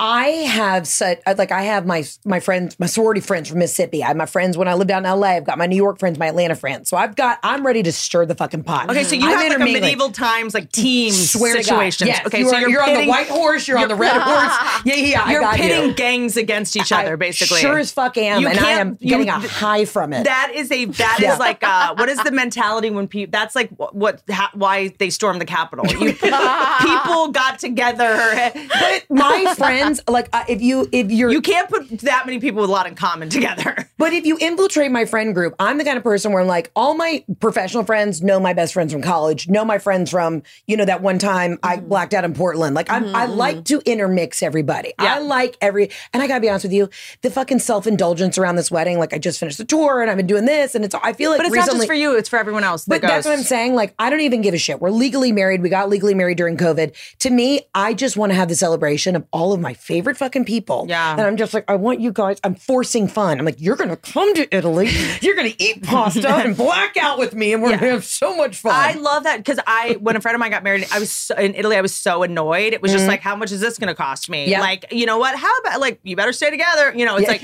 I 0.00 0.26
have 0.28 0.86
such 0.86 1.18
like 1.36 1.50
I 1.50 1.62
have 1.62 1.84
my 1.84 2.04
my 2.24 2.38
friends, 2.40 2.78
my 2.78 2.86
sorority 2.86 3.20
friends 3.20 3.48
from 3.48 3.58
Mississippi. 3.58 4.04
I 4.04 4.08
have 4.08 4.16
my 4.16 4.26
friends 4.26 4.56
when 4.56 4.68
I 4.68 4.74
lived 4.74 4.90
out 4.92 5.04
in 5.04 5.10
LA. 5.10 5.28
I've 5.28 5.44
got 5.44 5.58
my 5.58 5.66
New 5.66 5.76
York 5.76 5.98
friends, 5.98 6.18
my 6.18 6.28
Atlanta 6.28 6.54
friends. 6.54 6.88
So 6.88 6.96
I've 6.96 7.16
got 7.16 7.38
I'm 7.42 7.66
ready 7.66 7.82
to 7.82 7.90
stir 7.92 8.24
the 8.26 8.36
fucking 8.36 8.62
pot. 8.62 8.90
Okay, 8.90 9.02
so 9.02 9.16
you 9.16 9.26
I'm 9.28 9.36
have 9.38 9.48
like 9.60 9.68
a 9.68 9.72
medieval 9.72 10.10
times 10.10 10.54
like 10.54 10.70
team 10.70 11.10
Swear 11.12 11.54
God. 11.56 11.64
situations. 11.64 12.08
Yes, 12.08 12.24
okay, 12.26 12.38
you 12.40 12.48
so 12.48 12.54
are- 12.56 12.60
you're, 12.60 12.70
you're 12.70 12.82
on 12.88 12.94
the 12.94 13.06
white 13.08 13.26
horse, 13.28 13.66
you're 13.66 13.78
on 13.78 13.88
the 13.88 13.96
red 13.96 14.12
horse. 14.22 14.82
Yeah, 14.84 14.94
yeah, 14.94 15.06
yeah, 15.06 15.30
You're 15.30 15.40
got 15.40 15.56
you. 15.56 15.62
pitting 15.64 15.92
gangs 15.94 16.36
against 16.36 16.76
each 16.76 16.92
other, 16.92 17.14
I 17.14 17.16
basically. 17.16 17.58
Sure 17.60 17.78
as 17.78 17.90
fuck 17.90 18.16
am, 18.16 18.42
You 18.42 18.48
and 18.48 18.58
I 18.60 18.70
am 18.72 18.98
you- 19.00 19.08
getting 19.10 19.28
a 19.28 19.40
high 19.40 19.84
from 19.84 20.12
it. 20.12 20.24
That 20.24 20.52
is 20.54 20.70
a 20.70 20.84
that 20.84 21.16
is 21.18 21.24
Yeah. 21.24 21.36
like 21.38 21.64
uh 21.64 21.94
what 21.96 22.08
is 22.08 22.22
the 22.22 22.30
mentality 22.30 22.90
when 22.90 23.08
people 23.08 23.32
that's 23.32 23.56
like 23.56 23.70
what, 23.70 24.22
ha, 24.30 24.50
why 24.54 24.94
they 24.98 25.10
stormed 25.10 25.40
the 25.40 25.44
Capitol. 25.44 25.86
You, 25.86 26.12
people 26.12 27.28
got 27.32 27.58
together. 27.58 28.52
but 28.54 29.04
my 29.10 29.54
friends, 29.56 29.87
like 30.08 30.28
uh, 30.32 30.44
if 30.48 30.60
you 30.62 30.88
if 30.92 31.10
you're 31.10 31.30
you 31.30 31.40
can't 31.40 31.68
put 31.68 31.88
that 32.00 32.24
many 32.26 32.38
people 32.40 32.60
with 32.60 32.70
a 32.70 32.72
lot 32.72 32.86
in 32.86 32.94
common 32.94 33.28
together. 33.28 33.76
But 33.98 34.12
if 34.12 34.24
you 34.24 34.38
infiltrate 34.38 34.92
my 34.92 35.06
friend 35.06 35.34
group, 35.34 35.56
I'm 35.58 35.76
the 35.76 35.84
kind 35.84 35.96
of 35.98 36.04
person 36.04 36.30
where 36.32 36.40
I'm 36.40 36.46
like, 36.46 36.70
all 36.76 36.94
my 36.94 37.24
professional 37.40 37.82
friends 37.84 38.22
know 38.22 38.38
my 38.38 38.52
best 38.52 38.72
friends 38.72 38.92
from 38.92 39.02
college, 39.02 39.48
know 39.48 39.64
my 39.64 39.78
friends 39.78 40.08
from, 40.08 40.44
you 40.68 40.76
know, 40.76 40.84
that 40.84 41.02
one 41.02 41.18
time 41.18 41.58
I 41.64 41.78
Mm-hmm. 41.78 41.88
blacked 41.88 42.14
out 42.14 42.24
in 42.24 42.32
Portland. 42.32 42.76
Like 42.76 42.88
I'm, 42.90 43.12
I 43.14 43.26
like 43.26 43.64
to 43.64 43.82
intermix 43.84 44.40
everybody. 44.40 44.92
I 44.98 45.18
like 45.18 45.56
every, 45.60 45.90
and 46.14 46.22
I 46.22 46.28
gotta 46.28 46.40
be 46.40 46.48
honest 46.48 46.64
with 46.64 46.72
you, 46.72 46.88
the 47.22 47.30
fucking 47.30 47.58
self 47.58 47.88
indulgence 47.88 48.38
around 48.38 48.54
this 48.54 48.70
wedding. 48.70 49.00
Like 49.00 49.12
I 49.12 49.18
just 49.18 49.40
finished 49.40 49.58
the 49.58 49.64
tour 49.64 50.00
and 50.00 50.08
I've 50.10 50.16
been 50.16 50.28
doing 50.28 50.44
this, 50.44 50.76
and 50.76 50.84
it's. 50.84 50.94
I 50.94 51.12
feel 51.12 51.30
like 51.30 51.38
But 51.38 51.46
it's 51.46 51.54
recently, 51.54 51.74
not 51.74 51.80
just 51.80 51.88
for 51.88 51.94
you; 51.94 52.16
it's 52.16 52.28
for 52.28 52.38
everyone 52.38 52.62
else. 52.62 52.84
That 52.84 53.00
But 53.00 53.08
that's 53.08 53.26
what 53.26 53.36
I'm 53.36 53.42
saying. 53.44 53.74
Like, 53.74 53.94
I 53.98 54.10
don't 54.10 54.20
even 54.20 54.42
give 54.42 54.54
a 54.54 54.58
shit. 54.58 54.80
We're 54.80 54.90
legally 54.90 55.32
married. 55.32 55.60
We 55.60 55.70
got 55.70 55.88
legally 55.88 56.14
married 56.14 56.36
during 56.38 56.56
COVID. 56.56 56.94
To 57.18 57.30
me, 57.30 57.62
I 57.74 57.94
just 57.94 58.16
want 58.16 58.30
to 58.30 58.36
have 58.36 58.48
the 58.48 58.56
celebration 58.56 59.16
of 59.16 59.26
all 59.32 59.52
of 59.52 59.60
my 59.60 59.74
favorite 59.78 60.16
fucking 60.16 60.44
people. 60.44 60.86
Yeah. 60.88 61.12
And 61.12 61.22
I'm 61.22 61.36
just 61.36 61.54
like, 61.54 61.64
I 61.68 61.76
want 61.76 62.00
you 62.00 62.12
guys, 62.12 62.38
I'm 62.44 62.54
forcing 62.54 63.08
fun. 63.08 63.38
I'm 63.38 63.44
like, 63.44 63.60
you're 63.60 63.76
going 63.76 63.90
to 63.90 63.96
come 63.96 64.34
to 64.34 64.54
Italy. 64.54 64.88
You're 65.20 65.34
going 65.36 65.50
to 65.52 65.62
eat 65.62 65.82
pasta 65.82 66.28
and 66.28 66.56
black 66.56 66.96
out 66.96 67.18
with 67.18 67.34
me, 67.34 67.52
and 67.52 67.62
we're 67.62 67.70
going 67.70 67.80
to 67.80 67.90
have 67.90 68.04
so 68.04 68.36
much 68.36 68.56
fun. 68.56 68.72
I 68.74 68.92
love 68.92 69.24
that 69.24 69.38
because 69.38 69.58
I, 69.66 69.96
when 70.00 70.16
a 70.16 70.20
friend 70.20 70.34
of 70.34 70.40
mine 70.40 70.50
got 70.50 70.62
married, 70.62 70.86
I 70.92 70.98
was 70.98 71.10
so, 71.10 71.34
in 71.34 71.54
Italy. 71.54 71.76
I 71.76 71.80
was 71.80 71.94
so 71.94 72.22
annoyed. 72.22 72.72
It 72.72 72.82
was 72.82 72.92
just 72.92 73.04
Mhm. 73.04 73.08
like, 73.08 73.20
how 73.20 73.34
much 73.36 73.50
is 73.52 73.60
this 73.60 73.78
going 73.78 73.88
to 73.88 73.94
cost 73.94 74.28
me? 74.30 74.48
Yeah. 74.48 74.60
Like, 74.60 74.86
you 74.92 75.06
know 75.06 75.18
what? 75.18 75.36
How 75.36 75.56
about 75.58 75.80
like 75.80 76.00
you 76.02 76.16
better 76.16 76.32
stay 76.32 76.50
together? 76.50 76.92
You 76.94 77.04
know, 77.04 77.16
it's 77.16 77.24
Yeah. 77.26 77.32
like, 77.32 77.42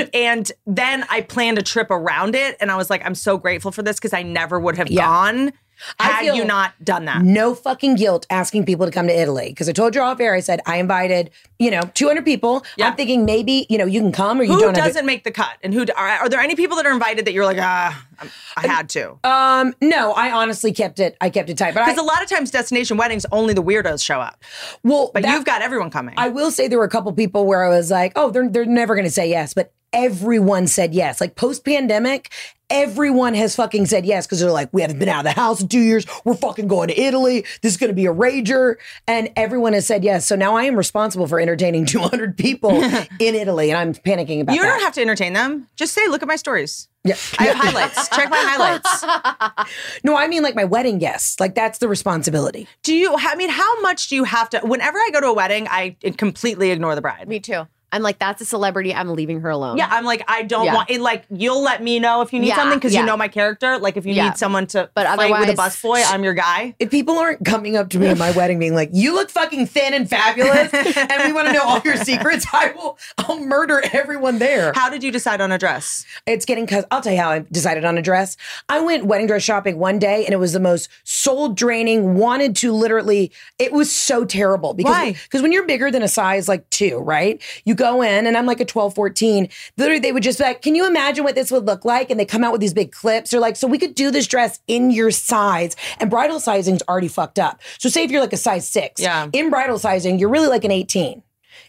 um, 0.00 0.08
and 0.14 0.50
then 0.66 1.04
I 1.10 1.20
planned 1.20 1.58
a 1.58 1.62
trip 1.62 1.90
around 1.90 2.34
it, 2.34 2.56
and 2.60 2.70
I 2.70 2.76
was 2.76 2.90
like, 2.90 3.04
I'm 3.04 3.14
so 3.14 3.36
grateful 3.38 3.70
for 3.72 3.82
this 3.82 3.96
because 3.96 4.12
I 4.12 4.22
never 4.22 4.58
would 4.58 4.76
have 4.76 4.94
gone 4.94 5.52
had 5.98 6.20
feel 6.22 6.34
you 6.36 6.44
not 6.44 6.72
done 6.82 7.04
that. 7.06 7.22
No 7.22 7.54
fucking 7.54 7.96
guilt 7.96 8.26
asking 8.30 8.64
people 8.66 8.86
to 8.86 8.92
come 8.92 9.06
to 9.06 9.12
Italy. 9.18 9.48
Because 9.48 9.68
I 9.68 9.72
told 9.72 9.94
you 9.94 10.00
off 10.00 10.20
air, 10.20 10.34
I 10.34 10.40
said, 10.40 10.60
I 10.66 10.76
invited, 10.76 11.30
you 11.58 11.70
know, 11.70 11.82
200 11.94 12.24
people. 12.24 12.64
I'm 12.80 12.94
thinking 12.96 13.24
maybe, 13.24 13.66
you 13.68 13.78
know, 13.78 13.84
you 13.84 14.00
can 14.00 14.12
come 14.12 14.40
or 14.40 14.44
you 14.44 14.52
Who 14.54 14.60
don't 14.60 14.74
to- 14.74 14.80
doesn't 14.80 15.06
make 15.06 15.24
the 15.24 15.30
cut, 15.30 15.56
and 15.62 15.72
who 15.74 15.84
are, 15.96 16.08
are 16.08 16.28
there 16.28 16.40
any 16.40 16.54
people 16.56 16.76
that 16.76 16.86
are 16.86 16.92
invited 16.92 17.24
that 17.26 17.32
you're 17.32 17.44
like, 17.44 17.58
ah, 17.60 18.06
I'm- 18.18 18.30
I 18.56 18.66
had 18.66 18.88
to? 18.90 19.18
Um, 19.24 19.74
no, 19.80 20.12
I 20.12 20.30
honestly 20.30 20.72
kept 20.72 21.00
it. 21.00 21.16
I 21.20 21.30
kept 21.30 21.50
it 21.50 21.58
tight, 21.58 21.74
but 21.74 21.84
Because 21.84 21.98
a 21.98 22.02
lot 22.02 22.22
of 22.22 22.28
times, 22.28 22.50
destination 22.50 22.96
weddings 22.96 23.26
only 23.32 23.54
the 23.54 23.62
weirdos 23.62 24.04
show 24.04 24.20
up. 24.20 24.42
Well, 24.82 25.10
but 25.12 25.22
that- 25.22 25.32
you've 25.34 25.44
got 25.44 25.62
everyone 25.62 25.90
coming. 25.90 26.14
I 26.16 26.28
will 26.28 26.50
say 26.50 26.68
there 26.68 26.78
were 26.78 26.84
a 26.84 26.88
couple 26.90 27.12
people 27.12 27.46
where 27.46 27.64
I 27.64 27.68
was 27.68 27.90
like, 27.90 28.12
oh, 28.16 28.30
they're 28.30 28.48
they're 28.48 28.64
never 28.64 28.94
going 28.94 29.04
to 29.06 29.10
say 29.10 29.28
yes, 29.28 29.54
but 29.54 29.72
everyone 29.94 30.66
said 30.66 30.92
yes. 30.92 31.20
Like 31.20 31.36
post 31.36 31.64
pandemic, 31.64 32.30
everyone 32.68 33.34
has 33.34 33.54
fucking 33.54 33.86
said 33.86 34.04
yes 34.04 34.26
because 34.26 34.40
they're 34.40 34.50
like, 34.50 34.68
we 34.72 34.82
haven't 34.82 34.98
been 34.98 35.08
out 35.08 35.20
of 35.20 35.24
the 35.24 35.40
house 35.40 35.60
in 35.62 35.68
two 35.68 35.80
years. 35.80 36.04
We're 36.24 36.34
fucking 36.34 36.66
going 36.66 36.88
to 36.88 37.00
Italy. 37.00 37.44
This 37.62 37.72
is 37.72 37.76
going 37.76 37.88
to 37.88 37.94
be 37.94 38.06
a 38.06 38.12
rager, 38.12 38.74
and 39.06 39.30
everyone 39.36 39.72
has 39.72 39.86
said 39.86 40.04
yes. 40.04 40.26
So 40.26 40.36
now 40.36 40.56
I 40.56 40.64
am 40.64 40.76
responsible 40.76 41.26
for 41.26 41.40
entertaining 41.40 41.86
200 41.86 42.36
people 42.36 42.70
in 42.82 43.34
Italy, 43.34 43.70
and 43.70 43.78
I'm 43.78 43.94
panicking 43.94 44.40
about 44.40 44.56
you 44.56 44.62
that. 44.62 44.68
don't 44.68 44.80
have 44.80 44.94
to 44.94 45.00
entertain 45.00 45.32
them. 45.32 45.68
Just 45.76 45.94
say, 45.94 46.06
look 46.08 46.22
at 46.22 46.28
my 46.28 46.36
stories. 46.36 46.88
Yeah. 47.04 47.16
I 47.38 47.44
have 47.44 47.56
highlights. 47.56 48.08
Check 48.08 48.30
my 48.30 48.36
highlights. 48.38 49.74
no, 50.04 50.16
I 50.16 50.26
mean 50.26 50.42
like 50.42 50.54
my 50.54 50.64
wedding 50.64 50.98
guests. 50.98 51.38
Like 51.38 51.54
that's 51.54 51.78
the 51.78 51.86
responsibility. 51.86 52.66
Do 52.82 52.94
you? 52.94 53.14
I 53.16 53.34
mean, 53.36 53.50
how 53.50 53.80
much 53.82 54.08
do 54.08 54.16
you 54.16 54.24
have 54.24 54.48
to? 54.50 54.60
Whenever 54.60 54.98
I 54.98 55.10
go 55.12 55.20
to 55.20 55.26
a 55.26 55.34
wedding, 55.34 55.68
I 55.68 55.96
completely 56.16 56.70
ignore 56.70 56.94
the 56.94 57.02
bride. 57.02 57.28
Me 57.28 57.40
too. 57.40 57.66
I'm 57.94 58.02
like, 58.02 58.18
that's 58.18 58.42
a 58.42 58.44
celebrity. 58.44 58.92
I'm 58.92 59.08
leaving 59.14 59.40
her 59.40 59.50
alone. 59.50 59.78
Yeah, 59.78 59.86
I'm 59.88 60.04
like, 60.04 60.24
I 60.28 60.42
don't 60.42 60.64
Yeah. 60.64 60.74
want 60.74 60.90
it. 60.90 61.00
Like, 61.00 61.24
you'll 61.30 61.62
let 61.62 61.80
me 61.80 62.00
know 62.00 62.22
if 62.22 62.32
you 62.32 62.40
need 62.40 62.48
Yeah, 62.48 62.56
something 62.56 62.76
because 62.78 62.92
yeah. 62.92 63.00
you 63.00 63.06
know 63.06 63.16
my 63.16 63.28
character. 63.28 63.78
Like, 63.78 63.96
if 63.96 64.04
you 64.04 64.14
Yeah. 64.14 64.24
need 64.30 64.36
someone 64.36 64.66
to 64.68 64.90
But 64.94 65.06
fight 65.06 65.30
with 65.30 65.48
a 65.48 65.52
otherwise- 65.52 65.76
busboy, 65.76 66.02
I'm 66.12 66.24
your 66.24 66.34
guy. 66.34 66.74
If 66.80 66.90
people 66.90 67.16
aren't 67.18 67.44
coming 67.44 67.76
up 67.76 67.90
to 67.90 67.98
me 68.00 68.08
at 68.08 68.18
my 68.18 68.32
wedding 68.32 68.58
being 68.58 68.74
like, 68.74 68.90
"You 68.92 69.14
look 69.14 69.30
fucking 69.30 69.66
thin 69.68 69.94
and 69.94 70.10
fabulous," 70.10 70.74
and 70.74 71.22
we 71.24 71.32
want 71.32 71.46
to 71.46 71.52
know 71.52 71.62
all 71.62 71.80
your 71.84 71.96
secrets, 71.98 72.46
I 72.52 72.72
will. 72.76 72.98
I'll 73.18 73.38
murder 73.38 73.80
everyone 73.92 74.38
there. 74.40 74.72
How 74.74 74.90
did 74.90 75.04
you 75.04 75.12
decide 75.12 75.40
on 75.40 75.52
a 75.52 75.58
dress? 75.58 76.04
It's 76.26 76.44
getting 76.44 76.66
cause 76.66 76.84
I'll 76.90 77.00
tell 77.00 77.12
you 77.12 77.20
how 77.20 77.30
I 77.30 77.44
decided 77.52 77.84
on 77.84 77.96
a 77.96 78.02
dress. 78.02 78.36
I 78.68 78.80
went 78.80 79.06
wedding 79.06 79.28
dress 79.28 79.42
shopping 79.44 79.78
one 79.78 80.00
day 80.00 80.24
and 80.24 80.32
it 80.32 80.38
was 80.38 80.52
the 80.52 80.60
most 80.60 80.88
soul 81.04 81.50
draining, 81.50 82.16
wanted 82.16 82.56
to 82.56 82.72
literally, 82.72 83.30
it 83.60 83.72
was 83.72 83.92
so 83.92 84.24
terrible 84.24 84.74
because 84.74 84.90
Why? 84.92 85.12
because 85.12 85.42
when 85.42 85.52
you're 85.52 85.66
bigger 85.66 85.90
than 85.90 86.02
a 86.02 86.08
size 86.08 86.48
like 86.48 86.68
two, 86.70 86.98
right? 86.98 87.40
You 87.64 87.74
go 87.74 87.83
in 87.92 88.26
and 88.26 88.36
I'm 88.36 88.46
like 88.46 88.60
a 88.60 88.64
12, 88.64 88.94
14. 88.94 89.48
Literally, 89.76 90.00
they 90.00 90.12
would 90.12 90.22
just 90.22 90.38
be 90.38 90.44
like, 90.44 90.62
Can 90.62 90.74
you 90.74 90.86
imagine 90.86 91.24
what 91.24 91.34
this 91.34 91.50
would 91.50 91.66
look 91.66 91.84
like? 91.84 92.10
And 92.10 92.18
they 92.18 92.24
come 92.24 92.42
out 92.44 92.52
with 92.52 92.60
these 92.60 92.74
big 92.74 92.92
clips. 92.92 93.30
They're 93.30 93.40
like, 93.40 93.56
So 93.56 93.66
we 93.68 93.78
could 93.78 93.94
do 93.94 94.10
this 94.10 94.26
dress 94.26 94.60
in 94.66 94.90
your 94.90 95.10
size. 95.10 95.76
And 96.00 96.10
bridal 96.10 96.40
sizing's 96.40 96.82
already 96.88 97.08
fucked 97.08 97.38
up. 97.38 97.60
So 97.78 97.88
say 97.88 98.04
if 98.04 98.10
you're 98.10 98.20
like 98.20 98.32
a 98.32 98.36
size 98.38 98.68
six, 98.68 99.00
Yeah. 99.00 99.28
in 99.32 99.50
bridal 99.50 99.78
sizing, 99.78 100.18
you're 100.18 100.30
really 100.30 100.48
like 100.48 100.64
an 100.64 100.70
18. 100.70 101.22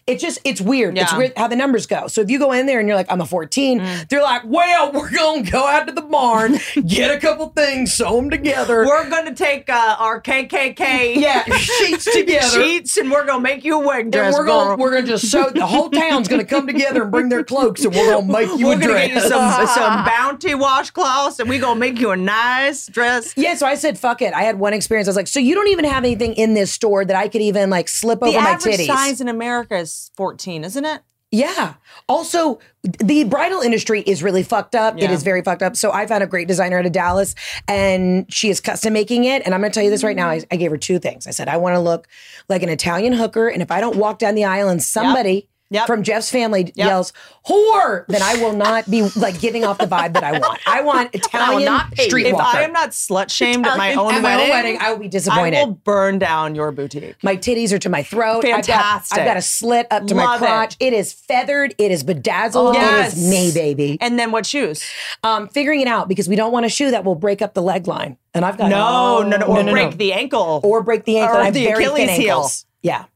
It's 0.06 0.22
just, 0.22 0.38
it's 0.44 0.60
weird. 0.60 0.96
It's 0.96 1.12
weird 1.16 1.32
how 1.36 1.48
the 1.48 1.56
numbers 1.56 1.86
go. 1.86 2.06
So 2.06 2.20
if 2.20 2.30
you 2.30 2.38
go 2.38 2.52
in 2.52 2.66
there 2.66 2.78
and 2.78 2.86
you're 2.86 2.96
like, 2.96 3.10
I'm 3.10 3.20
a 3.20 3.26
14, 3.26 3.80
Mm. 3.80 4.08
they're 4.08 4.22
like, 4.22 4.42
well, 4.44 4.92
we're 4.92 5.10
going 5.10 5.44
to 5.44 5.50
go 5.50 5.66
out 5.66 5.86
to 5.88 5.92
the 5.92 6.02
barn, 6.02 6.58
get 6.86 7.10
a 7.14 7.18
couple 7.18 7.48
things, 7.48 7.92
sew 7.92 8.14
them 8.16 8.30
together. 8.30 8.86
We're 8.86 9.10
gonna 9.10 9.34
take 9.34 9.68
uh, 9.68 9.96
our 9.98 10.20
KKK 10.22 11.16
yeah, 11.16 11.42
sheets 11.56 12.04
together. 12.12 12.48
sheets, 12.62 12.96
and 12.96 13.10
we're 13.10 13.26
gonna 13.26 13.40
make 13.42 13.64
you 13.64 13.80
a 13.82 13.86
wig 13.86 14.12
dress. 14.12 14.34
and 14.34 14.34
we're 14.34 14.46
gonna 14.46 14.70
girl. 14.70 14.76
we're 14.76 14.90
gonna 14.92 15.06
just 15.06 15.28
sew 15.30 15.50
the 15.50 15.66
whole 15.66 15.90
town's 15.90 16.28
gonna 16.28 16.44
come 16.44 16.66
together 16.66 17.02
and 17.02 17.10
bring 17.10 17.28
their 17.28 17.42
cloaks 17.44 17.84
and 17.84 17.94
we're 17.94 18.12
gonna 18.14 18.32
make 18.32 18.48
you 18.58 18.66
We're 18.66 18.72
a 18.74 18.78
gonna 18.78 18.92
dress. 18.92 19.06
get 19.08 19.14
you 19.24 19.28
some 19.28 19.66
some 19.66 20.04
bounty 20.04 20.50
washcloths, 20.54 21.40
and 21.40 21.48
we 21.48 21.58
gonna 21.58 21.78
make 21.80 21.98
you 21.98 22.10
a 22.12 22.16
nice 22.16 22.86
dress. 22.86 23.32
yeah, 23.36 23.54
so 23.56 23.66
I 23.66 23.74
said, 23.74 23.98
fuck 23.98 24.22
it. 24.22 24.32
I 24.34 24.42
had 24.42 24.58
one 24.58 24.72
experience. 24.72 25.08
I 25.08 25.10
was 25.10 25.16
like, 25.16 25.26
so 25.28 25.40
you 25.40 25.54
don't 25.54 25.68
even 25.68 25.84
have 25.84 26.04
anything 26.04 26.34
in 26.34 26.54
this 26.54 26.70
store 26.72 27.04
that 27.04 27.16
I 27.16 27.28
could 27.28 27.42
even 27.42 27.70
like 27.70 27.88
slip 27.88 28.20
The 28.20 28.26
over 28.26 28.40
my 28.40 28.54
titties. 28.54 28.62
The 28.62 28.72
average 28.72 28.86
size 28.86 29.20
in 29.20 29.28
America 29.28 29.76
is 29.78 29.95
14, 30.16 30.64
isn't 30.64 30.84
it? 30.84 31.02
Yeah. 31.32 31.74
Also, 32.08 32.60
the 32.84 33.24
bridal 33.24 33.60
industry 33.60 34.00
is 34.02 34.22
really 34.22 34.44
fucked 34.44 34.76
up. 34.76 34.96
It 34.96 35.02
Yeah. 35.02 35.10
is 35.12 35.24
very 35.24 35.42
fucked 35.42 35.62
up. 35.62 35.76
So 35.76 35.90
I 35.92 36.06
found 36.06 36.22
a 36.22 36.26
great 36.26 36.46
designer 36.46 36.78
out 36.78 36.86
of 36.86 36.92
Dallas 36.92 37.34
and 37.66 38.32
she 38.32 38.48
is 38.48 38.60
custom 38.60 38.92
making 38.92 39.24
it. 39.24 39.42
And 39.44 39.52
I'm 39.52 39.60
going 39.60 39.72
to 39.72 39.74
tell 39.74 39.84
you 39.84 39.90
this 39.90 40.04
right 40.04 40.14
now. 40.16 40.30
I, 40.30 40.38
mm. 40.38 40.46
I 40.52 40.56
gave 40.56 40.70
her 40.70 40.76
two 40.78 40.98
things. 41.00 41.26
I 41.26 41.30
said, 41.32 41.48
I 41.48 41.56
want 41.56 41.74
to 41.74 41.80
look 41.80 42.06
like 42.48 42.62
an 42.62 42.68
Italian 42.68 43.12
hooker. 43.12 43.48
And 43.48 43.60
if 43.60 43.72
I 43.72 43.80
don't 43.80 43.96
walk 43.96 44.20
down 44.20 44.36
the 44.36 44.44
aisle 44.44 44.68
and 44.68 44.80
somebody 44.82 45.32
Yep. 45.32 45.44
From 45.86 46.02
Jeff's 46.02 46.30
family 46.30 46.72
yells, 46.74 47.12
whore, 47.46 48.06
then 48.06 48.22
I 48.22 48.34
will 48.42 48.52
not 48.54 48.88
be 48.90 49.02
like 49.16 49.40
giving 49.40 49.64
off 49.64 49.78
the 49.78 49.86
vibe 49.86 50.12
that 50.14 50.22
I 50.24 50.38
want. 50.38 50.60
I 50.66 50.82
want 50.82 51.10
Italian 51.14 51.64
not 51.64 51.90
streetwalker. 51.92 52.32
If 52.32 52.40
I 52.40 52.62
am 52.62 52.72
not 52.72 52.90
slut 52.90 53.30
shamed 53.30 53.66
at 53.66 53.76
my 53.76 53.94
own 53.94 54.14
at 54.14 54.22
my 54.22 54.36
wedding, 54.36 54.50
wedding, 54.50 54.78
I 54.80 54.92
will 54.92 54.98
be 55.00 55.08
disappointed. 55.08 55.58
I 55.58 55.64
will 55.64 55.72
burn 55.74 56.18
down 56.18 56.54
your 56.54 56.72
boutique. 56.72 57.16
My 57.22 57.36
titties 57.36 57.72
are 57.72 57.78
to 57.78 57.88
my 57.88 58.02
throat. 58.02 58.44
I've 58.44 58.52
got, 58.52 58.64
Fantastic. 58.66 59.18
I've 59.18 59.24
got 59.26 59.36
a 59.36 59.42
slit 59.42 59.86
up 59.90 60.06
to 60.06 60.14
my 60.14 60.24
Love 60.24 60.42
it. 60.42 60.46
crotch. 60.46 60.76
it 60.80 60.92
is 60.92 61.12
feathered. 61.12 61.74
It 61.78 61.90
is 61.90 62.02
bedazzled. 62.04 62.74
Yes. 62.74 63.12
It 63.14 63.18
is 63.18 63.28
me, 63.30 63.52
baby. 63.52 63.98
And 64.00 64.18
then 64.18 64.30
what 64.32 64.46
shoes? 64.46 64.84
Um, 65.24 65.48
figuring 65.48 65.80
it 65.80 65.88
out 65.88 66.08
because 66.08 66.28
we 66.28 66.36
don't 66.36 66.52
want 66.52 66.66
a 66.66 66.68
shoe 66.68 66.90
that 66.90 67.04
will 67.04 67.14
break 67.16 67.42
up 67.42 67.54
the 67.54 67.62
leg 67.62 67.86
line. 67.86 68.16
And 68.34 68.44
I've 68.44 68.58
got 68.58 68.68
No, 68.68 69.22
no, 69.22 69.38
no, 69.38 69.46
or 69.46 69.62
no, 69.62 69.72
break 69.72 69.96
the 69.96 70.12
ankle. 70.12 70.60
or 70.62 70.82
break 70.82 71.04
the 71.04 71.18
ankle. 71.18 71.38
Or 71.38 71.40
I 71.42 71.50
the 71.50 71.64
very 71.64 71.84
Achilles 71.84 72.08
thin 72.10 72.20
heel. 72.20 72.48
Yeah. 72.82 73.06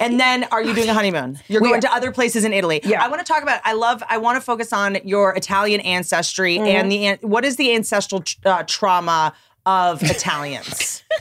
And 0.00 0.18
then 0.18 0.44
are 0.44 0.62
you 0.62 0.74
doing 0.74 0.88
a 0.88 0.94
honeymoon? 0.94 1.38
You're 1.48 1.60
We 1.62 1.68
going 1.68 1.80
to 1.82 1.92
other 1.92 2.12
places 2.12 2.44
in 2.44 2.52
Italy. 2.52 2.80
Yeah. 2.84 3.02
I 3.04 3.08
want 3.08 3.24
to 3.24 3.30
talk 3.32 3.42
about 3.42 3.60
I 3.64 3.72
love 3.74 4.02
I 4.08 4.18
want 4.18 4.36
to 4.36 4.40
focus 4.40 4.72
on 4.72 4.98
your 5.04 5.34
Italian 5.34 5.80
ancestry 5.80 6.56
Mm-hmm. 6.58 6.66
and 6.66 6.92
the 7.20 7.26
what 7.26 7.44
is 7.44 7.56
the 7.56 7.74
ancestral 7.74 8.22
uh, 8.44 8.62
trauma 8.66 9.32
of 9.68 10.02
Italians? 10.02 11.02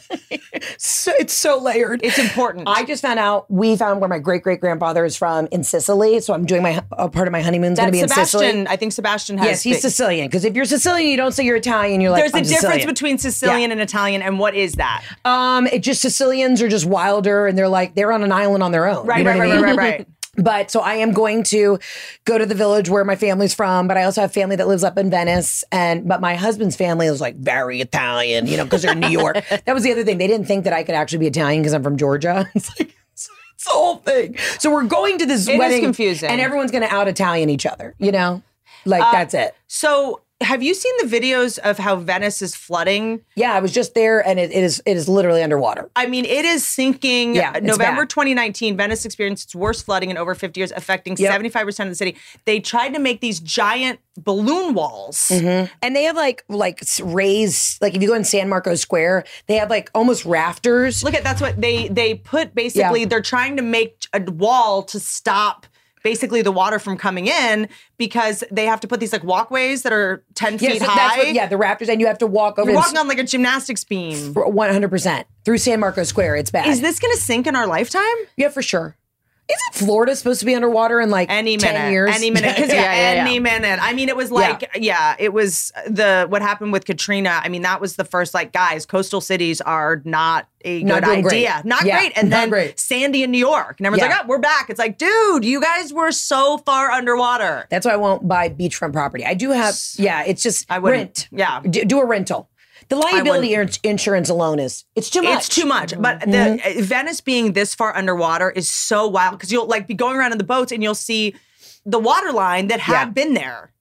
So, 0.79 1.11
it's 1.19 1.33
so 1.33 1.59
layered. 1.59 2.01
it's 2.03 2.17
important. 2.19 2.67
I 2.67 2.83
just 2.83 3.01
found 3.01 3.19
out 3.19 3.49
we 3.49 3.75
found 3.75 3.99
where 3.99 4.07
my 4.09 4.19
great 4.19 4.41
great 4.43 4.59
grandfather 4.59 5.05
is 5.05 5.15
from 5.15 5.47
in 5.51 5.63
Sicily. 5.63 6.19
So 6.19 6.33
I'm 6.33 6.45
doing 6.45 6.61
my 6.63 6.83
a 6.91 7.09
part 7.09 7.27
of 7.27 7.31
my 7.31 7.41
honeymoon's 7.41 7.77
going 7.79 7.91
to 7.91 7.99
That's 7.99 8.13
be 8.15 8.19
in 8.21 8.25
Sicily. 8.25 8.67
I 8.67 8.75
think 8.75 8.91
Sebastian 8.91 9.37
has 9.37 9.47
Yes, 9.47 9.63
he's 9.63 9.75
big- 9.77 9.81
Sicilian. 9.83 10.27
Because 10.27 10.45
if 10.45 10.55
you're 10.55 10.65
Sicilian, 10.65 11.09
you 11.09 11.17
don't 11.17 11.31
say 11.31 11.43
you're 11.45 11.55
Italian. 11.55 12.01
You're 12.01 12.11
like 12.11 12.21
There's 12.23 12.33
a 12.33 12.37
I'm 12.37 12.43
difference 12.43 12.61
Sicilian. 12.61 12.87
between 12.87 13.17
Sicilian 13.17 13.71
and 13.71 13.81
Italian, 13.81 14.21
and 14.21 14.39
what 14.39 14.55
is 14.55 14.73
that? 14.73 15.03
Um, 15.25 15.67
it 15.67 15.79
just 15.83 16.01
Sicilians 16.01 16.61
are 16.61 16.69
just 16.69 16.85
wilder, 16.85 17.47
and 17.47 17.57
they're 17.57 17.69
like 17.69 17.95
they're 17.95 18.11
on 18.11 18.23
an 18.23 18.31
island 18.31 18.63
on 18.63 18.71
their 18.71 18.87
own. 18.87 19.05
Right, 19.05 19.19
You 19.19 19.23
know 19.25 19.31
right, 19.31 19.37
what 19.39 19.47
I 19.47 19.61
right, 19.61 19.63
right, 19.63 19.77
right, 19.77 19.97
right. 19.99 20.07
But 20.37 20.69
so 20.69 20.81
I 20.81 20.95
am 20.95 21.13
going 21.13 21.43
to 21.45 21.79
go 22.25 22.37
to 22.37 22.45
the 22.45 22.53
village 22.55 22.89
where 22.89 23.03
my 23.03 23.15
family's 23.15 23.53
from, 23.55 23.87
but 23.87 23.97
I 23.97 24.03
also 24.03 24.21
have 24.21 24.31
family 24.31 24.55
that 24.57 24.67
lives 24.67 24.83
up 24.83 24.97
in 24.97 25.09
Venice. 25.09 25.63
And 25.71 26.07
but 26.07 26.21
my 26.21 26.35
husband's 26.35 26.75
family 26.75 27.07
is 27.07 27.19
like 27.19 27.35
very 27.37 27.81
Italian, 27.81 28.45
you 28.47 28.55
know, 28.57 28.63
because 28.63 28.83
they're 28.83 28.91
in 28.93 28.99
New 28.99 29.09
York. 29.09 29.43
that 29.65 29.73
was 29.73 29.83
the 29.83 29.91
other 29.91 30.03
thing. 30.03 30.19
They 30.19 30.27
didn't 30.27 30.45
think 30.45 30.63
that 30.65 30.73
I 30.73 30.83
could 30.83 30.95
actually 30.95 31.19
be 31.19 31.27
Italian 31.27 31.61
because 31.63 31.73
I'm 31.73 31.83
from 31.83 31.97
Georgia. 31.97 32.47
It's 32.55 32.79
like 32.79 32.93
it's 33.13 33.63
the 33.65 33.71
whole 33.71 33.95
thing. 33.97 34.37
So 34.59 34.71
we're 34.71 34.83
going 34.83 35.17
to 35.17 35.25
this 35.25 35.47
It 35.47 35.57
wedding, 35.57 35.81
confusing. 35.81 36.29
and 36.29 36.39
everyone's 36.39 36.69
going 36.69 36.87
to 36.87 36.93
out 36.93 37.07
Italian 37.07 37.49
each 37.49 37.65
other. 37.65 37.95
You 37.97 38.11
know, 38.11 38.43
like 38.85 39.01
Uh, 39.01 39.11
that's 39.11 39.33
it. 39.33 39.55
So, 39.65 40.21
have 40.41 40.61
you 40.61 40.73
seen 40.75 40.93
the 41.01 41.07
videos 41.07 41.57
of 41.59 41.79
how 41.79 41.95
Venice 41.95 42.41
is 42.43 42.55
flooding? 42.55 43.21
Yeah, 43.35 43.53
I 43.53 43.59
was 43.59 43.71
just 43.71 43.95
there, 43.95 44.25
and 44.25 44.39
it, 44.39 44.51
it 44.51 44.63
is 44.63 44.81
it 44.85 44.95
is 44.95 45.09
literally 45.09 45.41
underwater. 45.41 45.89
I 45.95 46.05
mean, 46.05 46.25
it 46.25 46.45
is 46.45 46.65
sinking. 46.65 47.35
Yeah, 47.35 47.53
November 47.61 48.03
bad. 48.03 48.09
2019, 48.11 48.77
Venice 48.77 49.03
experienced 49.03 49.45
its 49.45 49.55
worst 49.55 49.85
flooding 49.85 50.11
in 50.11 50.17
over 50.17 50.35
50 50.35 50.59
years, 50.59 50.71
affecting 50.75 51.15
Yep. 51.17 51.41
75% 51.41 51.79
of 51.81 51.89
the 51.89 51.95
city. 51.95 52.15
They 52.45 52.59
tried 52.59 52.93
to 52.93 52.99
make 52.99 53.19
these 53.21 53.39
giant 53.39 53.99
balloon 54.15 54.73
walls. 54.75 55.29
Mhm. 55.31 55.69
And 55.81 55.95
they 55.95 56.03
have 56.03 56.15
like 56.15 56.43
like 56.49 56.81
raised 57.03 57.81
like 57.81 57.95
if 57.95 58.01
you 58.01 58.07
go 58.07 58.13
in 58.13 58.23
San 58.23 58.47
Marcos 58.49 58.81
Square, 58.81 59.23
they 59.47 59.55
have 59.55 59.69
like 59.71 59.89
almost 59.95 60.23
rafters. 60.25 61.03
Look 61.03 61.15
at 61.15 61.23
that's 61.23 61.41
what 61.41 61.59
they 61.59 61.87
they 61.87 62.13
put 62.15 62.53
basically. 62.53 63.01
Yeah. 63.01 63.07
They're 63.07 63.21
trying 63.21 63.57
to 63.57 63.63
make 63.63 64.05
a 64.13 64.19
wall 64.21 64.83
to 64.83 64.99
stop 64.99 65.65
basically 66.03 66.41
the 66.41 66.51
water 66.51 66.79
from 66.79 66.97
coming 66.97 67.27
in 67.27 67.67
because 67.97 68.43
they 68.51 68.65
have 68.65 68.79
to 68.81 68.87
put 68.87 68.99
these 68.99 69.11
like 69.13 69.23
walkways 69.23 69.83
that 69.83 69.91
are 69.93 70.23
10 70.35 70.53
Yeah, 70.59 70.69
feet 70.71 70.79
so 70.81 70.87
high. 70.87 71.17
what, 71.17 71.33
yeah, 71.33 71.47
the 71.47 71.57
rafters, 71.57 71.89
and 71.89 71.99
you 72.01 72.07
have 72.07 72.17
to 72.19 72.27
walk 72.27 72.57
over. 72.59 72.69
You're 72.71 72.79
walking 72.79 72.97
on 72.97 73.07
like 73.07 73.19
a 73.19 73.23
gymnastics 73.23 73.83
beam. 73.83 74.33
one 74.33 74.71
hundred 74.71 74.89
percent 74.89 75.27
through 75.45 75.57
San 75.57 75.79
Marcos 75.79 76.09
Square. 76.09 76.37
It's 76.37 76.51
bad. 76.51 76.67
Is 76.67 76.81
this 76.81 76.99
going 76.99 77.13
to 77.13 77.19
sink 77.19 77.47
in 77.47 77.55
our 77.55 77.67
lifetime? 77.67 78.03
Yeah, 78.35 78.49
for 78.49 78.61
sure. 78.61 78.95
Isn't 79.49 79.85
Florida 79.85 80.13
supposed 80.15 80.41
to 80.41 80.45
be 80.45 80.55
underwater 80.55 80.99
in 80.99 81.09
like 81.09 81.29
Any 81.31 81.55
10 81.55 81.73
minute, 81.73 81.91
years? 81.91 82.11
any 82.13 82.31
minute, 82.31 82.55
because 82.57 82.69
yeah, 82.69 82.81
Yeah, 82.81 82.93
yeah, 82.93 83.13
yeah. 83.13 83.21
any 83.21 83.39
minute. 83.39 83.79
I 83.81 83.93
mean, 83.93 84.09
it 84.09 84.15
was 84.17 84.29
like, 84.29 84.69
yeah. 84.75 85.15
it 85.19 85.31
was 85.31 85.71
the 85.87 86.25
what 86.27 86.41
happened 86.41 86.73
with 86.73 86.83
Katrina. 86.83 87.39
I 87.43 87.47
mean, 87.47 87.61
that 87.61 87.79
was 87.79 87.95
the 87.95 88.03
first 88.03 88.33
like, 88.33 88.51
guys, 88.51 88.85
coastal 88.85 89.21
cities 89.21 89.61
are 89.61 90.01
not 90.03 90.49
a 90.65 90.83
Not 90.83 91.01
good 91.01 91.05
doing 91.05 91.21
great. 91.21 91.33
idea, 91.47 91.61
not 91.63 91.85
Yeah, 91.85 91.97
great. 91.99 92.13
And 92.17 92.29
not 92.29 92.35
then 92.37 92.49
great. 92.49 92.77
Sandy 92.79 93.23
in 93.23 93.31
New 93.31 93.37
York, 93.37 93.75
and 93.79 93.87
everyone's 93.87 94.09
Yeah. 94.09 94.17
like, 94.17 94.25
oh, 94.25 94.27
we're 94.27 94.39
back. 94.39 94.69
It's 94.69 94.79
like, 94.79 94.97
dude, 94.97 95.45
you 95.45 95.61
guys 95.61 95.93
were 95.93 96.11
so 96.11 96.57
far 96.57 96.91
underwater. 96.91 97.67
That's 97.69 97.85
why 97.85 97.93
I 97.93 97.97
won't 97.97 98.27
buy 98.27 98.49
beachfront 98.49 98.91
property. 98.91 99.23
I 99.25 99.33
do 99.33 99.51
have, 99.51 99.75
yeah, 99.97 100.23
it's 100.25 100.43
just 100.43 100.65
I 100.69 100.79
wouldn't. 100.79 100.99
rent. 100.99 101.27
Yeah. 101.31 101.61
D- 101.61 101.85
do 101.85 101.99
a 102.01 102.05
rental. 102.05 102.49
The 102.89 102.95
liability 102.95 103.53
ins- 103.53 103.79
insurance 103.83 104.29
alone 104.29 104.59
is 104.59 104.85
it's 104.95 105.09
too 105.09 105.21
much. 105.21 105.29
Mm-hmm. 105.29 105.37
It's 105.37 105.49
too 105.49 105.65
much. 105.65 105.99
But 105.99 106.21
the 106.21 106.59
uh, 106.63 106.81
Venice 106.81 107.21
being 107.21 107.53
this 107.53 107.75
far 107.75 107.95
underwater 107.95 108.49
is 108.49 108.69
so 108.69 109.07
wild 109.07 109.37
because 109.37 109.51
you'll 109.51 109.67
like 109.67 109.87
be 109.87 109.93
going 109.93 110.15
around 110.15 110.31
in 110.31 110.37
the 110.37 110.43
boats 110.43 110.71
and 110.71 110.81
you'll 110.81 110.95
see 110.95 111.35
the 111.85 111.99
water 111.99 112.31
line 112.31 112.67
that 112.67 112.79
have 112.79 113.07
Yeah. 113.09 113.11
been 113.11 113.33
there. 113.33 113.71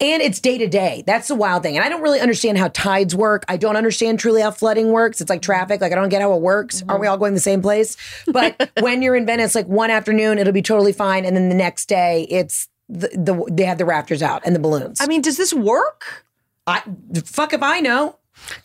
And 0.00 0.20
it's 0.20 0.40
day 0.40 0.58
to 0.58 0.66
day. 0.66 1.04
That's 1.06 1.28
the 1.28 1.34
wild 1.36 1.62
thing. 1.62 1.76
And 1.76 1.84
I 1.84 1.88
don't 1.88 2.02
really 2.02 2.18
understand 2.18 2.58
how 2.58 2.68
tides 2.68 3.14
work. 3.14 3.44
I 3.46 3.56
don't 3.56 3.76
understand 3.76 4.18
truly 4.18 4.40
how 4.42 4.50
flooding 4.50 4.90
works. 4.90 5.20
It's 5.20 5.30
like 5.30 5.42
traffic. 5.42 5.80
Like 5.80 5.92
I 5.92 5.94
don't 5.94 6.08
get 6.08 6.22
how 6.22 6.32
it 6.34 6.40
works. 6.40 6.82
Aren't 6.88 7.00
we 7.00 7.06
all 7.06 7.18
going 7.18 7.34
the 7.34 7.40
same 7.40 7.62
place? 7.62 7.96
But 8.26 8.70
when 8.80 9.00
you're 9.00 9.14
in 9.14 9.26
Venice, 9.26 9.54
like 9.54 9.66
one 9.68 9.90
afternoon, 9.90 10.38
it'll 10.38 10.52
be 10.52 10.62
totally 10.62 10.92
fine. 10.92 11.24
And 11.24 11.36
then 11.36 11.48
the 11.50 11.54
next 11.54 11.86
day, 11.86 12.26
it's 12.30 12.68
the, 12.88 13.08
the 13.08 13.44
they 13.52 13.64
have 13.64 13.78
the 13.78 13.84
rafters 13.84 14.22
out 14.22 14.42
and 14.44 14.56
the 14.56 14.60
balloons. 14.60 15.00
I 15.00 15.06
mean, 15.06 15.20
does 15.22 15.36
this 15.36 15.54
work? 15.54 16.24
I 16.66 16.82
fuck 17.24 17.52
if 17.52 17.62
I 17.62 17.78
know. 17.80 18.16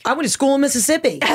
I 0.05 0.13
went 0.13 0.23
to 0.23 0.29
school 0.29 0.55
in 0.55 0.61
Mississippi. 0.61 1.19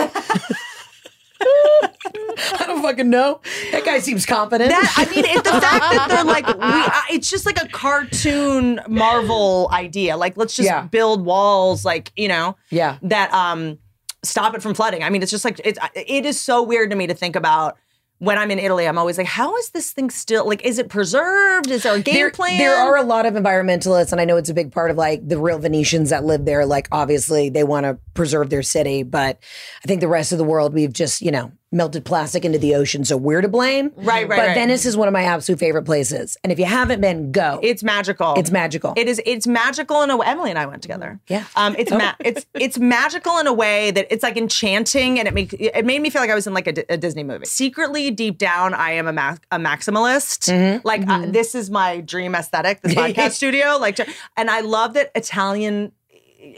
I 1.43 2.65
don't 2.67 2.83
fucking 2.83 3.09
know. 3.11 3.41
That 3.73 3.85
guy 3.85 3.99
seems 4.01 4.27
confident. 4.27 4.71
That 4.71 4.93
I 4.97 5.05
mean, 5.15 5.25
it, 5.25 5.43
the 5.45 5.51
fact 5.51 5.63
that 5.63 6.07
they're 6.09 6.25
like, 6.25 6.47
we, 6.47 6.53
uh, 6.61 6.91
it's 7.11 7.31
just 7.31 7.47
like 7.47 7.63
a 7.63 7.69
cartoon 7.69 8.81
Marvel 8.89 9.69
idea. 9.73 10.17
Like, 10.17 10.37
let's 10.37 10.55
just 10.55 10.67
Yeah. 10.67 10.83
build 10.83 11.25
walls, 11.25 11.85
like 11.85 12.13
you 12.17 12.29
know, 12.29 12.57
Yeah. 12.71 12.99
that 13.03 13.33
um 13.33 13.79
stop 14.23 14.55
it 14.55 14.63
from 14.63 14.75
flooding. 14.75 15.03
I 15.03 15.11
mean, 15.11 15.23
it's 15.23 15.31
just 15.31 15.45
like 15.45 15.61
it's 15.65 15.79
it 15.95 16.27
is 16.27 16.41
so 16.41 16.63
weird 16.63 16.91
to 16.91 16.97
me 16.97 17.07
to 17.07 17.15
think 17.15 17.37
about. 17.37 17.77
When 18.21 18.39
I'm 18.39 18.51
in 18.51 18.59
Italy, 18.59 18.87
I'm 18.87 18.99
always 18.99 19.19
like, 19.19 19.27
how 19.27 19.57
is 19.57 19.71
this 19.71 19.93
thing 19.93 20.11
still 20.11 20.47
like? 20.47 20.63
Is 20.65 20.79
it 20.79 20.89
preserved? 20.89 21.71
Is 21.71 21.83
there 21.83 21.95
a 21.95 22.01
game 22.01 22.15
there, 22.15 22.31
plan? 22.31 22.59
there 22.59 22.77
are 22.77 22.97
a 22.97 23.03
lot 23.03 23.27
of 23.27 23.35
environmentalists, 23.35 24.13
and 24.13 24.21
I 24.21 24.27
know 24.27 24.37
it's 24.37 24.51
a 24.51 24.55
big 24.55 24.73
part 24.73 24.91
of 24.91 24.97
like 24.97 25.27
the 25.27 25.39
real 25.39 25.59
Venetians 25.59 26.11
that 26.11 26.25
live 26.25 26.45
there. 26.45 26.67
Like, 26.67 26.87
obviously, 26.93 27.49
they 27.49 27.65
want 27.65 27.85
to 27.85 27.99
preserve 28.15 28.51
their 28.51 28.63
city, 28.63 29.03
but 29.03 29.39
I 29.83 29.89
think 29.89 30.01
the 30.01 30.09
rest 30.09 30.33
of 30.33 30.39
the 30.39 30.45
world, 30.45 30.75
we've 30.75 30.93
just, 30.93 31.23
you 31.23 31.31
know, 31.31 31.51
melted 31.73 32.05
plastic 32.05 32.45
into 32.45 32.59
the 32.59 32.75
ocean, 32.75 33.05
so 33.05 33.17
we're 33.17 33.41
to 33.41 33.49
blame. 33.49 33.93
Right, 33.97 34.29
right, 34.29 34.29
But 34.29 34.39
right. 34.39 34.55
Venice 34.55 34.85
is 34.87 34.97
one 34.97 35.07
of 35.09 35.13
my 35.13 35.23
absolute 35.23 35.59
favorite 35.59 35.85
places, 35.85 36.37
and 36.43 36.53
if 36.53 36.59
you 36.59 36.65
haven't 36.65 37.01
been, 37.01 37.31
go. 37.33 37.61
It's 37.63 37.83
magical. 37.83 38.35
It's 38.37 38.51
magical. 38.51 38.93
It 38.97 39.09
is. 39.09 39.21
It's 39.25 39.47
magical 39.47 40.03
in 40.03 40.11
a 40.11 40.17
way. 40.17 40.27
Emily 40.27 40.51
and 40.51 40.59
I 40.59 40.67
went 40.67 40.83
together. 40.83 41.21
Yeah. 41.29 41.45
Um. 41.57 41.75
It's 41.79 41.91
ma- 41.91 42.15
it's 42.21 42.47
it's 42.55 42.79
magical 42.79 43.39
in 43.39 43.47
a 43.47 43.53
way 43.53 43.91
that 43.93 44.07
it's 44.11 44.23
like 44.23 44.37
enchanting, 44.37 45.19
and 45.19 45.29
it 45.29 45.35
make 45.35 45.53
it 45.53 45.85
made 45.85 46.01
me 46.03 46.11
feel 46.11 46.21
like 46.23 46.31
I 46.31 46.35
was 46.35 46.47
in 46.47 46.55
like 46.55 46.67
a, 46.67 46.93
a 46.93 46.97
Disney 46.97 47.23
movie. 47.25 47.47
Secretly, 47.47 48.11
deep 48.11 48.39
down, 48.39 48.75
I 48.75 48.93
am 48.93 49.07
a 49.07 49.13
ma- 49.13 49.37
a 49.51 49.59
maximalist. 49.59 50.51
Mm-hmm. 50.51 50.87
Like 50.87 51.07
uh, 51.09 51.27
this 51.27 51.55
is 51.55 51.71
my 51.71 52.01
dream 52.01 52.35
aesthetic. 52.35 52.81
This 52.83 52.95
podcast 53.01 53.33
studio. 53.33 53.77
Like, 53.79 53.97
to- 53.97 54.07
and 54.37 54.51
I 54.51 54.61
love 54.61 54.95
that 54.95 55.11
Italian. 55.15 55.93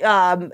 Um, 0.05 0.53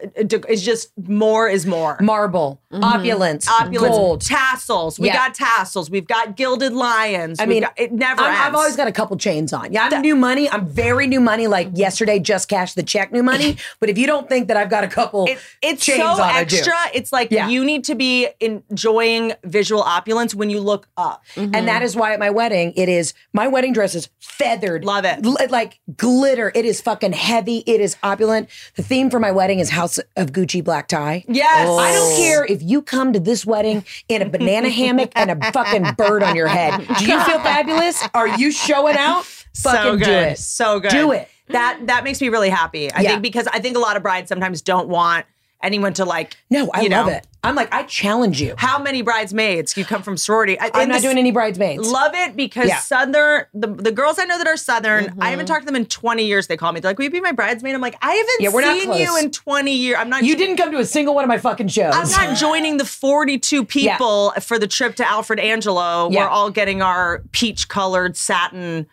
is 0.49 0.65
just 0.65 0.91
more 0.97 1.49
is 1.49 1.67
more. 1.67 1.99
Marble, 2.01 2.63
Mm-hmm. 2.71 2.85
opulence, 2.85 3.49
Opulence, 3.49 3.97
gold. 3.97 4.21
tassels. 4.21 4.99
We 4.99 5.07
Yeah. 5.07 5.15
got 5.15 5.35
tassels. 5.35 5.89
We've 5.89 6.07
got 6.07 6.37
gilded 6.37 6.75
lions. 6.75 7.41
I 7.41 7.47
mean, 7.47 7.63
got- 7.63 7.73
it 7.81 7.93
never 7.93 8.23
ends. 8.23 8.39
I've 8.43 8.55
always 8.55 8.77
got 8.77 8.87
a 8.87 8.93
couple 8.93 9.17
chains 9.17 9.55
on. 9.55 9.73
Yeah, 9.73 9.89
I'm 9.91 10.03
new 10.03 10.15
money. 10.15 10.51
I'm 10.51 10.67
very 10.67 11.07
new 11.07 11.21
money. 11.21 11.47
Like 11.47 11.71
yesterday, 11.73 12.19
just 12.19 12.47
cashed 12.51 12.77
the 12.77 12.83
check, 12.83 13.11
new 13.11 13.23
money. 13.23 13.57
But 13.81 13.89
if 13.89 13.97
you 13.97 14.07
don't 14.07 14.29
think 14.29 14.49
that 14.49 14.59
I've 14.59 14.69
got 14.69 14.85
a 14.85 14.89
couple 14.89 15.25
It- 15.29 15.39
it's 15.63 15.83
chains 15.83 16.01
so 16.03 16.23
on, 16.23 16.37
extra. 16.37 16.75
It's 16.93 17.11
like 17.11 17.31
Yeah. 17.31 17.49
you 17.49 17.65
need 17.65 17.85
to 17.85 17.95
be 17.95 18.29
enjoying 18.39 19.33
visual 19.45 19.81
opulence 19.83 20.35
when 20.35 20.51
you 20.51 20.61
look 20.61 20.89
up. 20.99 21.25
Mm-hmm. 21.37 21.55
And 21.55 21.69
that 21.69 21.83
is 21.83 21.97
why 21.97 22.13
at 22.13 22.19
my 22.19 22.29
wedding, 22.29 22.75
it 22.77 22.91
is 22.91 23.15
my 23.33 23.49
wedding 23.49 23.73
dress 23.73 23.95
is 23.95 24.11
feathered. 24.21 24.85
Love 24.85 25.07
it. 25.07 25.23
Gl- 25.23 25.51
like 25.51 25.81
glitter. 25.97 26.53
It 26.55 26.67
is 26.67 26.83
fucking 26.83 27.15
heavy. 27.15 27.63
It 27.67 27.81
is 27.81 27.97
opulent. 28.03 28.51
The 28.77 28.83
theme 28.83 29.09
for 29.09 29.19
my 29.19 29.31
wedding 29.31 29.59
is 29.59 29.71
House 29.71 29.99
of 30.17 30.33
Gucci 30.33 30.63
black 30.63 30.89
tie. 30.89 31.25
Yes. 31.29 31.67
I 31.67 31.93
don't 31.93 32.13
oh. 32.13 32.17
care 32.19 32.45
if 32.45 32.58
you 32.63 32.83
come 32.83 33.13
to 33.13 33.21
this 33.21 33.45
wedding 33.47 33.85
in 34.09 34.23
a 34.23 34.29
banana 34.29 34.69
hammock 34.69 35.11
and 35.15 35.31
a 35.31 35.53
fucking 35.53 35.87
bird 35.97 36.23
on 36.23 36.35
your 36.37 36.49
head. 36.49 36.79
Do 36.99 37.05
you 37.07 37.21
feel 37.25 37.39
fabulous? 37.41 38.03
Are 38.15 38.29
you 38.39 38.51
showing 38.53 38.97
out? 38.97 39.25
so 39.53 39.71
Fucking 39.73 39.99
good. 39.99 40.05
do 40.05 40.11
it. 40.13 40.39
So 40.39 40.81
good. 40.81 40.91
Do 40.91 41.13
it. 41.13 41.29
That 41.49 41.81
that 41.87 42.05
makes 42.05 42.21
me 42.21 42.29
really 42.29 42.51
happy. 42.51 42.93
I 42.93 43.01
Yeah. 43.01 43.11
think 43.11 43.23
because 43.23 43.47
I 43.49 43.59
think 43.61 43.77
a 43.77 43.81
lot 43.81 43.97
of 43.97 44.03
brides 44.03 44.29
sometimes 44.29 44.61
don't 44.63 44.89
want 44.89 45.25
anyone 45.63 45.95
to 45.95 46.05
like. 46.05 46.37
No, 46.51 46.71
I 46.73 46.83
love 46.83 47.07
know, 47.07 47.09
it. 47.09 47.27
I'm 47.45 47.55
like, 47.55 47.73
I 47.73 47.85
challenge 47.85 48.41
you. 48.41 48.55
How 48.59 48.83
many 48.83 49.03
bridesmaids? 49.03 49.77
You 49.77 49.85
come 49.85 50.03
from 50.03 50.17
sorority. 50.17 50.59
I, 50.59 50.71
I'm 50.75 50.89
not 50.89 51.03
doing 51.03 51.19
any 51.19 51.31
bridesmaids. 51.31 51.89
Love 51.89 52.13
it 52.15 52.37
because 52.37 52.69
Yeah. 52.69 52.79
Southern 52.81 53.45
the, 53.55 53.69
the 53.69 53.93
girls 53.93 54.19
I 54.19 54.25
know 54.25 54.39
that 54.39 54.47
are 54.47 54.57
Southern. 54.57 55.05
Mm-hmm. 55.07 55.23
I 55.23 55.31
haven't 55.31 55.47
talked 55.47 55.63
to 55.63 55.67
them 55.67 55.77
in 55.77 55.87
20 55.87 56.25
years. 56.25 56.49
They 56.49 56.57
call 56.57 56.73
me. 56.73 56.81
They're 56.81 56.91
like, 56.91 56.99
"Will 56.99 57.05
you 57.05 57.11
be 57.11 57.21
my 57.21 57.33
bridesmaid?" 57.33 57.75
I'm 57.75 57.81
like, 57.81 57.97
"I 58.03 58.13
haven't 58.13 58.41
Yeah, 58.41 58.51
we're 58.51 58.63
not 58.63 58.79
seen 58.79 58.93
you 58.93 59.17
in 59.17 59.31
20 59.31 59.73
years. 59.73 59.97
I'm 59.99 60.11
not. 60.11 60.25
You 60.25 60.37
didn't 60.37 60.57
come 60.57 60.73
to 60.73 60.79
a 60.79 60.85
single 60.85 61.15
one 61.15 61.25
of 61.25 61.29
my 61.29 61.39
fucking 61.39 61.69
shows. 61.69 61.95
I'm 61.95 62.11
not 62.11 62.37
joining 62.37 62.77
the 62.79 62.85
42 62.85 63.65
people 63.65 64.33
for 64.41 64.59
the 64.59 64.67
trip 64.67 64.97
to 64.97 65.09
Alfred 65.09 65.39
Angelo. 65.39 66.11
Yeah. 66.11 66.25
We're 66.25 66.29
all 66.29 66.51
getting 66.51 66.83
our 66.83 67.23
peach 67.33 67.69
colored 67.69 68.17
satin, 68.17 68.87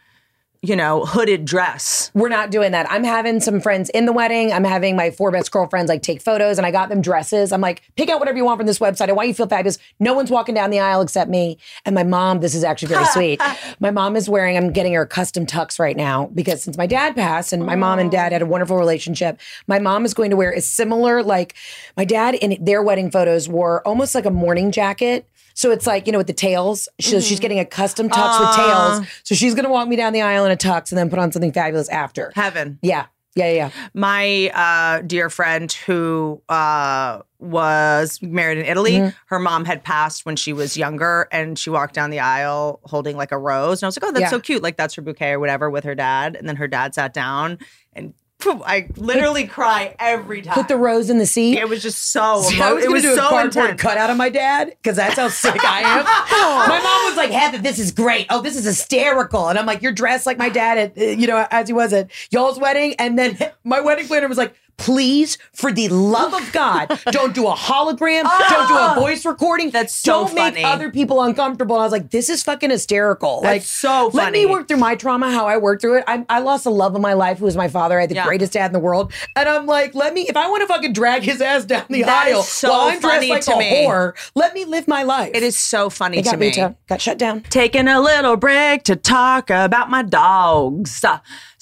you 0.61 0.75
know, 0.75 1.05
hooded 1.05 1.45
dress. 1.45 2.11
We're 2.13 2.29
not 2.29 2.51
doing 2.51 2.71
that. 2.71 2.89
I'm 2.91 3.03
having 3.03 3.39
some 3.39 3.59
friends 3.59 3.89
in 3.89 4.05
the 4.05 4.13
wedding. 4.13 4.51
I'm 4.51 4.63
having 4.63 4.95
my 4.95 5.11
four 5.11 5.31
best 5.31 5.51
girlfriends 5.51 5.89
like 5.89 6.01
take 6.01 6.21
photos 6.21 6.57
and 6.57 6.65
I 6.65 6.71
got 6.71 6.89
them 6.89 7.01
dresses. 7.01 7.51
I'm 7.51 7.61
like, 7.61 7.81
pick 7.95 8.09
out 8.09 8.19
whatever 8.19 8.37
you 8.37 8.45
want 8.45 8.59
from 8.59 8.67
this 8.67 8.79
website. 8.79 9.09
I 9.09 9.13
want 9.13 9.27
you 9.27 9.33
to 9.33 9.37
feel 9.37 9.47
fabulous. 9.47 9.77
No 9.99 10.13
one's 10.13 10.31
walking 10.31 10.55
down 10.55 10.69
the 10.69 10.79
aisle 10.79 11.01
except 11.01 11.29
me. 11.29 11.57
And 11.85 11.93
my 11.93 12.03
mom, 12.03 12.39
this 12.39 12.55
is 12.55 12.63
actually 12.63 12.89
very 12.89 13.05
sweet. 13.13 13.41
My 13.79 13.91
mom 13.91 14.15
is 14.15 14.29
wearing, 14.29 14.57
I'm 14.57 14.71
getting 14.71 14.93
her 14.93 15.05
custom 15.05 15.45
tux 15.45 15.79
right 15.79 15.97
now 15.97 16.27
because 16.33 16.63
since 16.63 16.77
my 16.77 16.87
dad 16.87 17.15
passed 17.15 17.53
and 17.53 17.65
my 17.65 17.75
mom 17.75 17.99
and 17.99 18.11
dad 18.11 18.31
had 18.31 18.41
a 18.41 18.45
wonderful 18.45 18.77
relationship, 18.77 19.39
my 19.67 19.79
mom 19.79 20.05
is 20.05 20.13
going 20.13 20.29
to 20.31 20.35
wear 20.35 20.51
a 20.51 20.61
similar, 20.61 21.23
like 21.23 21.55
my 21.95 22.05
dad 22.05 22.35
in 22.35 22.63
their 22.63 22.81
wedding 22.81 23.11
photos 23.11 23.47
wore 23.47 23.85
almost 23.87 24.15
like 24.15 24.25
a 24.25 24.31
morning 24.31 24.71
jacket. 24.71 25.27
So 25.55 25.71
it's 25.71 25.87
like, 25.87 26.05
you 26.05 26.11
know, 26.11 26.17
with 26.17 26.27
the 26.27 26.33
tails. 26.33 26.89
So 26.99 27.21
she's 27.21 27.37
mm-hmm. 27.37 27.41
getting 27.41 27.59
a 27.59 27.65
custom 27.65 28.09
tux 28.09 28.39
with 28.39 28.55
tails. 28.55 29.07
So 29.23 29.35
she's 29.35 29.55
going 29.55 29.63
to 29.63 29.71
walk 29.71 29.87
me 29.87 29.95
down 29.95 30.11
the 30.11 30.21
aisle 30.21 30.45
in 30.45 30.51
a 30.51 30.54
tux 30.55 30.91
and 30.91 30.97
then 30.97 31.09
put 31.09 31.19
on 31.19 31.31
something 31.31 31.51
fabulous 31.51 31.89
after. 31.89 32.31
Heaven. 32.35 32.79
Yeah. 32.81 33.05
Yeah, 33.37 33.47
yeah, 33.47 33.53
yeah. 33.53 33.69
My 33.93 34.49
uh, 34.53 35.01
dear 35.01 35.29
friend 35.29 35.69
who 35.85 36.41
uh, 36.47 37.19
was 37.37 38.21
married 38.21 38.59
in 38.59 38.65
Italy, 38.65 38.93
Mm-hmm. 38.93 39.09
her 39.25 39.39
mom 39.39 39.65
had 39.65 39.83
passed 39.83 40.25
when 40.25 40.37
she 40.37 40.53
was 40.53 40.77
younger, 40.77 41.27
and 41.33 41.59
she 41.59 41.69
walked 41.69 41.93
down 41.95 42.11
the 42.11 42.21
aisle 42.21 42.79
holding 42.85 43.17
like 43.17 43.33
a 43.33 43.37
rose. 43.37 43.81
And 43.81 43.87
I 43.87 43.89
was 43.89 43.97
like, 44.01 44.09
"Oh, 44.09 44.13
that's 44.13 44.21
Yeah. 44.21 44.29
so 44.29 44.39
cute! 44.39 44.63
Like 44.63 44.77
that's 44.77 44.93
her 44.93 45.01
bouquet 45.01 45.31
or 45.31 45.39
whatever." 45.41 45.69
With 45.69 45.83
her 45.83 45.95
dad, 45.95 46.37
and 46.37 46.47
then 46.47 46.55
her 46.55 46.67
dad 46.69 46.95
sat 46.95 47.13
down, 47.13 47.59
and 47.91 48.13
I 48.47 48.87
literally 48.95 49.47
cry 49.47 49.95
every 49.99 50.41
time. 50.41 50.53
Put 50.53 50.67
the 50.67 50.77
rose 50.77 51.09
in 51.09 51.17
the 51.17 51.25
seat. 51.25 51.57
It 51.57 51.67
was 51.67 51.81
just 51.81 52.11
so. 52.11 52.41
See, 52.41 52.55
emo- 52.55 52.65
I 52.65 52.73
was 52.73 52.83
it 52.85 52.91
was 52.91 53.03
do 53.03 53.13
a 53.13 53.15
so 53.15 53.29
cardboard 53.29 53.65
intense. 53.71 53.81
cutout 53.81 54.09
of 54.09 54.17
my 54.17 54.29
dad 54.29 54.69
because 54.81 54.95
that's 54.97 55.15
how 55.15 55.27
sick 55.27 55.63
I 55.63 55.81
am. 55.81 56.03
my 56.69 56.79
mom 56.81 57.05
was 57.05 57.17
like, 57.17 57.31
"Heather, 57.31 57.57
this 57.57 57.79
is 57.79 57.91
great. 57.91 58.27
Oh, 58.29 58.41
this 58.41 58.55
is 58.55 58.65
hysterical." 58.65 59.49
And 59.49 59.57
I'm 59.57 59.65
like, 59.65 59.81
"You're 59.81 59.91
dressed 59.91 60.25
like 60.25 60.37
my 60.37 60.49
dad 60.49 60.77
at 60.77 60.97
uh, 60.97 61.01
you 61.01 61.27
know 61.27 61.45
as 61.51 61.67
he 61.67 61.73
was 61.73 61.93
at 61.93 62.11
y'all's 62.31 62.59
wedding." 62.59 62.95
And 62.99 63.17
then 63.17 63.37
my 63.63 63.81
wedding 63.81 64.07
planner 64.07 64.27
was 64.27 64.37
like, 64.37 64.55
please, 64.77 65.37
for 65.53 65.71
the 65.71 65.87
love 65.89 66.33
of 66.33 66.51
God, 66.51 66.99
don't 67.11 67.33
do 67.33 67.47
a 67.47 67.53
hologram, 67.53 68.23
oh. 68.25 68.45
don't 68.49 68.67
do 68.67 68.77
a 68.77 68.95
voice 69.03 69.25
recording. 69.25 69.69
That's 69.71 69.93
so 69.95 70.25
don't 70.27 70.35
make 70.35 70.63
other 70.65 70.91
people 70.91 71.21
uncomfortable. 71.21 71.75
And 71.75 71.81
I 71.81 71.85
was 71.85 71.91
like, 71.91 72.11
this 72.11 72.29
is 72.29 72.43
fucking 72.43 72.69
hysterical. 72.69 73.41
That's 73.41 73.53
like, 73.53 73.61
so 73.63 74.09
funny. 74.11 74.23
Let 74.23 74.33
me 74.33 74.45
work 74.45 74.67
through 74.67 74.77
my 74.77 74.95
trauma, 74.95 75.31
how 75.31 75.47
I 75.47 75.57
worked 75.57 75.81
through 75.81 75.99
it. 75.99 76.03
I, 76.07 76.25
I 76.29 76.39
lost 76.39 76.63
the 76.65 76.71
love 76.71 76.95
of 76.95 77.01
my 77.01 77.13
life, 77.13 77.39
who 77.39 77.45
was 77.45 77.55
my 77.57 77.67
father. 77.67 77.97
I 77.97 78.01
had 78.01 78.09
the 78.09 78.15
Yeah. 78.15 78.25
greatest 78.25 78.53
dad 78.53 78.67
in 78.67 78.73
the 78.73 78.79
world. 78.79 79.11
And 79.35 79.47
I'm 79.49 79.65
like, 79.65 79.95
let 79.95 80.13
me, 80.13 80.23
if 80.27 80.37
I 80.37 80.49
want 80.49 80.61
to 80.61 80.67
fucking 80.67 80.93
drag 80.93 81.23
his 81.23 81.41
ass 81.41 81.65
down 81.65 81.85
the 81.89 82.03
That 82.03 82.27
is 82.27 82.33
aisle 82.35 82.43
so 82.43 82.69
while 82.69 82.81
I'm 82.87 82.99
funny 82.99 83.27
dressed 83.27 83.47
to 83.47 83.55
like 83.55 83.65
a 83.67 83.69
me. 83.71 83.85
whore, 83.87 84.13
let 84.35 84.53
me 84.53 84.65
live 84.65 84.87
my 84.87 85.03
life. 85.03 85.31
It 85.33 85.43
is 85.43 85.57
so 85.57 85.89
funny 85.89 86.17
It 86.19 86.25
got 86.25 86.31
to 86.31 86.37
me. 86.37 86.49
veto- 86.49 86.75
got 86.87 87.01
shut 87.01 87.17
down. 87.17 87.41
Taking 87.49 87.87
a 87.87 87.99
little 88.01 88.35
break 88.37 88.83
to 88.83 88.95
talk 88.95 89.49
about 89.49 89.89
my 89.89 90.03
dogs. 90.03 91.03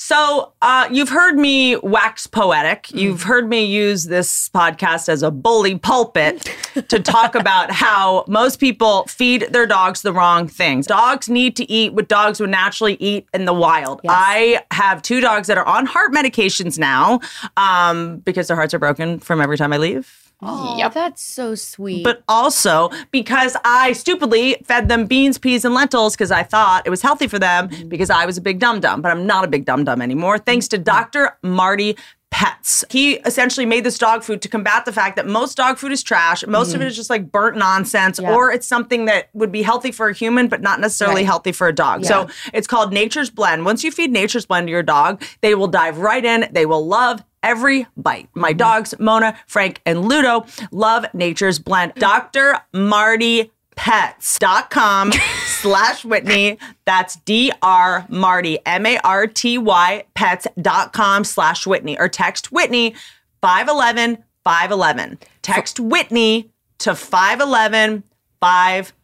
So, 0.05 0.51
uh, 0.61 0.89
you've 0.91 1.07
heard 1.07 1.37
me 1.37 1.77
wax 1.77 2.27
poetic. 2.27 2.91
You've 2.91 3.23
heard 3.23 3.47
me 3.47 3.63
use 3.63 4.03
this 4.03 4.49
podcast 4.49 5.07
as 5.07 5.23
a 5.23 5.31
bully 5.31 5.77
pulpit 5.77 6.53
to 6.89 6.99
talk 6.99 7.35
about 7.39 7.71
how 7.71 8.25
most 8.27 8.59
people 8.59 9.05
feed 9.05 9.47
their 9.51 9.65
dogs 9.65 10.01
the 10.01 10.11
wrong 10.11 10.49
things. 10.49 10.87
Dogs 10.87 11.29
need 11.29 11.55
to 11.55 11.71
eat 11.71 11.93
what 11.93 12.09
dogs 12.09 12.41
would 12.41 12.49
naturally 12.49 12.97
eat 12.99 13.29
in 13.33 13.45
the 13.45 13.53
wild. 13.53 14.01
I 14.09 14.65
have 14.71 15.01
two 15.01 15.21
dogs 15.21 15.47
that 15.47 15.57
are 15.57 15.65
on 15.65 15.85
heart 15.85 16.11
medications 16.11 16.77
now 16.77 17.21
um, 17.55 18.17
because 18.17 18.49
their 18.49 18.57
hearts 18.57 18.73
are 18.73 18.79
broken 18.79 19.19
from 19.19 19.39
every 19.39 19.55
time 19.55 19.71
I 19.71 19.77
leave. 19.77 20.22
Oh, 20.45 20.89
that's 20.93 21.21
so 21.21 21.55
sweet. 21.55 22.03
But 22.03 22.23
also 22.27 22.89
because 23.11 23.55
I 23.63 23.93
stupidly 23.93 24.57
fed 24.65 24.89
them 24.89 25.05
beans, 25.05 25.37
peas, 25.37 25.65
and 25.65 25.73
lentils 25.73 26.15
because 26.15 26.31
I 26.31 26.43
thought 26.43 26.85
it 26.85 26.89
was 26.89 27.01
healthy 27.01 27.27
for 27.27 27.39
them 27.39 27.69
mm-hmm. 27.69 27.89
because 27.89 28.09
I 28.09 28.25
was 28.25 28.37
a 28.37 28.41
big 28.41 28.59
dum 28.59 28.79
dum. 28.79 29.01
But 29.01 29.11
I'm 29.11 29.25
not 29.25 29.43
a 29.43 29.47
big 29.47 29.65
dum 29.65 29.83
dum 29.83 30.01
anymore. 30.01 30.37
Thanks 30.37 30.67
to 30.69 30.77
mm-hmm. 30.77 30.83
Dr. 30.83 31.37
Marty 31.41 31.95
Pets. 32.33 32.83
He 32.89 33.13
essentially 33.17 33.67
made 33.67 33.83
this 33.83 33.99
dog 33.99 34.23
food 34.23 34.41
to 34.41 34.49
combat 34.49 34.85
the 34.85 34.91
fact 34.91 35.17
that 35.17 35.27
most 35.27 35.55
dog 35.55 35.77
food 35.77 35.91
is 35.91 36.01
trash. 36.01 36.43
Most 36.47 36.69
of 36.69 36.75
it 36.75 36.79
mm-hmm. 36.79 36.87
is 36.87 36.95
just 36.95 37.11
like 37.11 37.31
burnt 37.31 37.57
nonsense, 37.57 38.19
Yeah. 38.19 38.33
or 38.33 38.51
it's 38.51 38.65
something 38.65 39.05
that 39.05 39.29
would 39.33 39.51
be 39.51 39.61
healthy 39.61 39.91
for 39.91 40.09
a 40.09 40.13
human, 40.13 40.47
but 40.47 40.59
not 40.59 40.79
necessarily 40.79 41.17
Right. 41.21 41.27
healthy 41.27 41.51
for 41.51 41.67
a 41.67 41.73
dog. 41.73 42.05
So 42.05 42.27
it's 42.51 42.65
called 42.65 42.91
Nature's 42.91 43.29
Blend. 43.29 43.65
Once 43.65 43.83
you 43.83 43.91
feed 43.91 44.11
Nature's 44.11 44.47
Blend 44.47 44.65
to 44.65 44.71
your 44.71 44.81
dog, 44.81 45.21
they 45.41 45.53
will 45.53 45.67
dive 45.67 45.99
right 45.99 46.25
in. 46.25 46.49
They 46.51 46.65
will 46.65 46.83
love 46.87 47.23
every 47.43 47.85
bite. 47.95 48.29
My 48.33 48.51
mm-hmm. 48.51 48.57
dogs, 48.57 48.93
Mona, 48.99 49.37
Frank, 49.45 49.81
and 49.85 50.07
Ludo, 50.07 50.45
love 50.71 51.05
Nature's 51.13 51.59
Blend. 51.59 51.91
Mm-hmm. 51.91 51.99
Dr. 51.99 52.59
Marty 52.73 53.51
pets.com 53.75 55.11
slash 55.45 56.05
Whitney. 56.05 56.57
That's 56.85 57.15
D-R 57.17 58.05
Marty, 58.09 58.59
M-A-R-T-Y 58.65 60.03
pets.com 60.13 61.23
slash 61.23 61.67
Whitney 61.67 61.99
or 61.99 62.07
text 62.07 62.51
Whitney 62.51 62.95
511 63.41 64.23
511. 64.43 65.19
Text 65.41 65.79
Whitney 65.79 66.49
to 66.79 66.95
511 66.95 68.03
511. 68.39 69.02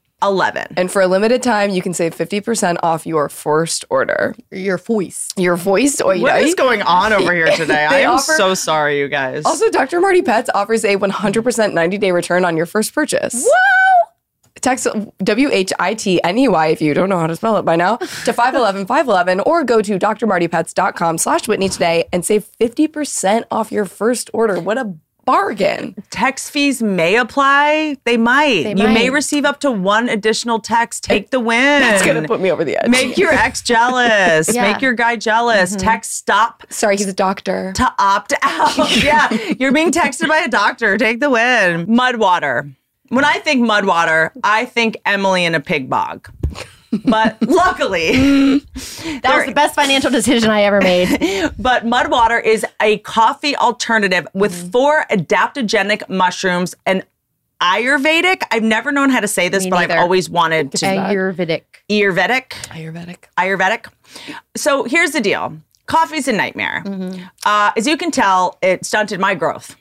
And 0.77 0.91
for 0.91 1.01
a 1.01 1.07
limited 1.07 1.41
time, 1.41 1.69
you 1.69 1.81
can 1.81 1.93
save 1.93 2.15
50% 2.15 2.77
off 2.83 3.05
your 3.05 3.29
first 3.29 3.85
order. 3.89 4.35
Your 4.51 4.77
voice. 4.77 5.29
Your 5.37 5.55
voice. 5.55 6.01
Oy 6.01 6.19
What 6.21 6.35
oy. 6.35 6.39
is 6.45 6.55
going 6.55 6.81
on 6.81 7.13
over 7.13 7.33
here 7.33 7.51
today? 7.55 7.85
I 7.85 7.99
am 7.99 8.11
offer- 8.15 8.33
so 8.33 8.53
sorry, 8.53 8.99
you 8.99 9.07
guys. 9.07 9.45
Also, 9.45 9.69
Dr. 9.69 9.99
Marty 10.01 10.21
Pets 10.21 10.49
offers 10.53 10.83
a 10.83 10.97
100% 10.97 11.73
90 11.73 11.97
day 11.97 12.11
return 12.11 12.43
on 12.45 12.57
your 12.57 12.65
first 12.65 12.93
purchase. 12.93 13.33
Wow! 13.45 14.09
Text 14.61 14.87
W 15.23 15.49
H 15.53 15.71
I 15.79 15.93
T 15.93 16.21
N 16.21 16.37
E 16.37 16.49
Y 16.49 16.67
if 16.67 16.81
you 16.81 16.93
don't 16.93 17.07
know 17.07 17.17
how 17.19 17.27
to 17.27 17.35
spell 17.37 17.55
it 17.55 17.61
by 17.63 17.77
now 17.77 17.95
to 17.95 18.33
511 18.33 18.87
511 18.87 19.39
or 19.41 19.63
go 19.63 19.81
to 19.81 19.97
drmartypets.com 19.97 21.17
slash 21.17 21.47
Whitney 21.47 21.69
today 21.69 22.09
and 22.11 22.25
save 22.25 22.45
50% 22.59 23.45
off 23.51 23.71
your 23.71 23.85
first 23.85 24.29
order. 24.33 24.59
What 24.59 24.77
a 24.77 24.93
bargain. 25.29 25.95
text 26.09 26.51
fees 26.51 26.81
may 26.81 27.15
apply. 27.15 27.97
They 28.03 28.17
might. 28.17 28.63
They 28.63 28.69
you 28.71 28.87
may 28.87 29.09
receive 29.11 29.45
up 29.45 29.59
to 29.59 29.71
one 29.71 30.09
additional 30.09 30.59
text. 30.59 31.03
Take 31.03 31.29
the 31.29 31.39
win. 31.39 31.81
That's 31.81 32.03
going 32.03 32.19
to 32.21 32.27
put 32.27 32.41
me 32.41 32.51
over 32.51 32.63
the 32.65 32.77
edge. 32.77 32.89
Make 32.89 33.17
your 33.17 33.31
ex 33.31 33.61
jealous. 33.61 34.49
Yeah. 34.59 34.73
Make 34.73 34.81
your 34.81 34.93
guy 34.93 35.15
jealous. 35.15 35.71
Mm-hmm. 35.71 35.85
Text 35.85 36.13
stop 36.13 36.63
Sorry, 36.69 36.97
he's 36.97 37.07
a 37.07 37.13
doctor. 37.13 37.71
to 37.73 37.93
opt 37.99 38.33
out. 38.41 39.03
yeah, 39.03 39.31
you're 39.59 39.71
being 39.71 39.91
texted 39.91 40.27
by 40.27 40.39
a 40.39 40.47
doctor. 40.47 40.97
Take 40.97 41.19
the 41.19 41.29
win. 41.29 41.85
Mud 41.87 42.17
water. 42.17 42.69
When 43.09 43.23
I 43.23 43.39
think 43.39 43.61
mud 43.65 43.85
water, 43.85 44.31
I 44.43 44.65
think 44.65 44.97
Emily 45.05 45.45
in 45.45 45.55
a 45.55 45.59
pig 45.59 45.89
bog. 45.89 46.29
But 46.91 47.37
luckily, 47.47 48.59
That 49.21 49.35
was 49.37 49.45
the 49.45 49.53
best 49.53 49.75
financial 49.75 50.11
decision 50.11 50.49
I 50.49 50.63
ever 50.63 50.81
made. 50.81 51.51
but 51.59 51.85
mud 51.85 52.09
water 52.09 52.39
is 52.39 52.65
a 52.81 52.99
coffee 52.99 53.55
alternative 53.55 54.27
with 54.33 54.53
mm-hmm. 54.53 54.69
four 54.69 55.05
adaptogenic 55.09 56.07
mushrooms 56.09 56.75
and 56.85 57.03
Ayurvedic. 57.61 58.43
I've 58.51 58.63
never 58.63 58.91
known 58.91 59.09
how 59.09 59.19
to 59.19 59.27
say 59.27 59.49
this, 59.49 59.65
Me 59.65 59.69
but 59.69 59.79
I've 59.79 59.99
always 59.99 60.29
wanted 60.29 60.71
to. 60.73 60.85
Ayurvedic. 60.85 61.63
Ayurvedic. 61.89 62.51
Ayurvedic. 62.69 63.25
Ayurvedic. 63.37 63.91
So 64.55 64.83
here's 64.83 65.11
the 65.11 65.21
deal 65.21 65.59
coffee's 65.85 66.27
a 66.27 66.31
nightmare. 66.31 66.83
Mm-hmm. 66.85 67.23
Uh, 67.43 67.71
as 67.75 67.87
you 67.87 67.97
can 67.97 68.11
tell, 68.11 68.57
it 68.61 68.85
stunted 68.85 69.19
my 69.19 69.35
growth. 69.35 69.75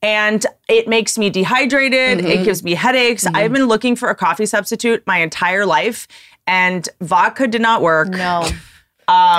And 0.00 0.46
it 0.68 0.86
makes 0.86 1.18
me 1.18 1.28
dehydrated. 1.28 2.20
It 2.20 2.24
mm-hmm. 2.24 2.44
gives 2.44 2.62
me 2.62 2.74
headaches. 2.74 3.26
I've 3.26 3.52
been 3.52 3.66
looking 3.66 3.96
for 3.96 4.10
a 4.10 4.14
coffee 4.14 4.46
substitute 4.46 5.02
my 5.06 5.18
entire 5.18 5.66
life, 5.66 6.06
and 6.48 6.88
vodka 7.00 7.46
did 7.46 7.60
not 7.62 7.82
work. 7.82 8.08
No. 8.08 8.48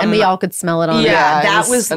and 0.02 0.10
we 0.10 0.24
all 0.24 0.38
could 0.38 0.54
smell 0.54 0.82
it 0.82 0.90
on 0.90 1.04
Yeah, 1.04 1.42
that 1.44 1.68
was 1.70 1.70
was 1.70 1.90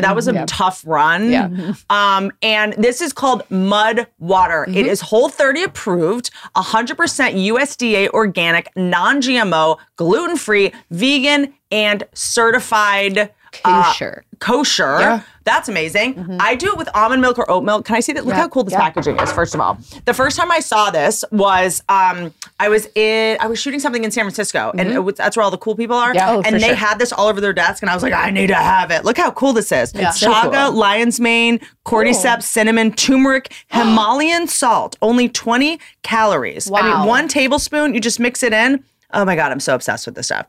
That 0.00 0.16
was 0.16 0.26
a 0.28 0.44
tough 0.46 0.82
run. 0.86 1.30
Yeah. 1.30 1.74
Um, 1.90 2.32
and 2.42 2.72
this 2.74 3.00
is 3.00 3.12
called 3.12 3.48
Mud 3.50 4.06
Water. 4.18 4.64
It 4.68 4.86
is 4.86 5.00
Whole 5.00 5.28
30 5.28 5.64
approved, 5.64 6.30
100% 6.56 6.96
USDA 6.96 8.08
organic, 8.10 8.74
non-GMO, 8.76 9.78
gluten-free, 9.96 10.72
vegan, 10.90 11.52
and 11.70 12.04
certified 12.14 13.30
uh, 13.64 13.84
Kosher. 13.84 14.24
kosher. 14.38 15.24
That's 15.44 15.68
amazing. 15.68 16.38
I 16.38 16.54
do 16.54 16.68
it 16.70 16.78
with 16.78 16.88
almond 16.94 17.20
milk 17.20 17.36
or 17.36 17.50
oat 17.50 17.64
milk. 17.64 17.84
Can 17.84 17.96
I 17.96 18.00
see 18.00 18.12
that? 18.12 18.24
Look 18.24 18.36
how 18.36 18.46
cool 18.48 18.62
this 18.62 18.74
packaging 18.74 19.18
is. 19.18 19.32
First 19.32 19.54
of 19.56 19.60
all, 19.60 19.76
the 20.04 20.14
first 20.14 20.36
time 20.38 20.52
I 20.52 20.60
saw 20.60 20.90
this 20.92 21.24
was 21.32 21.82
um, 21.88 22.32
I 22.60 22.68
was 22.68 22.86
in 22.94 23.38
I 23.40 23.48
was 23.48 23.58
shooting 23.60 23.80
something 23.80 24.04
in 24.04 24.12
San 24.12 24.22
Francisco, 24.24 24.70
and 24.78 24.88
it 24.92 25.00
was, 25.00 25.16
that's 25.16 25.36
where 25.36 25.42
all 25.42 25.50
the 25.50 25.58
cool 25.58 25.74
people 25.74 25.96
are. 25.96 26.14
Yeah. 26.14 26.30
Oh, 26.30 26.42
and 26.44 26.54
they 26.56 26.68
sure. 26.68 26.74
had 26.76 27.00
this 27.00 27.12
all 27.12 27.26
over 27.26 27.40
their 27.40 27.52
desk, 27.52 27.82
and 27.82 27.90
I 27.90 27.94
was 27.94 28.04
like, 28.04 28.12
I 28.12 28.30
need 28.30 28.46
to 28.48 28.54
have 28.54 28.92
it. 28.92 29.04
Look 29.04 29.16
how 29.18 29.32
cool 29.32 29.52
this 29.52 29.72
is. 29.72 29.92
Yeah. 29.94 30.10
It's 30.10 30.20
So 30.20 30.32
chaga, 30.32 30.68
cool. 30.68 30.76
lion's 30.78 31.18
mane, 31.18 31.58
cordyceps, 31.84 32.44
cinnamon, 32.44 32.92
turmeric, 32.92 33.52
Himalayan 33.68 34.46
salt. 34.46 34.96
Only 35.02 35.28
20 35.28 35.80
calories. 36.04 36.70
I 36.70 36.72
Wow. 36.82 36.98
mean, 37.00 37.08
one 37.08 37.26
tablespoon. 37.26 37.94
You 37.94 38.00
just 38.00 38.20
mix 38.20 38.44
it 38.44 38.52
in. 38.52 38.84
Oh 39.12 39.24
my 39.24 39.34
god, 39.34 39.50
I'm 39.50 39.60
so 39.60 39.74
obsessed 39.74 40.06
with 40.06 40.14
this 40.14 40.26
stuff. 40.26 40.46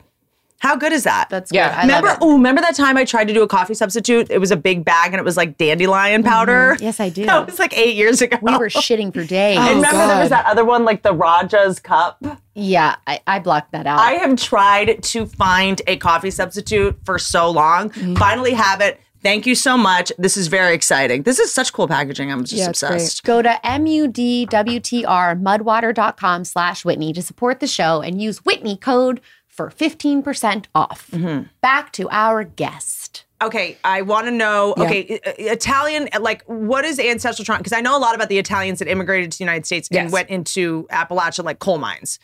How 0.60 0.76
good 0.76 0.92
is 0.92 1.04
that? 1.04 1.28
That's 1.28 1.52
Yeah. 1.52 1.68
good. 1.68 1.78
I 1.78 1.82
remember, 1.82 2.08
love 2.08 2.16
it. 2.16 2.24
oh, 2.24 2.32
remember 2.34 2.60
that 2.62 2.74
time 2.74 2.96
I 2.96 3.04
tried 3.04 3.28
to 3.28 3.34
do 3.34 3.42
a 3.42 3.48
coffee 3.48 3.74
substitute? 3.74 4.28
It 4.30 4.38
was 4.38 4.50
a 4.50 4.56
big 4.56 4.84
bag 4.84 5.12
and 5.12 5.16
it 5.16 5.24
was 5.24 5.36
like 5.36 5.58
dandelion 5.58 6.22
mm-hmm. 6.22 6.30
powder. 6.30 6.76
Yes, 6.80 7.00
I 7.00 7.08
do. 7.10 7.24
That 7.34 7.46
was 7.46 7.58
like 7.58 7.76
eight 7.76 7.96
years 7.96 8.22
ago. 8.22 8.38
We 8.40 8.56
were 8.56 8.68
shitting 8.68 9.12
for 9.12 9.24
days. 9.24 9.58
and 9.58 9.68
oh, 9.68 9.74
remember 9.74 10.06
there 10.06 10.20
was 10.20 10.30
that 10.30 10.46
other 10.46 10.64
one, 10.64 10.84
like 10.84 11.02
the 11.02 11.12
Raja's 11.12 11.80
cup. 11.80 12.24
Yeah, 12.54 12.96
I, 13.06 13.20
I 13.26 13.38
blocked 13.40 13.72
that 13.72 13.86
out. 13.86 13.98
I 13.98 14.12
have 14.12 14.36
tried 14.36 15.02
to 15.02 15.26
find 15.26 15.82
a 15.86 15.96
coffee 15.96 16.30
substitute 16.30 16.96
for 17.04 17.18
so 17.18 17.50
long. 17.50 17.90
Mm-hmm. 17.90 18.14
Finally 18.14 18.54
have 18.54 18.80
it. 18.80 19.00
Thank 19.22 19.46
you 19.46 19.54
so 19.54 19.78
much. 19.78 20.12
This 20.18 20.36
is 20.36 20.48
very 20.48 20.74
exciting. 20.74 21.22
This 21.22 21.38
is 21.38 21.52
such 21.52 21.72
cool 21.72 21.88
packaging. 21.88 22.30
I'm 22.30 22.44
just 22.44 22.52
Yeah, 22.52 22.68
it's 22.68 22.80
great. 22.80 22.92
obsessed. 22.92 23.24
Go 23.24 23.40
to 23.40 23.66
M-U-D-W-T-R 23.66 25.36
mudwater.com 25.36 26.44
slash 26.44 26.84
Whitney 26.84 27.12
to 27.14 27.22
support 27.22 27.60
the 27.60 27.66
show 27.66 28.02
and 28.02 28.20
use 28.20 28.44
Whitney 28.44 28.76
code 28.76 29.22
for 29.54 29.70
15% 29.70 30.66
off. 30.74 31.08
Mm-hmm. 31.12 31.44
Back 31.60 31.92
to 31.92 32.08
our 32.10 32.42
guest. 32.44 33.24
Okay, 33.42 33.76
I 33.84 34.02
want 34.02 34.26
to 34.26 34.30
know. 34.30 34.74
Okay, 34.78 35.20
I- 35.24 35.28
I- 35.30 35.34
Italian. 35.52 36.08
Like, 36.18 36.42
what 36.46 36.84
is 36.84 36.98
ancestral 36.98 37.44
trauma? 37.44 37.58
Because 37.58 37.72
I 37.74 37.80
know 37.80 37.96
a 37.96 38.00
lot 38.00 38.14
about 38.14 38.28
the 38.30 38.38
Italians 38.38 38.78
that 38.78 38.88
immigrated 38.88 39.30
to 39.32 39.38
the 39.38 39.44
United 39.44 39.66
States 39.66 39.88
and 39.88 39.96
Yes. 40.04 40.12
went 40.12 40.30
into 40.30 40.86
Appalachia, 40.90 41.44
like 41.44 41.58
coal 41.58 41.78
mines, 41.78 42.18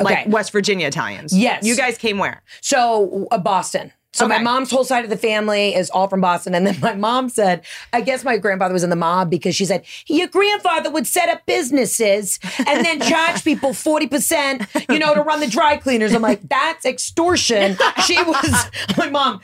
like 0.00 0.28
West 0.28 0.52
Virginia 0.52 0.86
Italians. 0.86 1.36
Yes. 1.36 1.64
you 1.64 1.76
guys 1.76 1.96
came 1.98 2.18
where? 2.18 2.42
So 2.60 3.26
uh, 3.30 3.38
Boston. 3.38 3.92
So 4.12 4.26
my 4.26 4.38
mom's 4.38 4.70
whole 4.70 4.84
side 4.84 5.04
of 5.04 5.10
the 5.10 5.16
family 5.18 5.74
is 5.74 5.90
all 5.90 6.08
from 6.08 6.22
Boston. 6.22 6.54
And 6.54 6.66
then 6.66 6.80
my 6.80 6.94
mom 6.94 7.28
said, 7.28 7.66
I 7.92 8.00
guess 8.00 8.24
my 8.24 8.38
grandfather 8.38 8.72
was 8.72 8.82
in 8.82 8.88
the 8.88 8.96
mob 8.96 9.28
because 9.28 9.54
she 9.54 9.66
said, 9.66 9.84
your 10.06 10.26
grandfather 10.26 10.90
would 10.90 11.06
set 11.06 11.28
up 11.28 11.44
businesses 11.44 12.38
and 12.66 12.82
then 12.82 13.00
charge 13.02 13.44
people 13.44 13.70
40%, 13.70 14.90
you 14.92 14.98
know, 14.98 15.14
to 15.14 15.20
run 15.20 15.40
the 15.40 15.46
dry 15.46 15.76
cleaners. 15.76 16.14
I'm 16.14 16.22
like, 16.22 16.40
that's 16.48 16.86
extortion. 16.86 17.76
She 18.06 18.16
was, 18.22 18.70
my 18.96 19.10
mom, 19.10 19.42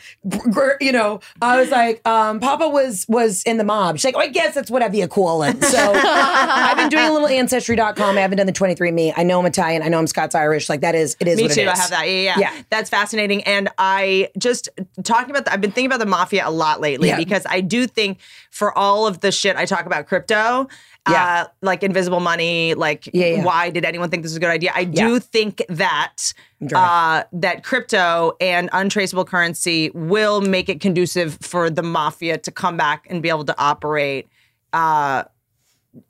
you 0.81 0.93
know, 0.93 1.21
I 1.43 1.61
was 1.61 1.71
like, 1.71 2.07
um, 2.09 2.41
Papa 2.41 2.69
was 2.69 3.05
was 3.09 3.43
in 3.43 3.59
the 3.59 3.65
mob. 3.65 3.99
She's 3.99 4.07
like, 4.07 4.17
oh, 4.17 4.21
I 4.21 4.29
guess 4.29 4.55
that's 4.55 4.71
whatever 4.71 4.97
you 4.97 5.07
call 5.07 5.43
it. 5.43 5.63
So 5.63 5.93
I've 5.95 6.77
been 6.79 6.89
doing 6.89 7.07
a 7.07 7.13
little 7.13 7.29
ancestry.com. 7.29 8.17
I 8.17 8.21
haven't 8.21 8.39
done 8.39 8.47
the 8.47 8.53
23andMe. 8.53 9.13
I 9.17 9.23
know 9.23 9.39
I'm 9.41 9.47
Italian. 9.47 9.83
I 9.83 9.89
know 9.89 9.99
I'm 9.99 10.07
Scots 10.07 10.35
Irish. 10.35 10.69
Like 10.71 10.81
that 10.81 10.95
is, 10.95 11.17
it 11.21 11.29
is 11.29 11.37
Me 11.37 11.43
what 11.45 11.53
too. 11.53 11.61
it 11.61 11.65
is. 11.65 11.69
I 11.69 11.77
have 11.77 11.91
that. 11.91 12.05
Yeah, 12.09 12.13
yeah, 12.15 12.39
Yeah. 12.39 12.63
That's 12.71 12.89
fascinating. 12.89 13.43
And 13.45 13.69
I 13.77 14.31
just 14.39 14.62
just 14.65 15.05
talking 15.05 15.31
about. 15.31 15.45
The, 15.45 15.53
I've 15.53 15.61
been 15.61 15.73
thinking 15.73 15.87
about 15.87 16.01
the 16.01 16.07
mafia 16.07 16.47
a 16.47 16.51
lot 16.51 16.81
lately 16.81 17.09
Yeah. 17.09 17.17
because 17.17 17.45
I 17.49 17.61
do 17.61 17.87
think 17.87 18.19
for 18.51 18.77
all 18.77 19.07
of 19.07 19.21
the 19.21 19.33
shit 19.33 19.57
I 19.57 19.65
talk 19.65 19.87
about 19.87 20.07
crypto, 20.07 20.69
Yeah. 21.09 21.43
uh, 21.43 21.47
like 21.63 21.83
invisible 21.83 22.21
money, 22.21 22.75
like 22.75 23.09
Yeah, 23.13 23.27
yeah. 23.27 23.45
why 23.45 23.71
did 23.71 23.85
anyone 23.85 24.09
think 24.11 24.23
this 24.23 24.31
was 24.33 24.37
a 24.37 24.41
good 24.41 24.51
idea? 24.51 24.73
I 24.75 24.85
do 24.85 25.19
think 25.19 25.63
that 25.69 26.33
uh, 26.75 27.25
that 27.33 27.65
crypto 27.65 28.37
and 28.41 28.71
untraceable 28.73 29.25
currency 29.25 29.91
will 29.95 30.41
make 30.41 30.69
it 30.69 30.81
conducive 30.81 31.39
for 31.41 31.69
the 31.71 31.83
mafia 31.83 32.39
to 32.39 32.51
come 32.51 32.77
back 32.77 33.07
and 33.11 33.23
be 33.23 33.29
able 33.29 33.45
to 33.45 33.55
operate. 33.59 34.29
Uh, 34.73 35.25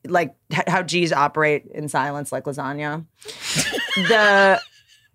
like 0.07 0.35
how 0.69 0.83
G's 0.83 1.13
operate 1.13 1.65
in 1.75 1.89
silence, 1.89 2.31
like 2.31 2.45
lasagna. 2.45 3.05
the 3.97 4.61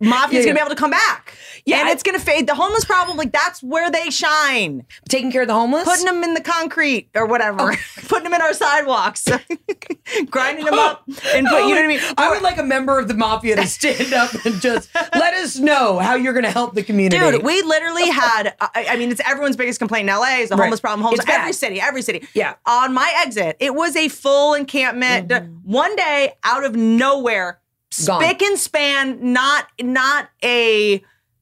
mafia's 0.02 0.32
Yeah, 0.34 0.41
gonna 0.44 0.53
be 0.56 0.60
able 0.60 0.69
to 0.69 0.76
come 0.76 0.91
back. 0.91 1.36
Yeah, 1.65 1.82
and 1.82 1.90
it's 1.90 2.03
gonna 2.03 2.19
fade. 2.19 2.48
The 2.48 2.56
homeless 2.56 2.86
problem, 2.86 3.18
like 3.18 3.32
that's 3.32 3.61
where 3.61 3.91
they 3.91 4.10
shine. 4.10 4.86
Taking 5.10 5.32
care 5.32 5.41
of 5.41 5.48
the 5.48 5.53
homeless? 5.53 5.84
Putting 5.84 6.06
them 6.06 6.24
in 6.24 6.34
the 6.34 6.41
concrete 6.41 7.10
or 7.15 7.26
whatever. 7.26 7.76
Putting 8.07 8.24
them 8.24 8.34
in 8.34 8.41
our 8.41 8.53
sidewalks. 8.53 9.28
Grinding 10.30 10.65
them 10.65 10.76
up 10.76 11.03
and 11.34 11.48
put, 11.48 11.64
you 11.65 11.69
know 11.76 11.82
what 11.82 11.84
I 11.84 11.88
mean? 11.88 11.99
I 12.18 12.30
would 12.30 12.41
like 12.41 12.57
a 12.57 12.64
member 12.64 12.98
of 12.98 13.07
the 13.10 13.14
mafia 13.14 13.57
to 13.57 13.68
stand 13.68 14.14
up 14.14 14.34
and 14.45 14.61
just 14.61 14.90
let 14.95 15.34
us 15.34 15.57
know 15.57 15.99
how 15.99 16.15
you're 16.15 16.38
to 16.38 16.52
help 16.52 16.76
the 16.76 16.84
community. 16.84 17.18
Dude, 17.18 17.44
we 17.44 17.61
literally 17.64 18.10
had, 18.10 18.53
I, 18.61 18.88
I 18.91 18.95
mean, 18.98 19.11
it's 19.11 19.22
everyone's 19.26 19.57
biggest 19.57 19.80
complaint 19.80 20.10
in 20.10 20.15
LA 20.15 20.38
is 20.40 20.49
the 20.49 20.56
Right. 20.56 20.65
homeless 20.65 20.80
problem. 20.80 21.02
Homeless, 21.02 21.19
It's 21.19 21.26
bad. 21.26 21.41
every 21.41 21.53
city, 21.53 21.82
every 21.82 22.02
city. 22.02 22.26
Yeah. 22.34 22.53
On 22.65 22.94
my 22.94 23.11
exit, 23.18 23.57
it 23.60 23.76
was 23.76 23.95
a 23.98 24.07
full 24.07 24.53
encampment. 24.53 25.32
One 25.64 25.95
day, 25.98 26.34
out 26.44 26.64
of 26.64 26.76
nowhere, 26.76 27.60
Mm-hmm. 27.60 27.66
Gone. 28.05 28.22
spick 28.22 28.41
and 28.41 28.57
span, 28.59 29.34
not, 29.34 29.68
not 29.81 30.30
a, 30.43 31.01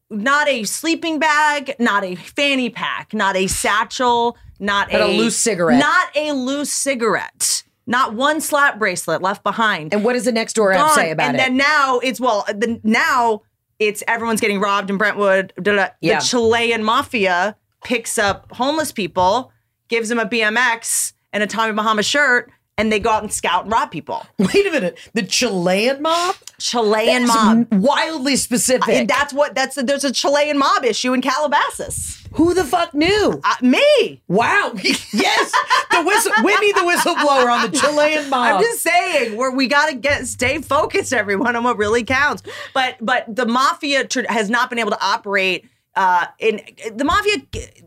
not 0.10 0.48
a 0.48 0.64
sleeping 0.64 1.20
bag, 1.20 1.76
not 1.80 2.04
a 2.04 2.16
fanny 2.16 2.70
pack, 2.70 3.14
not 3.14 3.36
a 3.36 3.48
satchel, 3.48 4.38
not 4.60 4.90
But 4.92 5.02
a 5.02 5.08
loose 5.08 5.36
cigarette. 5.38 5.80
Not 5.80 6.08
a 6.16 6.32
loose 6.32 6.72
cigarette. 6.72 7.64
Not 7.88 8.14
one 8.16 8.42
slap 8.42 8.80
bracelet 8.80 9.22
left 9.22 9.44
behind. 9.44 9.94
and 9.94 10.04
what 10.04 10.14
does 10.14 10.26
the 10.26 10.32
next 10.32 10.54
door 10.54 10.72
app 10.72 10.92
say 10.92 11.12
about 11.12 11.28
and 11.28 11.36
it? 11.36 11.38
then 11.40 11.58
now 11.58 12.00
it's 12.00 12.20
well, 12.20 12.46
the, 12.48 12.80
now 12.84 13.42
it's 13.78 14.04
everyone's 14.08 14.42
getting 14.42 14.60
robbed 14.60 14.90
in 14.90 14.98
Brentwood. 14.98 15.54
da, 15.58 15.72
da, 15.72 15.76
da. 15.76 15.88
Yeah. 16.02 16.20
The 16.20 16.26
Chilean 16.26 16.84
mafia 16.84 17.56
picks 17.84 18.18
up 18.18 18.52
homeless 18.54 18.92
people, 18.92 19.52
gives 19.88 20.10
them 20.10 20.18
a 20.18 20.26
BMX 20.26 21.14
and 21.34 21.44
a 21.44 21.48
Tommy 21.48 21.74
Bahama 21.74 22.02
shirt, 22.02 22.50
and 22.78 22.92
they 22.92 23.00
go 23.00 23.10
out 23.10 23.24
and 23.24 23.32
scout 23.32 23.64
and 23.64 23.72
rob 23.72 23.92
people. 23.92 24.26
Wait 24.38 24.68
a 24.68 24.72
minute. 24.72 24.98
The 25.14 25.24
Chilean 25.24 26.02
mob? 26.02 26.36
Chilean 26.60 27.26
That's 27.26 27.44
mob. 27.72 27.74
Wildly 27.74 28.36
specific. 28.36 28.90
And 28.90 29.10
that's 29.10 29.34
what 29.34 29.56
that's 29.56 29.76
there's 29.76 30.04
a 30.04 30.12
Chilean 30.12 30.58
mob 30.58 30.84
issue 30.84 31.14
in 31.14 31.22
Calabasas. 31.22 32.24
Who 32.34 32.54
the 32.54 32.66
fuck 32.66 32.94
knew? 32.94 33.40
Uh, 33.44 33.56
me. 33.62 34.22
Wow. 34.28 34.74
yes. 34.84 35.52
The 35.92 36.04
whistle 36.04 36.34
Whitney 36.44 36.74
the 36.74 36.82
whistleblower 36.82 37.50
on 37.50 37.72
the 37.72 37.78
Chilean 37.78 38.30
mob. 38.30 38.56
I'm 38.56 38.62
just 38.62 38.82
saying, 38.82 39.38
where 39.38 39.52
we 39.52 39.68
got 39.68 39.90
to 39.90 39.96
get 39.96 40.28
stay 40.28 40.62
focused, 40.62 41.14
everyone, 41.14 41.56
on 41.56 41.64
what 41.64 41.78
really 41.78 42.04
counts. 42.04 42.44
But 42.74 42.98
but 43.00 43.34
the 43.34 43.46
mafia 43.46 44.06
tr- 44.06 44.28
has 44.28 44.50
not 44.50 44.70
been 44.70 44.80
able 44.80 44.92
to 44.92 45.04
operate. 45.04 45.70
Uh, 45.96 46.26
in 46.40 46.62
the 46.94 47.06
mafia 47.06 47.38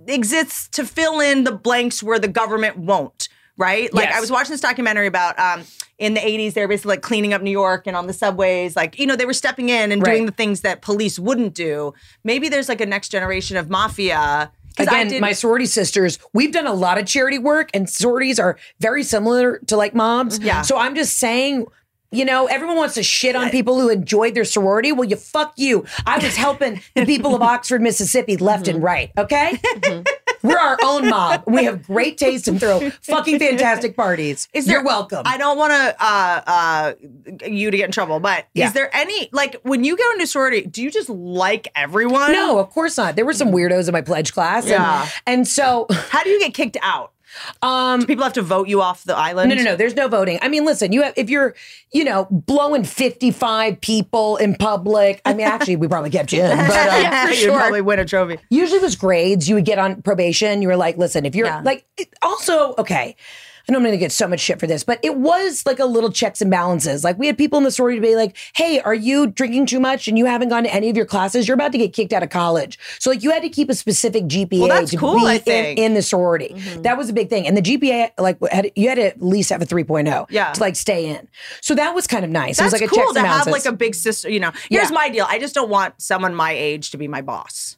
exists 0.07 0.67
to 0.69 0.87
fill 0.87 1.21
in 1.21 1.45
the 1.45 1.53
blanks 1.53 2.03
where 2.03 2.19
the 2.19 2.29
government 2.29 2.79
won't. 2.79 3.29
Right? 3.59 3.93
Like 3.93 4.07
Yes. 4.07 4.17
I 4.17 4.21
was 4.21 4.31
watching 4.31 4.53
this 4.53 4.61
documentary 4.63 5.07
about 5.09 5.39
um, 5.39 5.65
in 5.99 6.15
the 6.15 6.21
80s, 6.21 6.55
they 6.55 6.63
were 6.63 6.69
basically 6.69 6.91
like 6.95 7.03
cleaning 7.03 7.35
up 7.35 7.43
New 7.43 7.51
York 7.51 7.87
and 7.87 7.97
on 7.97 8.07
the 8.07 8.13
subways. 8.15 8.77
Like, 8.77 8.99
you 8.99 9.05
know, 9.07 9.17
they 9.17 9.27
were 9.27 9.33
stepping 9.35 9.69
in 9.69 9.91
and 9.93 10.01
Right. 10.01 10.13
doing 10.13 10.27
the 10.27 10.33
things 10.33 10.61
that 10.63 10.81
police 10.81 11.19
wouldn't 11.19 11.55
do. 11.55 11.93
Maybe 12.25 12.49
there's 12.49 12.69
like 12.69 12.81
a 12.81 12.87
next 12.87 13.09
generation 13.11 13.57
of 13.57 13.69
mafia. 13.69 14.51
Again, 14.79 15.21
my 15.21 15.33
sorority 15.33 15.67
sisters, 15.67 16.21
we've 16.33 16.53
done 16.53 16.69
a 16.69 16.73
lot 16.73 16.99
of 16.99 17.07
charity 17.07 17.39
work, 17.39 17.69
and 17.75 17.91
sororities 17.91 18.39
are 18.39 18.57
very 18.79 19.03
similar 19.03 19.59
to 19.67 19.77
like 19.77 19.93
mobs. 19.93 20.39
Yeah. 20.39 20.63
So 20.63 20.79
I'm 20.79 20.95
just 20.95 21.19
saying, 21.19 21.67
you 22.13 22.25
know, 22.25 22.47
everyone 22.47 22.77
wants 22.77 22.95
to 22.95 23.03
shit 23.03 23.35
on 23.35 23.51
people 23.51 23.81
who 23.81 23.89
enjoyed 23.89 24.37
their 24.37 24.45
sorority. 24.45 24.93
Well, 24.93 25.09
you 25.09 25.17
fuck 25.17 25.53
you. 25.57 25.85
I 26.07 26.19
was 26.19 26.37
helping 26.37 26.81
the 26.95 27.05
people 27.05 27.35
of 27.35 27.43
Oxford, 27.55 27.83
Mississippi, 27.83 28.37
left 28.37 28.67
Mm-hmm. 28.67 28.75
and 28.77 28.85
right. 28.85 29.11
Okay. 29.19 29.59
We're 30.49 30.59
our 30.59 30.79
own 30.83 31.09
mob. 31.09 31.45
We 31.47 31.65
have 31.65 31.87
great 31.87 32.19
taste 32.19 32.49
and 32.49 32.59
throw 32.59 32.91
fucking 33.03 33.39
fantastic 33.39 33.97
parties. 33.97 34.49
Is 34.53 34.67
there- 34.67 34.77
You're 34.77 34.85
welcome. 34.85 35.23
I 35.25 35.37
don't 35.39 35.57
want 35.59 35.73
to 35.73 35.97
uh, 36.05 36.43
uh, 36.47 36.93
you 37.47 37.71
to 37.71 37.77
get 37.77 37.85
in 37.87 37.93
trouble, 37.93 38.21
but 38.21 38.47
Yeah. 38.55 38.67
is 38.69 38.73
there 38.73 38.95
any 38.95 39.29
like 39.33 39.57
when 39.63 39.85
you 39.85 39.97
go 39.97 40.11
into 40.13 40.27
sorority, 40.27 40.63
do 40.63 40.83
you 40.83 40.91
just 40.91 41.09
like 41.09 41.69
everyone? 41.75 42.33
no, 42.33 42.59
of 42.59 42.71
course 42.71 42.97
not. 42.97 43.17
There 43.17 43.25
were 43.27 43.33
some 43.35 43.53
weirdos 43.53 43.87
in 43.89 43.93
my 43.93 44.03
pledge 44.03 44.33
class. 44.33 44.65
and- 44.65 44.71
Yeah. 44.73 45.09
And, 45.27 45.47
so 45.49 45.87
How 45.91 46.23
do 46.23 46.31
you 46.31 46.41
get 46.41 46.55
kicked 46.55 46.77
out? 46.83 47.13
Um, 47.63 48.01
do 48.01 48.07
people 48.07 48.25
have 48.25 48.33
to 48.35 48.43
vote 48.43 48.69
you 48.69 48.81
off 48.83 49.05
the 49.05 49.17
island? 49.17 49.51
No, 49.51 49.57
no, 49.57 49.63
no. 49.63 49.77
There's 49.77 49.95
no 49.95 50.09
voting. 50.09 50.39
I 50.43 50.49
mean, 50.49 50.65
listen, 50.65 50.93
you 50.93 51.03
have 51.03 51.15
if 51.17 51.29
you're, 51.31 51.55
you 51.93 52.05
know, 52.05 52.27
blowing 52.31 52.85
55 52.85 53.81
people 53.81 54.37
in 54.37 54.55
public. 54.57 55.21
I 55.25 55.35
mean, 55.35 55.47
actually, 55.47 55.77
we 55.77 55.89
probably 55.89 56.11
kept 56.11 56.33
you 56.33 56.43
in, 56.43 56.57
but 56.57 56.71
um, 56.71 57.03
yeah, 57.03 57.31
you 57.31 57.51
probably 57.53 57.81
win 57.81 57.99
a 57.99 58.05
trophy. 58.05 58.39
Usually, 58.51 58.79
it 58.79 58.83
was 58.83 58.97
grades. 58.97 59.49
You 59.49 59.55
would 59.57 59.65
get 59.65 59.79
on 59.79 60.03
probation. 60.03 60.63
You 60.63 60.69
were 60.69 60.77
like, 60.77 60.97
listen, 60.97 61.25
if 61.27 61.35
you're 61.35 61.47
Yeah. 61.47 61.63
like, 61.65 61.85
it- 61.97 62.13
also, 62.23 62.75
okay. 62.79 63.17
I 63.69 63.73
know 63.73 63.79
I'm 63.79 63.83
going 63.85 63.93
to 63.93 63.99
get 63.99 64.13
so 64.13 64.27
much 64.27 64.41
shit 64.41 64.59
for 64.59 64.67
this, 64.67 64.83
but 64.83 64.99
it 65.03 65.17
was 65.17 65.67
like 65.67 65.79
a 65.79 65.85
little 65.85 66.11
checks 66.11 66.41
and 66.41 66.51
balances. 66.51 67.05
Like 67.05 67.19
we 67.19 67.27
had 67.27 67.37
people 67.37 67.59
in 67.59 67.65
the 67.65 67.71
sorority 67.71 67.99
to 68.01 68.07
be 68.07 68.17
like, 68.17 68.35
"Hey, 68.55 68.81
are 68.81 68.95
you 68.95 69.27
drinking 69.27 69.67
too 69.67 69.79
much 69.79 70.09
and 70.09 70.17
you 70.17 70.25
haven't 70.25 70.49
gone 70.49 70.63
to 70.65 70.73
any 70.73 70.89
of 70.89 70.97
your 70.97 71.05
classes? 71.05 71.47
You're 71.47 71.55
about 71.57 71.73
to 71.73 71.79
get 71.79 71.93
kicked 71.93 72.15
out 72.15 72.23
of 72.23 72.31
college." 72.31 72.79
So 72.99 73.11
like 73.11 73.23
you 73.23 73.31
had 73.31 73.43
to 73.43 73.51
keep 73.51 73.69
a 73.69 73.75
specific 73.75 74.25
GPA 74.25 74.61
Well, 74.61 74.69
that's 74.69 74.93
to 74.93 74.97
cool, 74.97 75.17
be 75.17 75.27
I 75.27 75.35
in, 75.35 75.41
think. 75.41 75.79
in 75.79 75.93
the 75.95 76.01
sorority. 76.01 76.55
Mm-hmm. 76.57 76.83
That 76.83 76.97
was 76.97 77.11
a 77.11 77.13
big 77.13 77.29
thing, 77.29 77.47
and 77.47 77.57
the 77.59 77.63
GPA 77.63 78.13
like 78.19 78.39
had, 78.51 78.71
you 78.75 78.89
had 78.89 78.95
to 78.95 79.03
at 79.09 79.21
least 79.23 79.51
have 79.51 79.61
a 79.61 79.67
3.0 79.67 80.27
Yeah. 80.31 80.53
to 80.53 80.61
like 80.61 80.75
stay 80.75 81.07
in. 81.07 81.29
So 81.61 81.75
that 81.75 81.95
was 81.95 82.07
kind 82.07 82.25
of 82.25 82.31
nice. 82.31 82.57
That's 82.57 82.73
it 82.73 82.77
was 82.77 82.81
like 82.81 82.91
a 82.91 82.95
cool 82.95 83.05
checks 83.05 83.13
to 83.15 83.19
and 83.19 83.29
have 83.29 83.47
like 83.49 83.67
a 83.67 83.73
big 83.73 83.95
sister. 83.95 84.31
You 84.31 84.41
know, 84.41 84.53
here's 84.71 84.89
Yeah. 84.91 84.95
my 84.95 85.11
deal. 85.11 85.27
I 85.29 85.39
just 85.39 85.55
don't 85.55 85.69
want 85.69 86.01
someone 86.01 86.35
my 86.35 86.53
age 86.53 86.91
to 86.93 86.97
be 86.97 87.07
my 87.07 87.21
boss. 87.21 87.77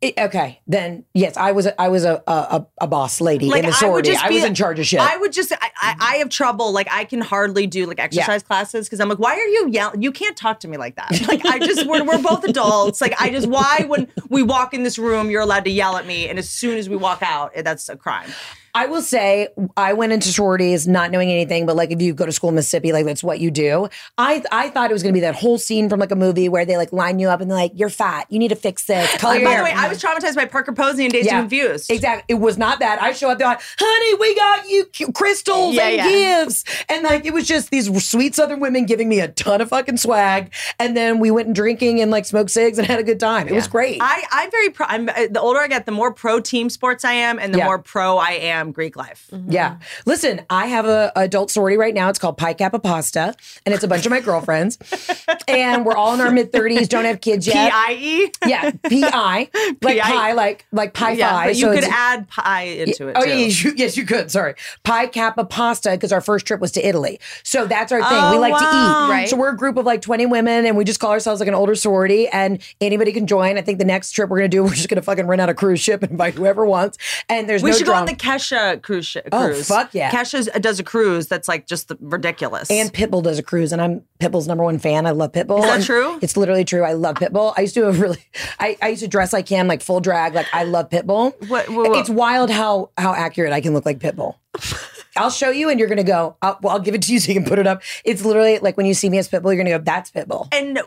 It- 0.00 0.14
okay, 0.16 0.60
then 0.66 1.04
yes, 1.12 1.36
I 1.36 1.50
was 1.52 1.66
a, 1.66 1.80
I 1.80 1.88
was 1.88 2.04
a 2.04 2.22
a, 2.28 2.66
a 2.80 2.86
boss 2.86 3.20
lady 3.20 3.46
in 3.46 3.50
the 3.62 3.68
I 3.68 3.70
sorority. 3.70 4.10
just 4.10 4.24
I, 4.24 4.30
was 4.30 4.44
in 4.44 4.54
charge 4.54 4.78
of 4.78 4.86
shit. 4.86 5.00
I 5.00 5.16
would 5.16 5.32
just, 5.32 5.52
I, 5.52 5.70
I, 5.80 5.96
I 6.00 6.16
have 6.18 6.28
trouble. 6.28 6.72
Like, 6.72 6.86
I 6.90 7.04
can 7.04 7.20
hardly 7.20 7.66
do 7.66 7.84
like 7.86 7.98
exercise 7.98 8.42
classes 8.44 8.86
because 8.86 9.00
I'm 9.00 9.08
like, 9.08 9.18
why 9.18 9.34
are 9.34 9.46
you 9.46 9.68
yelling? 9.70 10.02
You 10.02 10.12
can't 10.12 10.36
talk 10.36 10.60
to 10.60 10.68
me 10.68 10.76
like 10.76 10.96
that. 10.96 11.08
Like, 11.28 11.44
I 11.44 11.58
just, 11.58 11.86
we're, 11.86 12.04
we're 12.04 12.22
both 12.22 12.44
adults. 12.44 13.00
Like, 13.00 13.20
I 13.20 13.30
just, 13.30 13.48
why 13.48 13.84
when 13.88 14.08
we 14.30 14.42
walk 14.42 14.72
in 14.72 14.82
this 14.82 14.98
room, 14.98 15.30
you're 15.30 15.42
allowed 15.42 15.64
to 15.64 15.70
yell 15.70 15.96
at 15.96 16.06
me, 16.06 16.28
and 16.28 16.38
as 16.38 16.48
soon 16.48 16.78
as 16.78 16.88
we 16.88 16.96
walk 16.96 17.22
out, 17.22 17.52
that's 17.56 17.88
a 17.88 17.96
crime. 17.96 18.30
I 18.74 18.86
will 18.86 19.02
say 19.02 19.48
I 19.76 19.92
went 19.92 20.12
into 20.12 20.28
sororities 20.28 20.86
not 20.86 21.10
knowing 21.10 21.30
anything, 21.30 21.66
but 21.66 21.76
like 21.76 21.90
if 21.90 22.00
you 22.00 22.14
go 22.14 22.26
to 22.26 22.32
school 22.32 22.50
in 22.50 22.54
Mississippi, 22.56 22.92
like 22.92 23.04
that's 23.04 23.22
what 23.24 23.40
you 23.40 23.50
do. 23.50 23.88
I 24.16 24.42
I 24.52 24.70
thought 24.70 24.90
it 24.90 24.92
was 24.92 25.02
gonna 25.02 25.12
be 25.12 25.20
that 25.20 25.34
whole 25.34 25.58
scene 25.58 25.88
from 25.88 26.00
like 26.00 26.10
a 26.10 26.16
movie 26.16 26.48
where 26.48 26.64
they 26.64 26.76
like 26.76 26.92
line 26.92 27.18
you 27.18 27.28
up 27.28 27.40
and 27.40 27.50
they're 27.50 27.58
like, 27.58 27.72
You're 27.74 27.90
fat, 27.90 28.26
you 28.30 28.38
need 28.38 28.48
to 28.48 28.56
fix 28.56 28.84
this. 28.84 29.16
Color 29.16 29.34
By 29.36 29.50
your 29.50 29.58
the 29.58 29.64
way, 29.64 29.72
I 29.72 29.88
was 29.88 30.02
traumatized 30.02 30.36
by 30.36 30.44
Parker 30.44 30.72
Posey 30.72 31.04
and 31.04 31.12
Dazed 31.12 31.26
Yeah. 31.26 31.40
Confused. 31.40 31.90
Exactly. 31.90 32.24
It 32.28 32.40
was 32.40 32.58
not 32.58 32.80
that. 32.80 33.00
I 33.02 33.12
show 33.12 33.30
up, 33.30 33.38
they're 33.38 33.48
like, 33.48 33.60
honey, 33.78 34.14
we 34.20 34.34
got 34.34 34.68
you 34.68 34.86
crystals 35.12 35.74
Yeah, 35.74 35.88
and 35.88 35.96
yeah. 35.96 36.08
gifts. 36.44 36.64
And 36.88 37.02
like, 37.04 37.24
it 37.24 37.32
was 37.32 37.46
just 37.46 37.70
these 37.70 37.88
sweet 38.06 38.34
Southern 38.34 38.60
women 38.60 38.86
giving 38.86 39.08
me 39.08 39.20
a 39.20 39.28
ton 39.28 39.60
of 39.60 39.68
fucking 39.70 39.96
swag. 39.96 40.52
And 40.78 40.96
then 40.96 41.18
we 41.18 41.30
went 41.30 41.46
and 41.46 41.54
drinking 41.54 42.00
and 42.00 42.10
like 42.10 42.24
smoked 42.24 42.50
cigs 42.50 42.78
and 42.78 42.86
had 42.86 42.98
a 43.00 43.02
good 43.02 43.20
time. 43.20 43.48
It 43.48 43.54
was 43.54 43.68
great. 43.68 43.98
I, 44.00 44.22
I'm 44.30 44.50
very 44.50 44.70
pro. 44.70 44.86
I'm 44.88 45.08
uh, 45.08 45.12
the 45.30 45.40
older 45.40 45.60
I 45.60 45.68
get, 45.68 45.86
the 45.86 45.92
more 45.92 46.12
pro 46.12 46.40
team 46.40 46.70
sports 46.70 47.04
I 47.04 47.12
am, 47.14 47.38
and 47.38 47.52
the 47.54 47.58
more 47.64 47.78
pro 47.78 48.18
I 48.18 48.30
am 48.32 48.67
Greek 48.72 48.96
life. 48.96 49.28
Mm-hmm. 49.32 49.52
Yeah. 49.52 49.78
Listen, 50.06 50.42
I 50.50 50.66
have 50.66 50.86
a 50.86 51.12
adult 51.16 51.50
sorority 51.50 51.76
right 51.76 51.94
now. 51.94 52.08
It's 52.08 52.18
called 52.18 52.36
Pi 52.38 52.52
Kappa 52.54 52.78
Pasta, 52.78 53.34
and 53.66 53.74
it's 53.74 53.84
a 53.84 53.88
bunch 53.88 54.06
of 54.06 54.10
my 54.10 54.20
girlfriends. 54.20 54.78
and 55.48 55.84
we're 55.84 55.96
all 55.96 56.14
in 56.14 56.20
our 56.20 56.30
mid 56.30 56.52
30s, 56.52 56.88
don't 56.88 57.04
have 57.04 57.20
kids 57.20 57.46
yet. 57.46 57.72
I 57.74 57.92
E. 58.00 58.32
Yeah, 58.46 58.70
P-I. 58.88 59.50
Like 59.82 59.94
P.I.. 59.96 60.00
pi, 60.00 60.32
like 60.32 60.66
like 60.72 60.94
pi 60.94 61.12
Yeah, 61.12 61.30
phi. 61.30 61.46
but 61.46 61.56
you 61.56 61.60
So 61.66 61.74
could 61.74 61.84
add 61.84 62.28
pie 62.28 62.62
into 62.62 63.08
it. 63.08 63.16
Oh 63.16 63.22
too. 63.22 63.28
yeah, 63.28 63.34
yes 63.36 63.62
you, 63.64 63.72
yes, 63.76 63.96
you 63.96 64.04
could. 64.04 64.30
Sorry, 64.30 64.54
Pi 64.82 65.06
Kappa 65.06 65.44
Pasta 65.44 65.90
because 65.90 66.12
our 66.12 66.20
first 66.20 66.46
trip 66.46 66.60
was 66.60 66.72
to 66.72 66.86
Italy, 66.86 67.20
so 67.42 67.66
that's 67.66 67.92
our 67.92 68.00
thing. 68.02 68.30
we 68.30 68.36
Oh, 68.36 68.40
like 68.40 68.52
to 68.58 68.64
eat, 68.64 69.10
Right. 69.10 69.28
So 69.28 69.36
we're 69.36 69.50
a 69.52 69.56
group 69.56 69.76
of 69.76 69.86
like 69.86 70.02
twenty 70.02 70.26
women, 70.26 70.66
and 70.66 70.76
we 70.76 70.84
just 70.84 71.00
call 71.00 71.10
ourselves 71.12 71.40
like 71.40 71.48
an 71.48 71.54
older 71.54 71.74
sorority, 71.74 72.28
and 72.28 72.60
anybody 72.80 73.12
can 73.12 73.26
join. 73.26 73.56
I 73.58 73.62
think 73.62 73.78
the 73.78 73.84
next 73.84 74.12
trip 74.12 74.28
we're 74.30 74.38
gonna 74.38 74.48
do, 74.48 74.62
we're 74.64 74.74
just 74.74 74.88
gonna 74.88 75.02
fucking 75.02 75.26
rent 75.26 75.40
out 75.40 75.48
a 75.48 75.54
cruise 75.54 75.80
ship 75.80 76.02
and 76.02 76.12
invite 76.12 76.34
whoever 76.34 76.64
wants. 76.66 76.98
And 77.28 77.48
there's 77.48 77.62
We 77.62 77.70
no 77.70 77.76
should 77.76 77.86
go 77.86 77.94
on 77.94 78.06
the 78.06 78.14
Kesha 78.48 78.82
cruise. 78.82 79.06
Sh- 79.06 79.16
Oh, 79.32 79.52
fuck 79.62 79.94
yeah. 79.94 80.10
Kesha 80.10 80.60
does 80.60 80.78
a 80.80 80.82
cruise 80.84 81.26
that's 81.28 81.48
like 81.48 81.66
just 81.66 81.92
ridiculous. 82.00 82.70
And 82.70 82.92
Pitbull 82.92 83.22
does 83.22 83.38
a 83.38 83.42
cruise, 83.42 83.72
and 83.72 83.80
I'm 83.80 84.02
Pitbull's 84.20 84.46
number 84.48 84.64
one 84.64 84.78
fan. 84.78 85.06
I 85.06 85.10
love 85.10 85.32
Pitbull. 85.32 85.58
Is 85.60 85.64
that 85.66 85.74
And 85.76 85.84
true? 85.84 86.18
It's 86.22 86.36
literally 86.36 86.64
true. 86.64 86.82
I 86.82 86.92
love 86.92 87.16
Pitbull. 87.16 87.54
I 87.56 87.62
used 87.62 87.74
to 87.74 87.84
have 87.84 88.00
really, 88.00 88.24
I, 88.58 88.76
I 88.82 88.88
used 88.88 89.02
to 89.02 89.08
dress 89.08 89.32
like 89.32 89.48
him, 89.48 89.66
like 89.68 89.82
full 89.82 90.00
drag. 90.00 90.34
Like 90.34 90.46
I 90.52 90.64
love 90.64 90.88
Pitbull. 90.90 91.34
What- 91.48 91.68
what- 91.68 91.90
what? 91.90 91.98
It's 91.98 92.10
wild 92.10 92.50
how 92.50 92.90
how 92.96 93.14
accurate 93.14 93.52
I 93.52 93.60
can 93.60 93.74
look 93.74 93.86
like 93.86 93.98
Pitbull. 93.98 94.34
I'll 95.18 95.30
show 95.30 95.50
you, 95.50 95.68
and 95.68 95.78
you're 95.78 95.88
gonna 95.88 96.04
go. 96.04 96.36
I'll, 96.40 96.58
well, 96.62 96.72
I'll 96.74 96.80
give 96.80 96.94
it 96.94 97.02
to 97.02 97.12
you 97.12 97.18
so 97.18 97.28
you 97.32 97.34
can 97.38 97.48
put 97.48 97.58
it 97.58 97.66
up. 97.66 97.82
It's 98.04 98.24
literally 98.24 98.58
like 98.58 98.76
when 98.76 98.86
you 98.86 98.94
see 98.94 99.10
me 99.10 99.18
as 99.18 99.28
Pitbull, 99.28 99.54
you're 99.54 99.62
gonna 99.62 99.76
go, 99.76 99.78
"That's 99.78 100.10
Pitbull." 100.10 100.48
And 100.52 100.80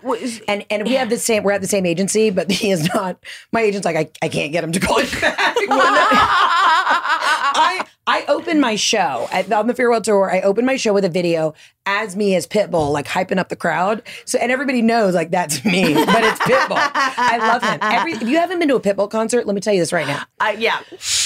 and 0.47 0.65
and 0.69 0.83
we 0.85 0.93
have 0.93 1.09
the 1.09 1.17
same. 1.17 1.43
We're 1.43 1.51
at 1.51 1.61
the 1.61 1.67
same 1.67 1.85
agency, 1.85 2.29
but 2.29 2.49
he 2.51 2.71
is 2.71 2.87
not. 2.93 3.17
My 3.51 3.61
agent's 3.61 3.85
like, 3.85 3.95
I, 3.95 4.09
I 4.25 4.29
can't 4.29 4.51
get 4.51 4.63
him 4.63 4.71
to 4.71 4.79
call 4.79 5.01
you 5.01 5.21
back. 5.21 5.37
I 7.53 7.85
I 8.07 8.25
open 8.27 8.59
my 8.59 8.75
show 8.75 9.27
at, 9.31 9.51
on 9.51 9.67
the 9.67 9.73
farewell 9.73 10.01
tour. 10.01 10.31
I 10.31 10.41
open 10.41 10.65
my 10.65 10.75
show 10.75 10.93
with 10.93 11.05
a 11.05 11.09
video 11.09 11.53
as 11.85 12.15
me 12.15 12.35
as 12.35 12.45
Pitbull, 12.47 12.91
like 12.91 13.07
hyping 13.07 13.37
up 13.37 13.49
the 13.49 13.55
crowd. 13.55 14.03
So 14.25 14.37
and 14.37 14.51
everybody 14.51 14.81
knows 14.81 15.13
like 15.13 15.31
that's 15.31 15.63
me, 15.65 15.93
but 15.93 16.23
it's 16.23 16.39
Pitbull. 16.39 16.77
I 16.77 17.37
love 17.37 17.63
him. 17.63 17.79
Every 17.81 18.13
if 18.13 18.23
you 18.23 18.37
haven't 18.37 18.59
been 18.59 18.67
to 18.69 18.75
a 18.75 18.81
Pitbull 18.81 19.09
concert, 19.09 19.45
let 19.47 19.55
me 19.55 19.61
tell 19.61 19.73
you 19.73 19.79
this 19.79 19.93
right 19.93 20.07
now. 20.07 20.23
Uh, 20.39 20.55
yeah, 20.57 20.81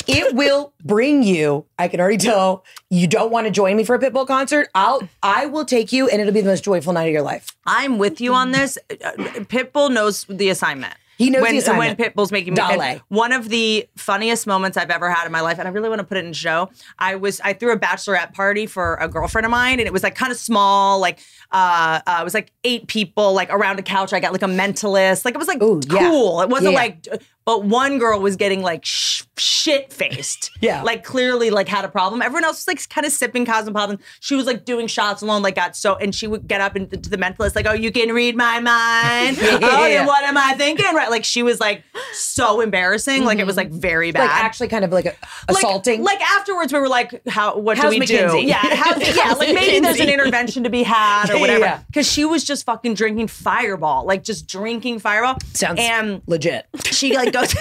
it 0.07 0.36
will 0.36 0.73
bring 0.84 1.23
you. 1.23 1.65
I 1.77 1.88
can 1.88 1.99
already 1.99 2.18
tell 2.18 2.64
you 2.90 3.07
don't 3.07 3.32
want 3.32 3.48
to 3.48 3.52
join 3.52 3.76
me 3.76 3.84
for 3.84 3.95
a 3.95 3.99
Pitbull 3.99 4.27
concert. 4.27 4.69
I'll 4.76 5.07
I 5.22 5.45
will 5.48 5.65
take 5.65 5.91
you, 5.91 6.07
and 6.10 6.22
it'll 6.22 6.34
be 6.34 6.41
the 6.41 6.49
most 6.49 6.64
joyful 6.64 6.94
night 6.94 7.06
of 7.07 7.14
your 7.14 7.22
life. 7.22 7.56
I'm 7.65 7.98
with 7.98 8.22
you 8.22 8.34
on 8.34 8.52
this. 8.52 8.77
Pitbull 8.90 9.91
knows 9.91 10.26
the 10.30 10.49
assignment. 10.49 10.95
He 11.17 11.29
knows 11.29 11.41
when. 11.43 11.77
When 11.77 11.95
Pitbull's 11.95 12.31
making 12.31 12.53
me 12.53 12.57
Dale. 12.57 13.01
one 13.07 13.31
of 13.31 13.49
the 13.49 13.87
funniest 13.95 14.47
moments 14.47 14.77
I've 14.77 14.89
ever 14.89 15.09
had 15.09 15.25
in 15.25 15.31
my 15.31 15.41
life, 15.41 15.59
and 15.59 15.67
I 15.67 15.71
really 15.71 15.89
want 15.89 15.99
to 15.99 16.05
put 16.05 16.17
it 16.17 16.25
in 16.25 16.33
show. 16.33 16.69
I 16.99 17.15
was 17.15 17.39
I 17.41 17.53
threw 17.53 17.71
a 17.71 17.79
bachelorette 17.79 18.33
party 18.33 18.65
for 18.65 18.95
a 18.95 19.07
girlfriend 19.07 19.45
of 19.45 19.51
mine, 19.51 19.79
and 19.79 19.87
it 19.87 19.93
was 19.93 20.03
like 20.03 20.15
kind 20.15 20.31
of 20.31 20.37
small, 20.37 20.99
like 20.99 21.19
uh, 21.51 22.01
uh, 22.05 22.17
it 22.21 22.23
was 22.23 22.33
like 22.33 22.51
eight 22.63 22.87
people, 22.87 23.33
like 23.33 23.49
around 23.51 23.79
a 23.79 23.83
couch. 23.83 24.13
I 24.13 24.19
got 24.19 24.33
like 24.33 24.41
a 24.41 24.47
mentalist, 24.47 25.25
like 25.25 25.35
it 25.35 25.37
was 25.37 25.47
like 25.47 25.61
yeah. 25.61 26.09
cool. 26.09 26.41
It 26.41 26.49
wasn't 26.49 26.73
Yeah. 26.73 26.79
like, 26.79 27.07
but 27.45 27.63
one 27.63 27.99
girl 27.99 28.19
was 28.19 28.35
getting 28.35 28.61
like 28.61 28.84
sh- 28.85 29.23
shit 29.38 29.91
faced. 29.93 30.51
Yeah. 30.61 30.81
like 30.81 31.03
clearly 31.03 31.51
like 31.51 31.67
had 31.67 31.85
a 31.85 31.89
problem. 31.89 32.22
Everyone 32.23 32.43
else 32.43 32.57
was 32.57 32.67
like 32.67 32.89
kind 32.89 33.05
of 33.05 33.11
sipping 33.13 33.45
cosmopolitan. 33.45 33.99
She 34.19 34.34
was 34.35 34.45
like 34.47 34.65
doing 34.65 34.88
shots 34.88 35.22
alone, 35.22 35.43
like 35.43 35.53
got 35.55 35.76
so, 35.76 35.95
and 35.95 36.15
she 36.15 36.26
would 36.26 36.47
get 36.47 36.59
up 36.59 36.76
into 36.76 36.97
the 37.09 37.17
mentalist, 37.17 37.55
like, 37.55 37.67
oh, 37.67 37.73
you 37.73 37.91
can 37.91 38.09
read 38.13 38.35
my 38.35 38.59
mind. 38.59 39.38
Oh, 39.41 39.85
Yeah. 39.85 40.05
what 40.07 40.23
am 40.23 40.38
I 40.38 40.53
thinking? 40.55 40.85
Right, 40.95 41.09
like 41.09 41.23
she 41.23 41.43
was 41.43 41.59
like 41.59 41.84
so 42.13 42.61
embarrassing. 42.61 43.26
Like 43.26 43.38
it 43.39 43.45
was 43.45 43.57
like 43.57 43.69
very 43.69 44.11
bad. 44.11 44.22
Like 44.26 44.43
actually, 44.43 44.67
kind 44.69 44.84
of 44.85 44.91
like 44.91 45.05
a, 45.05 45.13
assaulting. 45.47 46.03
Like 46.03 46.22
afterwards, 46.22 46.73
we 46.73 46.80
were 46.80 46.89
like, 46.89 47.22
"How? 47.27 47.57
What 47.59 47.77
How's 47.77 47.93
do 47.93 47.99
we 47.99 48.05
McKinsey? 48.05 48.41
do?" 48.41 48.47
Yeah, 48.47 48.57
how's, 48.61 49.15
yeah. 49.15 49.34
Like 49.34 49.53
maybe 49.53 49.80
there's 49.81 49.99
an 49.99 50.09
intervention 50.09 50.63
to 50.63 50.69
be 50.69 50.84
had 50.84 51.30
or 51.30 51.39
whatever. 51.39 51.59
yeah. 51.65 51.81
Because 51.88 52.11
she 52.11 52.26
was 52.26 52.43
just 52.43 52.65
fucking 52.65 52.95
drinking 52.95 53.27
Fireball, 53.27 54.05
like 54.05 54.23
just 54.23 54.47
drinking 54.47 54.99
Fireball. 54.99 55.38
Sounds 55.53 55.80
and 55.80 56.22
legit. 56.27 56.65
she 56.85 57.15
like 57.15 57.31
goes, 57.35 57.53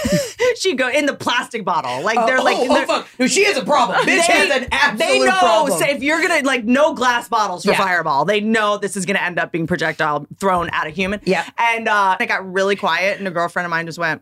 she 0.59 0.73
go 0.75 0.89
in 0.89 1.05
the 1.05 1.13
plastic 1.13 1.63
bottle. 1.65 2.01
Like 2.03 2.25
they're 2.25 2.39
Oh, 2.39 2.43
like, 2.43 2.57
oh, 2.57 2.67
oh, 2.69 2.73
they're- 2.73 2.87
fuck. 2.87 3.07
No, 3.19 3.27
she 3.27 3.43
has 3.45 3.57
a 3.57 3.63
problem. 3.65 3.99
Bitch 4.05 4.21
has 4.21 4.49
an 4.61 4.67
absolute 4.71 4.97
They 5.07 5.19
know. 5.19 5.31
problem. 5.39 5.79
So 5.79 5.85
if 5.87 6.01
you're 6.03 6.21
gonna 6.21 6.41
like 6.45 6.63
no 6.63 6.93
glass 6.93 7.27
bottles 7.29 7.63
for 7.65 7.71
Yeah. 7.71 7.77
Fireball, 7.77 8.25
they 8.25 8.39
know 8.41 8.77
this 8.77 8.95
is 8.97 9.05
gonna 9.05 9.19
end 9.19 9.39
up 9.39 9.51
being 9.51 9.67
projectile 9.67 10.25
thrown 10.39 10.69
at 10.71 10.87
a 10.87 10.89
human. 10.89 11.19
Yeah. 11.25 11.45
And 11.57 11.87
uh, 11.87 12.17
I 12.19 12.25
got 12.25 12.51
really 12.51 12.75
quiet, 12.75 13.19
and 13.19 13.27
a 13.27 13.31
girlfriend 13.31 13.65
of 13.65 13.69
mine 13.71 13.85
just 13.85 13.99
went. 13.99 14.21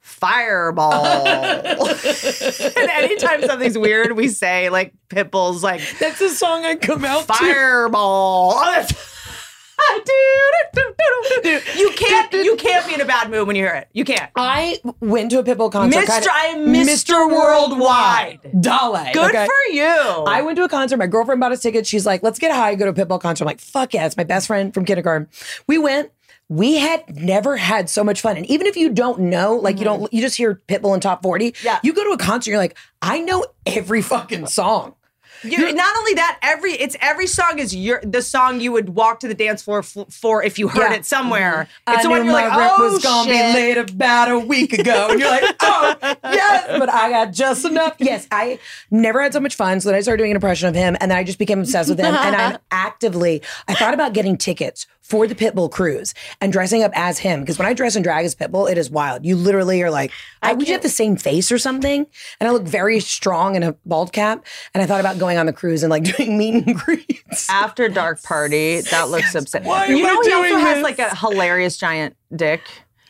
Fireball. 0.00 1.04
and 1.26 2.90
anytime 2.90 3.42
something's 3.42 3.76
weird, 3.76 4.12
we 4.12 4.28
say 4.28 4.70
like 4.70 4.94
Pitbull's 5.10 5.62
like 5.62 5.82
That's 6.00 6.18
the 6.18 6.30
song 6.30 6.64
I 6.64 6.76
come 6.76 7.04
out. 7.04 7.24
Fireball. 7.26 8.58
You 11.76 11.90
can't 11.96 12.32
you 12.32 12.56
can't 12.56 12.86
be 12.86 12.94
in 12.94 13.00
a 13.00 13.04
bad 13.04 13.30
mood 13.30 13.46
when 13.46 13.56
you 13.56 13.62
hear 13.62 13.74
it. 13.74 13.88
You 13.92 14.04
can't. 14.04 14.30
I 14.36 14.80
went 15.00 15.30
to 15.30 15.38
a 15.38 15.44
Pitbull 15.44 15.70
concert. 15.70 15.98
Mr. 15.98 16.06
kinda- 16.06 16.28
I 16.32 16.46
am 16.46 16.66
Mr. 16.66 17.30
Worldwide. 17.30 18.40
Dale. 18.60 19.12
Good 19.12 19.34
okay? 19.34 19.46
for 19.46 19.72
you. 19.72 19.84
I 19.84 20.42
went 20.42 20.56
to 20.56 20.64
a 20.64 20.68
concert. 20.68 20.96
My 20.96 21.06
girlfriend 21.06 21.40
bought 21.40 21.52
us 21.52 21.60
tickets. 21.60 21.88
She's 21.88 22.06
like, 22.06 22.22
let's 22.22 22.38
get 22.38 22.52
high, 22.52 22.74
go 22.74 22.90
to 22.90 23.02
a 23.02 23.06
Pitbull 23.06 23.20
concert. 23.20 23.44
I'm 23.44 23.46
like, 23.46 23.60
fuck 23.60 23.94
yeah, 23.94 24.06
it's 24.06 24.16
my 24.16 24.24
best 24.24 24.46
friend 24.46 24.72
from 24.74 24.84
kindergarten. 24.84 25.28
We 25.66 25.78
went. 25.78 26.10
We 26.50 26.78
had 26.78 27.14
never 27.14 27.58
had 27.58 27.90
so 27.90 28.02
much 28.02 28.22
fun. 28.22 28.38
And 28.38 28.46
even 28.46 28.66
if 28.66 28.76
you 28.76 28.88
don't 28.88 29.20
know, 29.20 29.56
like 29.56 29.78
you 29.78 29.84
mm-hmm. 29.84 30.00
don't, 30.00 30.12
you 30.14 30.22
just 30.22 30.36
hear 30.36 30.62
Pitbull 30.66 30.94
in 30.94 31.00
top 31.00 31.22
40. 31.22 31.54
Yeah. 31.62 31.78
You 31.82 31.92
go 31.92 32.02
to 32.04 32.10
a 32.10 32.18
concert, 32.18 32.50
you're 32.50 32.58
like, 32.58 32.76
I 33.02 33.20
know 33.20 33.44
every 33.66 34.00
fucking 34.00 34.46
song. 34.46 34.94
You, 35.42 35.72
not 35.72 35.96
only 35.96 36.14
that, 36.14 36.38
every 36.42 36.72
it's 36.72 36.96
every 37.00 37.26
song 37.26 37.58
is 37.58 37.74
your 37.74 38.00
the 38.02 38.22
song 38.22 38.60
you 38.60 38.72
would 38.72 38.90
walk 38.90 39.20
to 39.20 39.28
the 39.28 39.34
dance 39.34 39.62
floor 39.62 39.80
f- 39.80 39.96
for 40.10 40.42
if 40.42 40.58
you 40.58 40.68
heard 40.68 40.90
Yeah. 40.90 40.94
it 40.94 41.06
somewhere. 41.06 41.68
I 41.86 41.94
It's 41.94 42.02
the 42.02 42.08
knew 42.08 42.16
one 42.16 42.24
you're 42.24 42.34
like, 42.34 42.50
oh 42.52 42.90
was 42.92 43.02
gonna 43.02 43.30
shit. 43.32 43.54
be 43.54 43.60
late 43.60 43.78
about 43.78 44.30
a 44.30 44.38
week 44.38 44.72
ago, 44.72 45.08
and 45.10 45.20
you're 45.20 45.30
like, 45.30 45.56
oh 45.60 45.94
yes, 46.24 46.78
but 46.78 46.88
I 46.92 47.10
got 47.10 47.32
just 47.32 47.64
enough. 47.64 47.94
Yes, 47.98 48.26
I 48.30 48.58
never 48.90 49.22
had 49.22 49.32
so 49.32 49.40
much 49.40 49.54
fun. 49.54 49.80
So 49.80 49.88
then 49.90 49.96
I 49.96 50.00
started 50.00 50.18
doing 50.18 50.30
an 50.32 50.36
impression 50.36 50.68
of 50.68 50.74
him, 50.74 50.96
and 51.00 51.10
then 51.10 51.18
I 51.18 51.24
just 51.24 51.38
became 51.38 51.60
obsessed 51.60 51.88
with 51.90 51.98
him. 51.98 52.14
and 52.14 52.34
I'm 52.36 52.58
actively, 52.70 53.42
I 53.68 53.74
thought 53.74 53.94
about 53.94 54.12
getting 54.14 54.36
tickets 54.36 54.86
for 55.02 55.26
the 55.26 55.34
Pitbull 55.34 55.70
cruise 55.70 56.12
and 56.40 56.52
dressing 56.52 56.82
up 56.82 56.92
as 56.94 57.18
him 57.18 57.40
because 57.40 57.58
when 57.58 57.66
I 57.66 57.72
dress 57.72 57.94
and 57.96 58.04
drag 58.04 58.26
as 58.26 58.34
Pitbull, 58.34 58.70
it 58.70 58.76
is 58.76 58.90
wild. 58.90 59.24
You 59.24 59.36
literally 59.36 59.82
are 59.82 59.90
like, 59.90 60.10
I, 60.42 60.52
oh, 60.52 60.54
we 60.56 60.64
should 60.66 60.72
have 60.72 60.82
the 60.82 60.88
same 60.90 61.16
face 61.16 61.50
or 61.50 61.58
something, 61.58 62.06
and 62.40 62.48
I 62.48 62.52
look 62.52 62.64
very 62.64 63.00
strong 63.00 63.54
in 63.56 63.62
a 63.62 63.72
bald 63.86 64.12
cap. 64.12 64.44
And 64.74 64.82
I 64.82 64.86
thought 64.86 65.00
about 65.00 65.18
going 65.18 65.27
on 65.36 65.46
the 65.46 65.52
cruise 65.52 65.82
and 65.82 65.90
like 65.90 66.04
doing 66.16 66.38
meet 66.38 66.66
and 66.66 66.76
greets. 66.76 67.48
After 67.50 67.88
dark 67.88 68.22
party, 68.22 68.80
that 68.80 69.10
looks 69.10 69.34
upset. 69.34 69.64
Why 69.64 69.86
you 69.86 69.96
am 69.98 70.02
know 70.02 70.08
I 70.08 70.12
he 70.12 70.16
also 70.16 70.30
doing 70.48 70.58
has 70.60 70.82
like 70.82 70.98
a 70.98 71.14
hilarious 71.16 71.76
giant 71.76 72.16
dick. 72.34 72.62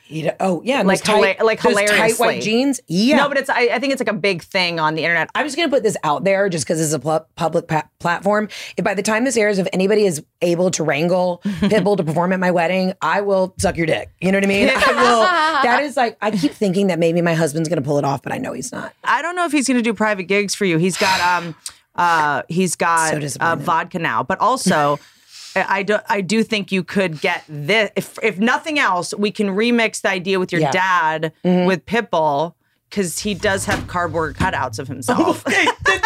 He 0.04 0.22
d- 0.22 0.30
oh 0.40 0.62
yeah, 0.64 0.80
Like 0.80 1.00
those 1.02 1.20
tight, 1.20 1.38
hila- 1.38 1.44
like 1.44 1.60
those 1.60 1.74
tight 1.74 2.18
white 2.18 2.40
jeans. 2.40 2.80
Yeah, 2.86 3.18
No, 3.18 3.28
but 3.28 3.36
it's 3.36 3.50
I, 3.50 3.68
I 3.74 3.78
think 3.78 3.92
it's 3.92 4.00
like 4.00 4.08
a 4.08 4.14
big 4.16 4.42
thing 4.42 4.80
on 4.80 4.94
the 4.94 5.02
internet. 5.04 5.28
I'm 5.34 5.44
just 5.44 5.54
going 5.54 5.68
to 5.68 5.76
put 5.76 5.82
this 5.82 5.98
out 6.02 6.24
there 6.24 6.48
just 6.48 6.64
because 6.64 6.80
it's 6.80 6.94
a 6.94 6.98
pl- 6.98 7.26
public 7.36 7.68
pa- 7.68 7.86
platform. 7.98 8.48
If 8.78 8.86
by 8.86 8.94
the 8.94 9.02
time 9.02 9.24
this 9.24 9.36
airs, 9.36 9.58
if 9.58 9.68
anybody 9.70 10.06
is 10.06 10.24
able 10.40 10.70
to 10.70 10.82
wrangle 10.82 11.42
Pitbull 11.44 11.98
to 11.98 12.04
perform 12.04 12.32
at 12.32 12.40
my 12.40 12.50
wedding, 12.50 12.94
I 13.02 13.20
will 13.20 13.52
suck 13.58 13.76
your 13.76 13.84
dick. 13.84 14.08
You 14.18 14.32
know 14.32 14.38
what 14.38 14.44
I 14.44 14.48
mean? 14.48 14.70
I 14.70 14.92
will. 14.94 15.48
That 15.58 15.82
is 15.82 15.96
like, 15.96 16.16
I 16.22 16.30
keep 16.30 16.52
thinking 16.52 16.86
that 16.86 16.98
maybe 17.00 17.20
my 17.20 17.34
husband's 17.34 17.68
going 17.68 17.82
to 17.82 17.84
pull 17.86 17.98
it 17.98 18.04
off, 18.04 18.22
but 18.22 18.32
I 18.32 18.38
know 18.38 18.52
he's 18.54 18.70
not. 18.72 18.94
I 19.04 19.20
don't 19.22 19.34
know 19.36 19.44
if 19.44 19.50
he's 19.52 19.66
going 19.66 19.76
to 19.76 19.82
do 19.82 19.92
private 19.92 20.22
gigs 20.24 20.54
for 20.54 20.64
you. 20.64 20.78
He's 20.78 20.96
got 20.96 21.20
um 21.20 21.54
uh 21.98 22.42
he's 22.48 22.72
So 22.72 22.76
got 22.78 23.36
uh, 23.40 23.56
vodka 23.56 23.98
now, 23.98 24.22
but 24.22 24.38
also 24.40 24.98
I 25.56 25.82
do 25.82 25.98
I 26.08 26.20
do 26.20 26.42
think 26.44 26.70
you 26.72 26.84
could 26.84 27.20
get 27.20 27.44
this 27.48 27.90
if 27.96 28.18
if 28.22 28.38
nothing 28.38 28.78
else, 28.78 29.12
we 29.14 29.30
can 29.30 29.48
remix 29.48 30.02
the 30.02 30.10
idea 30.10 30.38
with 30.38 30.52
your 30.52 30.60
Yeah. 30.60 30.70
dad 30.70 31.32
with 31.42 31.84
Pitbull 31.84 32.54
because 32.88 33.18
he 33.18 33.34
does 33.34 33.66
have 33.66 33.86
cardboard 33.86 34.36
cutouts 34.36 34.78
of 34.78 34.88
himself. 34.88 35.42
Okay, 35.46 35.66
done, 35.84 36.00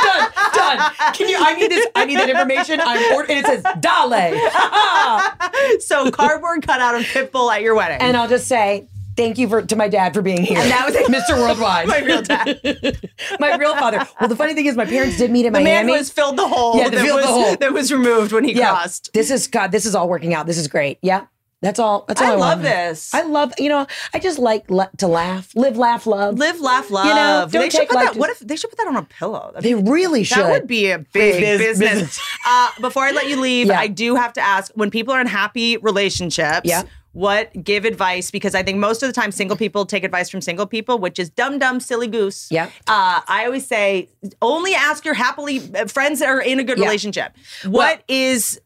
done. 0.55 0.93
Can 1.15 1.29
you? 1.29 1.37
I 1.39 1.55
need 1.55 1.71
this. 1.71 1.87
I 1.95 2.05
need 2.07 2.19
that 2.19 2.31
information. 2.31 2.81
I'm 2.81 3.15
ordering. 3.15 3.39
And 3.39 3.47
it 3.47 3.63
says 3.63 3.75
Dale, 3.81 5.81
so 5.81 6.11
cardboard 6.11 6.67
cutout 6.67 6.95
of 6.97 7.03
Pitbull 7.03 7.53
at 7.55 7.63
your 7.63 7.75
wedding. 7.75 7.99
and 8.01 8.17
I'll 8.17 8.29
just 8.29 8.49
say. 8.49 8.89
Thank 9.17 9.39
you 9.39 9.49
for 9.49 9.63
to 9.63 9.77
my 9.77 9.89
dad 9.89 10.15
for 10.15 10.23
being 10.23 10.43
here. 10.43 10.59
And 10.59 10.71
that 10.71 10.87
was 10.87 10.95
Mr. 11.09 11.37
Worldwide. 11.39 11.87
my 11.89 11.99
real 12.01 12.23
dad. 12.23 13.11
my 13.41 13.57
real 13.57 13.75
father. 13.77 14.07
Well, 14.21 14.29
the 14.29 14.37
funny 14.37 14.55
thing 14.55 14.67
is, 14.67 14.77
my 14.77 14.87
parents 14.87 15.19
did 15.19 15.31
meet 15.31 15.45
in 15.47 15.53
The 15.53 15.61
man 15.61 15.87
Miami. 15.87 15.99
was 15.99 16.11
filled 16.11 16.37
the 16.39 16.49
hole 16.49 16.77
Yeah, 16.79 16.89
that, 16.89 17.15
was, 17.15 17.25
the 17.25 17.31
hole. 17.31 17.57
that 17.57 17.73
was 17.73 17.93
removed 17.93 18.33
when 18.33 18.45
he 18.45 18.53
yeah, 18.55 18.71
crossed. 18.71 19.13
this 19.13 19.31
is 19.31 19.47
God. 19.49 19.71
This 19.73 19.85
is 19.87 19.95
all 19.95 20.09
working 20.09 20.33
out. 20.35 20.47
This 20.47 20.57
is 20.59 20.67
great. 20.69 20.99
Yeah, 21.03 21.27
that's 21.61 21.79
all. 21.79 22.05
That's 22.09 22.21
all. 22.23 22.29
I 22.29 22.31
I, 22.33 22.37
love 22.37 22.59
want. 22.59 22.63
this. 22.63 23.13
I 23.15 23.23
love. 23.23 23.53
You 23.59 23.69
know, 23.69 23.87
I 24.15 24.19
just 24.19 24.39
like 24.39 24.71
le- 24.71 24.91
to 24.97 25.07
laugh, 25.09 25.55
live, 25.55 25.77
laugh, 25.77 26.07
love. 26.07 26.39
Live, 26.39 26.61
laugh, 26.61 26.91
love. 26.91 27.07
You 27.07 27.15
know, 27.15 27.47
don't 27.51 27.63
they 27.63 27.71
should 27.71 27.89
put 27.89 27.99
that. 27.99 28.13
to- 28.15 28.19
What 28.19 28.31
if 28.31 28.39
they 28.41 28.57
should 28.57 28.71
put 28.71 28.79
that 28.79 28.89
on 28.89 28.97
a 28.97 29.03
pillow? 29.03 29.51
That'd 29.55 29.63
They 29.71 29.81
be- 29.81 29.91
really 29.91 30.25
should. 30.25 30.39
That 30.39 30.51
would 30.53 30.67
be 30.67 30.91
a 30.91 30.99
big 30.99 31.41
Biz- 31.41 31.59
business. 31.59 31.91
business. 31.93 32.21
Uh, 32.47 32.71
before 32.81 33.05
I 33.05 33.13
let 33.13 33.29
you 33.29 33.39
leave, 33.41 33.69
Yeah. 33.69 33.79
I 33.79 33.87
do 33.87 34.17
have 34.17 34.33
to 34.33 34.41
ask: 34.41 34.73
when 34.75 34.91
people 34.91 35.15
are 35.15 35.21
in 35.21 35.27
happy 35.29 35.77
relationships, 35.77 36.63
Yeah. 36.65 36.83
What 37.13 37.65
give 37.65 37.85
advice? 37.85 38.31
Because 38.31 38.55
I 38.55 38.63
think 38.63 38.79
most 38.79 39.03
of 39.03 39.09
the 39.09 39.13
time 39.13 39.33
single 39.33 39.57
people 39.57 39.87
take 39.87 40.05
advice 40.05 40.29
from 40.31 40.41
single 40.41 40.67
people, 40.67 40.99
which 40.99 41.19
is 41.19 41.31
dumb, 41.31 41.59
dumb, 41.59 41.81
silly 41.81 42.09
goose. 42.09 42.49
Yeah. 42.51 42.67
Uh, 42.87 43.21
I 43.27 43.45
always 43.47 43.67
say 43.67 44.09
only 44.41 44.75
ask 44.75 45.05
your 45.05 45.15
happily 45.15 45.61
uh, 45.75 45.87
friends 45.87 46.21
that 46.21 46.29
are 46.29 46.41
in 46.41 46.59
a 46.59 46.65
good 46.65 46.79
relationship. 46.79 47.33
What 47.67 48.03
is 48.09 48.61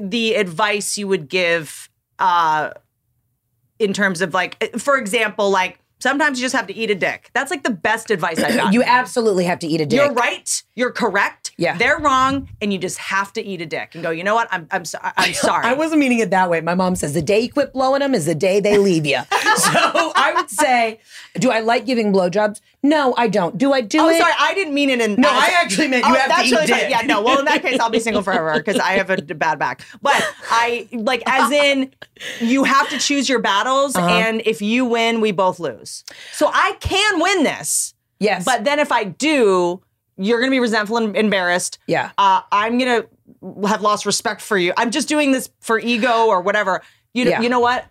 the 0.00 0.34
advice 0.34 0.96
you 0.98 1.08
would 1.08 1.28
give? 1.28 1.88
Uh, 2.18 2.70
in 3.78 3.92
terms 3.92 4.20
of 4.20 4.32
like, 4.32 4.78
for 4.78 4.96
example, 4.96 5.50
like 5.50 5.80
sometimes 5.98 6.38
you 6.38 6.44
just 6.44 6.54
have 6.54 6.68
to 6.68 6.74
eat 6.74 6.90
a 6.90 6.94
dick. 6.94 7.30
That's 7.34 7.50
like 7.50 7.64
the 7.64 7.70
best 7.70 8.10
advice 8.10 8.38
I've 8.38 8.54
got. 8.56 8.72
You 8.72 8.84
absolutely 8.84 9.44
have 9.44 9.58
to 9.58 9.66
eat 9.66 9.80
a 9.80 9.86
dick. 9.86 9.98
You're 9.98 10.12
right. 10.12 10.62
You're 10.76 10.92
correct. 10.92 11.41
Yeah. 11.62 11.76
They're 11.78 11.98
wrong, 11.98 12.48
and 12.60 12.72
you 12.72 12.78
just 12.78 12.98
have 12.98 13.32
to 13.34 13.40
eat 13.42 13.60
a 13.60 13.66
dick 13.66 13.94
and 13.94 14.02
go. 14.02 14.10
You 14.10 14.24
know 14.24 14.34
what? 14.34 14.48
I'm 14.50 14.66
I'm 14.72 14.84
so, 14.84 14.98
I'm 15.02 15.32
sorry. 15.48 15.64
I 15.64 15.74
wasn't 15.74 16.00
meaning 16.00 16.18
it 16.18 16.30
that 16.30 16.50
way. 16.50 16.60
My 16.60 16.74
mom 16.74 16.96
says 16.96 17.14
the 17.14 17.22
day 17.22 17.40
you 17.40 17.52
quit 17.52 17.72
blowing 17.72 18.00
them 18.00 18.14
is 18.14 18.26
the 18.26 18.34
day 18.34 18.58
they 18.58 18.78
leave 18.78 19.06
you. 19.06 19.18
so 19.56 20.12
I 20.16 20.32
would 20.36 20.50
say, 20.50 20.98
do 21.38 21.50
I 21.52 21.60
like 21.60 21.86
giving 21.86 22.12
blowjobs? 22.12 22.60
No, 22.82 23.14
I 23.16 23.28
don't. 23.28 23.56
Do 23.56 23.72
I 23.72 23.80
do 23.80 23.98
it? 23.98 24.02
Oh, 24.02 24.08
it? 24.08 24.18
sorry. 24.18 24.32
I 24.38 24.54
didn't 24.54 24.74
mean 24.74 24.90
it 24.90 25.00
in. 25.00 25.14
No, 25.20 25.28
I 25.30 25.54
actually 25.62 25.86
meant 25.86 26.04
you 26.04 26.12
have 26.14 26.22
to 26.24 26.28
that's 26.30 26.48
eat 26.48 26.52
really 26.54 26.66
dick. 26.66 26.90
Yeah, 26.90 27.02
no. 27.02 27.22
Well, 27.22 27.38
in 27.38 27.44
that 27.44 27.62
case, 27.62 27.78
I'll 27.78 27.90
be 27.90 28.00
single 28.00 28.22
forever 28.22 28.54
because 28.54 28.80
I 28.80 28.92
have 28.94 29.08
a 29.10 29.16
bad 29.22 29.58
back. 29.60 29.82
But 30.02 30.20
I 30.50 30.88
like, 30.92 31.22
as 31.26 31.52
in, 31.52 31.92
you 32.40 32.64
have 32.64 32.88
to 32.90 32.98
choose 32.98 33.28
your 33.28 33.38
battles, 33.38 33.94
Uh-huh. 33.94 34.08
and 34.08 34.42
if 34.44 34.60
you 34.62 34.84
win, 34.84 35.20
we 35.20 35.30
both 35.30 35.60
lose. 35.60 36.02
So 36.32 36.50
I 36.52 36.76
can 36.80 37.20
win 37.20 37.44
this. 37.44 37.94
Yes. 38.18 38.44
But 38.44 38.64
then 38.64 38.80
if 38.80 38.90
I 38.90 39.04
do, 39.04 39.80
You're 40.22 40.38
gonna 40.40 40.50
be 40.50 40.60
resentful 40.60 40.96
and 40.98 41.16
embarrassed. 41.16 41.78
Yeah. 41.86 42.10
Uh, 42.16 42.42
I'm 42.52 42.78
gonna 42.78 43.04
have 43.66 43.82
lost 43.82 44.06
respect 44.06 44.40
for 44.40 44.56
you. 44.56 44.72
I'm 44.76 44.90
just 44.90 45.08
doing 45.08 45.32
this 45.32 45.50
for 45.60 45.78
ego 45.78 46.26
or 46.26 46.40
whatever. 46.40 46.82
You 47.12 47.24
know, 47.24 47.30
Yeah. 47.32 47.40
you 47.40 47.48
know 47.48 47.60
what? 47.60 47.86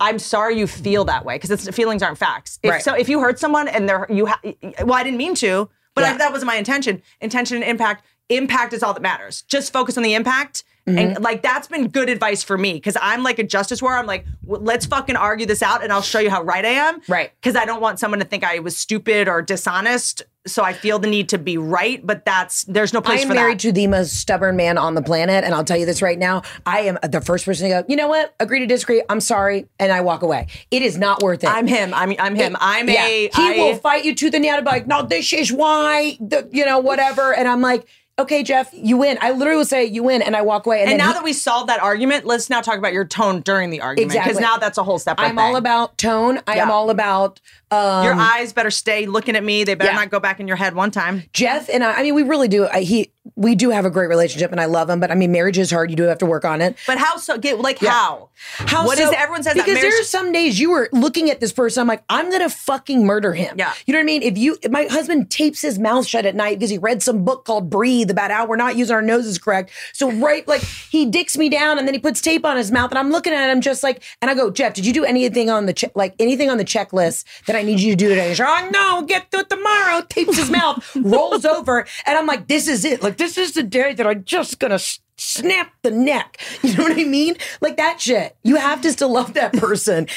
I'm 0.00 0.18
sorry 0.18 0.58
you 0.58 0.66
feel 0.66 1.04
that 1.06 1.24
way 1.24 1.38
because 1.38 1.68
feelings 1.70 2.02
aren't 2.02 2.18
facts. 2.18 2.58
If 2.62 2.70
Right. 2.70 2.82
so, 2.82 2.94
if 2.94 3.08
you 3.08 3.20
hurt 3.20 3.38
someone 3.38 3.68
and 3.68 3.88
they're 3.88 4.06
you, 4.08 4.26
ha- 4.26 4.40
well, 4.84 4.94
I 4.94 5.02
didn't 5.02 5.18
mean 5.18 5.34
to, 5.36 5.68
but 5.94 6.04
I, 6.04 6.16
that 6.16 6.32
wasn't 6.32 6.46
my 6.46 6.56
intention. 6.56 7.02
Intention 7.20 7.56
and 7.58 7.64
impact. 7.64 8.04
Impact 8.28 8.72
is 8.72 8.82
all 8.82 8.94
that 8.94 9.02
matters. 9.02 9.42
Just 9.42 9.72
focus 9.72 9.96
on 9.96 10.02
the 10.02 10.14
impact. 10.14 10.64
And 10.84 10.98
Mm-hmm. 10.98 11.22
like 11.22 11.42
that's 11.42 11.68
been 11.68 11.86
good 11.86 12.08
advice 12.08 12.42
for 12.42 12.58
me 12.58 12.72
because 12.72 12.96
I'm 13.00 13.22
like 13.22 13.38
a 13.38 13.44
justice 13.44 13.80
warrior. 13.80 14.00
I'm 14.00 14.06
like, 14.06 14.26
let's 14.44 14.84
fucking 14.84 15.14
argue 15.14 15.46
this 15.46 15.62
out, 15.62 15.80
and 15.84 15.92
I'll 15.92 16.02
show 16.02 16.18
you 16.18 16.28
how 16.28 16.42
right 16.42 16.64
I 16.64 16.70
am. 16.70 17.00
Right. 17.06 17.30
Because 17.40 17.54
I 17.54 17.64
don't 17.66 17.80
want 17.80 18.00
someone 18.00 18.18
to 18.18 18.26
think 18.26 18.42
I 18.42 18.58
was 18.58 18.76
stupid 18.76 19.28
or 19.28 19.42
dishonest. 19.42 20.22
So 20.44 20.64
I 20.64 20.72
feel 20.72 20.98
the 20.98 21.06
need 21.06 21.28
to 21.28 21.38
be 21.38 21.56
right, 21.56 22.04
but 22.04 22.24
that's 22.24 22.64
there's 22.64 22.92
no 22.92 23.00
place. 23.00 23.20
I 23.20 23.22
am 23.22 23.28
for 23.28 23.34
married 23.34 23.58
that. 23.58 23.68
to 23.68 23.70
the 23.72 23.86
most 23.86 24.16
stubborn 24.16 24.56
man 24.56 24.76
on 24.76 24.96
the 24.96 25.02
planet, 25.02 25.44
and 25.44 25.54
I'll 25.54 25.62
tell 25.62 25.76
you 25.76 25.86
this 25.86 26.02
right 26.02 26.18
now: 26.18 26.42
I 26.66 26.80
am 26.80 26.98
the 27.08 27.20
first 27.20 27.44
person 27.44 27.70
to 27.70 27.82
go. 27.82 27.84
You 27.88 27.94
know 27.94 28.08
what? 28.08 28.34
Agree 28.40 28.58
to 28.58 28.66
disagree. 28.66 29.04
I'm 29.08 29.20
sorry, 29.20 29.68
and 29.78 29.92
I 29.92 30.00
walk 30.00 30.22
away. 30.22 30.48
It 30.72 30.82
is 30.82 30.98
not 30.98 31.22
worth 31.22 31.44
it. 31.44 31.48
I'm 31.48 31.68
him. 31.68 31.94
I'm 31.94 32.12
I'm 32.18 32.34
him. 32.34 32.56
I'm 32.58 32.88
yeah. 32.88 33.06
a. 33.06 33.20
He 33.28 33.30
I- 33.36 33.56
will 33.56 33.76
fight 33.76 34.04
you 34.04 34.16
tooth 34.16 34.34
and 34.34 34.42
nail 34.42 34.60
like, 34.64 34.88
no, 34.88 35.02
this 35.02 35.32
is 35.32 35.52
why, 35.52 36.16
the, 36.18 36.48
you 36.50 36.66
know, 36.66 36.80
whatever. 36.80 37.32
And 37.32 37.46
I'm 37.46 37.60
like, 37.60 37.86
okay, 38.18 38.42
Jeff, 38.42 38.70
you 38.72 38.96
win. 38.96 39.18
I 39.20 39.30
literally 39.32 39.56
will 39.58 39.64
say 39.64 39.84
you 39.84 40.02
win, 40.02 40.22
and 40.22 40.36
I 40.36 40.42
walk 40.42 40.66
away. 40.66 40.80
And, 40.82 40.90
And 40.90 40.98
now 40.98 41.08
he- 41.08 41.14
that 41.14 41.24
we 41.24 41.32
solved 41.32 41.68
that 41.68 41.80
argument, 41.80 42.24
let's 42.26 42.48
now 42.50 42.60
talk 42.60 42.78
about 42.78 42.92
your 42.92 43.04
tone 43.04 43.40
during 43.40 43.70
the 43.70 43.80
argument 43.80 44.12
because 44.12 44.26
Exactly. 44.26 44.42
now 44.42 44.56
that's 44.58 44.78
a 44.78 44.82
whole 44.82 44.98
separate. 44.98 45.26
I'm 45.26 45.38
all 45.38 45.56
about 45.56 45.98
tone. 45.98 46.40
I 46.46 46.56
am 46.58 46.70
all 46.70 46.90
about 46.90 47.40
um, 47.70 48.04
your 48.04 48.14
eyes 48.14 48.52
better 48.52 48.70
stay 48.70 49.06
looking 49.06 49.34
at 49.34 49.42
me. 49.42 49.64
They 49.64 49.74
better 49.74 49.90
Yeah. 49.92 49.96
not 49.96 50.10
go 50.10 50.20
back 50.20 50.40
in 50.40 50.46
your 50.46 50.56
head 50.58 50.74
one 50.74 50.90
time. 50.90 51.24
Jeff 51.32 51.68
and 51.70 51.82
I. 51.82 51.92
I 51.94 52.02
mean, 52.02 52.14
we 52.14 52.22
really 52.22 52.48
do. 52.48 52.66
I, 52.66 52.80
he, 52.82 53.10
we 53.36 53.54
do 53.54 53.70
have 53.70 53.84
a 53.84 53.90
great 53.90 54.08
relationship, 54.08 54.50
and 54.50 54.60
I 54.60 54.64
love 54.64 54.90
him. 54.90 54.98
But 54.98 55.10
I 55.10 55.14
mean, 55.14 55.30
marriage 55.30 55.56
is 55.58 55.70
hard. 55.70 55.90
You 55.90 55.96
do 55.96 56.02
have 56.04 56.18
to 56.18 56.26
work 56.26 56.44
on 56.44 56.60
it. 56.60 56.76
But 56.88 56.98
how 56.98 57.16
so? 57.16 57.38
Get 57.38 57.60
like 57.60 57.80
Yeah. 57.80 57.90
how? 57.90 58.28
How 58.58 58.84
What 58.84 58.98
so? 58.98 59.04
is 59.08 59.14
everyone 59.16 59.42
says 59.44 59.54
because 59.54 59.80
there 59.80 60.00
are 60.00 60.04
some 60.04 60.32
days 60.32 60.58
you 60.58 60.70
were 60.72 60.88
looking 60.92 61.30
at 61.30 61.38
this 61.38 61.52
person. 61.52 61.80
I'm 61.82 61.86
like, 61.86 62.02
I'm 62.08 62.30
gonna 62.30 62.48
fucking 62.50 63.06
murder 63.06 63.32
him. 63.32 63.54
Yeah. 63.58 63.72
you 63.86 63.92
know 63.92 63.98
what 63.98 64.02
I 64.02 64.06
mean. 64.06 64.22
If 64.22 64.36
you, 64.36 64.58
if 64.62 64.72
my 64.72 64.84
husband 64.84 65.30
tapes 65.30 65.62
his 65.62 65.78
mouth 65.78 66.06
shut 66.06 66.26
at 66.26 66.34
night 66.34 66.58
because 66.58 66.70
he 66.70 66.78
read 66.78 67.02
some 67.02 67.24
book 67.24 67.44
called 67.44 67.70
Breathe 67.70 68.10
about 68.10 68.32
how 68.32 68.44
we're 68.46 68.56
not 68.56 68.74
using 68.76 68.94
our 68.94 69.02
noses 69.02 69.38
correct. 69.38 69.70
So 69.92 70.10
right, 70.10 70.46
like 70.48 70.62
he 70.62 71.06
dicks 71.06 71.38
me 71.38 71.48
down 71.48 71.78
and 71.78 71.86
then 71.86 71.94
he 71.94 72.00
puts 72.00 72.20
tape 72.20 72.44
on 72.44 72.56
his 72.56 72.72
mouth, 72.72 72.90
and 72.90 72.98
I'm 72.98 73.10
looking 73.10 73.32
at 73.32 73.48
him 73.50 73.60
just 73.60 73.84
like, 73.84 74.02
and 74.20 74.30
I 74.30 74.34
go, 74.34 74.50
Jeff, 74.50 74.74
did 74.74 74.84
you 74.84 74.92
do 74.92 75.04
anything 75.04 75.48
on 75.48 75.66
the 75.66 75.72
che- 75.72 75.92
like 75.94 76.14
anything 76.18 76.50
on 76.50 76.58
the 76.58 76.64
checklist 76.64 77.24
that 77.46 77.54
I 77.54 77.62
need 77.62 77.78
you 77.78 77.92
to 77.92 77.96
do 77.96 78.08
today? 78.08 78.30
He's 78.30 78.40
like, 78.40 78.64
oh 78.64 78.70
no, 78.70 79.02
get 79.06 79.30
to 79.30 79.38
it 79.38 79.48
tomorrow. 79.48 80.02
Tapes 80.08 80.36
his 80.36 80.50
mouth, 80.50 80.96
rolls 80.96 81.44
over, 81.44 81.86
and 82.06 82.18
I'm 82.18 82.26
like, 82.26 82.48
this 82.48 82.66
is 82.66 82.84
it. 82.84 83.02
Like 83.02 83.11
this 83.18 83.36
is 83.38 83.52
the 83.52 83.62
day 83.62 83.92
that 83.94 84.06
I'm 84.06 84.24
just 84.24 84.58
gonna. 84.58 84.78
Snap 85.18 85.72
the 85.82 85.90
neck. 85.90 86.40
You 86.62 86.74
know 86.76 86.84
what 86.84 86.98
I 86.98 87.04
mean? 87.04 87.36
Like 87.60 87.76
that 87.76 88.00
shit. 88.00 88.34
You 88.42 88.56
have 88.56 88.80
to 88.80 88.90
still 88.90 89.12
love 89.12 89.34
that 89.34 89.52
person. 89.52 90.08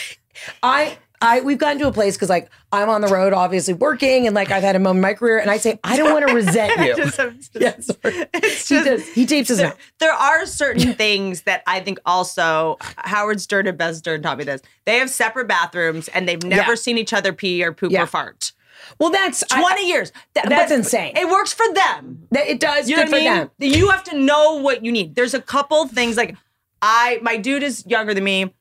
I 0.63 0.97
I 1.21 1.41
we've 1.41 1.57
gotten 1.57 1.79
to 1.79 1.87
a 1.87 1.91
place 1.91 2.15
because 2.15 2.29
like 2.29 2.49
I'm 2.71 2.89
on 2.89 3.01
the 3.01 3.07
road, 3.07 3.31
obviously 3.33 3.73
working, 3.73 4.25
and 4.25 4.33
like 4.35 4.49
I've 4.51 4.63
had 4.63 4.75
a 4.75 4.79
moment 4.79 4.97
in 4.97 5.01
my 5.03 5.13
career, 5.13 5.37
and 5.37 5.51
I 5.51 5.57
say 5.57 5.79
I 5.83 5.95
don't 5.97 6.11
want 6.11 6.27
to 6.27 6.33
resent 6.33 6.79
you. 6.79 6.95
Just- 6.95 7.17
just- 7.17 7.51
yeah, 7.55 7.79
sorry. 7.79 8.25
It's 8.33 8.67
he 8.69 8.75
just- 8.75 8.85
does. 8.85 9.07
He 9.09 9.25
tapes 9.25 9.49
his 9.49 9.61
mouth. 9.61 9.77
there 9.99 10.13
are 10.13 10.45
certain 10.47 10.93
things 10.93 11.41
that 11.43 11.61
I 11.67 11.81
think 11.81 11.99
also 12.05 12.77
Howard 12.97 13.39
Stern 13.41 13.67
and 13.67 13.77
Beth 13.77 13.97
Stern 13.97 14.23
taught 14.23 14.37
me 14.39 14.43
this. 14.45 14.61
They 14.85 14.97
have 14.99 15.09
separate 15.09 15.47
bathrooms 15.47 16.07
and 16.09 16.27
they've 16.27 16.41
never 16.43 16.71
Yeah. 16.71 16.75
seen 16.75 16.97
each 16.97 17.13
other 17.13 17.31
pee 17.33 17.63
or 17.63 17.73
poop 17.73 17.91
Yeah. 17.91 18.03
or 18.03 18.07
fart. 18.07 18.53
Well, 18.99 19.09
that's 19.09 19.43
I- 19.51 19.59
20 19.61 19.87
years. 19.87 20.11
Th- 20.33 20.45
That's 20.47 20.71
insane. 20.71 21.13
It 21.15 21.27
works 21.29 21.53
for 21.53 21.65
them. 21.73 22.27
that 22.31 22.47
it 22.47 22.59
does. 22.59 22.89
You 22.89 22.95
know 22.97 23.03
what 23.03 23.09
for 23.09 23.15
I 23.15 23.19
mean? 23.19 23.33
them. 23.33 23.49
You 23.59 23.89
have 23.89 24.03
to 24.05 24.17
know 24.17 24.55
what 24.61 24.83
you 24.85 24.91
need. 24.91 25.15
There's 25.15 25.33
a 25.33 25.41
couple 25.41 25.87
things 25.87 26.17
like 26.17 26.35
I 26.81 27.19
my 27.21 27.37
dude 27.37 27.63
is 27.63 27.83
younger 27.87 28.13
than 28.13 28.23
me, 28.23 28.53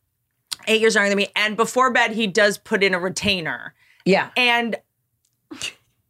eight 0.67 0.81
years 0.81 0.95
younger 0.95 1.11
than 1.11 1.17
me, 1.19 1.29
and 1.37 1.57
before 1.57 1.91
bed 1.93 2.13
he 2.13 2.27
does 2.27 2.59
put 2.59 2.83
in 2.83 2.95
a 2.95 2.99
retainer. 2.99 3.75
Yeah. 4.05 4.31
And 4.37 4.77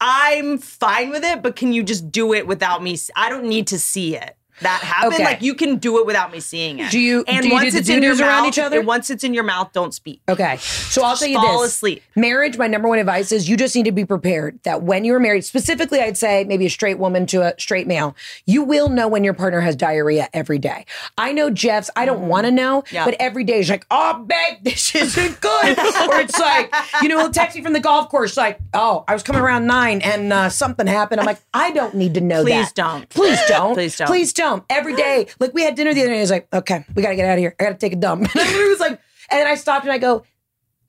I'm 0.00 0.58
fine 0.58 1.10
with 1.10 1.24
it, 1.24 1.42
but 1.42 1.56
can 1.56 1.72
you 1.72 1.82
just 1.82 2.10
do 2.10 2.32
it 2.34 2.46
without 2.46 2.82
me? 2.82 2.98
I 3.16 3.28
don't 3.30 3.44
need 3.44 3.66
to 3.68 3.78
see 3.78 4.16
it. 4.16 4.36
That 4.60 4.80
happen. 4.82 5.14
Okay. 5.14 5.24
Like 5.24 5.42
you 5.42 5.54
can 5.54 5.76
do 5.76 5.98
it 5.98 6.06
without 6.06 6.30
me 6.32 6.40
seeing 6.40 6.78
it. 6.78 6.90
Do 6.90 6.98
you- 6.98 7.24
And 7.26 7.42
do 7.42 7.48
you 7.48 7.54
once 7.54 7.72
do 7.72 7.78
it's 7.78 7.88
in 7.88 8.02
your 8.02 8.12
around 8.12 8.42
mouth, 8.42 8.48
each 8.48 8.58
other? 8.58 8.78
and 8.78 8.86
once 8.86 9.10
it's 9.10 9.24
in 9.24 9.34
your 9.34 9.42
mouth, 9.44 9.72
don't 9.72 9.92
speak. 9.92 10.20
Okay. 10.28 10.56
So 10.58 11.02
I'll 11.02 11.16
tell 11.16 11.28
you 11.28 11.36
fall 11.40 11.62
this. 11.62 11.72
asleep. 11.74 12.02
Marriage, 12.14 12.56
my 12.56 12.66
number 12.66 12.88
one 12.88 12.98
advice 12.98 13.32
is 13.32 13.48
you 13.48 13.56
just 13.56 13.74
need 13.74 13.84
to 13.86 13.92
be 13.92 14.04
prepared 14.04 14.60
that 14.62 14.82
when 14.82 15.04
you're 15.04 15.18
married, 15.18 15.44
specifically, 15.44 16.00
I'd 16.00 16.16
say 16.16 16.44
maybe 16.44 16.66
a 16.66 16.70
straight 16.70 16.98
woman 16.98 17.26
to 17.26 17.42
a 17.42 17.54
straight 17.58 17.86
male, 17.86 18.14
you 18.46 18.62
will 18.62 18.88
know 18.88 19.08
when 19.08 19.24
your 19.24 19.34
partner 19.34 19.60
has 19.60 19.74
diarrhea 19.76 20.28
every 20.32 20.58
day. 20.58 20.86
I 21.18 21.32
know 21.32 21.50
Jeff's, 21.50 21.90
I 21.96 22.04
don't 22.04 22.28
want 22.28 22.46
to 22.46 22.50
know. 22.52 22.84
Yeah. 22.92 23.04
but 23.04 23.14
every 23.18 23.44
day 23.44 23.56
he's 23.56 23.70
like, 23.70 23.86
oh, 23.90 24.22
babe, 24.24 24.58
this 24.62 24.94
isn't 24.94 25.40
good. 25.40 25.78
or 25.78 26.20
it's 26.20 26.38
like, 26.38 26.72
you 27.02 27.08
know, 27.08 27.18
he'll 27.18 27.30
text 27.30 27.56
me 27.56 27.62
from 27.62 27.72
the 27.72 27.80
golf 27.80 28.08
course, 28.08 28.36
like, 28.36 28.58
oh, 28.72 29.04
I 29.08 29.14
was 29.14 29.22
coming 29.22 29.42
around 29.42 29.66
nine 29.66 30.00
and 30.02 30.32
uh, 30.32 30.48
something 30.48 30.86
happened. 30.86 31.20
I'm 31.20 31.26
like, 31.26 31.40
I 31.52 31.70
don't 31.72 31.94
need 31.94 32.14
to 32.14 32.20
know 32.20 32.42
Please 32.44 32.66
that. 32.66 32.74
don't. 32.74 33.08
Please 33.08 33.40
don't. 33.48 33.74
Please 33.74 33.96
don't. 33.96 34.06
Please 34.06 34.32
don't. 34.32 34.43
Every 34.70 34.94
day. 34.94 35.26
Like 35.40 35.54
we 35.54 35.62
had 35.62 35.74
dinner 35.74 35.94
the 35.94 36.02
other 36.02 36.10
day. 36.10 36.20
Was 36.20 36.30
like, 36.30 36.48
okay, 36.52 36.84
we 36.94 37.02
got 37.02 37.10
to 37.10 37.16
get 37.16 37.26
out 37.26 37.34
of 37.34 37.38
here. 37.38 37.54
I 37.58 37.64
got 37.64 37.70
to 37.70 37.76
take 37.76 37.92
a 37.92 37.96
dump. 37.96 38.28
And 38.34 38.42
I 38.42 38.68
was 38.68 38.80
like, 38.80 39.00
and 39.30 39.48
I 39.48 39.54
stopped 39.54 39.84
and 39.84 39.92
I 39.92 39.98
go, 39.98 40.24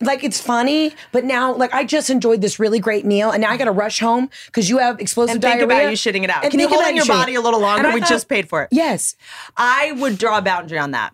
like 0.01 0.23
it's 0.23 0.39
funny, 0.41 0.93
but 1.11 1.23
now 1.23 1.53
like 1.55 1.73
I 1.73 1.84
just 1.85 2.09
enjoyed 2.09 2.41
this 2.41 2.59
really 2.59 2.80
great 2.80 3.05
meal, 3.05 3.31
and 3.31 3.41
now 3.41 3.49
I 3.49 3.57
got 3.57 3.65
to 3.65 3.72
rush 3.72 3.99
home 3.99 4.30
because 4.47 4.69
you 4.69 4.77
have 4.80 4.99
explosive 4.99 5.35
And 5.35 5.41
think 5.41 5.59
diarrhea. 5.59 5.65
about 5.81 5.89
you 5.91 5.97
shitting 5.97 6.23
it 6.23 6.30
out. 6.30 6.43
And 6.43 6.51
Can 6.51 6.59
you 6.59 6.67
hold 6.67 6.85
in 6.85 6.95
your 6.95 7.05
body 7.05 7.35
a 7.35 7.41
little 7.41 7.59
longer? 7.61 7.91
We 7.91 7.99
thought- 8.01 8.09
just 8.09 8.27
paid 8.27 8.49
for 8.49 8.63
it. 8.63 8.69
Yes, 8.72 9.15
I 9.55 9.93
would 9.93 10.17
draw 10.17 10.38
a 10.38 10.41
boundary 10.41 10.80
on 10.80 10.91
that. 10.91 11.13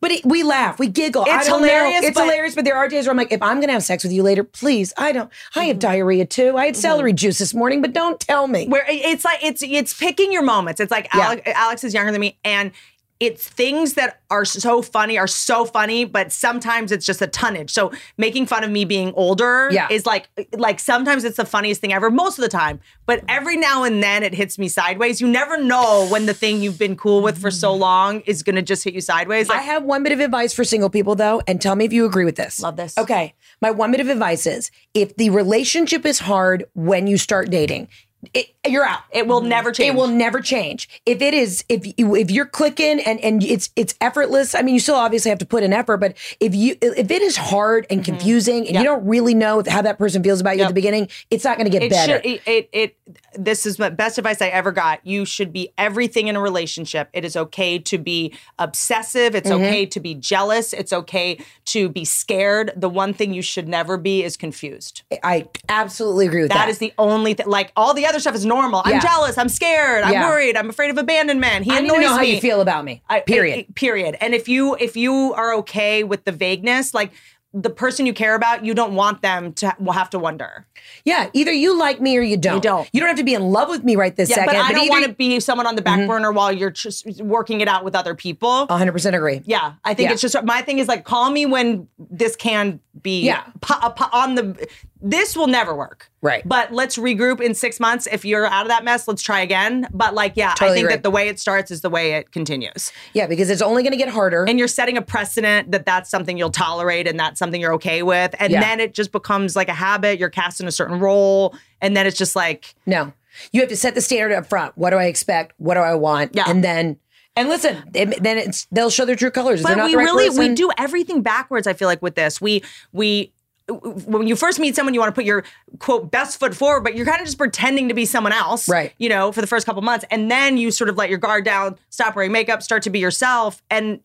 but 0.00 0.10
it, 0.10 0.24
we 0.26 0.42
laugh, 0.42 0.78
we 0.78 0.86
giggle. 0.86 1.24
I 1.28 1.38
It's 1.38 1.48
don't 1.48 1.60
hilarious, 1.62 2.02
Know. 2.02 2.08
It's 2.08 2.14
but- 2.18 2.24
hilarious, 2.24 2.54
but 2.54 2.64
there 2.64 2.76
are 2.76 2.88
days 2.88 3.06
where 3.06 3.12
I'm 3.12 3.16
like, 3.16 3.32
if 3.32 3.42
I'm 3.42 3.60
gonna 3.60 3.72
have 3.72 3.82
sex 3.84 4.02
with 4.02 4.12
you 4.12 4.22
later, 4.22 4.44
please, 4.44 4.92
I 4.98 5.12
don't. 5.12 5.30
I 5.54 5.60
Mm-hmm. 5.60 5.68
have 5.68 5.78
diarrhea 5.78 6.26
too. 6.26 6.56
I 6.56 6.66
had 6.66 6.76
celery 6.76 7.12
juice 7.12 7.38
this 7.38 7.54
morning, 7.54 7.80
but 7.80 7.92
don't 7.92 8.20
tell 8.20 8.48
me. 8.48 8.66
where 8.68 8.84
it's 8.88 9.24
like 9.24 9.38
it's 9.42 9.62
it's 9.62 9.94
picking 9.94 10.32
your 10.32 10.42
moments. 10.42 10.80
It's 10.80 10.90
like 10.90 11.08
Yeah. 11.14 11.22
Alex, 11.26 11.42
Alex 11.46 11.84
is 11.84 11.94
younger 11.94 12.12
than 12.12 12.20
me, 12.20 12.36
and 12.44 12.72
it's 13.20 13.48
things 13.48 13.94
that 13.94 14.20
are 14.30 14.44
so 14.44 14.80
funny 14.80 15.18
are 15.18 15.26
so 15.26 15.64
funny, 15.64 16.04
but 16.04 16.30
sometimes 16.30 16.92
it's 16.92 17.04
just 17.04 17.20
a 17.20 17.26
tonnage. 17.26 17.70
So 17.72 17.90
making 18.16 18.46
fun 18.46 18.62
of 18.62 18.70
me 18.70 18.84
being 18.84 19.12
older 19.16 19.68
Yeah. 19.72 19.88
is 19.90 20.06
like 20.06 20.28
like 20.56 20.78
sometimes 20.78 21.24
it's 21.24 21.36
the 21.36 21.44
funniest 21.44 21.80
thing 21.80 21.92
ever, 21.92 22.10
most 22.10 22.38
of 22.38 22.42
the 22.42 22.48
time. 22.48 22.78
But 23.06 23.24
every 23.28 23.56
now 23.56 23.82
and 23.82 24.00
then 24.02 24.22
it 24.22 24.34
hits 24.34 24.56
me 24.58 24.68
sideways. 24.68 25.20
You 25.20 25.26
never 25.26 25.60
know 25.60 26.06
when 26.10 26.26
the 26.26 26.34
thing 26.34 26.62
you've 26.62 26.78
been 26.78 26.94
cool 26.94 27.20
with 27.22 27.38
for 27.40 27.50
so 27.50 27.74
long 27.74 28.20
is 28.20 28.42
gonna 28.44 28.62
just 28.62 28.84
hit 28.84 28.94
you 28.94 29.00
sideways. 29.00 29.50
I 29.50 29.62
have 29.62 29.82
one 29.82 30.04
bit 30.04 30.12
of 30.12 30.20
advice 30.20 30.52
for 30.54 30.62
single 30.62 30.90
people 30.90 31.16
though, 31.16 31.42
and 31.48 31.60
tell 31.60 31.74
me 31.74 31.84
if 31.86 31.92
you 31.92 32.04
agree 32.06 32.24
with 32.24 32.36
this. 32.36 32.60
Love 32.60 32.76
this. 32.76 32.96
Okay. 32.96 33.34
My 33.60 33.72
one 33.72 33.90
bit 33.90 34.00
of 34.00 34.08
advice 34.08 34.46
is 34.46 34.70
if 34.94 35.16
the 35.16 35.30
relationship 35.30 36.06
is 36.06 36.20
hard 36.20 36.66
when 36.74 37.08
you 37.08 37.16
start 37.18 37.50
dating, 37.50 37.88
it, 38.34 38.46
you're 38.66 38.84
out. 38.84 39.00
it 39.12 39.26
will 39.26 39.40
never 39.40 39.70
change. 39.70 39.94
It 39.94 39.96
will 39.96 40.08
never 40.08 40.40
change. 40.40 40.88
If 41.06 41.22
it 41.22 41.34
is, 41.34 41.64
if 41.68 41.86
you 41.98 42.14
if 42.16 42.30
you're 42.30 42.46
clicking 42.46 43.00
and 43.00 43.20
and 43.20 43.42
it's 43.44 43.70
it's 43.76 43.94
effortless. 44.00 44.54
I 44.54 44.62
mean, 44.62 44.74
you 44.74 44.80
still 44.80 44.96
obviously 44.96 45.28
have 45.30 45.38
to 45.38 45.46
put 45.46 45.62
in 45.62 45.72
effort, 45.72 45.98
but 45.98 46.16
if 46.40 46.54
you 46.54 46.76
if 46.82 47.10
it 47.10 47.22
is 47.22 47.36
hard 47.36 47.86
and 47.90 48.04
confusing 48.04 48.66
and 48.66 48.76
you 48.76 48.82
don't 48.84 49.06
really 49.06 49.34
know 49.34 49.62
how 49.66 49.82
that 49.82 49.98
person 49.98 50.22
feels 50.22 50.40
about 50.40 50.56
you 50.56 50.64
at 50.64 50.68
the 50.68 50.74
beginning, 50.74 51.08
it's 51.30 51.44
not 51.44 51.56
going 51.56 51.66
to 51.66 51.70
get 51.70 51.82
it 51.82 51.90
better. 51.90 52.14
should 52.14 52.26
it, 52.26 52.42
it 52.46 52.68
it 52.72 52.96
this 53.34 53.64
is 53.66 53.76
the 53.76 53.90
best 53.90 54.18
advice 54.18 54.42
I 54.42 54.48
ever 54.48 54.72
got. 54.72 55.06
You 55.06 55.24
should 55.24 55.52
be 55.52 55.72
everything 55.78 56.26
in 56.28 56.34
a 56.36 56.40
relationship. 56.40 57.08
It 57.12 57.24
is 57.24 57.36
okay 57.36 57.78
to 57.78 57.98
be 57.98 58.34
obsessive. 58.58 59.34
It's 59.34 59.48
Mm-hmm. 59.48 59.64
okay 59.64 59.86
to 59.86 60.00
be 60.00 60.14
jealous. 60.14 60.74
It's 60.74 60.92
okay 60.92 61.38
to 61.66 61.88
be 61.88 62.04
scared. 62.04 62.70
The 62.76 62.88
one 62.88 63.14
thing 63.14 63.32
you 63.32 63.40
should 63.40 63.66
never 63.66 63.96
be 63.96 64.22
is 64.22 64.36
confused. 64.36 65.02
I 65.22 65.46
absolutely 65.70 66.26
agree 66.26 66.42
with 66.42 66.50
that. 66.50 66.66
That 66.66 66.68
is 66.68 66.78
the 66.78 66.92
only 66.98 67.32
thing. 67.32 67.46
Like 67.46 67.72
all 67.74 67.94
the 67.94 68.04
other 68.08 68.20
stuff 68.20 68.34
is 68.34 68.44
normal. 68.46 68.82
Yeah. 68.86 68.94
I'm 68.96 69.00
jealous. 69.00 69.38
I'm 69.38 69.48
scared. 69.48 70.02
I'm 70.04 70.12
Yeah. 70.12 70.28
worried. 70.28 70.56
I'm 70.56 70.68
afraid 70.70 70.90
of 70.90 70.98
abandonment. 70.98 71.64
He 71.64 71.70
I 71.70 71.80
need 71.80 71.88
annoys 71.90 71.96
to 71.96 72.00
know 72.02 72.16
how 72.16 72.22
you 72.22 72.40
feel 72.40 72.60
about 72.60 72.84
me. 72.84 73.02
I- 73.08 73.20
period. 73.20 73.58
I- 73.60 73.66
period. 73.74 74.16
And 74.20 74.34
if 74.34 74.48
you 74.48 74.74
if 74.76 74.96
you 74.96 75.34
are 75.34 75.54
okay 75.56 76.04
with 76.04 76.24
the 76.24 76.32
vagueness, 76.32 76.94
like 76.94 77.10
the 77.54 77.70
person 77.70 78.04
you 78.04 78.12
care 78.12 78.34
about, 78.34 78.62
you 78.64 78.74
don't 78.74 78.94
want 78.94 79.22
them 79.22 79.54
to 79.54 79.74
will 79.80 79.94
have 79.94 80.10
to 80.10 80.18
wonder. 80.18 80.66
yeah, 81.04 81.28
either 81.32 81.50
you 81.52 81.76
like 81.78 81.98
me 82.00 82.16
or 82.16 82.20
you 82.20 82.36
don't. 82.36 82.56
You 82.56 82.60
don't. 82.60 82.88
You 82.92 83.00
don't 83.00 83.08
have 83.08 83.16
to 83.18 83.24
be 83.24 83.32
in 83.34 83.42
love 83.42 83.68
with 83.70 83.82
me 83.84 83.96
right 83.96 84.14
this 84.14 84.28
Yeah, 84.28 84.36
second. 84.36 84.54
but 84.54 84.56
I 84.64 84.72
don't 84.72 84.82
either- 84.82 84.90
want 84.90 85.04
to 85.06 85.12
be 85.12 85.40
someone 85.40 85.66
on 85.66 85.74
the 85.74 85.80
back 85.82 85.98
mm-hmm. 85.98 86.08
burner 86.08 86.30
while 86.30 86.52
you're 86.52 86.70
just 86.70 87.06
working 87.22 87.60
it 87.62 87.68
out 87.68 87.84
with 87.84 87.94
other 87.96 88.14
people. 88.14 88.66
100% 88.68 89.14
agree. 89.14 89.40
yeah, 89.46 89.72
I 89.84 89.94
think 89.94 90.08
Yeah. 90.08 90.12
it's 90.12 90.22
just 90.22 90.36
my 90.44 90.60
thing 90.60 90.78
is 90.78 90.88
like 90.88 91.04
call 91.04 91.30
me 91.30 91.46
when 91.46 91.88
this 91.98 92.36
can 92.36 92.80
be 93.02 93.22
Yeah. 93.22 93.42
po- 93.62 93.90
po- 93.90 94.10
on 94.12 94.34
the. 94.34 94.68
This 95.00 95.36
will 95.36 95.46
never 95.46 95.74
work. 95.76 96.10
Right. 96.20 96.42
But 96.46 96.72
let's 96.72 96.96
regroup 96.96 97.40
in 97.40 97.54
six 97.54 97.78
months. 97.78 98.08
If 98.10 98.24
you're 98.24 98.46
out 98.46 98.62
of 98.62 98.68
that 98.68 98.82
mess, 98.84 99.06
let's 99.06 99.22
try 99.22 99.40
again. 99.40 99.86
But 99.92 100.14
like, 100.14 100.32
yeah, 100.34 100.54
I 100.60 100.68
think 100.70 100.78
agree. 100.84 100.94
that 100.94 101.02
the 101.04 101.10
way 101.10 101.28
it 101.28 101.38
starts 101.38 101.70
is 101.70 101.82
the 101.82 101.90
way 101.90 102.14
it 102.14 102.32
continues. 102.32 102.90
Yeah, 103.14 103.26
because 103.28 103.48
it's 103.50 103.62
only 103.62 103.82
going 103.82 103.92
to 103.92 103.96
get 103.98 104.08
harder. 104.08 104.44
And 104.44 104.58
you're 104.58 104.66
setting 104.66 104.96
a 104.96 105.02
precedent 105.02 105.70
that 105.70 105.86
that's 105.86 106.10
something 106.10 106.36
you'll 106.36 106.50
tolerate 106.50 107.06
and 107.06 107.18
that's 107.18 107.38
something 107.38 107.60
you're 107.60 107.74
okay 107.74 108.02
with. 108.02 108.34
And 108.40 108.52
Yeah. 108.52 108.60
then 108.60 108.80
it 108.80 108.94
just 108.94 109.12
becomes 109.12 109.54
like 109.54 109.68
a 109.68 109.74
habit. 109.74 110.18
You're 110.18 110.30
cast 110.30 110.60
in 110.60 110.66
a 110.66 110.72
certain 110.72 110.98
role. 110.98 111.54
And 111.80 111.96
then 111.96 112.06
it's 112.06 112.18
just 112.18 112.34
like, 112.34 112.74
no. 112.86 113.12
You 113.52 113.60
have 113.60 113.70
to 113.70 113.76
set 113.76 113.94
the 113.94 114.00
standard 114.00 114.34
up 114.34 114.46
front. 114.46 114.76
What 114.76 114.90
do 114.90 114.96
I 114.96 115.04
expect? 115.04 115.52
What 115.58 115.74
do 115.74 115.80
I 115.80 115.94
want? 115.94 116.34
Yeah. 116.34 116.50
And 116.50 116.64
then, 116.64 116.96
and 117.36 117.48
listen, 117.48 117.76
it- 117.94 118.20
then 118.20 118.36
it's 118.36 118.66
they'll 118.72 118.90
show 118.90 119.04
their 119.04 119.14
true 119.14 119.30
colors. 119.30 119.62
But 119.62 119.76
not 119.76 119.84
we 119.86 119.94
right 119.94 120.02
really 120.02 120.28
we 120.36 120.52
do 120.56 120.72
everything 120.76 121.22
backwards 121.22 121.68
i 121.68 121.72
feel 121.72 121.86
like 121.86 122.02
with 122.02 122.16
this 122.16 122.40
we 122.40 122.64
we 122.90 123.32
when 123.68 124.26
you 124.26 124.34
first 124.36 124.58
meet 124.58 124.74
someone 124.74 124.94
you 124.94 125.00
want 125.00 125.14
to 125.14 125.14
put 125.14 125.24
your 125.24 125.44
quote 125.78 126.10
best 126.10 126.40
foot 126.40 126.54
forward 126.54 126.80
but 126.82 126.94
you're 126.96 127.06
kind 127.06 127.20
of 127.20 127.26
just 127.26 127.38
pretending 127.38 127.88
to 127.88 127.94
be 127.94 128.06
someone 128.06 128.32
else 128.32 128.68
Right. 128.68 128.92
you 128.98 129.08
know 129.08 129.30
for 129.32 129.40
the 129.40 129.46
first 129.46 129.66
couple 129.66 129.82
months 129.82 130.04
and 130.10 130.30
then 130.30 130.56
you 130.56 130.70
sort 130.70 130.88
of 130.88 130.96
let 130.96 131.10
your 131.10 131.18
guard 131.18 131.44
down 131.44 131.76
stop 131.90 132.16
wearing 132.16 132.32
makeup 132.32 132.62
start 132.62 132.82
to 132.84 132.90
be 132.90 132.98
yourself 132.98 133.62
and 133.70 134.00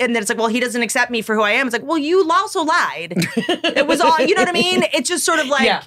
and 0.00 0.12
then 0.12 0.22
it's 0.22 0.28
like, 0.28 0.38
well, 0.38 0.48
he 0.48 0.58
doesn't 0.58 0.82
accept 0.82 1.12
me 1.12 1.22
for 1.22 1.36
who 1.36 1.42
I 1.42 1.52
am. 1.52 1.68
It's 1.68 1.72
like, 1.72 1.84
well, 1.84 1.96
you 1.96 2.28
also 2.28 2.64
lied. 2.64 3.12
it 3.36 3.86
was 3.86 4.00
all, 4.00 4.18
you 4.20 4.34
know 4.34 4.42
what 4.42 4.48
I 4.48 4.52
mean? 4.52 4.82
It's 4.92 5.08
just 5.08 5.24
sort 5.24 5.38
of 5.38 5.46
like, 5.46 5.62
Yeah. 5.64 5.84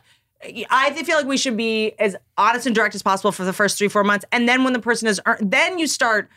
I 0.70 0.94
feel 1.04 1.18
like 1.18 1.26
we 1.26 1.36
should 1.36 1.58
be 1.58 1.92
as 2.00 2.16
honest 2.38 2.66
and 2.68 2.74
direct 2.74 2.96
as 2.96 3.04
possible 3.04 3.34
for 3.34 3.44
the 3.44 3.52
first 3.52 3.78
three, 3.78 3.90
four 3.90 4.06
months. 4.06 4.24
And 4.32 4.48
then 4.48 4.64
when 4.64 4.72
the 4.72 4.80
person 4.80 5.10
is 5.10 5.20
er, 5.28 5.38
then 5.42 5.78
you 5.78 5.88
start 5.88 6.30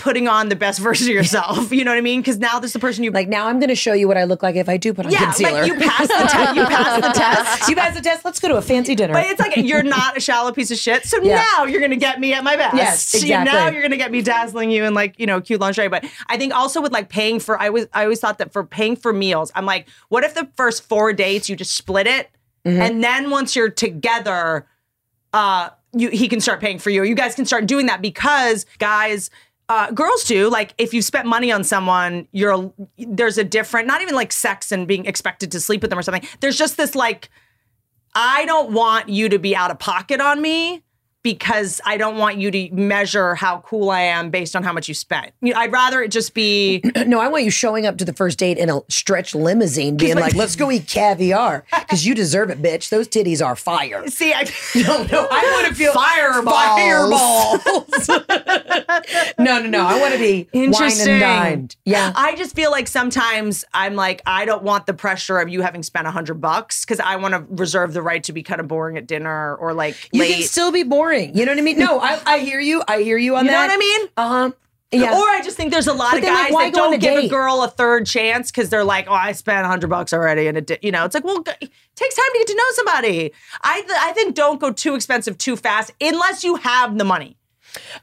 putting 0.00 0.26
on 0.26 0.48
the 0.48 0.56
best 0.56 0.80
version 0.80 1.08
of 1.08 1.14
yourself. 1.14 1.70
You 1.72 1.84
know 1.84 1.92
what 1.92 1.98
I 1.98 2.00
mean? 2.00 2.20
Because 2.20 2.38
now 2.38 2.58
this 2.58 2.70
is 2.70 2.72
the 2.72 2.78
person 2.80 3.04
you 3.04 3.10
like 3.12 3.28
now 3.28 3.46
I'm 3.46 3.58
going 3.60 3.68
to 3.68 3.74
show 3.76 3.92
you 3.92 4.08
what 4.08 4.16
I 4.16 4.24
look 4.24 4.42
like 4.42 4.56
if 4.56 4.68
I 4.68 4.76
do 4.76 4.92
put 4.92 5.06
on 5.06 5.12
Yeah, 5.12 5.24
concealer. 5.24 5.52
like 5.62 5.66
you 5.66 5.74
pass 5.78 6.08
the 6.08 6.14
test. 6.14 6.56
You 6.56 6.64
pass 6.66 7.00
the 7.02 7.12
test. 7.20 7.68
you 7.68 7.76
pass 7.76 7.94
the 7.94 8.00
test. 8.00 8.24
Let's 8.24 8.40
go 8.40 8.48
to 8.48 8.56
a 8.56 8.62
fancy 8.62 8.94
dinner. 8.94 9.12
But 9.12 9.26
it's 9.26 9.38
like 9.38 9.56
you're 9.56 9.82
not 9.82 10.16
a 10.16 10.20
shallow 10.20 10.50
piece 10.52 10.70
of 10.70 10.78
shit. 10.78 11.04
So 11.04 11.22
Yeah. 11.22 11.44
now 11.58 11.64
you're 11.64 11.80
gonna 11.80 11.96
get 11.96 12.18
me 12.18 12.32
at 12.32 12.42
my 12.42 12.56
best. 12.56 12.74
Yes, 12.76 13.22
You- 13.22 13.28
Now 13.44 13.68
you're 13.68 13.82
gonna 13.82 13.96
get 13.96 14.10
me 14.10 14.22
dazzling 14.22 14.70
you 14.70 14.84
in 14.84 14.94
like, 14.94 15.14
you 15.18 15.26
know, 15.26 15.40
cute 15.40 15.60
lingerie. 15.60 15.88
But 15.88 16.04
I 16.28 16.36
think 16.38 16.54
also 16.54 16.80
with 16.80 16.92
like 16.92 17.08
paying 17.08 17.38
for 17.38 17.60
I 17.60 17.68
was 17.68 17.86
I 17.92 18.02
always 18.04 18.20
thought 18.20 18.38
that 18.38 18.52
for 18.52 18.64
paying 18.64 18.96
for 18.96 19.12
meals, 19.12 19.52
I'm 19.54 19.66
like, 19.66 19.86
what 20.08 20.24
if 20.24 20.34
the 20.34 20.48
first 20.56 20.82
four 20.82 21.12
dates 21.12 21.48
you 21.48 21.56
just 21.56 21.76
split 21.76 22.06
it? 22.06 22.30
Mm-hmm. 22.66 22.82
And 22.82 23.04
then 23.04 23.30
once 23.30 23.54
you're 23.54 23.70
together, 23.70 24.66
uh 25.32 25.70
you 25.92 26.08
he 26.10 26.28
can 26.28 26.40
start 26.40 26.60
paying 26.60 26.78
for 26.78 26.90
you. 26.90 27.02
You 27.02 27.14
guys 27.14 27.34
can 27.34 27.44
start 27.44 27.66
doing 27.66 27.86
that 27.86 28.00
because 28.00 28.64
guys 28.78 29.30
uh, 29.70 29.88
girls 29.92 30.24
do. 30.24 30.50
Like 30.50 30.74
if 30.78 30.92
you 30.92 31.00
spent 31.00 31.28
money 31.28 31.52
on 31.52 31.62
someone, 31.62 32.26
you're 32.32 32.72
there's 32.98 33.38
a 33.38 33.44
different, 33.44 33.86
not 33.86 34.02
even 34.02 34.16
like 34.16 34.32
sex 34.32 34.72
and 34.72 34.88
being 34.88 35.06
expected 35.06 35.52
to 35.52 35.60
sleep 35.60 35.80
with 35.80 35.90
them 35.90 35.98
or 35.98 36.02
something. 36.02 36.26
There's 36.40 36.58
just 36.58 36.76
this 36.76 36.96
like, 36.96 37.30
I 38.12 38.44
don't 38.46 38.72
want 38.72 39.08
you 39.08 39.28
to 39.28 39.38
be 39.38 39.54
out 39.54 39.70
of 39.70 39.78
pocket 39.78 40.20
on 40.20 40.42
me 40.42 40.82
because 41.22 41.80
I 41.84 41.96
don't 41.96 42.16
want 42.16 42.38
you 42.38 42.50
to 42.50 42.70
measure 42.74 43.34
how 43.34 43.58
cool 43.58 43.90
I 43.90 44.00
am 44.02 44.30
based 44.30 44.56
on 44.56 44.62
how 44.62 44.72
much 44.72 44.88
you 44.88 44.94
spent. 44.94 45.32
You 45.42 45.52
know, 45.52 45.60
I'd 45.60 45.72
rather 45.72 46.02
it 46.02 46.10
just 46.10 46.32
be 46.34 46.82
no, 47.06 47.20
I 47.20 47.28
want 47.28 47.44
you 47.44 47.50
showing 47.50 47.86
up 47.86 47.98
to 47.98 48.04
the 48.04 48.12
first 48.12 48.38
date 48.38 48.56
in 48.58 48.70
a 48.70 48.80
stretch 48.88 49.34
limousine, 49.34 49.96
being 49.96 50.16
like- 50.16 50.34
"Let's 50.34 50.56
go 50.56 50.70
eat 50.70 50.86
caviar," 50.86 51.64
because 51.72 52.06
you 52.06 52.14
deserve 52.14 52.50
it, 52.50 52.62
bitch. 52.62 52.88
Those 52.88 53.06
titties 53.08 53.44
are 53.44 53.54
fire. 53.56 54.06
see. 54.08 54.32
I, 54.32 54.44
No, 54.74 55.02
no, 55.04 55.28
I 55.30 55.50
want 55.52 55.66
to 55.68 55.74
feel 55.74 55.92
Fireballs. 55.92 57.64
Fireballs. 57.64 58.08
no, 59.38 59.60
no, 59.60 59.66
no. 59.68 59.86
I 59.86 59.98
want 60.00 60.14
to 60.14 60.18
be 60.18 60.48
wine 60.54 60.92
and 61.00 61.20
dined. 61.20 61.76
Yeah. 61.84 62.12
I 62.14 62.34
just 62.36 62.54
feel 62.54 62.70
like 62.70 62.88
sometimes 62.88 63.64
I'm 63.74 63.94
like, 63.96 64.22
I 64.26 64.44
don't 64.44 64.62
want 64.62 64.86
the 64.86 64.94
pressure 64.94 65.38
of 65.38 65.48
you 65.48 65.60
having 65.62 65.82
spent 65.82 66.06
a 66.06 66.10
hundred 66.10 66.34
bucks 66.40 66.84
because 66.84 67.00
I 67.00 67.16
want 67.16 67.34
to 67.34 67.44
reserve 67.50 67.92
the 67.92 68.02
right 68.02 68.22
to 68.24 68.32
be 68.32 68.42
kind 68.42 68.60
of 68.60 68.68
boring 68.68 68.96
at 68.96 69.06
dinner 69.06 69.56
or 69.56 69.74
like 69.74 70.08
You 70.12 70.20
late. 70.20 70.34
can 70.34 70.42
still 70.44 70.72
be 70.72 70.82
boring. 70.82 71.09
You 71.18 71.44
know 71.44 71.52
what 71.52 71.58
I 71.58 71.62
mean? 71.62 71.78
No, 71.78 72.00
I, 72.00 72.20
I 72.26 72.38
hear 72.38 72.60
you. 72.60 72.82
I 72.86 73.02
hear 73.02 73.18
you 73.18 73.36
on 73.36 73.46
that. 73.46 73.50
You 73.52 73.56
know 73.56 73.66
what 73.66 73.74
I 73.74 73.76
mean? 73.76 74.08
Uh 74.16 74.28
huh. 74.28 74.50
Yeah. 74.92 75.16
Or 75.16 75.22
I 75.28 75.40
just 75.44 75.56
think 75.56 75.70
there's 75.70 75.86
a 75.86 75.92
lot 75.92 76.12
But 76.12 76.18
of 76.18 76.24
like, 76.24 76.32
guys 76.32 76.52
why 76.52 76.64
that 76.70 76.74
don't 76.74 76.98
give 77.00 77.24
a 77.24 77.28
girl 77.28 77.62
a 77.62 77.68
third 77.68 78.06
chance 78.06 78.50
because 78.50 78.70
they're 78.70 78.82
like, 78.84 79.06
oh, 79.08 79.12
I 79.14 79.32
spent 79.32 79.64
a 79.64 79.68
hundred 79.68 79.88
bucks 79.88 80.12
already, 80.12 80.48
and 80.48 80.58
it, 80.58 80.66
di-" 80.66 80.78
you 80.82 80.90
know, 80.90 81.04
it's 81.04 81.14
like, 81.14 81.22
well, 81.22 81.44
it 81.46 81.70
takes 81.94 82.14
time 82.16 82.24
to 82.32 82.38
get 82.38 82.46
to 82.48 82.54
know 82.56 82.64
somebody. 82.72 83.32
I 83.62 83.82
th- 83.82 83.98
I 84.00 84.12
think 84.12 84.34
don't 84.34 84.60
go 84.60 84.72
too 84.72 84.96
expensive 84.96 85.38
too 85.38 85.56
fast 85.56 85.92
unless 86.00 86.42
you 86.42 86.56
have 86.56 86.98
the 86.98 87.04
money. 87.04 87.36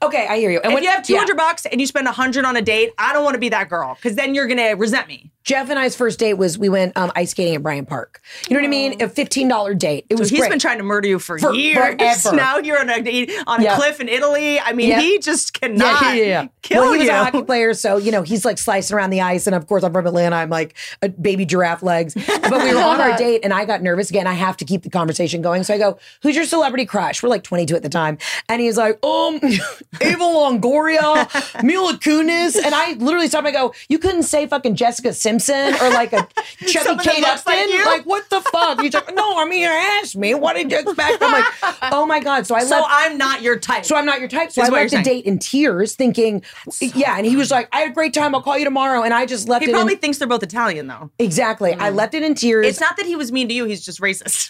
Okay, 0.01 0.27
I 0.29 0.37
hear 0.37 0.51
you. 0.51 0.59
And 0.59 0.71
if 0.71 0.73
when- 0.75 0.83
you 0.83 0.89
have 0.89 1.03
200 1.03 1.29
yeah. 1.29 1.35
bucks 1.35 1.65
and 1.65 1.79
you 1.81 1.87
spend 1.87 2.07
a 2.07 2.11
hundred 2.11 2.45
on 2.45 2.55
a 2.57 2.61
date, 2.61 2.91
I 2.97 3.13
don't 3.13 3.23
want 3.23 3.35
to 3.35 3.39
be 3.39 3.49
that 3.49 3.69
girl 3.69 3.95
because 3.95 4.15
then 4.15 4.33
you're 4.35 4.47
gonna 4.47 4.75
resent 4.75 5.07
me. 5.07 5.31
Jeff 5.43 5.69
and 5.69 5.79
I's 5.79 5.95
first 5.95 6.19
date 6.19 6.33
was 6.33 6.57
we 6.57 6.67
went 6.67 6.97
um, 6.97 7.09
ice 7.15 7.31
skating 7.31 7.55
at 7.55 7.63
Bryant 7.63 7.87
Park. 7.87 8.21
You 8.49 8.55
know 8.55 8.61
what 8.61 8.67
I 8.67 8.69
mean? 8.69 9.01
A 9.01 9.07
fifteen 9.07 9.47
dollar 9.47 9.73
date. 9.73 10.05
It 10.09 10.19
was 10.19 10.29
He's 10.29 10.39
great. 10.39 10.49
been 10.49 10.59
trying 10.59 10.77
to 10.79 10.83
murder 10.83 11.07
you 11.07 11.19
for, 11.19 11.39
For- 11.39 11.53
years. 11.53 11.77
forever. 12.21 12.35
Now 12.35 12.57
you're 12.57 12.77
on 12.79 12.89
a 12.89 13.43
on 13.47 13.61
a 13.61 13.63
Yeah. 13.63 13.75
cliff 13.77 14.01
in 14.01 14.09
Italy. 14.09 14.59
I 14.59 14.73
mean, 14.73 14.89
Yeah. 14.89 14.99
he 14.99 15.19
just 15.19 15.53
cannot 15.53 16.01
yeah, 16.01 16.13
yeah, 16.13 16.23
yeah. 16.25 16.47
kill 16.63 16.81
well, 16.83 16.91
he 16.93 16.99
was 16.99 17.07
you. 17.07 17.13
a 17.13 17.17
hockey 17.17 17.43
player, 17.43 17.73
so 17.73 17.95
you 17.97 18.11
know 18.11 18.23
he's 18.23 18.43
like 18.43 18.57
slicing 18.57 18.95
around 18.95 19.11
the 19.11 19.21
ice, 19.21 19.47
and 19.47 19.55
of 19.55 19.67
course 19.67 19.83
I'm 19.83 19.93
from 19.93 20.05
Atlanta. 20.05 20.35
I'm 20.35 20.49
like 20.49 20.75
a 21.01 21.07
baby 21.09 21.45
giraffe 21.45 21.81
legs. 21.81 22.13
But 22.47 22.63
we 22.63 22.73
were 22.73 22.81
on 22.81 22.99
our 23.01 23.17
date, 23.17 23.41
and 23.43 23.53
I 23.53 23.65
got 23.65 23.81
nervous 23.81 24.09
again. 24.09 24.25
I 24.27 24.33
have 24.33 24.55
to 24.57 24.65
keep 24.65 24.83
the 24.83 24.89
conversation 24.89 25.41
going, 25.41 25.63
so 25.63 25.73
I 25.73 25.77
go, 25.77 25.97
"Who's 26.23 26.35
your 26.35 26.45
celebrity 26.45 26.85
crush?" 26.85 27.21
We're 27.23 27.27
like 27.29 27.43
22 27.43 27.75
at 27.75 27.83
the 27.83 27.89
time, 27.89 28.17
and 28.47 28.61
he's 28.61 28.77
like, 28.77 29.03
"Um, 29.05 29.39
Eva 30.01 30.23
Longoria, 30.23 31.63
Mila 31.63 31.93
Kunis," 31.97 32.55
and 32.55 32.73
I 32.73 32.93
literally 32.93 33.27
stopped. 33.27 33.47
and 33.47 33.55
I 33.55 33.59
go, 33.59 33.73
"You 33.89 33.99
couldn't 33.99 34.23
say 34.23 34.47
fucking 34.47 34.75
Jessica 34.75 35.13
Simpson 35.13 35.75
or 35.75 35.89
like 35.89 36.13
a 36.13 36.27
Chevy 36.67 36.85
Someone 36.85 37.05
Kate 37.05 37.21
looks 37.21 37.45
like 37.45 37.69
Like, 37.85 38.05
what 38.05 38.29
the 38.29 38.41
fuck?" 38.41 38.81
He's 38.81 38.93
like, 38.93 39.13
"No, 39.13 39.37
I 39.37 39.45
mean 39.45 39.61
you 39.61 39.67
asked 39.67 40.15
me. 40.15 40.33
What 40.33 40.55
did 40.55 40.71
you 40.71 40.79
expect?" 40.79 41.21
I'm 41.21 41.31
like, 41.31 41.45
"Oh 41.91 42.05
my 42.05 42.19
god!" 42.19 42.45
So 42.47 42.55
I 42.55 42.63
so 42.63 42.75
left. 42.75 42.87
I'm 42.89 43.17
not 43.17 43.41
your 43.41 43.57
type. 43.57 43.85
So 43.85 43.95
I'm 43.95 44.05
not 44.05 44.19
your 44.19 44.29
type. 44.29 44.51
So 44.51 44.61
I 44.61 44.69
left 44.69 44.91
the 44.91 45.01
date 45.01 45.25
in 45.25 45.39
tears, 45.39 45.95
thinking, 45.95 46.43
yeah. 46.81 47.17
And 47.17 47.25
he 47.25 47.35
was 47.35 47.51
like, 47.51 47.69
"I 47.71 47.79
had 47.81 47.91
a 47.91 47.93
great 47.93 48.13
time. 48.13 48.35
I'll 48.35 48.41
call 48.41 48.57
you 48.57 48.65
tomorrow." 48.65 49.03
And 49.03 49.13
I 49.13 49.25
just 49.25 49.47
left 49.47 49.65
he 49.65 49.71
probably 49.71 49.93
in, 49.93 49.99
thinks 49.99 50.17
they're 50.17 50.27
both 50.27 50.43
Italian 50.43 50.87
though. 50.87 51.09
exactly. 51.19 51.73
I 51.73 51.91
mm. 51.91 51.95
left 51.95 52.13
it 52.13 52.23
in 52.23 52.35
tears. 52.35 52.67
It's 52.67 52.79
not 52.79 52.97
that 52.97 53.05
he 53.05 53.15
was 53.15 53.31
mean 53.31 53.47
to 53.47 53.53
you; 53.53 53.65
he's 53.65 53.83
just 53.83 53.99
racist. 53.99 54.47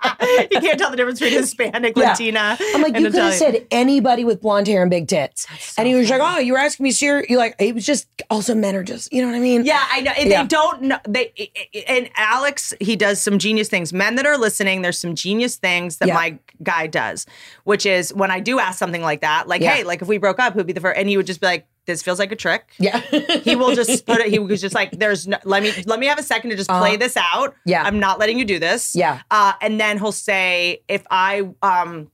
you 0.20 0.60
can't 0.60 0.78
tell 0.78 0.90
the 0.90 0.96
difference 0.96 1.20
between 1.20 1.38
Hispanic, 1.38 1.96
Yeah. 1.96 2.10
Latina. 2.10 2.56
I'm 2.60 2.82
like, 2.82 2.96
you 2.96 3.10
could 3.10 3.14
have 3.14 3.34
said 3.34 3.66
anybody 3.70 4.24
with 4.24 4.40
blonde 4.40 4.66
hair 4.66 4.82
and 4.82 4.90
big 4.90 5.08
tits. 5.08 5.46
and 5.78 5.86
he 5.88 5.94
was 5.94 6.10
like, 6.10 6.20
oh, 6.22 6.38
you 6.38 6.52
were 6.52 6.58
asking 6.58 6.84
me 6.84 6.90
serious. 6.90 7.28
You're 7.28 7.38
like, 7.38 7.54
it 7.58 7.74
was 7.74 7.86
just 7.86 8.08
also 8.30 8.54
men 8.54 8.74
are 8.76 8.82
just, 8.84 9.12
you 9.12 9.22
know 9.22 9.28
what 9.28 9.36
I 9.36 9.40
mean? 9.40 9.64
Yeah, 9.64 9.82
I 9.90 10.00
know. 10.00 10.12
And 10.16 10.28
Yeah. 10.28 10.42
They 10.42 10.48
don't 10.48 10.82
know. 10.82 10.98
They 11.08 11.50
and 11.88 12.10
Alex, 12.16 12.74
he 12.80 12.96
does 12.96 13.20
some 13.20 13.38
genius 13.38 13.68
things. 13.68 13.92
Men 13.92 14.16
that 14.16 14.26
are 14.26 14.38
listening, 14.38 14.82
there's 14.82 14.98
some 14.98 15.14
genius 15.14 15.56
things 15.56 15.96
that 15.98 16.08
Yeah. 16.08 16.14
my 16.14 16.38
guy 16.62 16.86
does, 16.86 17.26
which 17.64 17.86
is 17.86 18.12
when 18.14 18.30
I 18.30 18.40
do 18.40 18.58
ask 18.58 18.78
something 18.78 19.02
like 19.02 19.20
that, 19.22 19.48
like, 19.48 19.62
hey, 19.62 19.84
like 19.84 20.02
if 20.02 20.08
we 20.08 20.18
broke 20.18 20.38
up, 20.38 20.54
who'd 20.54 20.66
be 20.66 20.72
the 20.72 20.80
first? 20.80 20.98
And 20.98 21.08
he 21.08 21.16
would 21.16 21.26
just 21.26 21.40
be 21.40 21.46
like, 21.46 21.66
this 21.86 22.02
feels 22.02 22.18
like 22.18 22.30
a 22.32 22.36
trick. 22.36 22.72
Yeah. 22.78 23.00
He 23.00 23.56
will 23.56 23.74
just 23.74 24.06
put 24.06 24.20
it. 24.20 24.28
He 24.28 24.38
was 24.38 24.60
just 24.60 24.74
like, 24.74 24.90
"There's 24.92 25.26
no. 25.26 25.38
Let 25.44 25.62
me 25.62 25.72
let 25.86 25.98
me 25.98 26.06
have 26.06 26.18
a 26.18 26.22
second 26.22 26.50
to 26.50 26.56
just 26.56 26.68
play 26.70 26.90
Uh-huh. 26.90 26.96
this 26.98 27.16
out. 27.16 27.54
Yeah. 27.64 27.82
I'm 27.82 27.98
not 27.98 28.18
letting 28.18 28.38
you 28.38 28.44
do 28.44 28.58
this. 28.58 28.94
Yeah. 28.94 29.22
Uh, 29.30 29.54
and 29.60 29.80
then 29.80 29.98
he'll 29.98 30.12
say, 30.12 30.82
if 30.88 31.04
I 31.10 31.48
um 31.62 32.10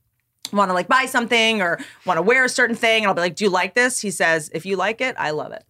want 0.53 0.69
to 0.69 0.73
like 0.73 0.87
buy 0.87 1.05
something 1.05 1.61
or 1.61 1.77
want 2.05 2.17
to 2.17 2.21
wear 2.21 2.45
a 2.45 2.49
certain 2.49 2.75
thing, 2.75 3.03
and 3.03 3.07
I'll 3.09 3.13
be 3.13 3.21
like, 3.21 3.35
"Do 3.35 3.43
you 3.43 3.49
like 3.49 3.75
this?" 3.75 3.99
He 3.99 4.11
says, 4.11 4.49
"If 4.53 4.65
you 4.65 4.77
like 4.77 5.01
it, 5.01 5.15
I 5.17 5.31
love 5.31 5.51
it. 5.51 5.63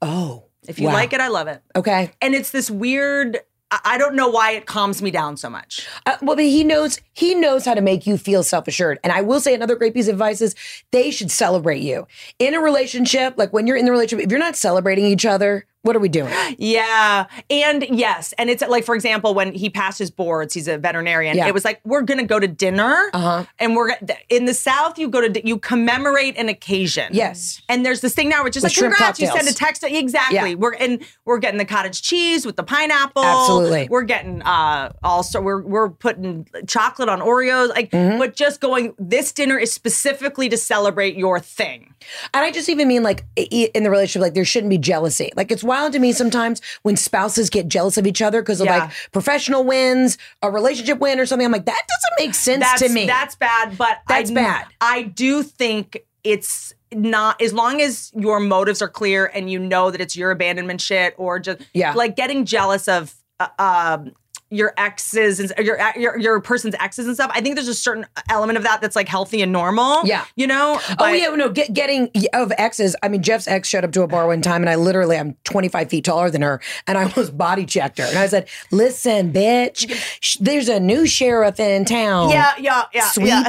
oh. 0.00 0.44
If 0.66 0.78
you 0.78 0.86
Wow. 0.86 0.94
like 0.94 1.12
it, 1.12 1.20
I 1.20 1.28
love 1.28 1.46
it." 1.46 1.60
Okay. 1.76 2.12
And 2.22 2.34
it's 2.34 2.50
this 2.50 2.70
weird. 2.70 3.40
I 3.84 3.98
don't 3.98 4.14
know 4.14 4.28
why 4.28 4.52
it 4.52 4.66
calms 4.66 5.02
me 5.02 5.10
down 5.10 5.36
so 5.36 5.48
much. 5.50 5.86
Uh, 6.06 6.16
well, 6.22 6.36
but 6.36 6.44
he 6.44 6.64
knows 6.64 7.00
he 7.14 7.34
knows 7.34 7.64
how 7.64 7.74
to 7.74 7.80
make 7.80 8.06
you 8.06 8.16
feel 8.16 8.42
self 8.42 8.68
assured. 8.68 8.98
And 9.02 9.12
I 9.12 9.22
will 9.22 9.40
say 9.40 9.54
another 9.54 9.76
great 9.76 9.94
piece 9.94 10.08
of 10.08 10.14
advice 10.14 10.40
is 10.40 10.54
they 10.90 11.10
should 11.10 11.30
celebrate 11.30 11.82
you 11.82 12.06
in 12.38 12.54
a 12.54 12.60
relationship. 12.60 13.34
Like 13.36 13.52
when 13.52 13.66
you're 13.66 13.76
in 13.76 13.84
the 13.84 13.92
relationship, 13.92 14.24
if 14.26 14.30
you're 14.30 14.40
not 14.40 14.56
celebrating 14.56 15.04
each 15.04 15.26
other, 15.26 15.66
what 15.84 15.94
are 15.96 16.00
we 16.00 16.08
doing? 16.08 16.32
Yeah. 16.58 17.26
And 17.50 17.86
yes. 17.90 18.34
And 18.38 18.50
it's 18.50 18.62
like, 18.66 18.84
for 18.84 18.94
example, 18.94 19.34
when 19.34 19.52
he 19.52 19.70
passed 19.70 19.98
his 19.98 20.10
boards, 20.10 20.54
he's 20.54 20.66
a 20.68 20.78
veterinarian. 20.78 21.36
Yeah. 21.36 21.46
It 21.48 21.54
was 21.54 21.64
like, 21.64 21.80
we're 21.84 22.02
going 22.02 22.18
to 22.18 22.26
go 22.26 22.38
to 22.40 22.46
dinner. 22.46 23.10
Uh-huh. 23.12 23.44
And 23.58 23.74
we're 23.76 23.92
in 24.28 24.44
the 24.46 24.54
South, 24.54 24.98
you 24.98 25.08
go 25.08 25.26
to, 25.26 25.46
you 25.46 25.58
commemorate 25.58 26.36
an 26.36 26.48
occasion. 26.48 27.08
Yes. 27.12 27.60
And 27.68 27.84
there's 27.84 28.00
this 28.00 28.14
thing 28.14 28.28
now, 28.28 28.44
which 28.44 28.56
is 28.56 28.62
With 28.62 28.76
like, 28.76 28.82
congrats, 28.90 29.20
you 29.20 29.26
send 29.28 29.48
a 29.48 29.52
text. 29.52 29.84
Exactly. 29.84 30.50
Yeah. 30.50 30.54
We're, 30.54 30.74
and 30.74 31.02
we're 31.24 31.38
getting 31.38 31.58
the 31.58 31.64
cottage 31.64 32.02
cheese 32.02 32.44
with 32.46 32.56
the 32.56 32.62
pineapple. 32.64 33.22
Absolutely. 33.24 33.88
We're 33.90 34.02
getting, 34.04 34.42
uh, 34.42 34.92
also, 35.02 35.40
we're, 35.40 35.62
we're 35.62 35.90
putting 35.90 36.46
chocolate 36.66 37.08
on 37.08 37.20
Oreos. 37.20 37.68
Like, 37.70 37.90
Mm-hmm. 37.94 38.18
but 38.18 38.34
just 38.34 38.60
going, 38.60 38.94
this 38.98 39.30
dinner 39.30 39.56
is 39.58 39.72
specifically 39.72 40.48
to 40.48 40.56
celebrate 40.56 41.16
your 41.16 41.38
thing. 41.38 41.94
And 42.32 42.44
I 42.44 42.50
just 42.50 42.68
even 42.68 42.88
mean 42.88 43.02
like 43.02 43.24
in 43.36 43.82
the 43.84 43.90
relationship, 43.90 44.22
like 44.22 44.34
there 44.34 44.44
shouldn't 44.44 44.70
be 44.70 44.78
jealousy. 44.78 45.30
Like 45.36 45.52
it's 45.52 45.62
wild 45.74 45.92
to 45.92 45.98
me 45.98 46.12
sometimes 46.12 46.60
when 46.82 46.96
spouses 46.96 47.50
get 47.50 47.68
jealous 47.68 47.98
of 47.98 48.06
each 48.06 48.22
other 48.22 48.40
because 48.42 48.60
of 48.60 48.66
Yeah. 48.66 48.78
like 48.84 48.90
professional 49.12 49.64
wins, 49.64 50.18
a 50.42 50.50
relationship 50.50 50.98
win, 51.00 51.18
or 51.18 51.26
something. 51.26 51.44
I'm 51.44 51.52
like, 51.52 51.66
that 51.66 51.82
doesn't 51.88 52.26
make 52.26 52.34
sense 52.34 52.60
that's, 52.64 52.82
to 52.82 52.88
me. 52.88 53.06
That's 53.06 53.34
bad, 53.34 53.76
but 53.76 53.98
That's 54.08 54.30
I, 54.30 54.34
bad. 54.34 54.66
I 54.80 55.02
do 55.02 55.42
think 55.42 55.98
it's 56.22 56.72
not 56.92 57.42
as 57.42 57.52
long 57.52 57.80
as 57.80 58.12
your 58.14 58.38
motives 58.38 58.80
are 58.80 58.88
clear 58.88 59.26
and 59.34 59.50
you 59.50 59.58
know 59.58 59.90
that 59.90 60.00
it's 60.00 60.16
your 60.16 60.30
abandonment 60.30 60.80
shit 60.80 61.14
or 61.18 61.40
just 61.40 61.60
Yeah. 61.74 61.92
like 61.94 62.14
getting 62.14 62.44
jealous 62.44 62.86
of 62.86 63.14
uh, 63.40 63.48
um 63.58 64.12
your 64.54 64.72
exes 64.76 65.40
and 65.40 65.52
your 65.66 65.78
your 65.96 66.18
your 66.18 66.40
person's 66.40 66.74
exes 66.80 67.06
and 67.06 67.14
stuff. 67.14 67.30
I 67.34 67.40
think 67.40 67.54
there's 67.56 67.68
a 67.68 67.74
certain 67.74 68.06
element 68.30 68.56
of 68.56 68.62
that 68.64 68.80
that's 68.80 68.96
like 68.96 69.08
healthy 69.08 69.42
and 69.42 69.52
normal. 69.52 70.06
Yeah. 70.06 70.24
you 70.36 70.46
know. 70.46 70.78
oh 70.82 70.94
But- 70.98 71.18
yeah, 71.18 71.28
no, 71.34 71.48
get, 71.50 71.72
getting 71.72 72.10
of 72.32 72.52
exes. 72.58 72.94
I 73.02 73.08
mean, 73.08 73.22
Jeff's 73.22 73.48
ex 73.48 73.68
showed 73.68 73.84
up 73.84 73.92
to 73.92 74.02
a 74.02 74.06
bar 74.06 74.26
one 74.26 74.42
time, 74.42 74.62
and 74.62 74.70
I 74.70 74.76
literally, 74.76 75.16
I'm 75.18 75.36
25 75.44 75.88
feet 75.90 76.04
taller 76.04 76.30
than 76.30 76.42
her, 76.42 76.60
and 76.86 76.96
I 76.96 77.06
was 77.16 77.30
body 77.30 77.66
checked 77.66 77.98
her, 77.98 78.04
and 78.04 78.16
I 78.18 78.26
said, 78.26 78.48
"Listen, 78.70 79.32
bitch, 79.32 79.90
sh- 80.20 80.36
there's 80.40 80.68
a 80.68 80.78
new 80.80 81.06
sheriff 81.06 81.58
in 81.58 81.84
town." 81.84 82.30
Yeah, 82.30 82.52
yeah, 82.58 82.84
yeah, 82.92 83.10
yeah. 83.16 83.42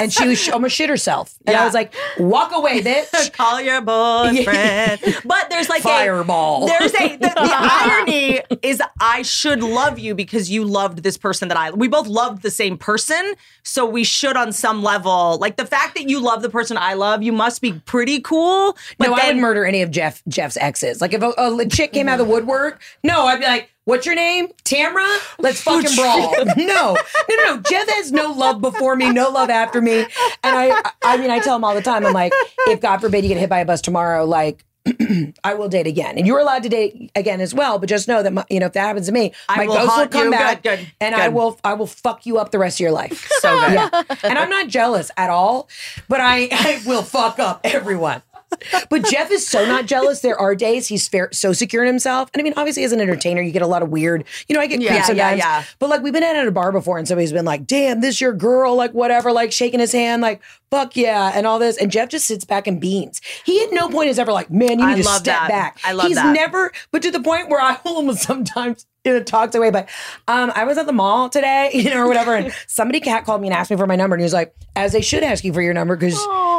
And 0.00 0.12
she 0.12 0.26
was 0.26 0.48
almost 0.48 0.74
shit 0.74 0.88
herself, 0.88 1.34
and 1.46 1.56
I 1.56 1.64
was 1.64 1.74
like, 1.74 1.94
"Walk 2.18 2.52
away, 2.54 2.82
bitch." 2.82 3.32
Call 3.32 3.60
your 3.60 3.80
boyfriend. 3.80 5.00
But 5.24 5.50
there's 5.50 5.68
like 5.68 5.82
Fireball. 5.82 6.64
A, 6.64 6.66
there's 6.66 6.94
a 6.94 7.16
the, 7.16 7.28
the 7.28 7.32
irony 7.36 8.40
is 8.62 8.82
I 9.00 9.22
should 9.22 9.62
love 9.62 9.98
you 9.98 10.14
because 10.14 10.50
you 10.50 10.64
loved 10.64 11.02
this 11.02 11.16
person 11.16 11.48
that 11.48 11.56
I 11.56 11.70
we 11.70 11.88
both 11.88 12.06
loved 12.06 12.42
the 12.42 12.50
same 12.50 12.76
person. 12.76 13.34
So 13.62 13.86
we 13.86 14.04
should 14.04 14.36
on 14.36 14.52
some 14.52 14.82
level. 14.82 15.38
Like 15.38 15.56
the 15.56 15.66
fact 15.66 15.94
that 15.94 16.08
you 16.08 16.20
love 16.20 16.42
the 16.42 16.50
person 16.50 16.76
I 16.76 16.94
love, 16.94 17.22
you 17.22 17.32
must 17.32 17.60
be 17.60 17.72
pretty 17.72 18.20
cool. 18.20 18.76
But 18.98 19.08
no, 19.08 19.14
I 19.14 19.20
then 19.20 19.36
would 19.36 19.42
murder 19.42 19.64
any 19.64 19.82
of 19.82 19.90
Jeff 19.90 20.22
Jeff's 20.28 20.56
exes. 20.56 21.00
Like 21.00 21.12
if 21.12 21.22
a, 21.22 21.32
a 21.38 21.66
chick 21.66 21.92
came 21.92 22.08
out 22.08 22.20
of 22.20 22.26
the 22.26 22.32
woodwork, 22.32 22.82
no, 23.02 23.26
I'd 23.26 23.40
be 23.40 23.46
like, 23.46 23.70
"What's 23.84 24.06
your 24.06 24.14
name? 24.14 24.48
Tamra? 24.64 25.18
Let's 25.38 25.60
fucking 25.62 25.94
brawl." 25.96 26.34
no, 26.56 26.64
no, 26.64 26.96
no, 27.28 27.36
no. 27.56 27.56
Jeff 27.68 27.88
has 27.88 28.12
no 28.12 28.32
love 28.32 28.60
before 28.60 28.96
me, 28.96 29.10
no 29.10 29.30
love 29.30 29.50
after 29.50 29.80
me, 29.80 30.00
and 30.00 30.08
I, 30.44 30.90
I 31.02 31.16
mean, 31.16 31.30
I 31.30 31.38
tell 31.40 31.56
him 31.56 31.64
all 31.64 31.74
the 31.74 31.82
time. 31.82 32.04
I'm 32.06 32.12
like, 32.12 32.32
if 32.68 32.80
God 32.80 32.98
forbid 33.00 33.24
you 33.24 33.28
get 33.28 33.38
hit 33.38 33.50
by 33.50 33.60
a 33.60 33.64
bus 33.64 33.80
tomorrow, 33.80 34.24
like. 34.24 34.64
I 35.44 35.54
will 35.54 35.68
date 35.68 35.86
again, 35.86 36.18
and 36.18 36.26
you're 36.26 36.40
allowed 36.40 36.64
to 36.64 36.68
date 36.68 37.12
again 37.14 37.40
as 37.40 37.54
well. 37.54 37.78
But 37.78 37.88
just 37.88 38.08
know 38.08 38.20
that 38.20 38.32
my, 38.32 38.44
you 38.50 38.58
know 38.58 38.66
if 38.66 38.72
that 38.72 38.80
happens 38.80 39.06
to 39.06 39.12
me, 39.12 39.32
I 39.48 39.58
my 39.58 39.66
will 39.66 39.74
ghost 39.74 39.86
will 39.86 39.94
haunt 39.94 40.10
come 40.10 40.24
you. 40.24 40.30
back, 40.32 40.62
Good, 40.64 40.78
good, 40.80 40.92
and 41.00 41.14
I 41.14 41.26
good. 41.28 41.34
will 41.34 41.60
I 41.62 41.74
will 41.74 41.86
fuck 41.86 42.26
you 42.26 42.38
up 42.38 42.50
the 42.50 42.58
rest 42.58 42.78
of 42.78 42.80
your 42.80 42.90
life. 42.90 43.28
So 43.38 43.60
good. 43.60 43.74
Yeah, 43.74 44.02
and 44.24 44.36
I'm 44.40 44.50
not 44.50 44.66
jealous 44.66 45.12
at 45.16 45.30
all, 45.30 45.68
but 46.08 46.20
I, 46.20 46.48
I 46.50 46.82
will 46.84 47.04
fuck 47.04 47.38
up 47.38 47.60
everyone. 47.62 48.22
But 48.90 49.04
Jeff 49.06 49.30
is 49.30 49.46
so 49.46 49.64
not 49.66 49.86
jealous. 49.86 50.20
There 50.20 50.38
are 50.38 50.54
days 50.54 50.86
he's 50.86 51.08
fair, 51.08 51.28
so 51.32 51.52
secure 51.52 51.82
in 51.82 51.86
himself. 51.88 52.30
And 52.32 52.40
I 52.40 52.42
mean, 52.42 52.54
obviously, 52.56 52.84
as 52.84 52.92
an 52.92 53.00
entertainer, 53.00 53.40
you 53.42 53.50
get 53.52 53.62
a 53.62 53.66
lot 53.66 53.82
of 53.82 53.88
weird, 53.90 54.24
you 54.48 54.54
know, 54.54 54.60
I 54.60 54.66
get 54.66 54.80
Yeah, 54.80 54.90
creeps 54.90 55.06
sometimes. 55.08 55.38
yeah. 55.38 55.64
But 55.78 55.90
like, 55.90 56.02
we've 56.02 56.12
been 56.12 56.22
at 56.22 56.46
a 56.46 56.50
bar 56.50 56.72
before 56.72 56.98
and 56.98 57.06
somebody's 57.08 57.32
been 57.32 57.44
like, 57.44 57.66
damn, 57.66 58.00
this 58.00 58.20
your 58.20 58.32
girl, 58.32 58.74
like 58.76 58.92
whatever, 58.92 59.32
like 59.32 59.52
shaking 59.52 59.80
his 59.80 59.92
hand, 59.92 60.22
like, 60.22 60.42
fuck 60.70 60.96
yeah, 60.96 61.32
and 61.34 61.46
all 61.46 61.58
this. 61.58 61.76
And 61.76 61.90
Jeff 61.90 62.08
just 62.08 62.26
sits 62.26 62.44
back 62.44 62.66
and 62.66 62.80
beans. 62.80 63.20
He 63.44 63.62
at 63.64 63.72
no 63.72 63.88
point 63.88 64.08
is 64.10 64.18
ever 64.18 64.32
like, 64.32 64.50
man, 64.50 64.78
you 64.78 64.84
I 64.84 64.94
need 64.94 65.02
to 65.02 65.08
love 65.08 65.20
step 65.20 65.40
that. 65.40 65.48
back. 65.48 65.80
I 65.84 65.92
love 65.92 66.06
He's 66.06 66.16
that. 66.16 66.26
He's 66.26 66.34
never, 66.34 66.72
but 66.90 67.02
to 67.02 67.10
the 67.10 67.20
point 67.20 67.48
where 67.48 67.60
I 67.60 67.78
will 67.84 67.96
almost 67.96 68.22
sometimes 68.22 68.86
in 69.04 69.16
a 69.16 69.24
talked 69.24 69.54
away, 69.56 69.70
but 69.70 69.88
um, 70.28 70.52
I 70.54 70.64
was 70.64 70.78
at 70.78 70.86
the 70.86 70.92
mall 70.92 71.28
today, 71.28 71.70
you 71.74 71.90
know, 71.90 71.98
or 72.02 72.06
whatever, 72.08 72.34
and 72.36 72.52
somebody 72.68 73.00
cat 73.00 73.24
called 73.24 73.40
me 73.40 73.48
and 73.48 73.54
asked 73.56 73.70
me 73.70 73.76
for 73.76 73.86
my 73.86 73.96
number, 73.96 74.14
and 74.14 74.20
he 74.20 74.24
was 74.24 74.32
like, 74.32 74.54
as 74.76 74.92
they 74.92 75.00
should 75.00 75.22
ask 75.24 75.42
you 75.44 75.52
for 75.52 75.60
your 75.60 75.74
number 75.74 75.96
because 75.96 76.14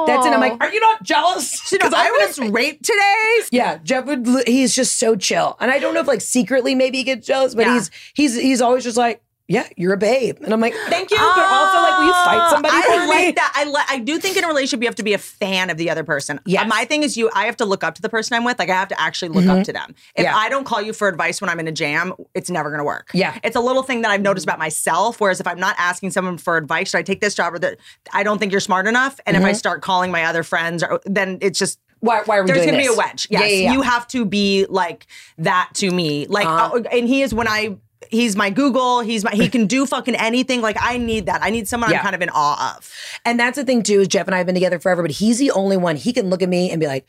that's 0.07 0.25
it. 0.25 0.33
I'm 0.33 0.39
like, 0.41 0.61
are 0.61 0.71
you 0.71 0.79
not 0.79 1.03
jealous? 1.03 1.61
You 1.73 1.79
know, 1.79 1.89
I 1.95 2.11
was 2.27 2.37
raped 2.51 2.83
today. 2.85 3.39
yeah, 3.51 3.79
Jeff 3.83 4.05
would. 4.05 4.27
He's 4.45 4.75
just 4.75 4.99
so 4.99 5.15
chill, 5.15 5.57
and 5.59 5.71
I 5.71 5.79
don't 5.79 5.93
know 5.95 6.01
if 6.01 6.07
like 6.07 6.21
secretly 6.21 6.75
maybe 6.75 6.97
he 6.97 7.03
gets 7.03 7.25
jealous, 7.25 7.55
but 7.55 7.65
Yeah. 7.65 7.73
he's 7.73 7.91
he's 8.13 8.35
he's 8.35 8.61
always 8.61 8.83
just 8.83 8.97
like, 8.97 9.22
yeah, 9.47 9.67
you're 9.75 9.93
a 9.93 9.97
babe, 9.97 10.37
and 10.41 10.53
I'm 10.53 10.61
like, 10.61 10.73
thank 10.87 11.11
you, 11.11 11.17
but 11.17 11.37
also 11.45 11.77
like, 11.81 11.97
will 11.99 12.05
you 12.05 12.13
fight 12.13 12.49
somebody 12.49 12.73
I 12.75 12.81
for 12.83 13.07
like 13.07 13.25
me? 13.27 13.31
that. 13.33 13.53
I 13.55 13.65
li- 13.65 13.85
I 13.89 13.99
do 13.99 14.17
think 14.17 14.37
in 14.37 14.43
a 14.45 14.47
relationship 14.47 14.81
you 14.81 14.87
have 14.87 14.95
to 14.95 15.03
be 15.03 15.13
a 15.13 15.17
fan 15.17 15.69
of 15.69 15.75
the 15.77 15.89
other 15.89 16.03
person. 16.05 16.39
Uh, 16.47 16.65
my 16.65 16.85
thing 16.85 17.03
is 17.03 17.17
you. 17.17 17.29
I 17.33 17.45
have 17.45 17.57
to 17.57 17.65
look 17.65 17.83
up 17.83 17.95
to 17.95 18.01
the 18.01 18.07
person 18.09 18.35
I'm 18.37 18.45
with. 18.45 18.57
Like 18.57 18.69
I 18.69 18.75
have 18.75 18.87
to 18.87 18.99
actually 19.01 19.29
look 19.29 19.45
up 19.47 19.63
to 19.65 19.73
them. 19.73 19.93
If 20.15 20.23
Mm-hmm. 20.23 20.23
Yeah. 20.23 20.37
I 20.37 20.47
don't 20.49 20.63
call 20.63 20.81
you 20.81 20.93
for 20.93 21.07
advice 21.09 21.41
when 21.41 21.49
I'm 21.49 21.59
in 21.59 21.67
a 21.67 21.71
jam, 21.73 22.13
it's 22.33 22.49
never 22.49 22.69
going 22.69 22.77
to 22.79 22.83
work. 22.85 23.09
Yeah. 23.13 23.37
it's 23.43 23.55
a 23.57 23.59
little 23.61 23.83
thing 23.83 24.01
that 24.03 24.11
I've 24.11 24.21
noticed 24.21 24.45
about 24.45 24.59
myself. 24.59 25.19
Whereas 25.19 25.39
if 25.41 25.47
I'm 25.47 25.59
not 25.59 25.75
asking 25.77 26.11
someone 26.11 26.37
for 26.37 26.55
advice, 26.55 26.91
should 26.91 26.99
I 26.99 27.03
take 27.03 27.19
this 27.19 27.35
job 27.35 27.53
or 27.53 27.59
that? 27.59 27.77
I 28.13 28.23
don't 28.23 28.39
think 28.39 28.51
you're 28.51 28.61
smart 28.61 28.87
enough. 28.87 29.19
And 29.25 29.35
Mm-hmm. 29.35 29.45
if 29.45 29.49
I 29.49 29.53
start 29.53 29.81
calling 29.81 30.09
my 30.11 30.23
other 30.23 30.43
friends, 30.43 30.83
or, 30.83 31.01
then 31.05 31.37
it's 31.41 31.59
just. 31.59 31.79
Why, 31.99 32.21
why 32.25 32.37
are 32.37 32.43
we 32.43 32.51
There's 32.51 32.65
gonna 32.65 32.77
be 32.77 32.85
a 32.87 32.93
wedge. 32.93 33.27
Yes, 33.29 33.41
yeah, 33.41 33.47
yeah. 33.47 33.73
you 33.73 33.81
have 33.81 34.07
to 34.09 34.25
be 34.25 34.65
like 34.69 35.07
that 35.37 35.69
to 35.75 35.89
me. 35.91 36.27
Like, 36.27 36.45
Uh-huh. 36.45 36.77
uh, 36.77 36.83
and 36.91 37.07
he 37.07 37.21
is 37.23 37.33
when 37.33 37.47
I. 37.47 37.77
He's 38.09 38.35
my 38.35 38.49
Google. 38.49 39.01
He's 39.01 39.23
my. 39.23 39.31
He 39.31 39.49
can 39.49 39.67
do 39.67 39.85
fucking 39.85 40.15
anything. 40.15 40.61
Like 40.61 40.77
I 40.79 40.97
need 40.97 41.25
that. 41.27 41.43
I 41.43 41.49
need 41.49 41.67
someone 41.67 41.91
Yeah. 41.91 41.97
I'm 41.97 42.03
kind 42.03 42.15
of 42.15 42.21
in 42.21 42.29
awe 42.29 42.75
of. 42.77 42.91
And 43.25 43.39
that's 43.39 43.57
the 43.57 43.63
thing 43.63 43.83
too 43.83 44.01
is 44.01 44.07
Jeff 44.07 44.27
and 44.27 44.35
I 44.35 44.37
have 44.39 44.47
been 44.47 44.55
together 44.55 44.79
forever, 44.79 45.01
but 45.01 45.11
he's 45.11 45.39
the 45.39 45.51
only 45.51 45.77
one 45.77 45.95
he 45.95 46.13
can 46.13 46.29
look 46.29 46.41
at 46.41 46.49
me 46.49 46.71
and 46.71 46.79
be 46.79 46.87
like, 46.87 47.05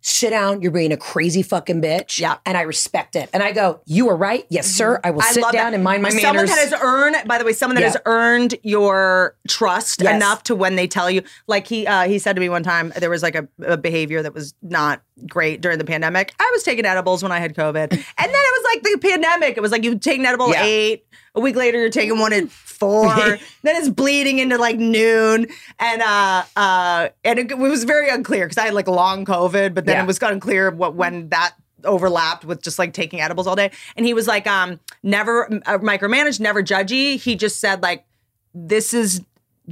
"Sit 0.00 0.30
down, 0.30 0.62
you're 0.62 0.70
being 0.70 0.92
a 0.92 0.96
crazy 0.96 1.42
fucking 1.42 1.82
bitch." 1.82 2.18
Yeah. 2.18 2.36
and 2.46 2.56
I 2.56 2.62
respect 2.62 3.16
it. 3.16 3.28
And 3.32 3.42
I 3.42 3.52
go, 3.52 3.80
"You 3.86 4.08
are 4.10 4.16
right, 4.16 4.46
yes, 4.48 4.66
sir. 4.66 5.00
I 5.04 5.10
will 5.10 5.22
sit 5.22 5.42
love 5.42 5.52
down 5.52 5.72
that. 5.72 5.74
and 5.74 5.84
mind 5.84 6.02
my 6.02 6.10
someone 6.10 6.36
manners." 6.36 6.50
that 6.50 6.58
has 6.70 6.74
earned, 6.80 7.16
by 7.26 7.38
the 7.38 7.44
way, 7.44 7.52
someone 7.52 7.74
that 7.76 7.80
Yeah. 7.82 7.88
has 7.88 7.96
earned 8.06 8.54
your 8.62 9.36
trust 9.48 10.02
Yes. 10.02 10.14
enough 10.16 10.42
to 10.44 10.54
when 10.54 10.76
they 10.76 10.86
tell 10.86 11.10
you, 11.10 11.22
like 11.46 11.66
he 11.66 11.86
uh, 11.86 12.06
he 12.08 12.18
said 12.18 12.34
to 12.36 12.40
me 12.40 12.48
one 12.48 12.62
time, 12.62 12.92
there 12.96 13.10
was 13.10 13.22
like 13.22 13.34
a, 13.34 13.48
a 13.64 13.76
behavior 13.76 14.22
that 14.22 14.34
was 14.34 14.54
not 14.62 15.02
great 15.28 15.60
during 15.60 15.78
the 15.78 15.84
pandemic. 15.84 16.32
I 16.38 16.48
was 16.54 16.62
taking 16.62 16.84
edibles 16.86 17.22
when 17.22 17.32
I 17.32 17.40
had 17.40 17.54
COVID, 17.56 17.76
and 17.92 17.92
then 17.92 18.04
it 18.30 18.62
was 18.62 18.64
like 18.74 18.82
the 18.84 19.08
pandemic. 19.08 19.56
It 19.56 19.60
was 19.60 19.72
like 19.72 19.82
you 19.84 19.98
take 19.98 20.18
an 20.20 20.26
edible 20.26 20.50
Yeah. 20.50 20.64
eight. 20.64 21.04
A 21.38 21.40
week 21.40 21.54
later, 21.54 21.78
you're 21.78 21.88
taking 21.88 22.18
one 22.18 22.32
at 22.32 22.50
four. 22.50 23.14
then 23.62 23.76
it's 23.76 23.88
bleeding 23.88 24.40
into 24.40 24.58
like 24.58 24.76
noon, 24.76 25.46
and 25.78 26.02
uh, 26.02 26.42
uh, 26.56 27.08
and 27.24 27.38
it, 27.38 27.56
was 27.56 27.84
very 27.84 28.08
unclear 28.10 28.44
because 28.46 28.58
I 28.58 28.64
had 28.64 28.74
like 28.74 28.88
long 28.88 29.24
COVID, 29.24 29.72
but 29.72 29.86
then 29.86 29.96
Yeah. 29.96 30.02
it 30.02 30.06
was 30.06 30.20
unclear 30.20 30.70
what 30.70 30.94
when 30.96 31.28
that 31.28 31.54
overlapped 31.84 32.44
with 32.44 32.60
just 32.60 32.76
like 32.76 32.92
taking 32.92 33.20
edibles 33.20 33.46
all 33.46 33.54
day. 33.54 33.70
And 33.96 34.04
he 34.04 34.12
was 34.12 34.26
like, 34.26 34.48
um, 34.48 34.80
never 35.04 35.46
uh, 35.64 35.78
micromanaged, 35.78 36.40
never 36.40 36.60
judgy. 36.60 37.18
He 37.20 37.36
just 37.36 37.60
said 37.60 37.82
like, 37.82 38.04
this 38.52 38.92
is 38.92 39.22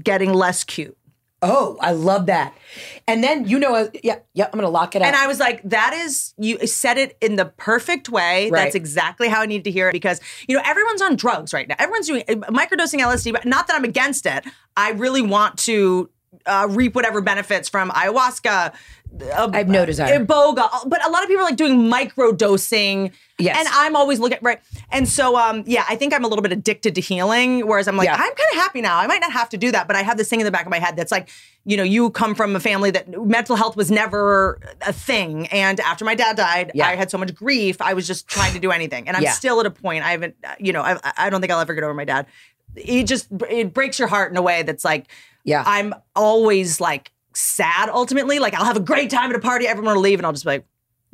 getting 0.02 0.32
less 0.32 0.62
cute. 0.62 0.97
Oh, 1.43 1.77
I 1.81 1.93
love 1.93 2.27
that. 2.27 2.55
And 3.07 3.23
then 3.23 3.47
you 3.47 3.59
know, 3.59 3.75
uh, 3.75 3.89
yeah, 4.03 4.19
yeah, 4.35 4.47
I'm 4.47 4.59
gonna 4.59 4.69
lock 4.69 4.95
it 4.95 5.03
up. 5.03 5.07
And 5.07 5.17
I 5.17 5.27
was 5.27 5.39
like, 5.39 5.63
that 5.65 5.93
is, 5.95 6.35
you 6.39 6.67
said 6.67 6.99
it 6.99 7.17
in 7.21 7.37
the 7.37 7.47
perfect 7.47 8.09
way. 8.09 8.51
Right. 8.51 8.65
That's 8.65 8.75
exactly 8.75 9.29
how 9.29 9.41
I 9.41 9.47
need 9.47 9.65
to 9.65 9.71
hear 9.71 9.89
it 9.89 9.93
because, 9.93 10.21
you 10.49 10.57
know, 10.57 10.63
everyone's 10.65 11.03
on 11.03 11.17
drugs 11.17 11.53
right 11.53 11.69
now. 11.69 11.77
Everyone's 11.79 12.07
doing 12.07 12.25
uh, 12.29 12.35
microdosing 12.51 13.01
LSD, 13.01 13.33
but 13.33 13.45
not 13.45 13.67
that 13.69 13.77
I'm 13.77 13.85
against 13.85 14.27
it. 14.27 14.45
I 14.77 14.91
really 14.91 15.23
want 15.23 15.59
to 15.61 16.11
uh, 16.47 16.67
reap 16.71 16.95
whatever 16.95 17.21
benefits 17.21 17.69
from 17.69 17.91
ayahuasca. 17.91 18.75
Uh, 19.33 19.49
I 19.53 19.59
have 19.59 19.69
no 19.69 19.87
desire. 19.87 20.19
Iboga, 20.19 20.89
but 20.89 21.05
a 21.07 21.09
lot 21.11 21.23
of 21.23 21.29
people 21.29 21.43
are 21.43 21.47
like 21.47 21.57
doing 21.57 21.89
micro 21.89 22.33
dosing. 22.33 23.13
Yes. 23.39 23.57
And 23.59 23.69
I'm 23.71 23.95
always 23.95 24.19
looking 24.19 24.39
right. 24.43 24.61
And 24.91 25.09
so 25.09 25.37
um 25.37 25.63
yeah, 25.67 25.85
I 25.89 25.95
think 25.97 26.13
I'm 26.13 26.25
a 26.25 26.29
little 26.29 26.43
bit 26.43 26.53
addicted 26.53 26.95
to 26.97 27.01
healing. 27.01 27.67
Whereas 27.67 27.87
I'm 27.87 27.97
like, 27.97 28.07
Yeah. 28.07 28.15
I'm 28.15 28.35
kind 28.35 28.49
of 28.53 28.57
happy 28.57 28.81
now. 28.81 28.99
I 28.99 29.07
might 29.07 29.21
not 29.21 29.33
have 29.33 29.49
to 29.51 29.57
do 29.57 29.71
that, 29.71 29.87
but 29.87 29.95
I 29.97 30.03
have 30.03 30.17
this 30.19 30.29
thing 30.29 30.41
in 30.41 30.45
the 30.45 30.51
back 30.51 30.67
of 30.67 30.71
my 30.71 30.81
head 30.81 30.97
that's 30.97 31.13
like, 31.13 31.29
you 31.65 31.77
know, 31.77 31.83
you 31.85 32.11
come 32.11 32.35
from 32.35 32.57
a 32.57 32.61
family 32.61 32.91
that 32.91 33.09
mental 33.25 33.55
health 33.57 33.77
was 33.77 33.91
never 33.91 34.59
a 34.83 34.93
thing. 34.93 35.47
And 35.49 35.79
after 35.81 36.05
my 36.05 36.17
dad 36.17 36.37
died, 36.37 36.73
Yeah. 36.75 36.89
I 36.89 36.97
had 36.97 37.11
so 37.11 37.17
much 37.17 37.33
grief. 37.35 37.81
I 37.81 37.95
was 37.95 38.07
just 38.09 38.27
trying 38.27 38.55
to 38.55 38.59
do 38.59 38.73
anything. 38.73 39.07
And 39.07 39.17
I'm 39.17 39.23
Yeah. 39.23 39.31
still 39.33 39.61
at 39.61 39.67
a 39.67 39.71
point. 39.71 40.05
I 40.05 40.11
haven't, 40.11 40.35
you 40.59 40.73
know, 40.73 40.83
I, 40.83 40.99
I 41.17 41.31
don't 41.31 41.41
think 41.41 41.53
I'll 41.53 41.61
ever 41.61 41.75
get 41.75 41.85
over 41.85 41.95
my 41.95 42.05
dad. 42.05 42.27
It 42.75 43.05
just 43.05 43.29
it 43.49 43.73
breaks 43.73 43.99
your 44.01 44.09
heart 44.09 44.31
in 44.33 44.37
a 44.37 44.43
way 44.43 44.63
that's 44.63 44.85
like, 44.85 45.07
Yeah. 45.47 45.62
I'm 45.64 45.94
always 46.14 46.81
like 46.81 47.12
sad 47.32 47.89
ultimately. 47.89 48.39
Like 48.39 48.52
I'll 48.52 48.66
have 48.66 48.77
a 48.77 48.81
great 48.81 49.09
time 49.09 49.31
at 49.31 49.36
a 49.36 49.40
party, 49.40 49.66
everyone 49.66 49.94
will 49.94 50.02
leave, 50.02 50.18
and 50.18 50.27
I'll 50.27 50.32
just 50.32 50.44
be 50.44 50.51
like, 50.51 50.66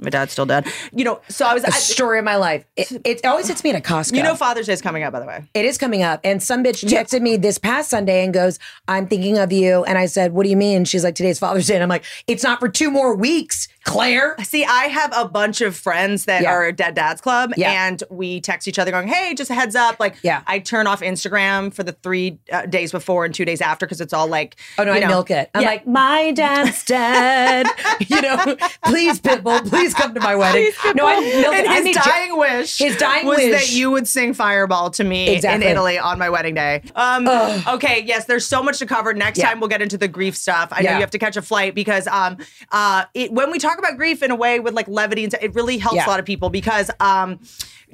my 0.03 0.11
dad's 0.11 0.33
still 0.33 0.47
dead. 0.47 0.67
You 0.93 1.05
know, 1.05 1.21
so 1.29 1.47
I 1.47 1.55
was 1.55 1.63
a 1.63 1.69
I, 1.69 1.71
story 1.71 2.19
of 2.19 2.25
my 2.25 2.37
life. 2.37 2.65
It, 2.77 2.91
it 3.05 3.25
always 3.25 3.47
hits 3.47 3.63
me 3.63 3.71
at 3.71 3.77
a 3.77 3.81
Costco. 3.81 4.17
you 4.17 4.23
know 4.23 4.35
Father's 4.35 4.67
Day 4.67 4.73
is 4.73 4.83
coming 4.83 5.05
up, 5.05 5.13
by 5.13 5.21
the 5.21 5.27
way. 5.27 5.45
It 5.55 5.65
is 5.65 5.79
coming 5.79 6.03
up. 6.03 6.21
And 6.25 6.43
some 6.43 6.65
bitch 6.65 6.85
texted 6.89 7.21
me 7.21 7.37
this 7.37 7.59
past 7.59 7.91
Sunday 7.91 8.25
and 8.25 8.35
goes, 8.35 8.59
I'm 8.89 9.07
thinking 9.07 9.39
of 9.39 9.53
you. 9.53 9.85
And 9.85 9.99
I 9.99 10.07
said, 10.07 10.33
What 10.33 10.43
do 10.43 10.49
you 10.51 10.57
mean? 10.57 10.85
She's 10.85 11.05
like, 11.05 11.15
Today's 11.15 11.39
Father's 11.39 11.67
Day. 11.67 11.75
And 11.75 11.83
I'm 11.83 11.89
like, 11.89 12.05
It's 12.27 12.43
not 12.43 12.59
for 12.59 12.69
two 12.69 12.91
more 12.91 13.15
weeks, 13.15 13.69
Claire. 13.85 14.37
See, 14.43 14.65
I 14.65 14.85
have 14.85 15.13
a 15.17 15.27
bunch 15.29 15.61
of 15.61 15.77
friends 15.77 16.25
that 16.27 16.43
Yeah. 16.43 16.51
are 16.53 16.73
Dead 16.73 16.95
Dads 16.95 17.21
Club, 17.21 17.53
Yeah. 17.57 17.87
and 17.87 18.03
we 18.11 18.41
text 18.41 18.69
each 18.69 18.79
other 18.79 18.91
going, 18.91 19.09
"Hey, 19.09 19.35
just 19.35 19.51
a 19.51 19.55
heads 19.55 19.75
up." 19.75 19.97
Like, 19.99 20.17
Yeah. 20.23 20.43
I 20.47 20.59
turn 20.61 20.87
off 20.87 21.01
Instagram 21.01 21.73
for 21.75 21.83
the 21.83 21.93
three 21.93 22.39
uh, 22.53 22.67
days 22.67 22.93
before 22.93 23.25
and 23.25 23.35
two 23.35 23.45
days 23.45 23.61
after 23.61 23.87
because 23.87 24.01
it's 24.01 24.13
all 24.13 24.27
like, 24.27 24.57
Oh 24.79 24.85
no, 24.85 24.93
I 24.93 25.01
know, 25.01 25.09
milk 25.09 25.31
it. 25.31 25.51
I'm 25.55 25.63
yeah. 25.63 25.69
like, 25.69 25.87
my 25.87 26.33
dad's 26.33 26.85
dead. 26.85 27.67
you 28.09 28.21
know, 28.23 28.57
please, 28.85 29.21
Pitbull, 29.21 29.69
please 29.69 29.95
come 29.95 30.15
to 30.15 30.21
my 30.21 30.37
wedding. 30.37 30.71
no, 30.95 31.07
I 31.07 31.21
milk 31.21 31.55
and 31.55 31.67
it. 31.67 31.87
His 31.87 31.97
jo- 31.97 32.03
dying 32.05 32.37
wish, 32.39 32.79
His 32.79 32.97
dying 32.97 33.27
was 33.27 33.39
wish. 33.39 33.51
that 33.53 33.73
you 33.77 33.91
would 33.91 34.07
sing 34.09 34.35
Fireball 34.35 34.91
to 34.93 35.05
me 35.05 35.29
Exactly. 35.35 35.67
in 35.67 35.71
Italy 35.73 35.99
on 35.99 36.19
my 36.19 36.29
wedding 36.31 36.55
day. 36.55 36.83
Um, 36.95 37.27
okay, 37.67 38.03
yes, 38.07 38.27
there's 38.27 38.47
so 38.47 38.63
much 38.63 38.79
to 38.79 38.87
cover. 38.87 39.13
Next 39.13 39.41
time 39.41 39.61
we'll 39.61 39.69
get 39.69 39.83
into 39.83 39.99
the 39.99 40.09
grief 40.09 40.37
stuff. 40.37 40.69
I 40.73 40.83
know 40.83 40.93
you 40.93 41.01
have 41.01 41.11
to 41.11 41.19
catch 41.19 41.37
a 41.37 41.43
flight 41.43 41.75
because 41.75 42.07
um, 42.07 42.37
uh, 42.71 43.05
it, 43.15 43.33
when 43.33 43.51
we 43.51 43.59
talk 43.59 43.72
about 43.79 43.97
grief 43.97 44.23
in 44.23 44.31
a 44.31 44.37
way 44.37 44.61
with 44.61 44.75
like 44.75 44.89
levity, 44.89 45.25
and 45.25 45.35
it 45.41 45.55
really 45.55 45.79
helps 45.79 45.97
Yeah. 45.97 46.07
a 46.07 46.11
lot 46.11 46.21
of 46.21 46.27
people 46.27 46.51
because. 46.51 46.91
Um, 47.01 47.41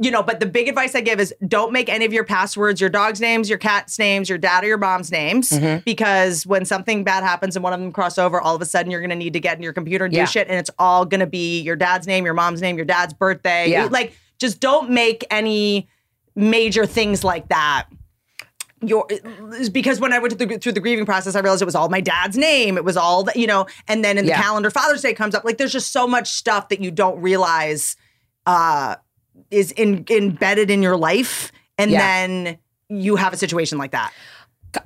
you 0.00 0.12
know, 0.12 0.22
but 0.22 0.38
the 0.38 0.46
big 0.46 0.68
advice 0.68 0.94
I 0.94 1.00
give 1.00 1.18
is 1.18 1.34
don't 1.48 1.72
make 1.72 1.88
any 1.88 2.04
of 2.04 2.12
your 2.12 2.22
passwords 2.22 2.80
your 2.80 2.88
dog's 2.88 3.20
names, 3.20 3.48
your 3.48 3.58
cat's 3.58 3.98
names, 3.98 4.28
your 4.28 4.38
dad 4.38 4.62
or 4.62 4.68
your 4.68 4.78
mom's 4.78 5.10
names, 5.10 5.50
Mm-hmm. 5.50 5.80
because 5.84 6.46
when 6.46 6.64
something 6.64 7.02
bad 7.02 7.24
happens 7.24 7.56
and 7.56 7.64
one 7.64 7.72
of 7.72 7.80
them 7.80 7.90
cross 7.90 8.16
over, 8.16 8.40
all 8.40 8.54
of 8.54 8.62
a 8.62 8.64
sudden 8.64 8.92
you're 8.92 9.00
going 9.00 9.10
to 9.10 9.16
need 9.16 9.32
to 9.32 9.40
get 9.40 9.56
in 9.56 9.62
your 9.64 9.72
computer 9.72 10.04
and 10.04 10.14
Yeah. 10.14 10.24
do 10.24 10.30
shit, 10.30 10.46
and 10.46 10.56
it's 10.56 10.70
all 10.78 11.04
going 11.04 11.18
to 11.18 11.26
be 11.26 11.62
your 11.62 11.74
dad's 11.74 12.06
name, 12.06 12.24
your 12.24 12.34
mom's 12.34 12.62
name, 12.62 12.76
your 12.76 12.84
dad's 12.84 13.12
birthday. 13.12 13.70
Yeah. 13.70 13.86
Like, 13.90 14.12
just 14.38 14.60
don't 14.60 14.88
make 14.90 15.24
any 15.32 15.88
major 16.36 16.86
things 16.86 17.24
like 17.24 17.48
that. 17.48 17.86
Your 18.82 19.06
because 19.72 19.98
when 20.00 20.12
I 20.12 20.18
went 20.20 20.38
through, 20.38 20.58
through 20.58 20.72
the 20.72 20.80
grieving 20.80 21.04
process, 21.04 21.34
I 21.34 21.40
realized 21.40 21.62
it 21.62 21.64
was 21.66 21.74
all 21.74 21.88
my 21.88 22.00
dad's 22.00 22.36
name. 22.36 22.76
It 22.76 22.84
was 22.84 22.96
all 22.96 23.24
that 23.24 23.36
you 23.36 23.46
know, 23.46 23.66
and 23.88 24.04
then 24.04 24.18
in 24.18 24.24
the 24.24 24.30
Yeah. 24.30 24.40
calendar, 24.42 24.70
Father's 24.70 25.02
Day 25.02 25.14
comes 25.14 25.34
up. 25.34 25.44
Like 25.44 25.58
there's 25.58 25.72
just 25.72 25.92
so 25.92 26.06
much 26.06 26.30
stuff 26.30 26.68
that 26.68 26.80
you 26.80 26.90
don't 26.90 27.20
realize 27.20 27.96
uh, 28.46 28.96
is 29.50 29.72
in, 29.72 30.04
embedded 30.10 30.70
in 30.70 30.82
your 30.82 30.96
life, 30.96 31.50
and 31.76 31.90
Yeah. 31.90 31.98
then 31.98 32.58
you 32.88 33.16
have 33.16 33.32
a 33.32 33.36
situation 33.36 33.78
like 33.78 33.90
that. 33.90 34.12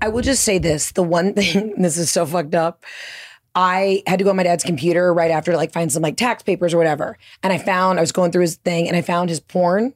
I 0.00 0.08
will 0.08 0.22
just 0.22 0.42
say 0.44 0.58
this: 0.58 0.92
the 0.92 1.02
one 1.02 1.34
thing, 1.34 1.74
this 1.80 1.98
is 1.98 2.10
so 2.10 2.24
fucked 2.24 2.54
up. 2.54 2.84
I 3.54 4.02
had 4.06 4.18
to 4.18 4.24
go 4.24 4.30
on 4.30 4.36
my 4.36 4.42
dad's 4.44 4.64
computer 4.64 5.12
right 5.12 5.30
after 5.30 5.50
to 5.52 5.56
like 5.58 5.72
find 5.72 5.92
some 5.92 6.02
like 6.02 6.16
tax 6.16 6.42
papers 6.42 6.72
or 6.72 6.78
whatever, 6.78 7.18
and 7.42 7.52
I 7.52 7.58
found 7.58 7.98
I 7.98 8.02
was 8.02 8.12
going 8.12 8.32
through 8.32 8.42
his 8.42 8.56
thing 8.56 8.88
and 8.88 8.96
I 8.96 9.02
found 9.02 9.28
his 9.28 9.40
porn. 9.40 9.92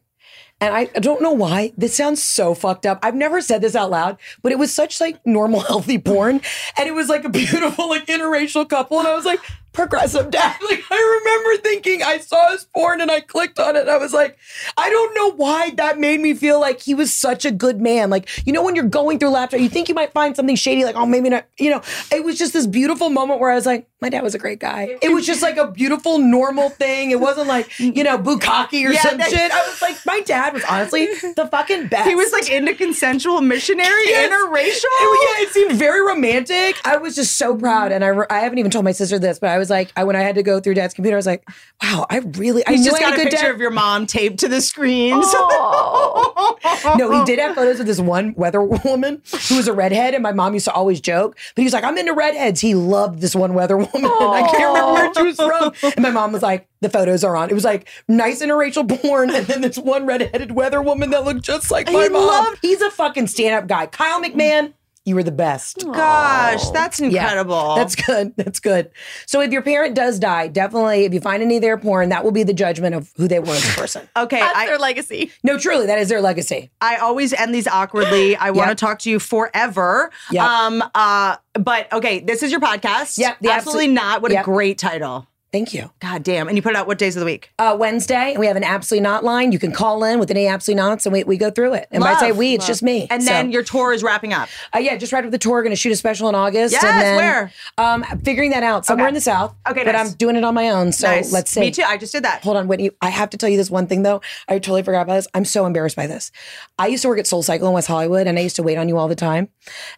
And 0.60 0.74
I, 0.74 0.86
don't 0.86 1.20
know 1.20 1.32
why. 1.32 1.72
This 1.76 1.94
sounds 1.94 2.22
so 2.22 2.54
fucked 2.54 2.86
up. 2.86 2.98
I've 3.02 3.14
never 3.14 3.42
said 3.42 3.60
this 3.60 3.76
out 3.76 3.90
loud, 3.90 4.16
but 4.42 4.52
it 4.52 4.58
was 4.58 4.72
such 4.72 5.00
like 5.00 5.24
normal, 5.26 5.60
healthy 5.68 5.98
porn, 5.98 6.40
and 6.78 6.88
it 6.88 6.94
was 6.94 7.08
like 7.08 7.24
a 7.24 7.28
beautiful 7.28 7.88
like 7.90 8.06
interracial 8.06 8.66
couple, 8.68 8.98
and 8.98 9.06
I 9.06 9.14
was 9.14 9.26
like 9.26 9.40
progressive 9.76 10.30
dad. 10.30 10.56
Like 10.66 10.82
I 10.90 11.20
remember 11.22 11.62
thinking 11.62 12.02
I 12.02 12.18
saw 12.18 12.50
his 12.50 12.64
porn 12.64 13.00
and 13.00 13.10
I 13.10 13.20
clicked 13.20 13.60
on 13.60 13.76
it, 13.76 13.82
and 13.82 13.90
I 13.90 13.98
was 13.98 14.12
like, 14.12 14.36
I 14.76 14.90
don't 14.90 15.14
know 15.14 15.32
why 15.32 15.70
that 15.76 15.98
made 15.98 16.18
me 16.20 16.34
feel 16.34 16.58
like 16.60 16.80
he 16.80 16.94
was 16.94 17.12
such 17.12 17.44
a 17.44 17.50
good 17.52 17.80
man. 17.80 18.10
Like 18.10 18.28
you 18.46 18.52
know 18.52 18.64
when 18.64 18.74
you're 18.74 18.84
going 18.88 19.18
through 19.18 19.28
laptop, 19.30 19.60
you 19.60 19.68
think 19.68 19.88
you 19.88 19.94
might 19.94 20.12
find 20.12 20.34
something 20.34 20.56
shady, 20.56 20.84
like 20.84 20.96
oh 20.96 21.06
maybe 21.06 21.28
not. 21.28 21.44
You 21.58 21.70
know, 21.70 21.82
it 22.10 22.24
was 22.24 22.36
just 22.38 22.52
this 22.52 22.66
beautiful 22.66 23.10
moment 23.10 23.38
where 23.40 23.50
I 23.50 23.54
was 23.54 23.66
like, 23.66 23.88
my 24.00 24.08
dad 24.08 24.22
was 24.22 24.34
a 24.34 24.38
great 24.38 24.58
guy. 24.58 24.96
It 25.02 25.10
was 25.12 25.24
just 25.26 25.42
like 25.42 25.56
a 25.56 25.70
beautiful 25.70 26.18
normal 26.18 26.70
thing. 26.70 27.10
It 27.12 27.20
wasn't 27.20 27.46
like 27.46 27.78
you 27.78 28.02
know 28.02 28.18
bukkake 28.18 28.72
or 28.88 28.92
Yeah, 28.92 29.02
some 29.02 29.18
that- 29.18 29.30
shit. 29.30 29.52
I 29.52 29.68
was 29.68 29.80
like, 29.82 29.96
my 30.06 30.20
dad 30.22 30.54
was 30.54 30.64
honestly 30.64 31.06
the 31.36 31.46
fucking 31.50 31.88
best. 31.88 32.08
He 32.08 32.14
was 32.14 32.32
like 32.32 32.50
into 32.50 32.74
consensual 32.74 33.40
missionary, 33.40 34.06
Yes. 34.06 34.30
interracial. 34.30 34.84
It, 35.00 35.38
yeah, 35.38 35.46
it 35.46 35.52
seemed 35.52 35.72
very 35.78 36.00
romantic. 36.04 36.76
I 36.84 36.96
was 36.96 37.14
just 37.14 37.36
so 37.36 37.54
proud, 37.56 37.92
and 37.92 38.04
I, 38.04 38.12
I 38.30 38.40
haven't 38.40 38.58
even 38.58 38.70
told 38.70 38.84
my 38.84 38.92
sister 38.92 39.18
this, 39.18 39.38
but 39.38 39.50
I 39.50 39.58
was 39.58 39.65
like, 39.70 39.92
I, 39.96 40.04
when 40.04 40.16
I 40.16 40.20
had 40.22 40.34
to 40.36 40.42
go 40.42 40.60
through 40.60 40.74
Dad's 40.74 40.94
computer, 40.94 41.16
I 41.16 41.18
was 41.18 41.26
like, 41.26 41.48
wow, 41.82 42.06
I 42.10 42.18
really, 42.18 42.66
I 42.66 42.76
just 42.76 42.90
got 42.98 43.12
a 43.12 43.16
good 43.16 43.30
picture 43.30 43.46
dad. 43.46 43.54
of 43.54 43.60
your 43.60 43.70
mom 43.70 44.06
taped 44.06 44.38
to 44.40 44.48
the 44.48 44.60
screen. 44.60 45.10
no, 46.96 47.10
he 47.10 47.24
did 47.24 47.38
have 47.38 47.54
photos 47.54 47.80
of 47.80 47.86
this 47.86 48.00
one 48.00 48.34
weather 48.34 48.62
woman 48.62 49.22
who 49.48 49.56
was 49.56 49.68
a 49.68 49.72
redhead, 49.72 50.14
and 50.14 50.22
my 50.22 50.32
mom 50.32 50.54
used 50.54 50.66
to 50.66 50.72
always 50.72 51.00
joke. 51.00 51.36
But 51.54 51.62
he 51.62 51.64
was 51.64 51.72
like, 51.72 51.84
"I'm 51.84 51.96
into 51.98 52.12
redheads." 52.14 52.60
He 52.60 52.74
loved 52.74 53.20
this 53.20 53.34
one 53.34 53.54
weather 53.54 53.76
woman. 53.76 53.90
I 54.04 54.48
can't 54.50 54.74
remember 54.74 54.92
where 54.92 55.14
she 55.14 55.22
was 55.22 55.36
from. 55.36 55.72
And 55.94 56.02
my 56.02 56.10
mom 56.10 56.32
was 56.32 56.42
like, 56.42 56.66
"The 56.80 56.90
photos 56.90 57.24
are 57.24 57.36
on." 57.36 57.50
It 57.50 57.54
was 57.54 57.64
like 57.64 57.88
nice 58.08 58.42
interracial 58.42 58.88
porn, 59.02 59.30
and 59.30 59.46
then 59.46 59.60
this 59.60 59.78
one 59.78 60.06
redheaded 60.06 60.52
weather 60.52 60.82
woman 60.82 61.10
that 61.10 61.24
looked 61.24 61.42
just 61.42 61.70
like 61.70 61.86
my 61.90 62.04
He 62.04 62.08
mom. 62.08 62.26
loved- 62.26 62.58
He's 62.62 62.80
a 62.80 62.90
fucking 62.90 63.26
stand-up 63.28 63.66
guy. 63.68 63.86
Kyle 63.86 64.22
McMahan, 64.22 64.72
you 65.06 65.14
were 65.14 65.22
the 65.22 65.32
best. 65.32 65.78
Gosh, 65.84 66.68
that's 66.70 67.00
Yeah, 67.00 67.06
incredible. 67.22 67.76
that's 67.76 67.94
good. 67.94 68.34
That's 68.36 68.60
good. 68.60 68.90
So 69.26 69.40
if 69.40 69.52
your 69.52 69.62
parent 69.62 69.94
does 69.94 70.18
die, 70.18 70.48
definitely 70.48 71.04
if 71.04 71.14
you 71.14 71.20
find 71.20 71.42
any 71.42 71.56
of 71.56 71.62
their 71.62 71.78
porn, 71.78 72.08
that 72.10 72.24
will 72.24 72.32
be 72.32 72.42
the 72.42 72.52
judgment 72.52 72.94
of 72.94 73.12
who 73.16 73.28
they 73.28 73.38
were 73.38 73.52
as 73.54 73.64
a 73.64 73.78
person. 73.78 74.08
okay. 74.16 74.40
That's 74.40 74.58
I, 74.58 74.66
their 74.66 74.78
legacy. 74.78 75.32
No, 75.42 75.58
truly, 75.58 75.86
that 75.86 75.98
is 75.98 76.08
their 76.08 76.20
legacy. 76.20 76.70
I 76.80 76.96
always 76.96 77.32
end 77.32 77.54
these 77.54 77.68
awkwardly. 77.68 78.36
I 78.36 78.50
want 78.50 78.66
to 78.66 78.70
Yep. 78.72 78.76
talk 78.78 78.98
to 79.00 79.10
you 79.10 79.18
forever. 79.20 80.10
Yep. 80.32 80.42
Um. 80.44 80.82
Uh. 80.94 81.36
But 81.54 81.90
okay, 81.92 82.18
this 82.20 82.42
is 82.42 82.50
your 82.50 82.60
podcast. 82.60 83.16
Yep, 83.16 83.38
the 83.40 83.50
Absolutely 83.50 83.84
absolute- 83.84 83.94
not. 83.94 84.22
What 84.22 84.32
a 84.32 84.42
great 84.42 84.76
title. 84.76 85.26
Thank 85.52 85.72
you. 85.72 85.90
God 86.00 86.22
damn. 86.22 86.48
And 86.48 86.56
you 86.56 86.62
put 86.62 86.70
it 86.72 86.76
out 86.76 86.86
what 86.86 86.98
days 86.98 87.16
of 87.16 87.20
the 87.20 87.24
week? 87.26 87.50
Uh, 87.58 87.74
Wednesday, 87.78 88.32
and 88.32 88.40
we 88.40 88.46
have 88.46 88.56
an 88.56 88.64
absolutely 88.64 89.02
not 89.04 89.24
line. 89.24 89.52
You 89.52 89.58
can 89.58 89.72
call 89.72 90.04
in 90.04 90.18
with 90.18 90.30
any 90.30 90.46
absolutely 90.46 90.82
nots, 90.82 91.06
and 91.06 91.12
we, 91.12 91.24
we 91.24 91.36
go 91.38 91.50
through 91.50 91.74
it. 91.74 91.86
And 91.90 92.02
by 92.02 92.12
I 92.12 92.20
say 92.20 92.28
Love. 92.28 92.36
we, 92.38 92.54
it's 92.54 92.66
just 92.66 92.82
me. 92.82 93.06
And 93.10 93.22
So, 93.22 93.30
then 93.30 93.50
your 93.52 93.62
tour 93.62 93.92
is 93.94 94.02
wrapping 94.02 94.32
up. 94.34 94.48
uh, 94.74 94.78
yeah, 94.80 94.96
just 94.96 95.12
right 95.12 95.24
up 95.24 95.30
the 95.30 95.38
tour. 95.38 95.52
We're 95.52 95.62
going 95.62 95.70
to 95.72 95.76
shoot 95.76 95.92
a 95.92 95.96
special 95.96 96.28
in 96.28 96.34
August. 96.34 96.72
Yes, 96.72 96.84
and 96.84 97.00
then, 97.00 97.16
where? 97.16 97.52
Um, 97.78 98.02
figuring 98.24 98.50
that 98.50 98.64
out 98.64 98.84
somewhere 98.84 99.06
Okay. 99.06 99.10
in 99.10 99.14
the 99.14 99.20
south. 99.20 99.54
Okay, 99.68 99.84
but 99.84 99.92
nice. 99.92 100.10
I'm 100.10 100.16
doing 100.16 100.36
it 100.36 100.44
on 100.44 100.52
my 100.54 100.68
own. 100.68 100.92
So 100.92 101.06
nice. 101.08 101.32
let's 101.32 101.50
see. 101.50 101.60
Me 101.60 101.70
too. 101.70 101.82
I 101.86 101.96
just 101.96 102.12
did 102.12 102.24
that. 102.24 102.42
Hold 102.42 102.56
on, 102.56 102.66
Whitney. 102.68 102.90
I 103.00 103.08
have 103.10 103.30
to 103.30 103.38
tell 103.38 103.48
you 103.48 103.56
this 103.56 103.70
one 103.70 103.86
thing 103.86 104.02
though. 104.02 104.20
I 104.48 104.54
totally 104.58 104.82
forgot 104.82 105.02
about 105.02 105.14
this. 105.14 105.28
I'm 105.32 105.44
so 105.44 105.64
embarrassed 105.64 105.96
by 105.96 106.06
this. 106.06 106.32
I 106.78 106.88
used 106.88 107.02
to 107.02 107.08
work 107.08 107.18
at 107.18 107.26
Soul 107.26 107.42
Cycle 107.42 107.68
in 107.68 107.74
West 107.74 107.88
Hollywood 107.88 108.26
and 108.26 108.38
I 108.38 108.42
used 108.42 108.56
to 108.56 108.62
wait 108.62 108.76
on 108.76 108.88
you 108.88 108.98
all 108.98 109.08
the 109.08 109.14
time. 109.14 109.48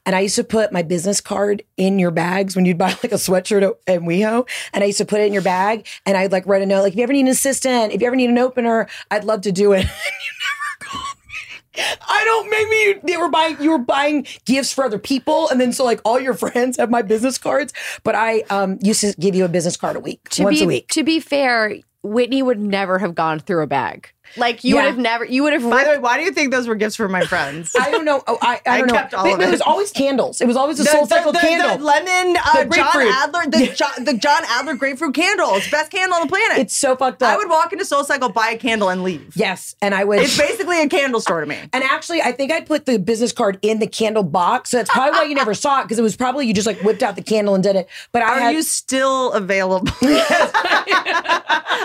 And 0.06 0.14
I 0.14 0.20
used 0.20 0.36
to 0.36 0.44
put 0.44 0.72
my 0.72 0.82
business 0.82 1.20
card 1.20 1.62
in 1.76 1.98
your 1.98 2.12
bags 2.12 2.54
when 2.54 2.64
you'd 2.64 2.78
buy 2.78 2.90
like 3.02 3.12
a 3.12 3.16
sweatshirt 3.16 3.68
at 3.86 4.00
WeHo. 4.00 4.48
And 4.72 4.84
I 4.84 4.86
used 4.86 4.98
to 4.98 5.04
put 5.04 5.20
it 5.20 5.26
in 5.26 5.32
your 5.32 5.42
bag 5.42 5.86
and 6.06 6.16
I'd 6.16 6.30
like 6.32 6.46
write 6.46 6.62
a 6.62 6.66
note 6.66 6.82
like, 6.82 6.92
if 6.92 6.96
you 6.98 7.02
ever 7.02 7.12
need 7.12 7.22
an 7.22 7.28
assistant, 7.28 7.92
if 7.92 8.00
you 8.00 8.06
ever 8.06 8.16
need 8.16 8.30
an 8.30 8.38
opener, 8.38 8.88
I'd 9.10 9.24
love 9.24 9.40
to 9.42 9.52
do 9.52 9.72
it. 9.72 9.86
And 10.08 10.16
you 10.24 10.32
never 10.44 10.90
called 10.90 11.16
me. 11.26 11.98
I 12.08 12.24
don't 12.24 12.50
maybe 12.50 12.76
you 12.76 13.00
they 13.04 13.16
were 13.16 13.28
buying 13.28 13.56
you 13.60 13.70
were 13.70 13.78
buying 13.78 14.26
gifts 14.44 14.72
for 14.72 14.84
other 14.84 14.98
people 14.98 15.48
and 15.48 15.60
then 15.60 15.72
so 15.72 15.84
like 15.84 16.00
all 16.04 16.18
your 16.20 16.34
friends 16.34 16.76
have 16.76 16.90
my 16.90 17.02
business 17.02 17.38
cards 17.38 17.72
but 18.02 18.14
I 18.14 18.40
um 18.50 18.78
used 18.82 19.00
to 19.02 19.14
give 19.18 19.34
you 19.34 19.44
a 19.44 19.48
business 19.48 19.76
card 19.76 19.96
a 19.96 20.00
week 20.00 20.28
To 20.30 20.44
once 20.44 20.58
be 20.58 20.64
a 20.64 20.66
week 20.66 20.88
to 20.88 21.04
be 21.04 21.20
fair, 21.20 21.76
Whitney 22.02 22.42
would 22.42 22.60
never 22.60 22.98
have 22.98 23.14
gone 23.14 23.38
through 23.40 23.62
a 23.62 23.66
bag. 23.66 24.10
Like 24.36 24.62
you 24.64 24.74
Yeah. 24.74 24.82
would 24.82 24.88
have 24.88 24.98
never. 24.98 25.24
You 25.24 25.42
would 25.44 25.52
have. 25.52 25.62
By 25.68 25.84
the 25.84 25.90
way, 25.90 25.98
why 25.98 26.18
do 26.18 26.24
you 26.24 26.32
think 26.32 26.50
those 26.52 26.68
were 26.68 26.74
gifts 26.74 26.96
for 26.96 27.08
my 27.08 27.24
friends? 27.24 27.74
I 27.78 27.90
don't 27.90 28.04
know. 28.04 28.22
Oh, 28.26 28.38
I, 28.42 28.60
I 28.66 28.76
I 28.76 28.78
don't 28.78 28.88
know. 28.88 28.94
kept 28.94 29.14
all 29.14 29.24
But 29.24 29.34
of 29.34 29.40
It 29.40 29.48
it. 29.48 29.50
was 29.50 29.60
always 29.60 29.90
candles. 29.90 30.40
It 30.40 30.46
was 30.46 30.56
always 30.56 30.78
a 30.80 30.84
The- 30.84 30.90
soul 30.90 31.02
the- 31.06 31.08
cycle 31.14 31.32
the- 31.32 31.38
candle. 31.38 31.78
The 31.78 31.84
lemon, 31.84 32.36
uh, 32.44 32.64
The 32.64 32.70
John. 32.70 32.96
Adler, 32.96 33.42
the, 33.50 33.66
John, 33.74 34.04
the 34.04 34.14
John 34.14 34.42
Adler 34.48 34.74
grapefruit 34.74 35.14
candles, 35.14 35.68
best 35.70 35.90
candle 35.90 36.16
on 36.16 36.22
the 36.22 36.28
planet. 36.28 36.58
it's 36.58 36.76
so 36.76 36.94
fucked 36.96 37.22
up. 37.22 37.32
I 37.34 37.36
would 37.36 37.48
walk 37.50 37.72
into 37.72 37.84
Soul 37.84 38.04
Cycle, 38.04 38.28
buy 38.28 38.50
a 38.50 38.58
candle, 38.58 38.88
and 38.90 39.02
leave. 39.02 39.32
yes, 39.34 39.74
and 39.82 39.94
I 39.94 40.04
would. 40.04 40.20
It's 40.20 40.36
basically 40.38 40.80
a 40.82 40.88
candle 40.88 41.20
store 41.20 41.40
to 41.40 41.46
me. 41.46 41.58
and 41.72 41.82
actually, 41.84 42.22
I 42.22 42.32
think 42.32 42.52
I'd 42.52 42.66
put 42.66 42.86
the 42.86 42.98
business 42.98 43.32
card 43.32 43.58
in 43.62 43.78
the 43.78 43.86
candle 43.86 44.22
box. 44.22 44.70
So 44.70 44.76
that's 44.76 44.90
probably 44.90 45.12
why 45.18 45.24
you 45.24 45.34
never 45.34 45.54
saw 45.54 45.80
it 45.80 45.84
because 45.84 45.98
it 45.98 46.02
was 46.02 46.16
probably 46.16 46.46
you 46.46 46.54
just 46.54 46.66
like 46.66 46.80
whipped 46.82 47.02
out 47.02 47.16
the 47.16 47.22
candle 47.22 47.54
and 47.54 47.62
did 47.64 47.76
it. 47.76 47.88
But 48.12 48.22
I 48.22 48.26
Are 48.36 48.38
had, 48.40 48.54
you 48.54 48.62
still 48.62 49.32
available? 49.32 49.88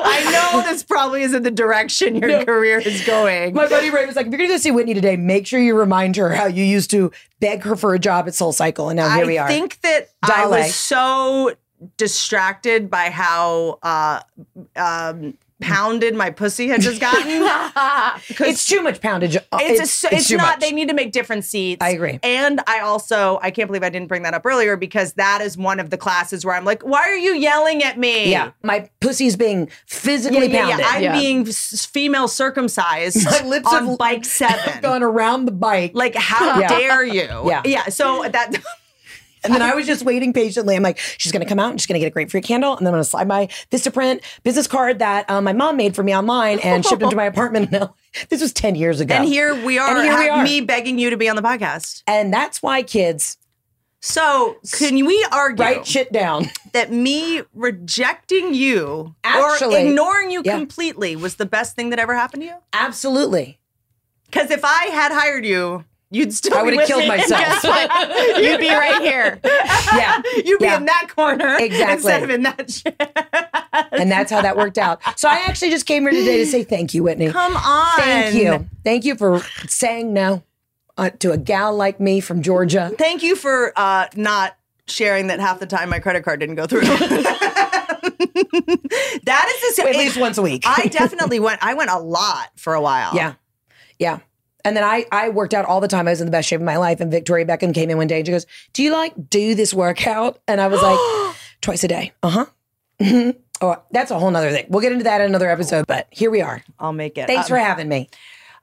I 0.05 0.29
know 0.31 0.61
this 0.69 0.83
probably 0.83 1.23
isn't 1.23 1.43
the 1.43 1.51
direction 1.51 2.19
your 2.37 2.45
career 2.53 2.79
is 2.79 3.05
going. 3.05 3.53
My 3.53 3.67
buddy 3.67 3.89
Ray 3.89 4.05
was 4.05 4.15
like, 4.15 4.27
if 4.27 4.31
you're 4.31 4.39
gonna 4.39 4.49
go 4.49 4.57
see 4.57 4.71
Whitney 4.71 4.93
today, 4.93 5.15
make 5.17 5.47
sure 5.47 5.59
you 5.59 5.75
remind 5.75 6.15
her 6.15 6.33
how 6.33 6.45
you 6.45 6.63
used 6.63 6.91
to 6.91 7.11
beg 7.39 7.63
her 7.63 7.75
for 7.75 7.93
a 7.93 7.99
job 7.99 8.27
at 8.27 8.35
Soul 8.35 8.51
Cycle, 8.51 8.89
and 8.89 8.97
now 8.97 9.09
here 9.09 9.23
I 9.23 9.27
we 9.27 9.37
are. 9.37 9.47
I 9.47 9.49
think 9.49 9.81
that 9.81 10.09
I 10.21 10.47
was 10.47 10.75
so 10.75 11.53
distracted 11.97 12.89
by 12.89 13.09
how 13.09 13.79
uh, 13.83 14.21
um, 14.75 15.37
pounded 15.61 16.15
my 16.15 16.29
pussy 16.29 16.67
had 16.67 16.81
just 16.81 16.99
gotten. 16.99 17.41
It's 18.45 18.65
too 18.65 18.81
much 18.81 19.01
poundage. 19.01 19.35
Uh, 19.37 19.41
it's 19.61 19.79
a 19.79 19.83
s- 19.83 20.05
it's, 20.11 20.27
too 20.27 20.37
not. 20.37 20.43
much. 20.43 20.59
They 20.59 20.71
need 20.71 20.87
to 20.89 20.93
make 20.93 21.11
different 21.11 21.45
seats. 21.45 21.83
I 21.83 21.89
agree. 21.89 22.19
And 22.23 22.59
I 22.67 22.79
also 22.79 23.39
I 23.41 23.51
can't 23.51 23.67
believe 23.67 23.83
I 23.83 23.89
didn't 23.89 24.07
bring 24.07 24.23
that 24.23 24.33
up 24.33 24.45
earlier 24.45 24.75
because 24.77 25.13
that 25.13 25.41
is 25.41 25.57
one 25.57 25.79
of 25.79 25.89
the 25.89 25.97
classes 25.97 26.45
where 26.45 26.55
I'm 26.55 26.65
like, 26.65 26.83
why 26.83 27.01
are 27.01 27.15
you 27.15 27.33
yelling 27.35 27.83
at 27.83 27.97
me? 27.97 28.31
yeah, 28.31 28.51
my 28.63 28.89
pussy's 28.99 29.35
being 29.35 29.69
physically 29.87 30.47
yeah, 30.51 30.67
yeah. 30.67 30.69
pounded. 30.69 30.85
I'm 30.87 31.03
Yeah. 31.03 31.19
being 31.19 31.47
s- 31.47 31.85
female 31.85 32.27
circumcised 32.27 33.25
My 33.29 33.41
lips 33.43 33.67
on 33.71 33.87
have 33.87 33.97
bike 33.97 34.25
seven. 34.25 34.73
gone 34.81 35.03
around 35.03 35.45
the 35.45 35.51
bike. 35.51 35.91
Like, 35.93 36.15
how 36.15 36.59
Yeah. 36.59 36.67
dare 36.67 37.03
you? 37.05 37.21
Yeah. 37.47 37.61
yeah. 37.65 37.85
So 37.89 38.23
that 38.29 38.51
And 39.43 39.53
then 39.53 39.61
I 39.61 39.73
was 39.75 39.85
just 39.85 40.03
waiting 40.05 40.33
patiently. 40.33 40.75
I'm 40.75 40.83
like, 40.83 40.97
she's 41.17 41.31
gonna 41.31 41.45
come 41.45 41.59
out 41.59 41.71
and 41.71 41.79
she's 41.81 41.87
gonna 41.87 41.99
get 41.99 42.07
a 42.07 42.11
grapefruit 42.11 42.43
candle, 42.43 42.77
and 42.77 42.85
then 42.85 42.93
I'm 42.93 42.97
gonna 42.97 43.03
slide 43.03 43.27
my 43.27 43.47
Vistaprint 43.71 44.21
business 44.43 44.67
card 44.67 44.99
that 44.99 45.29
um, 45.29 45.43
my 45.43 45.53
mom 45.53 45.77
made 45.77 45.95
for 45.95 46.03
me 46.03 46.15
online 46.15 46.59
and 46.59 46.85
shipped 46.85 47.01
into 47.01 47.15
my 47.15 47.25
apartment. 47.25 47.71
LA. 47.71 47.87
This 48.29 48.41
was 48.41 48.53
10 48.53 48.75
years 48.75 48.99
ago. 48.99 49.15
and 49.15 49.25
here 49.25 49.55
we 49.65 49.79
are. 49.79 49.89
And 49.97 50.03
here 50.03 50.17
we 50.19 50.29
are. 50.29 50.43
Me 50.43 50.61
begging 50.61 50.99
you 50.99 51.09
to 51.09 51.17
be 51.17 51.27
on 51.29 51.35
the 51.35 51.41
podcast. 51.41 52.03
And 52.05 52.31
that's 52.31 52.61
why 52.61 52.83
kids 52.83 53.37
So 54.01 54.57
can 54.71 55.03
we 55.03 55.25
argue 55.31 55.63
write 55.65 55.87
shit 55.87 56.11
down. 56.13 56.45
that 56.73 56.91
me 56.91 57.41
rejecting 57.55 58.53
you 58.53 59.15
Actually, 59.23 59.75
or 59.77 59.87
ignoring 59.87 60.29
you 60.29 60.43
yeah. 60.45 60.55
completely 60.57 61.15
was 61.15 61.35
the 61.37 61.45
best 61.47 61.75
thing 61.75 61.89
that 61.89 61.97
ever 61.97 62.13
happened 62.13 62.43
to 62.43 62.47
you? 62.49 62.55
Absolutely. 62.71 63.59
Because 64.25 64.51
if 64.51 64.63
I 64.63 64.85
had 64.91 65.11
hired 65.11 65.43
you, 65.45 65.85
you'd 66.13 66.33
still 66.33 66.53
I 66.57 66.61
would 66.61 66.73
have 66.75 66.87
killed 66.87 67.07
myself. 67.07 67.63
You'd 68.37 68.59
be 68.59 68.69
right 68.69 69.01
here. 69.01 69.39
yeah. 69.43 70.21
You'd 70.45 70.59
be 70.59 70.65
Yeah. 70.65 70.77
in 70.77 70.85
that 70.85 71.09
corner 71.15 71.57
Exactly. 71.59 71.93
instead 71.93 72.23
of 72.23 72.29
in 72.29 72.43
that 72.43 72.67
chair. 72.67 72.93
And 73.91 74.09
that's 74.11 74.31
how 74.31 74.41
that 74.41 74.55
worked 74.55 74.77
out. 74.77 75.01
So 75.19 75.27
I 75.27 75.43
actually 75.47 75.71
just 75.71 75.85
came 75.85 76.03
here 76.03 76.11
today 76.11 76.37
to 76.37 76.45
say 76.45 76.63
thank 76.63 76.93
you, 76.93 77.03
Whitney. 77.03 77.29
Come 77.31 77.55
on. 77.57 77.97
Thank 77.97 78.35
you. 78.35 78.69
Thank 78.83 79.03
you 79.05 79.15
for 79.15 79.41
saying 79.67 80.13
no 80.13 80.43
uh, 80.97 81.09
to 81.19 81.31
a 81.31 81.37
gal 81.37 81.75
like 81.75 81.99
me 81.99 82.19
from 82.19 82.41
Georgia. 82.41 82.91
Thank 82.97 83.23
you 83.23 83.35
for 83.35 83.73
uh, 83.75 84.07
not 84.15 84.55
sharing 84.87 85.27
that 85.27 85.39
half 85.39 85.59
the 85.59 85.65
time 85.65 85.89
my 85.89 85.99
credit 85.99 86.23
card 86.23 86.39
didn't 86.39 86.55
go 86.55 86.67
through. 86.67 86.81
that 89.23 89.61
is 89.69 89.75
the 89.75 89.83
At 89.87 89.95
least 89.95 90.17
once 90.17 90.37
a 90.37 90.41
week. 90.41 90.63
I 90.65 90.87
definitely 90.87 91.39
went. 91.39 91.63
I 91.63 91.73
went 91.73 91.89
a 91.89 91.99
lot 91.99 92.49
for 92.55 92.73
a 92.73 92.81
while. 92.81 93.15
Yeah. 93.15 93.33
Yeah. 93.99 94.19
And 94.65 94.77
then 94.77 94.83
I, 94.83 95.05
I 95.11 95.29
worked 95.29 95.53
out 95.53 95.65
all 95.65 95.81
the 95.81 95.87
time. 95.87 96.07
I 96.07 96.11
was 96.11 96.21
in 96.21 96.27
the 96.27 96.31
best 96.31 96.47
shape 96.47 96.59
of 96.59 96.65
my 96.65 96.77
life. 96.77 97.01
And 97.01 97.11
Victoria 97.11 97.45
Beckham 97.45 97.73
came 97.73 97.89
in 97.89 97.97
one 97.97 98.07
day 98.07 98.17
and 98.19 98.25
she 98.25 98.31
goes, 98.31 98.45
Do 98.73 98.81
you 98.83 98.91
like 98.91 99.13
do 99.29 99.55
this 99.55 99.73
workout? 99.73 100.39
And 100.47 100.61
I 100.61 100.67
was 100.67 100.81
like, 100.81 101.35
Twice 101.61 101.83
a 101.83 101.87
day. 101.87 102.11
Uh 102.23 102.29
huh. 102.29 102.45
Mhm. 102.99 103.35
Oh, 103.61 103.81
that's 103.91 104.11
a 104.11 104.19
whole 104.19 104.29
nother 104.31 104.51
thing. 104.51 104.65
We'll 104.69 104.81
get 104.81 104.91
into 104.91 105.05
that 105.05 105.21
in 105.21 105.27
another 105.27 105.49
episode, 105.49 105.85
but 105.87 106.07
here 106.11 106.29
we 106.29 106.41
are. 106.41 106.61
I'll 106.79 106.91
make 106.93 107.17
it. 107.17 107.27
Thanks 107.27 107.45
Um, 107.45 107.49
for 107.49 107.57
having 107.57 107.87
me. 107.87 108.09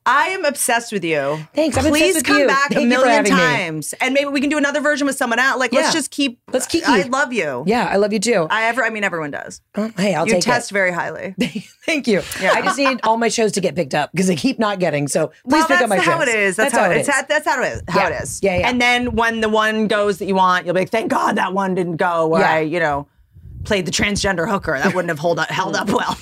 I 0.07 0.29
am 0.29 0.45
obsessed 0.47 0.93
with 0.93 1.05
you. 1.05 1.47
Thanks, 1.55 1.77
I'm 1.77 1.85
Please 1.85 2.23
come 2.23 2.39
you. 2.39 2.47
back 2.47 2.71
Thank 2.71 2.85
a 2.85 2.87
million 2.87 3.09
having 3.17 3.35
me. 3.35 3.39
times, 3.39 3.93
and 4.01 4.15
maybe 4.15 4.31
we 4.31 4.41
can 4.41 4.49
do 4.49 4.57
another 4.57 4.81
version 4.81 5.07
with 5.07 5.15
someone 5.17 5.39
else. 5.39 5.61
Like, 5.61 5.73
Yeah. 5.73 5.81
let's 5.81 5.93
just 5.93 6.11
keep. 6.11 6.41
Let's 6.51 6.67
keep. 6.67 6.89
I 6.89 7.03
love 7.03 7.33
you. 7.35 7.65
Yeah, 7.67 7.87
I 7.87 7.97
love 7.97 8.13
you 8.13 8.19
too. 8.19 8.47
I 8.51 8.65
ever. 8.65 8.83
I 8.83 8.89
mean, 8.91 9.05
everyone 9.05 9.31
does. 9.31 9.61
Oh, 9.77 9.91
hey, 9.99 10.15
I'll 10.15 10.27
you 10.27 10.35
take 10.35 10.43
test 10.43 10.71
it. 10.71 10.75
very 10.75 10.91
highly. 10.91 11.35
Thank 11.87 12.09
you. 12.09 12.23
Yeah. 12.41 12.53
I 12.53 12.63
just 12.63 12.79
need 12.79 13.01
all 13.05 13.19
my 13.19 13.29
shows 13.29 13.53
to 13.53 13.61
get 13.61 13.75
picked 13.77 13.95
up 13.95 14.11
because 14.13 14.27
they 14.27 14.37
keep 14.37 14.59
not 14.59 14.79
getting. 14.81 15.07
So 15.07 15.29
please 15.45 15.61
well, 15.61 15.67
pick 15.69 15.81
up 15.83 15.89
my 15.91 15.97
shows. 15.97 16.07
That's 16.07 16.17
how 16.17 16.23
it 16.23 16.29
is. 16.29 16.57
That's, 16.57 16.73
how, 16.75 16.91
it 16.91 16.97
is. 16.97 17.07
That's 17.07 17.47
how 17.47 17.63
it 17.63 17.67
is. 17.73 17.83
How 17.89 18.01
Yeah. 18.01 18.09
it 18.09 18.23
is. 18.23 18.41
Yeah, 18.43 18.59
yeah. 18.59 18.69
And 18.71 18.81
then 18.81 19.15
when 19.17 19.41
the 19.43 19.49
one 19.51 19.87
goes 19.87 20.19
that 20.19 20.25
you 20.27 20.35
want, 20.35 20.65
you'll 20.65 20.75
be 20.75 20.81
like, 20.81 20.91
"Thank 20.91 21.11
God 21.11 21.37
that 21.37 21.53
one 21.53 21.75
didn't 21.75 21.97
go." 21.97 22.27
Where 22.27 22.41
Yeah. 22.41 22.53
I, 22.55 22.61
you 22.61 22.81
know, 22.81 23.07
played 23.65 23.85
the 23.87 23.93
transgender 23.93 24.49
hooker. 24.49 24.79
That 24.79 24.95
wouldn't 24.95 25.11
have 25.11 25.19
hold 25.19 25.39
up, 25.39 25.51
held 25.51 25.77
up 25.77 25.89
well. 25.91 26.17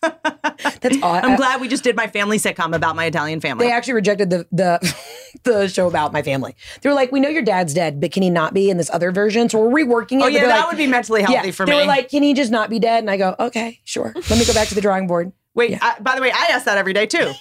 That's 0.00 1.02
odd. 1.02 1.24
I'm 1.24 1.36
glad 1.36 1.60
we 1.60 1.68
just 1.68 1.84
did 1.84 1.96
my 1.96 2.06
family 2.06 2.38
sitcom 2.38 2.74
about 2.74 2.96
my 2.96 3.06
Italian 3.06 3.40
family. 3.40 3.66
They 3.66 3.72
actually 3.72 3.94
rejected 3.94 4.30
the 4.30 4.46
the 4.52 4.94
the 5.44 5.68
show 5.68 5.86
about 5.86 6.12
my 6.12 6.22
family. 6.22 6.54
They 6.80 6.88
were 6.88 6.94
like, 6.94 7.12
"We 7.12 7.20
know 7.20 7.28
your 7.28 7.42
dad's 7.42 7.74
dead, 7.74 8.00
but 8.00 8.12
can 8.12 8.22
he 8.22 8.30
not 8.30 8.54
be 8.54 8.70
in 8.70 8.76
this 8.76 8.90
other 8.90 9.12
version?" 9.12 9.48
So 9.48 9.60
we're 9.60 9.84
reworking 9.84 10.20
it. 10.20 10.24
Oh, 10.24 10.26
yeah, 10.28 10.46
that 10.46 10.60
like- 10.60 10.68
would 10.68 10.78
be 10.78 10.86
mentally 10.86 11.22
healthy 11.22 11.50
for 11.52 11.66
they 11.66 11.72
me. 11.72 11.78
They 11.78 11.82
were 11.84 11.88
like, 11.88 12.08
"Can 12.08 12.22
he 12.22 12.34
just 12.34 12.50
not 12.50 12.70
be 12.70 12.78
dead?" 12.78 13.00
And 13.00 13.10
I 13.10 13.16
go, 13.16 13.34
"Okay, 13.38 13.80
sure. 13.84 14.12
Let 14.14 14.38
me 14.38 14.44
go 14.44 14.54
back 14.54 14.68
to 14.68 14.74
the 14.74 14.80
drawing 14.80 15.06
board." 15.06 15.32
Wait, 15.54 15.76
I, 15.82 15.98
by 15.98 16.14
the 16.14 16.22
way, 16.22 16.30
I 16.30 16.50
ask 16.52 16.66
that 16.66 16.78
every 16.78 16.92
day 16.92 17.06
too. 17.06 17.32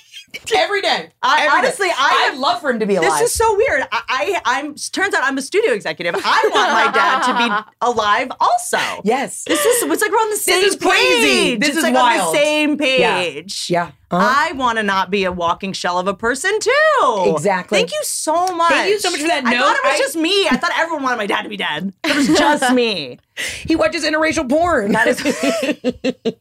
Every 0.55 0.81
day. 0.81 1.09
I, 1.21 1.45
Every 1.45 1.49
day. 1.61 1.67
honestly, 1.67 1.87
I 1.89 2.29
I'd 2.33 2.39
love 2.39 2.61
for 2.61 2.69
him 2.69 2.79
to 2.79 2.85
be 2.85 2.95
alive. 2.95 3.19
This 3.19 3.29
is 3.31 3.35
so 3.35 3.55
weird. 3.55 3.83
I, 3.91 4.01
I, 4.07 4.41
I'm. 4.59 4.75
Turns 4.75 5.13
out 5.13 5.23
I'm 5.23 5.37
a 5.37 5.41
studio 5.41 5.71
executive. 5.73 6.15
I 6.17 6.49
want 6.53 6.71
my 6.73 6.91
dad 6.91 7.23
to 7.23 7.37
be 7.37 7.69
alive 7.81 8.31
also. 8.39 8.77
Yes. 9.03 9.43
This 9.45 9.63
is. 9.63 9.83
It's 9.83 10.01
like 10.01 10.11
we're 10.11 10.17
on 10.17 10.29
the 10.29 10.37
same 10.37 10.61
This 10.61 10.75
is 10.75 10.81
crazy. 10.81 11.27
page. 11.53 11.59
This 11.59 11.69
it's 11.69 11.77
is 11.79 11.83
like 11.83 11.95
on 11.95 12.17
the 12.17 12.31
same 12.33 12.77
Yeah. 12.81 13.15
page. 13.17 13.67
Yeah. 13.69 13.91
Uh-huh. 14.09 14.25
I 14.25 14.53
want 14.53 14.77
to 14.77 14.83
not 14.83 15.11
be 15.11 15.25
a 15.25 15.31
walking 15.33 15.73
shell 15.73 15.99
of 15.99 16.07
a 16.07 16.13
person 16.13 16.57
too. 16.61 17.23
Exactly. 17.35 17.77
Thank 17.79 17.91
you 17.91 17.99
so 18.03 18.55
much. 18.55 18.69
Thank 18.69 18.89
you 18.91 18.99
so 18.99 19.11
much 19.11 19.19
for 19.19 19.27
that 19.27 19.45
I 19.45 19.51
note. 19.51 19.59
thought 19.65 19.75
it 19.75 19.83
was 19.83 19.93
I- 19.95 19.97
just 19.97 20.15
me. 20.15 20.47
I 20.49 20.55
thought 20.55 20.71
everyone 20.77 21.03
wanted 21.03 21.17
my 21.17 21.25
dad 21.27 21.41
to 21.41 21.49
be 21.49 21.57
dead. 21.57 21.93
It 22.05 22.15
was 22.15 22.27
just 22.39 22.73
me. 22.73 23.19
he 23.35 23.75
watches 23.75 24.05
interracial 24.05 24.47
porn. 24.49 24.93
That 24.93 25.07
is. 25.09 26.33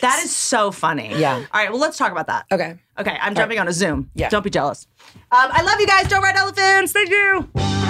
That 0.00 0.20
is 0.24 0.34
so 0.34 0.70
funny. 0.70 1.14
Yeah. 1.16 1.34
All 1.36 1.44
right. 1.52 1.70
Well, 1.70 1.80
let's 1.80 1.96
talk 1.98 2.12
about 2.12 2.26
that. 2.28 2.46
okay. 2.52 2.78
Okay, 2.98 3.16
I'm 3.20 3.34
jumping 3.34 3.58
on 3.58 3.66
a 3.66 3.72
Zoom. 3.72 4.10
Yeah. 4.14 4.28
Don't 4.28 4.44
be 4.44 4.50
jealous. 4.50 4.86
Um, 5.14 5.48
I 5.52 5.62
love 5.62 5.80
you 5.80 5.86
guys. 5.86 6.06
Don't 6.06 6.22
ride 6.22 6.36
elephants. 6.36 6.92
Thank 6.92 7.08
you. 7.08 7.89